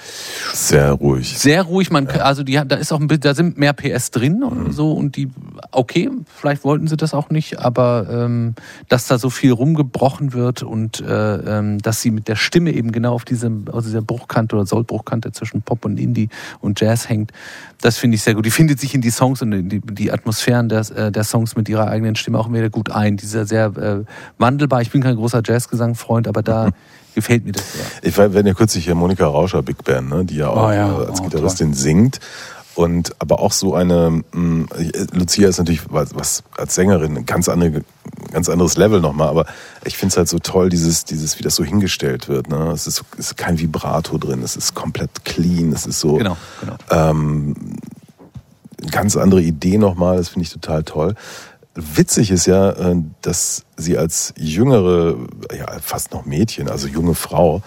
Sehr 0.54 0.92
ruhig. 0.92 1.36
sehr 1.36 1.62
ruhig. 1.62 1.90
Man, 1.90 2.06
also 2.06 2.44
die, 2.44 2.60
da 2.64 2.76
ist 2.76 2.92
auch 2.92 3.00
ein 3.00 3.08
bisschen, 3.08 3.22
da 3.22 3.34
sind 3.34 3.58
mehr 3.58 3.72
PS 3.72 4.12
drin 4.12 4.44
und 4.44 4.72
so 4.72 4.92
und 4.92 5.16
die, 5.16 5.31
okay, 5.70 6.10
vielleicht 6.26 6.64
wollten 6.64 6.86
sie 6.86 6.96
das 6.96 7.14
auch 7.14 7.30
nicht, 7.30 7.58
aber 7.58 8.06
ähm, 8.10 8.54
dass 8.88 9.06
da 9.06 9.18
so 9.18 9.30
viel 9.30 9.52
rumgebrochen 9.52 10.32
wird 10.32 10.62
und 10.62 11.00
äh, 11.00 11.34
ähm, 11.58 11.78
dass 11.78 12.00
sie 12.00 12.10
mit 12.10 12.28
der 12.28 12.36
Stimme 12.36 12.72
eben 12.72 12.92
genau 12.92 13.14
auf 13.14 13.24
diesem, 13.24 13.68
auf 13.68 13.84
dieser 13.84 14.02
Bruchkante 14.02 14.56
oder 14.56 14.66
Sollbruchkante 14.66 15.32
zwischen 15.32 15.62
Pop 15.62 15.84
und 15.84 15.98
Indie 15.98 16.28
und 16.60 16.80
Jazz 16.80 17.08
hängt, 17.08 17.32
das 17.80 17.98
finde 17.98 18.14
ich 18.14 18.22
sehr 18.22 18.34
gut. 18.34 18.46
Die 18.46 18.50
findet 18.50 18.80
sich 18.80 18.94
in 18.94 19.00
die 19.00 19.10
Songs 19.10 19.42
und 19.42 19.52
in 19.52 19.68
die, 19.68 19.80
die 19.80 20.12
Atmosphären 20.12 20.68
der, 20.68 20.80
äh, 20.90 21.12
der 21.12 21.24
Songs 21.24 21.56
mit 21.56 21.68
ihrer 21.68 21.88
eigenen 21.88 22.16
Stimme 22.16 22.38
auch 22.38 22.50
wieder 22.52 22.70
gut 22.70 22.90
ein. 22.90 23.16
Dieser 23.16 23.44
sehr 23.44 23.66
äh, 23.76 24.04
wandelbar. 24.38 24.82
Ich 24.82 24.90
bin 24.90 25.02
kein 25.02 25.16
großer 25.16 25.42
Jazzgesang-Freund, 25.44 26.28
aber 26.28 26.42
da 26.42 26.70
gefällt 27.14 27.44
mir 27.44 27.52
das 27.52 27.72
sehr. 27.72 27.84
Ich 28.02 28.16
war, 28.16 28.32
hatten 28.32 28.46
ja 28.46 28.54
kürzlich 28.54 28.84
hier 28.84 28.94
Monika 28.94 29.26
Rauscher 29.26 29.62
Big 29.62 29.84
Band, 29.84 30.08
ne, 30.08 30.24
die 30.24 30.36
ja 30.36 30.48
auch 30.48 30.68
Oh 30.68 30.72
ja, 30.72 30.96
als 30.96 31.20
oh, 31.20 31.24
Gitarristin 31.24 31.74
singt. 31.74 32.20
Und 32.74 33.14
aber 33.18 33.40
auch 33.40 33.52
so 33.52 33.74
eine, 33.74 34.22
mh, 34.32 34.66
Lucia 35.12 35.48
ist 35.48 35.58
natürlich 35.58 35.82
was, 35.90 36.14
was 36.14 36.42
als 36.56 36.74
Sängerin 36.74 37.16
ein 37.18 37.26
ganz, 37.26 37.48
andere, 37.48 37.82
ganz 38.32 38.48
anderes 38.48 38.76
Level 38.78 39.00
nochmal, 39.00 39.28
aber 39.28 39.46
ich 39.84 39.96
finde 39.98 40.12
es 40.12 40.16
halt 40.16 40.28
so 40.28 40.38
toll, 40.38 40.70
dieses, 40.70 41.04
dieses, 41.04 41.38
wie 41.38 41.42
das 41.42 41.54
so 41.54 41.64
hingestellt 41.64 42.28
wird. 42.28 42.48
Ne? 42.48 42.70
Es 42.72 42.86
ist, 42.86 43.04
ist 43.18 43.36
kein 43.36 43.58
Vibrato 43.58 44.16
drin, 44.16 44.42
es 44.42 44.56
ist 44.56 44.74
komplett 44.74 45.24
clean, 45.24 45.72
es 45.72 45.84
ist 45.84 46.00
so 46.00 46.14
Genau, 46.14 46.36
genau. 46.60 46.76
ähm, 46.90 47.54
eine 48.80 48.90
ganz 48.90 49.16
andere 49.16 49.42
Idee 49.42 49.76
nochmal, 49.76 50.16
das 50.16 50.30
finde 50.30 50.44
ich 50.44 50.52
total 50.52 50.82
toll. 50.82 51.14
Witzig 51.74 52.30
ist 52.30 52.46
ja, 52.46 52.70
äh, 52.70 52.96
dass 53.20 53.64
sie 53.76 53.98
als 53.98 54.32
jüngere, 54.36 55.16
ja 55.56 55.66
fast 55.80 56.12
noch 56.12 56.24
Mädchen, 56.24 56.68
also 56.70 56.88
junge 56.88 57.14
Frau, 57.14 57.62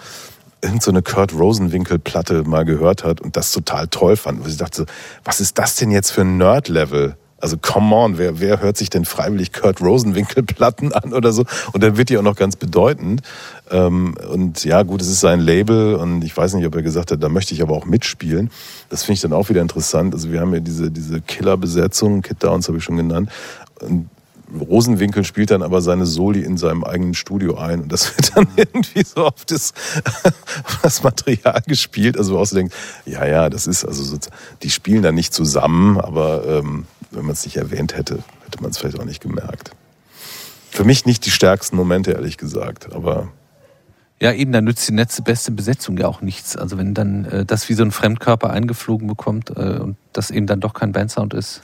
irgend 0.66 0.82
so 0.82 0.90
eine 0.90 1.02
Kurt 1.02 1.32
Rosenwinkel-Platte 1.32 2.44
mal 2.44 2.64
gehört 2.64 3.04
hat 3.04 3.20
und 3.20 3.36
das 3.36 3.52
total 3.52 3.88
toll 3.88 4.16
fand. 4.16 4.44
Wo 4.44 4.48
sie 4.48 4.56
dachte, 4.56 4.86
was 5.24 5.40
ist 5.40 5.58
das 5.58 5.76
denn 5.76 5.90
jetzt 5.90 6.10
für 6.10 6.22
ein 6.22 6.36
Nerd-Level? 6.36 7.16
Also 7.38 7.58
come 7.58 7.94
on, 7.94 8.16
wer, 8.16 8.40
wer 8.40 8.60
hört 8.60 8.78
sich 8.78 8.88
denn 8.88 9.04
freiwillig 9.04 9.52
Kurt 9.52 9.82
Rosenwinkel-Platten 9.82 10.92
an 10.92 11.12
oder 11.12 11.32
so? 11.32 11.44
Und 11.72 11.82
dann 11.82 11.96
wird 11.96 12.08
die 12.08 12.16
auch 12.16 12.22
noch 12.22 12.34
ganz 12.34 12.56
bedeutend. 12.56 13.20
Ähm, 13.70 14.14
und 14.32 14.64
ja, 14.64 14.82
gut, 14.82 15.02
es 15.02 15.08
ist 15.08 15.20
sein 15.20 15.40
Label 15.40 15.96
und 15.96 16.24
ich 16.24 16.34
weiß 16.36 16.54
nicht, 16.54 16.66
ob 16.66 16.74
er 16.74 16.82
gesagt 16.82 17.12
hat, 17.12 17.22
da 17.22 17.28
möchte 17.28 17.52
ich 17.52 17.62
aber 17.62 17.74
auch 17.74 17.84
mitspielen. 17.84 18.50
Das 18.88 19.04
finde 19.04 19.14
ich 19.14 19.20
dann 19.20 19.34
auch 19.34 19.50
wieder 19.50 19.60
interessant. 19.60 20.14
Also 20.14 20.32
wir 20.32 20.40
haben 20.40 20.54
ja 20.54 20.60
diese, 20.60 20.90
diese 20.90 21.20
Killer-Besetzung, 21.20 22.22
Kid 22.22 22.42
Downs 22.42 22.68
habe 22.68 22.78
ich 22.78 22.84
schon 22.84 22.96
genannt. 22.96 23.30
Und 23.80 24.08
Rosenwinkel 24.54 25.24
spielt 25.24 25.50
dann 25.50 25.62
aber 25.62 25.80
seine 25.80 26.06
Soli 26.06 26.42
in 26.42 26.56
seinem 26.56 26.84
eigenen 26.84 27.14
Studio 27.14 27.56
ein 27.56 27.82
und 27.82 27.92
das 27.92 28.16
wird 28.16 28.36
dann 28.36 28.48
irgendwie 28.56 29.04
so 29.04 29.26
auf 29.26 29.44
das, 29.44 29.72
auf 30.64 30.78
das 30.82 31.02
Material 31.02 31.62
gespielt. 31.66 32.18
Also 32.18 32.38
auch 32.38 32.46
so 32.46 32.56
denkt, 32.56 32.74
ja, 33.04 33.26
ja, 33.26 33.50
das 33.50 33.66
ist, 33.66 33.84
also 33.84 34.02
so, 34.02 34.18
die 34.62 34.70
spielen 34.70 35.02
dann 35.02 35.14
nicht 35.14 35.34
zusammen, 35.34 35.98
aber 35.98 36.46
ähm, 36.46 36.86
wenn 37.10 37.24
man 37.24 37.32
es 37.32 37.44
nicht 37.44 37.56
erwähnt 37.56 37.96
hätte, 37.96 38.22
hätte 38.44 38.62
man 38.62 38.70
es 38.70 38.78
vielleicht 38.78 38.98
auch 39.00 39.04
nicht 39.04 39.22
gemerkt. 39.22 39.70
Für 40.70 40.84
mich 40.84 41.06
nicht 41.06 41.24
die 41.26 41.30
stärksten 41.30 41.76
Momente, 41.76 42.12
ehrlich 42.12 42.36
gesagt, 42.36 42.92
aber 42.92 43.28
Ja, 44.20 44.32
eben, 44.32 44.52
da 44.52 44.60
nützt 44.60 44.88
die 44.88 44.94
letzte 44.94 45.22
beste 45.22 45.50
Besetzung 45.50 45.96
ja 45.96 46.06
auch 46.06 46.20
nichts. 46.20 46.56
Also 46.56 46.78
wenn 46.78 46.94
dann 46.94 47.24
äh, 47.24 47.44
das 47.44 47.68
wie 47.68 47.74
so 47.74 47.82
ein 47.82 47.90
Fremdkörper 47.90 48.50
eingeflogen 48.50 49.08
bekommt 49.08 49.50
äh, 49.50 49.78
und 49.78 49.96
das 50.12 50.30
eben 50.30 50.46
dann 50.46 50.60
doch 50.60 50.74
kein 50.74 50.92
Bandsound 50.92 51.34
ist. 51.34 51.62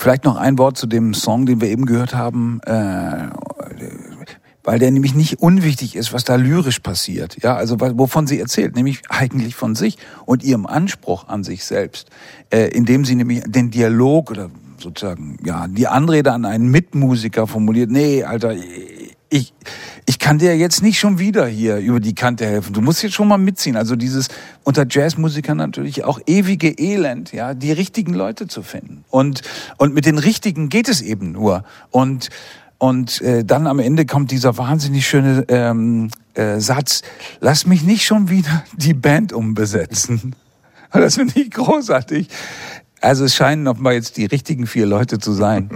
Vielleicht 0.00 0.24
noch 0.24 0.36
ein 0.36 0.56
Wort 0.56 0.78
zu 0.78 0.86
dem 0.86 1.12
Song, 1.12 1.44
den 1.44 1.60
wir 1.60 1.68
eben 1.68 1.84
gehört 1.84 2.14
haben, 2.14 2.62
äh, 2.64 3.28
weil 4.64 4.78
der 4.78 4.90
nämlich 4.92 5.14
nicht 5.14 5.40
unwichtig 5.40 5.94
ist, 5.94 6.14
was 6.14 6.24
da 6.24 6.36
lyrisch 6.36 6.78
passiert. 6.78 7.42
Ja, 7.42 7.54
also 7.54 7.78
wovon 7.78 8.26
sie 8.26 8.40
erzählt, 8.40 8.76
nämlich 8.76 9.02
eigentlich 9.10 9.54
von 9.54 9.74
sich 9.74 9.98
und 10.24 10.42
ihrem 10.42 10.64
Anspruch 10.64 11.28
an 11.28 11.44
sich 11.44 11.66
selbst, 11.66 12.08
äh, 12.48 12.68
indem 12.68 13.04
sie 13.04 13.14
nämlich 13.14 13.42
den 13.46 13.70
Dialog 13.70 14.30
oder 14.30 14.48
sozusagen 14.78 15.36
ja 15.44 15.68
die 15.68 15.86
Anrede 15.86 16.32
an 16.32 16.46
einen 16.46 16.70
Mitmusiker 16.70 17.46
formuliert. 17.46 17.90
Nee, 17.90 18.24
Alter, 18.24 18.54
ich 19.30 19.54
ich 20.06 20.18
kann 20.18 20.38
dir 20.38 20.56
jetzt 20.56 20.82
nicht 20.82 20.98
schon 20.98 21.18
wieder 21.18 21.46
hier 21.46 21.78
über 21.78 22.00
die 22.00 22.14
Kante 22.14 22.44
helfen. 22.44 22.72
Du 22.72 22.80
musst 22.80 23.02
jetzt 23.02 23.14
schon 23.14 23.28
mal 23.28 23.38
mitziehen. 23.38 23.76
Also 23.76 23.94
dieses 23.94 24.28
unter 24.64 24.84
Jazzmusikern 24.88 25.56
natürlich 25.56 26.04
auch 26.04 26.20
ewige 26.26 26.68
Elend, 26.68 27.32
ja, 27.32 27.54
die 27.54 27.70
richtigen 27.70 28.12
Leute 28.12 28.48
zu 28.48 28.62
finden. 28.62 29.04
Und 29.08 29.42
und 29.76 29.94
mit 29.94 30.04
den 30.04 30.18
richtigen 30.18 30.68
geht 30.68 30.88
es 30.88 31.00
eben 31.00 31.32
nur. 31.32 31.64
Und 31.90 32.30
und 32.78 33.20
äh, 33.20 33.44
dann 33.44 33.66
am 33.66 33.78
Ende 33.78 34.04
kommt 34.04 34.30
dieser 34.32 34.58
wahnsinnig 34.58 35.06
schöne 35.06 35.44
ähm, 35.48 36.10
äh, 36.34 36.58
Satz: 36.58 37.02
Lass 37.40 37.66
mich 37.66 37.84
nicht 37.84 38.04
schon 38.04 38.30
wieder 38.30 38.64
die 38.76 38.94
Band 38.94 39.32
umbesetzen. 39.32 40.34
Das 40.92 41.14
finde 41.14 41.40
ich 41.40 41.52
großartig. 41.52 42.26
Also 43.00 43.24
es 43.24 43.36
scheinen 43.36 43.68
offenbar 43.68 43.92
jetzt 43.92 44.16
die 44.16 44.24
richtigen 44.24 44.66
vier 44.66 44.86
Leute 44.86 45.18
zu 45.20 45.32
sein. 45.32 45.70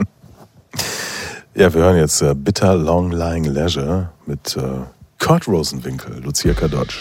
ja, 1.55 1.72
wir 1.72 1.82
hören 1.82 1.97
jetzt 1.97 2.20
äh, 2.20 2.35
Bitter 2.35 2.74
Long 2.74 3.12
Lying 3.12 3.44
Leisure 3.44 4.10
mit 4.26 4.56
äh, 4.56 4.60
Kurt 5.18 5.47
Rosenwinkel, 5.47 6.20
Lucia 6.22 6.52
Kadocz. 6.52 6.94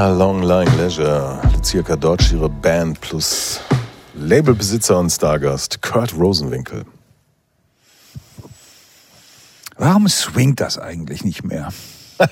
Bitter 0.00 0.14
Long 0.16 0.42
Lying 0.42 0.78
Leisure. 0.78 1.42
Lucia 1.52 1.82
Cadocci, 1.82 2.34
ihre 2.34 2.48
Band 2.48 2.98
plus 3.02 3.60
Labelbesitzer 4.14 4.98
und 4.98 5.10
Stargast 5.10 5.82
Kurt 5.82 6.16
Rosenwinkel. 6.16 6.86
Warum 9.76 10.08
swingt 10.08 10.62
das 10.62 10.78
eigentlich 10.78 11.22
nicht 11.22 11.44
mehr? 11.44 11.68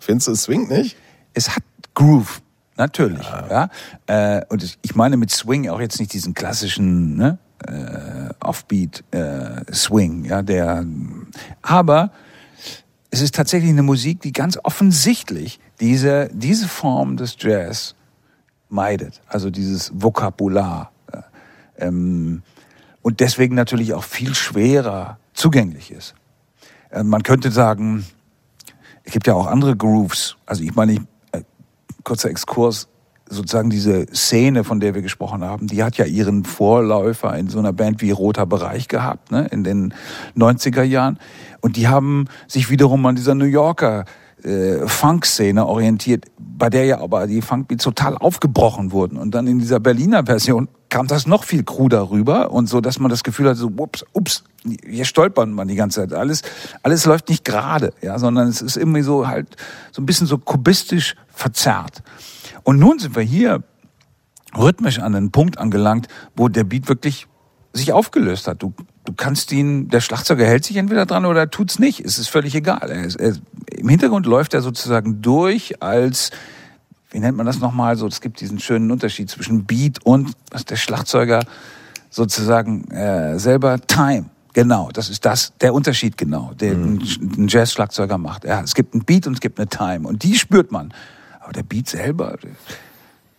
Findest 0.00 0.26
du, 0.26 0.32
es 0.32 0.42
swingt 0.42 0.70
nicht? 0.70 0.96
Es 1.34 1.54
hat 1.54 1.62
Groove, 1.94 2.42
natürlich. 2.76 3.28
Ja. 3.48 3.70
Äh, 4.08 4.44
und 4.48 4.76
ich- 4.82 4.96
meine 4.96 5.16
mit 5.16 5.30
Swing 5.30 5.68
auch 5.68 5.80
jetzt 5.80 6.00
nicht 6.00 6.12
diesen 6.12 6.34
klassischen 6.34 7.16
ne, 7.16 7.38
äh, 7.64 8.34
Offbeat 8.40 9.04
äh, 9.12 9.72
Swing, 9.72 10.24
ja, 10.24 10.42
der. 10.42 10.84
Aber 11.62 12.10
es 13.10 13.20
ist 13.20 13.34
tatsächlich 13.34 13.70
eine 13.70 13.82
Musik, 13.82 14.20
die 14.20 14.32
ganz 14.32 14.58
offensichtlich 14.62 15.58
diese 15.80 16.28
diese 16.32 16.68
Form 16.68 17.16
des 17.16 17.36
Jazz 17.38 17.94
meidet, 18.68 19.20
also 19.26 19.50
dieses 19.50 19.90
Vokabular. 19.94 20.92
äh, 21.12 21.22
Ähm, 21.86 22.42
und 23.02 23.20
deswegen 23.20 23.54
natürlich 23.54 23.94
auch 23.94 24.04
viel 24.04 24.34
schwerer 24.34 25.18
zugänglich 25.32 25.90
ist. 25.90 26.14
Äh, 26.90 27.02
man 27.02 27.22
könnte 27.22 27.50
sagen, 27.50 28.04
es 29.04 29.12
gibt 29.12 29.26
ja 29.26 29.34
auch 29.34 29.46
andere 29.46 29.76
Grooves. 29.76 30.36
Also 30.46 30.62
ich 30.62 30.74
meine, 30.74 30.92
ich, 30.92 31.00
äh, 31.32 31.42
kurzer 32.04 32.28
Exkurs, 32.30 32.88
sozusagen 33.30 33.70
diese 33.70 34.06
Szene, 34.14 34.64
von 34.64 34.80
der 34.80 34.94
wir 34.94 35.02
gesprochen 35.02 35.42
haben, 35.44 35.68
die 35.68 35.82
hat 35.82 35.96
ja 35.96 36.04
ihren 36.04 36.44
Vorläufer 36.44 37.36
in 37.38 37.48
so 37.48 37.58
einer 37.58 37.72
Band 37.72 38.02
wie 38.02 38.10
Roter 38.10 38.44
Bereich 38.44 38.88
gehabt, 38.88 39.30
ne, 39.30 39.46
in 39.50 39.64
den 39.64 39.94
90er 40.36 40.82
Jahren. 40.82 41.18
Und 41.60 41.76
die 41.76 41.88
haben 41.88 42.26
sich 42.48 42.70
wiederum 42.70 43.06
an 43.06 43.16
dieser 43.16 43.34
New 43.34 43.44
Yorker 43.44 44.04
äh, 44.44 44.86
Funk-Szene 44.86 45.66
orientiert, 45.66 46.26
bei 46.38 46.70
der 46.70 46.84
ja 46.84 47.00
aber 47.00 47.26
die 47.26 47.42
Funkbeats 47.42 47.84
total 47.84 48.16
aufgebrochen 48.16 48.92
wurden. 48.92 49.16
Und 49.16 49.34
dann 49.34 49.46
in 49.46 49.58
dieser 49.58 49.80
Berliner 49.80 50.26
Version 50.26 50.68
kam 50.88 51.06
das 51.06 51.26
noch 51.26 51.44
viel 51.44 51.62
kruder 51.62 52.10
rüber 52.10 52.50
und 52.50 52.68
so, 52.68 52.80
dass 52.80 52.98
man 52.98 53.10
das 53.10 53.22
Gefühl 53.22 53.48
hat, 53.48 53.56
so, 53.56 53.70
ups, 53.76 54.04
ups, 54.12 54.44
hier 54.84 55.04
stolpert 55.04 55.48
man 55.48 55.68
die 55.68 55.76
ganze 55.76 56.00
Zeit. 56.00 56.12
Alles, 56.12 56.42
alles 56.82 57.06
läuft 57.06 57.28
nicht 57.28 57.44
gerade, 57.44 57.92
ja, 58.02 58.18
sondern 58.18 58.48
es 58.48 58.60
ist 58.60 58.76
irgendwie 58.76 59.02
so 59.02 59.28
halt 59.28 59.56
so 59.92 60.02
ein 60.02 60.06
bisschen 60.06 60.26
so 60.26 60.38
kubistisch 60.38 61.16
verzerrt. 61.28 62.02
Und 62.62 62.78
nun 62.78 62.98
sind 62.98 63.16
wir 63.16 63.22
hier 63.22 63.62
rhythmisch 64.56 64.98
an 64.98 65.14
einen 65.14 65.30
Punkt 65.30 65.58
angelangt, 65.58 66.08
wo 66.36 66.48
der 66.48 66.64
Beat 66.64 66.88
wirklich 66.88 67.26
sich 67.72 67.92
aufgelöst 67.92 68.48
hat. 68.48 68.62
Du, 68.62 68.74
du 69.04 69.12
kannst 69.12 69.52
ihn, 69.52 69.88
der 69.88 70.00
Schlagzeuger 70.00 70.44
hält 70.44 70.64
sich 70.64 70.76
entweder 70.76 71.06
dran 71.06 71.24
oder 71.24 71.40
er 71.40 71.50
tut's 71.50 71.78
nicht. 71.78 72.00
Es 72.00 72.18
ist 72.18 72.28
völlig 72.28 72.54
egal. 72.54 72.90
Er 72.90 73.04
ist, 73.04 73.16
er, 73.16 73.34
Im 73.76 73.88
Hintergrund 73.88 74.26
läuft 74.26 74.54
er 74.54 74.62
sozusagen 74.62 75.22
durch 75.22 75.80
als, 75.82 76.30
wie 77.10 77.20
nennt 77.20 77.36
man 77.36 77.46
das 77.46 77.60
nochmal 77.60 77.96
so, 77.96 78.06
es 78.06 78.20
gibt 78.20 78.40
diesen 78.40 78.58
schönen 78.58 78.90
Unterschied 78.90 79.30
zwischen 79.30 79.64
Beat 79.64 80.04
und, 80.04 80.32
was 80.50 80.64
der 80.64 80.76
Schlagzeuger 80.76 81.44
sozusagen 82.10 82.90
äh, 82.90 83.38
selber 83.38 83.80
Time. 83.80 84.26
Genau, 84.52 84.90
das 84.92 85.10
ist 85.10 85.24
das, 85.24 85.52
der 85.60 85.72
Unterschied 85.72 86.18
genau, 86.18 86.52
den 86.54 87.00
ein 87.20 87.46
Jazz-Schlagzeuger 87.46 88.18
macht. 88.18 88.44
Ja, 88.44 88.60
es 88.62 88.74
gibt 88.74 88.94
einen 88.94 89.04
Beat 89.04 89.28
und 89.28 89.34
es 89.34 89.40
gibt 89.40 89.60
eine 89.60 89.68
Time 89.68 90.08
und 90.08 90.24
die 90.24 90.34
spürt 90.34 90.72
man. 90.72 90.92
Aber 91.50 91.54
der 91.54 91.62
Beat 91.64 91.88
selber, 91.88 92.36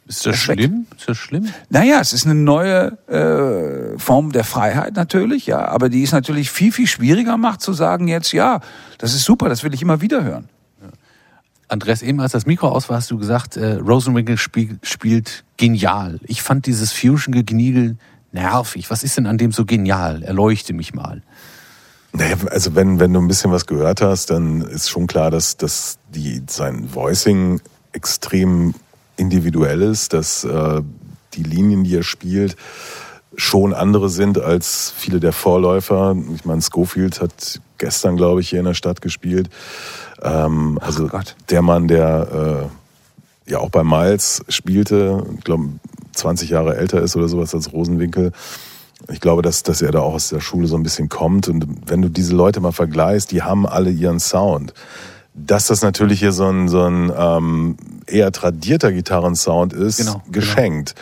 Ist 0.05 0.25
das 0.25 0.35
ist 0.35 0.47
weg. 0.49 0.59
schlimm? 0.59 0.85
Ist 0.97 1.07
das 1.07 1.17
schlimm? 1.17 1.47
naja, 1.69 2.01
es 2.01 2.11
ist 2.11 2.25
eine 2.25 2.35
neue 2.35 2.97
äh, 3.07 3.97
Form 3.97 4.33
der 4.33 4.43
Freiheit 4.43 4.97
natürlich, 4.97 5.47
ja, 5.47 5.65
aber 5.69 5.87
die 5.87 6.03
es 6.03 6.11
natürlich 6.11 6.51
viel, 6.51 6.73
viel 6.73 6.87
schwieriger 6.87 7.37
macht 7.37 7.61
zu 7.61 7.71
sagen 7.71 8.09
jetzt, 8.09 8.33
ja, 8.33 8.59
das 8.97 9.13
ist 9.13 9.23
super, 9.23 9.47
das 9.47 9.63
will 9.63 9.73
ich 9.73 9.81
immer 9.81 10.01
wieder 10.01 10.25
hören. 10.25 10.49
Andreas, 11.69 12.01
eben 12.01 12.19
als 12.19 12.33
das 12.33 12.45
Mikro 12.45 12.67
aus 12.67 12.89
war, 12.89 12.97
hast 12.97 13.09
du 13.11 13.17
gesagt, 13.17 13.55
äh, 13.55 13.75
Rosenwinkel 13.75 14.37
spiel, 14.37 14.77
spielt 14.83 15.45
genial. 15.55 16.19
Ich 16.25 16.41
fand 16.41 16.65
dieses 16.65 16.91
Fusion-Gegniegel 16.91 17.95
nervig. 18.33 18.91
Was 18.91 19.03
ist 19.03 19.15
denn 19.15 19.25
an 19.25 19.37
dem 19.37 19.53
so 19.53 19.63
genial? 19.63 20.21
Erleuchte 20.21 20.73
mich 20.73 20.93
mal. 20.93 21.21
Naja, 22.11 22.35
also 22.49 22.75
wenn, 22.75 22.99
wenn 22.99 23.13
du 23.13 23.21
ein 23.21 23.27
bisschen 23.29 23.53
was 23.53 23.67
gehört 23.67 24.01
hast, 24.01 24.31
dann 24.31 24.59
ist 24.63 24.89
schon 24.89 25.07
klar, 25.07 25.31
dass, 25.31 25.55
dass 25.55 25.97
die, 26.13 26.43
sein 26.47 26.93
Voicing 26.93 27.61
extrem 27.93 28.73
individuell 29.17 29.81
ist, 29.81 30.13
dass 30.13 30.43
äh, 30.43 30.81
die 31.33 31.43
Linien, 31.43 31.83
die 31.83 31.95
er 31.95 32.03
spielt, 32.03 32.55
schon 33.35 33.73
andere 33.73 34.09
sind 34.09 34.39
als 34.39 34.93
viele 34.95 35.19
der 35.19 35.33
Vorläufer. 35.33 36.15
Ich 36.35 36.45
meine, 36.45 36.61
Schofield 36.61 37.21
hat 37.21 37.61
gestern, 37.77 38.17
glaube 38.17 38.41
ich, 38.41 38.49
hier 38.49 38.59
in 38.59 38.65
der 38.65 38.73
Stadt 38.73 39.01
gespielt. 39.01 39.49
Ähm, 40.21 40.79
also 40.81 41.09
der 41.49 41.61
Mann, 41.61 41.87
der 41.87 42.69
äh, 43.47 43.51
ja 43.51 43.59
auch 43.59 43.69
bei 43.69 43.83
Miles 43.83 44.43
spielte, 44.49 45.25
ich 45.37 45.43
glaube 45.43 45.69
20 46.13 46.49
Jahre 46.49 46.75
älter 46.75 47.01
ist 47.01 47.15
oder 47.15 47.27
sowas 47.27 47.55
als 47.55 47.71
Rosenwinkel. 47.71 48.31
Ich 49.09 49.19
glaube, 49.19 49.41
dass, 49.41 49.63
dass 49.63 49.81
er 49.81 49.91
da 49.91 49.99
auch 49.99 50.13
aus 50.13 50.29
der 50.29 50.41
Schule 50.41 50.67
so 50.67 50.75
ein 50.75 50.83
bisschen 50.83 51.09
kommt. 51.09 51.47
Und 51.47 51.65
wenn 51.89 52.01
du 52.01 52.09
diese 52.09 52.35
Leute 52.35 52.59
mal 52.59 52.71
vergleichst, 52.71 53.31
die 53.31 53.41
haben 53.41 53.65
alle 53.65 53.89
ihren 53.89 54.19
Sound. 54.19 54.73
Dass 55.33 55.67
das 55.67 55.81
natürlich 55.81 56.19
hier 56.19 56.33
so 56.33 56.47
ein, 56.47 56.67
so 56.67 56.83
ein 56.83 57.11
ähm, 57.15 57.77
eher 58.05 58.31
tradierter 58.31 58.91
Gitarrensound 58.91 59.73
ist, 59.73 59.97
Genau, 59.97 60.21
geschenkt. 60.29 60.95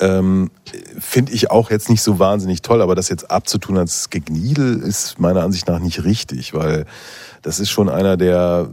Ähm, 0.00 0.50
Finde 0.98 1.32
ich 1.32 1.50
auch 1.50 1.70
jetzt 1.70 1.88
nicht 1.88 2.02
so 2.02 2.18
wahnsinnig 2.18 2.62
toll, 2.62 2.82
aber 2.82 2.94
das 2.94 3.08
jetzt 3.08 3.30
abzutun 3.30 3.78
als 3.78 4.10
Gegniedel 4.10 4.80
ist 4.80 5.18
meiner 5.18 5.42
Ansicht 5.42 5.68
nach 5.68 5.78
nicht 5.78 6.04
richtig, 6.04 6.54
weil 6.54 6.84
das 7.42 7.60
ist 7.60 7.70
schon 7.70 7.88
einer 7.88 8.16
der, 8.16 8.68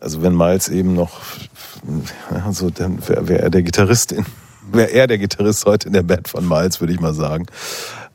also 0.00 0.22
wenn 0.22 0.36
Miles 0.36 0.68
eben 0.68 0.94
noch, 0.94 1.20
also 2.44 2.70
dann 2.70 3.06
wäre 3.08 3.28
wär 3.28 3.40
er 3.40 3.50
der 3.50 3.62
Gitarrist 3.62 4.12
in, 4.12 4.24
wäre 4.70 4.90
er 4.92 5.06
der 5.06 5.18
Gitarrist 5.18 5.64
heute 5.66 5.88
in 5.88 5.94
der 5.94 6.02
Band 6.02 6.28
von 6.28 6.46
Miles, 6.46 6.80
würde 6.80 6.92
ich 6.92 7.00
mal 7.00 7.14
sagen. 7.14 7.46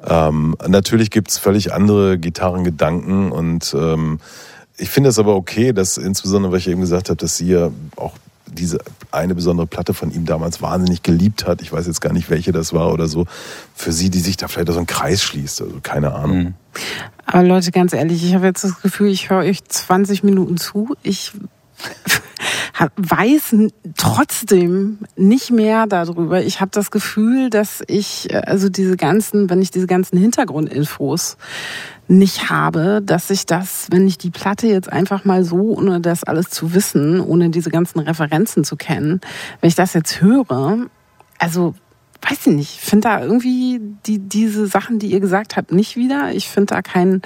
Ähm, 0.05 0.55
natürlich 0.67 1.11
gibt's 1.11 1.37
völlig 1.37 1.73
andere 1.73 2.17
Gitarrengedanken 2.17 3.31
und 3.31 3.75
ähm, 3.77 4.19
ich 4.81 4.89
finde 4.89 5.09
es 5.09 5.19
aber 5.19 5.35
okay, 5.35 5.73
dass 5.73 5.97
insbesondere, 5.97 6.51
weil 6.51 6.59
ich 6.59 6.67
eben 6.67 6.81
gesagt 6.81 7.09
habe, 7.09 7.17
dass 7.17 7.37
sie 7.37 7.49
ja 7.49 7.69
auch 7.95 8.13
diese 8.47 8.79
eine 9.11 9.35
besondere 9.35 9.67
Platte 9.67 9.93
von 9.93 10.11
ihm 10.11 10.25
damals 10.25 10.61
wahnsinnig 10.61 11.03
geliebt 11.03 11.47
hat. 11.47 11.61
Ich 11.61 11.71
weiß 11.71 11.87
jetzt 11.87 12.01
gar 12.01 12.11
nicht, 12.11 12.29
welche 12.29 12.51
das 12.51 12.73
war 12.73 12.91
oder 12.91 13.07
so. 13.07 13.25
Für 13.75 13.91
sie, 13.91 14.09
die 14.09 14.19
sich 14.19 14.37
da 14.37 14.47
vielleicht 14.47 14.71
so 14.71 14.79
ein 14.79 14.87
Kreis 14.87 15.23
schließt. 15.23 15.61
Also 15.61 15.79
keine 15.81 16.13
Ahnung. 16.13 16.55
Aber 17.25 17.43
Leute, 17.43 17.71
ganz 17.71 17.93
ehrlich, 17.93 18.25
ich 18.25 18.33
habe 18.33 18.47
jetzt 18.47 18.63
das 18.63 18.81
Gefühl, 18.81 19.09
ich 19.09 19.29
höre 19.29 19.39
euch 19.39 19.63
20 19.63 20.23
Minuten 20.23 20.57
zu. 20.57 20.95
Ich 21.03 21.31
weiß 22.97 23.55
trotzdem 23.95 24.99
nicht 25.15 25.51
mehr 25.51 25.87
darüber. 25.87 26.41
Ich 26.41 26.59
habe 26.59 26.71
das 26.73 26.91
Gefühl, 26.91 27.49
dass 27.49 27.83
ich 27.87 28.33
äh, 28.33 28.37
also 28.37 28.69
diese 28.69 28.97
ganzen, 28.97 29.49
wenn 29.49 29.61
ich 29.61 29.71
diese 29.71 29.87
ganzen 29.87 30.17
Hintergrundinfos 30.17 31.37
nicht 32.11 32.49
habe, 32.49 33.01
dass 33.03 33.29
ich 33.29 33.45
das, 33.45 33.87
wenn 33.89 34.07
ich 34.07 34.17
die 34.17 34.29
Platte 34.29 34.67
jetzt 34.67 34.91
einfach 34.91 35.23
mal 35.25 35.43
so, 35.43 35.77
ohne 35.77 36.01
das 36.01 36.23
alles 36.23 36.49
zu 36.49 36.73
wissen, 36.73 37.21
ohne 37.21 37.49
diese 37.49 37.69
ganzen 37.69 37.99
Referenzen 37.99 38.63
zu 38.63 38.75
kennen, 38.75 39.21
wenn 39.61 39.67
ich 39.69 39.75
das 39.75 39.93
jetzt 39.93 40.21
höre, 40.21 40.87
also 41.39 41.73
weiß 42.29 42.47
ich 42.47 42.53
nicht, 42.53 42.75
ich 42.75 42.81
finde 42.81 43.07
da 43.07 43.21
irgendwie 43.21 43.81
die, 44.05 44.19
diese 44.19 44.67
Sachen, 44.67 44.99
die 44.99 45.07
ihr 45.07 45.19
gesagt 45.19 45.57
habt, 45.57 45.71
nicht 45.71 45.95
wieder. 45.95 46.31
Ich 46.33 46.49
finde 46.49 46.75
da 46.75 46.81
keinen 46.81 47.21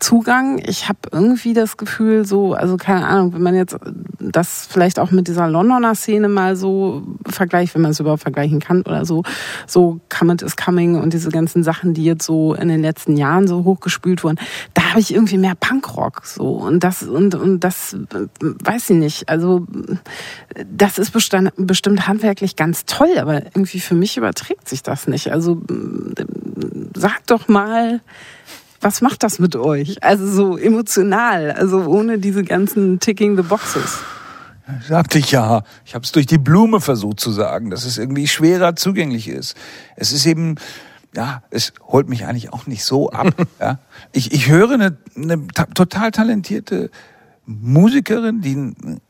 Zugang. 0.00 0.60
Ich 0.64 0.88
habe 0.88 0.98
irgendwie 1.12 1.52
das 1.52 1.76
Gefühl, 1.76 2.24
so, 2.24 2.54
also 2.54 2.76
keine 2.76 3.06
Ahnung, 3.06 3.32
wenn 3.32 3.42
man 3.42 3.54
jetzt 3.54 3.76
das 4.18 4.66
vielleicht 4.68 4.98
auch 4.98 5.12
mit 5.12 5.28
dieser 5.28 5.48
Londoner 5.48 5.94
Szene 5.94 6.28
mal 6.28 6.56
so 6.56 7.02
vergleicht, 7.26 7.74
wenn 7.74 7.82
man 7.82 7.92
es 7.92 8.00
überhaupt 8.00 8.22
vergleichen 8.22 8.60
kann 8.60 8.82
oder 8.82 9.04
so, 9.04 9.22
so 9.66 10.00
Come 10.08 10.32
It 10.32 10.42
Is 10.42 10.56
Coming 10.56 11.00
und 11.00 11.12
diese 11.12 11.30
ganzen 11.30 11.62
Sachen, 11.62 11.94
die 11.94 12.04
jetzt 12.04 12.26
so 12.26 12.54
in 12.54 12.68
den 12.68 12.82
letzten 12.82 13.16
Jahren 13.16 13.46
so 13.46 13.64
hochgespült 13.64 14.24
wurden, 14.24 14.38
da 14.74 14.90
habe 14.90 15.00
ich 15.00 15.14
irgendwie 15.14 15.38
mehr 15.38 15.54
Punkrock 15.54 16.22
so 16.24 16.48
und 16.48 16.82
das 16.82 17.02
und 17.04 17.34
und 17.34 17.60
das 17.60 17.94
äh, 17.94 18.26
weiß 18.40 18.90
ich 18.90 18.96
nicht. 18.96 19.28
Also 19.28 19.66
das 20.66 20.98
ist 20.98 21.12
bestimmt, 21.12 21.52
bestimmt 21.56 22.06
handwerklich 22.06 22.56
ganz 22.56 22.84
toll, 22.84 23.18
aber 23.18 23.44
irgendwie 23.44 23.80
für 23.80 23.94
mich 23.94 24.16
überträgt 24.40 24.68
sich 24.68 24.82
das 24.82 25.06
nicht. 25.06 25.32
Also 25.32 25.60
sagt 26.94 27.30
doch 27.30 27.48
mal, 27.48 28.00
was 28.80 29.02
macht 29.02 29.22
das 29.22 29.38
mit 29.38 29.56
euch? 29.56 30.02
Also 30.02 30.26
so 30.26 30.56
emotional, 30.56 31.52
also 31.52 31.84
ohne 31.84 32.18
diese 32.18 32.42
ganzen 32.42 33.00
Ticking 33.00 33.36
the 33.36 33.42
Boxes. 33.42 33.98
Sagte 34.86 35.18
ich 35.18 35.32
ja. 35.32 35.62
Ich 35.84 35.94
habe 35.94 36.04
es 36.04 36.12
durch 36.12 36.26
die 36.26 36.38
Blume 36.38 36.80
versucht 36.80 37.20
zu 37.20 37.30
sagen, 37.30 37.70
dass 37.70 37.84
es 37.84 37.98
irgendwie 37.98 38.28
schwerer 38.28 38.76
zugänglich 38.76 39.28
ist. 39.28 39.56
Es 39.96 40.12
ist 40.12 40.24
eben, 40.26 40.56
ja, 41.14 41.42
es 41.50 41.72
holt 41.86 42.08
mich 42.08 42.24
eigentlich 42.24 42.52
auch 42.52 42.66
nicht 42.66 42.84
so 42.84 43.10
ab. 43.10 43.34
ja. 43.60 43.80
ich, 44.12 44.32
ich 44.32 44.48
höre 44.48 44.70
eine, 44.70 44.96
eine 45.16 45.46
ta 45.48 45.66
total 45.66 46.12
talentierte 46.12 46.90
Musikerin, 47.46 48.40
die 48.40 48.52
einen 48.52 49.00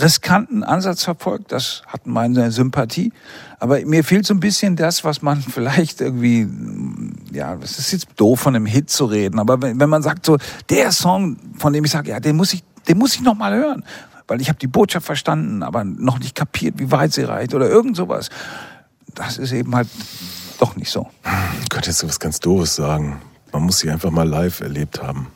riskanten 0.00 0.62
Ansatz 0.62 1.04
verfolgt. 1.04 1.52
Das 1.52 1.82
hat 1.86 2.06
meine 2.06 2.50
Sympathie. 2.50 3.12
Aber 3.58 3.84
mir 3.84 4.04
fehlt 4.04 4.26
so 4.26 4.34
ein 4.34 4.40
bisschen 4.40 4.76
das, 4.76 5.04
was 5.04 5.22
man 5.22 5.40
vielleicht 5.42 6.00
irgendwie, 6.00 6.48
ja, 7.32 7.56
es 7.62 7.78
ist 7.78 7.92
jetzt 7.92 8.08
doof 8.16 8.40
von 8.40 8.54
einem 8.54 8.66
Hit 8.66 8.90
zu 8.90 9.06
reden, 9.06 9.38
aber 9.38 9.60
wenn, 9.60 9.80
wenn 9.80 9.88
man 9.88 10.02
sagt 10.02 10.26
so, 10.26 10.38
der 10.70 10.92
Song, 10.92 11.36
von 11.56 11.72
dem 11.72 11.84
ich 11.84 11.90
sage, 11.90 12.10
ja, 12.10 12.20
den 12.20 12.36
muss 12.36 12.52
ich, 12.52 12.62
den 12.88 12.98
muss 12.98 13.14
ich 13.14 13.20
noch 13.20 13.34
mal 13.34 13.54
hören. 13.54 13.84
weil 14.26 14.40
ich 14.40 14.48
habe 14.48 14.58
die 14.58 14.66
Botschaft 14.66 15.06
verstanden, 15.06 15.62
aber 15.62 15.84
noch 15.84 16.18
nicht 16.18 16.34
kapiert, 16.34 16.78
wie 16.78 16.90
weit 16.90 17.12
sie 17.12 17.22
reicht 17.22 17.54
oder 17.54 17.68
irgend 17.68 17.96
sowas. 17.96 18.28
Das 19.14 19.38
ist 19.38 19.52
eben 19.52 19.74
halt 19.74 19.88
doch 20.58 20.76
nicht 20.76 20.90
so. 20.90 21.08
Ich 21.62 21.68
könnte 21.68 21.90
jetzt 21.90 22.06
was 22.06 22.20
ganz 22.20 22.40
Doofes 22.40 22.74
sagen. 22.74 23.20
Man 23.52 23.62
muss 23.62 23.78
sie 23.78 23.90
einfach 23.90 24.10
mal 24.10 24.28
live 24.28 24.60
erlebt 24.60 25.02
haben. 25.02 25.28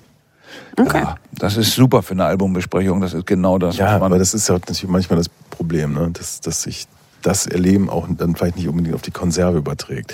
Okay. 0.78 1.02
Ja, 1.02 1.16
das 1.32 1.56
ist 1.56 1.74
super 1.74 2.02
für 2.02 2.14
eine 2.14 2.24
Albumbesprechung. 2.24 3.00
Das 3.00 3.14
ist 3.14 3.26
genau 3.26 3.58
das, 3.58 3.76
Ja, 3.76 3.86
was 3.86 3.92
man 3.94 4.02
aber 4.04 4.18
das 4.18 4.34
ist 4.34 4.48
ja 4.48 4.54
natürlich 4.54 4.86
manchmal 4.88 5.18
das 5.18 5.28
Problem, 5.50 5.92
ne? 5.92 6.10
dass, 6.12 6.40
dass 6.40 6.62
sich 6.62 6.86
das 7.22 7.46
Erleben 7.46 7.88
auch 7.88 8.06
dann 8.10 8.34
vielleicht 8.34 8.56
nicht 8.56 8.68
unbedingt 8.68 8.94
auf 8.94 9.02
die 9.02 9.10
Konserve 9.10 9.58
überträgt. 9.58 10.12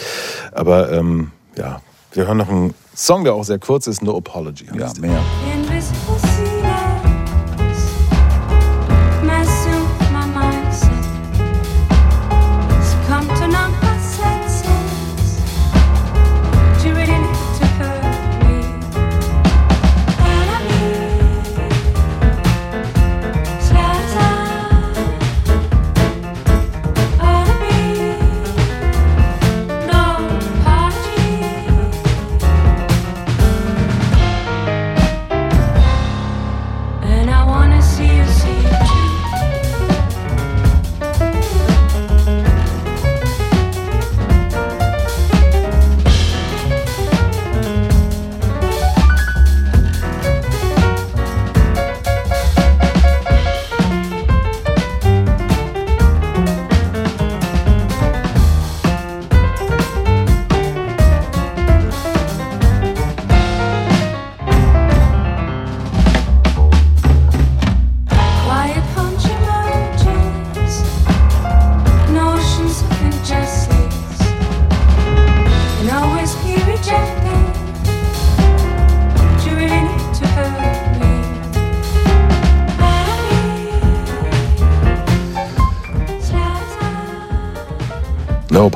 Aber 0.53 0.93
ähm, 0.93 1.31
ja, 1.57 1.81
wir 2.13 2.27
hören 2.27 2.39
noch 2.39 2.49
einen 2.49 2.75
Song, 2.95 3.25
der 3.25 3.35
auch 3.35 3.45
sehr 3.45 3.59
kurz 3.59 3.87
ist, 3.87 4.03
No 4.03 4.17
Apology. 4.17 4.67
ja 4.77 4.93
mehr. 5.01 5.21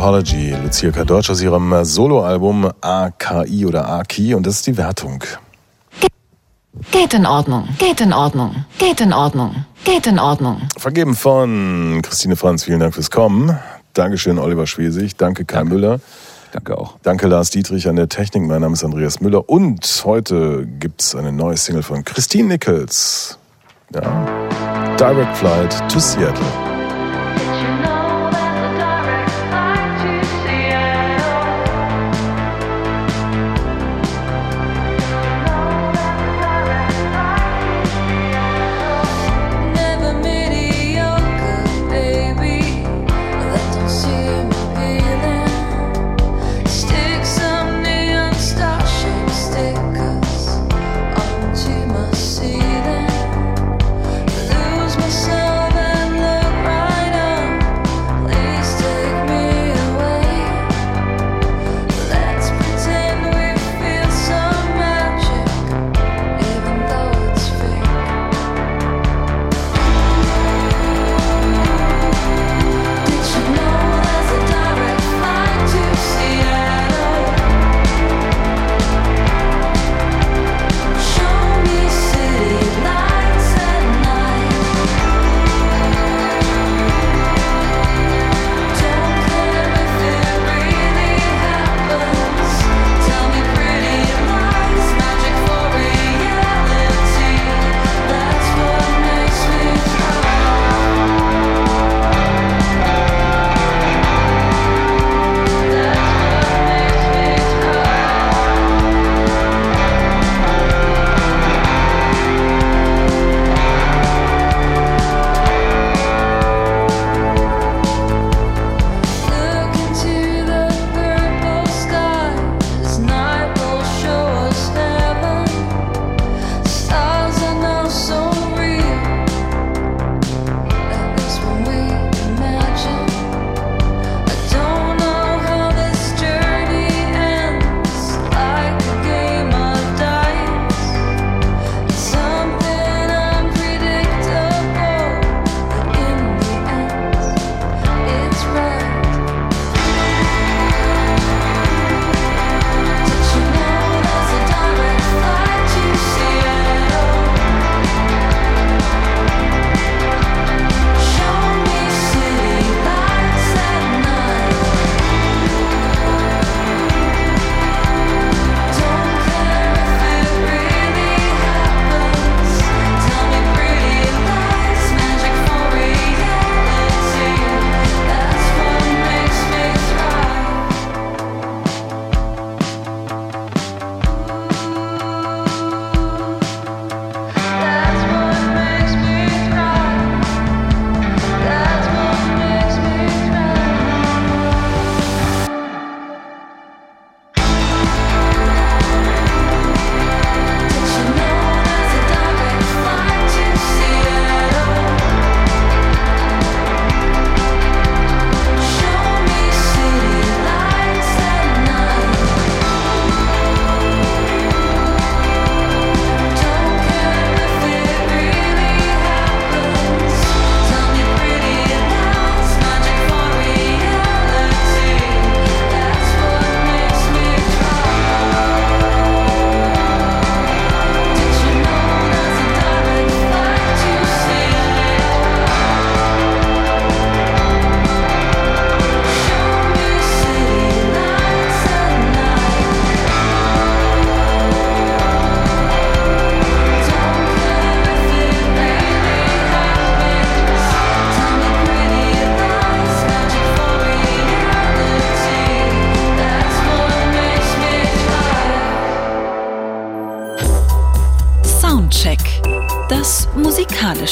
Apology, 0.02 0.52
Lucia 0.60 0.90
Kadocz 0.90 1.30
aus 1.30 1.40
ihrem 1.42 1.84
Soloalbum 1.84 2.68
AKI 2.80 3.66
oder 3.66 3.88
AKI 3.88 4.34
und 4.34 4.44
das 4.44 4.56
ist 4.56 4.66
die 4.66 4.76
Wertung. 4.76 5.22
Geht 6.90 7.14
in 7.14 7.24
Ordnung, 7.24 7.68
geht 7.78 8.00
in 8.00 8.12
Ordnung, 8.12 8.64
geht 8.80 9.00
in 9.00 9.12
Ordnung, 9.12 9.64
geht 9.84 10.08
in 10.08 10.18
Ordnung. 10.18 10.62
Vergeben 10.76 11.14
von 11.14 12.00
Christine 12.02 12.34
Franz, 12.34 12.64
vielen 12.64 12.80
Dank 12.80 12.94
fürs 12.94 13.12
Kommen. 13.12 13.56
Dankeschön, 13.92 14.40
Oliver 14.40 14.66
Schwesig. 14.66 15.14
Danke, 15.16 15.44
Kai 15.44 15.62
Müller. 15.62 16.00
Danke 16.50 16.76
auch. 16.76 16.96
Danke, 17.04 17.28
Lars 17.28 17.50
Dietrich 17.50 17.88
an 17.88 17.94
der 17.94 18.08
Technik. 18.08 18.42
Mein 18.42 18.60
Name 18.60 18.74
ist 18.74 18.82
Andreas 18.82 19.20
Müller. 19.20 19.48
Und 19.48 20.02
heute 20.04 20.66
gibt's 20.80 21.14
eine 21.14 21.30
neue 21.30 21.56
Single 21.56 21.84
von 21.84 22.04
Christine 22.04 22.48
Nichols. 22.48 23.38
Ja. 23.94 24.26
Direct 24.98 25.36
Flight 25.36 25.88
to 25.88 26.00
Seattle. 26.00 26.71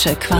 Musikalische 0.01 0.17
Quartett. 0.17 0.40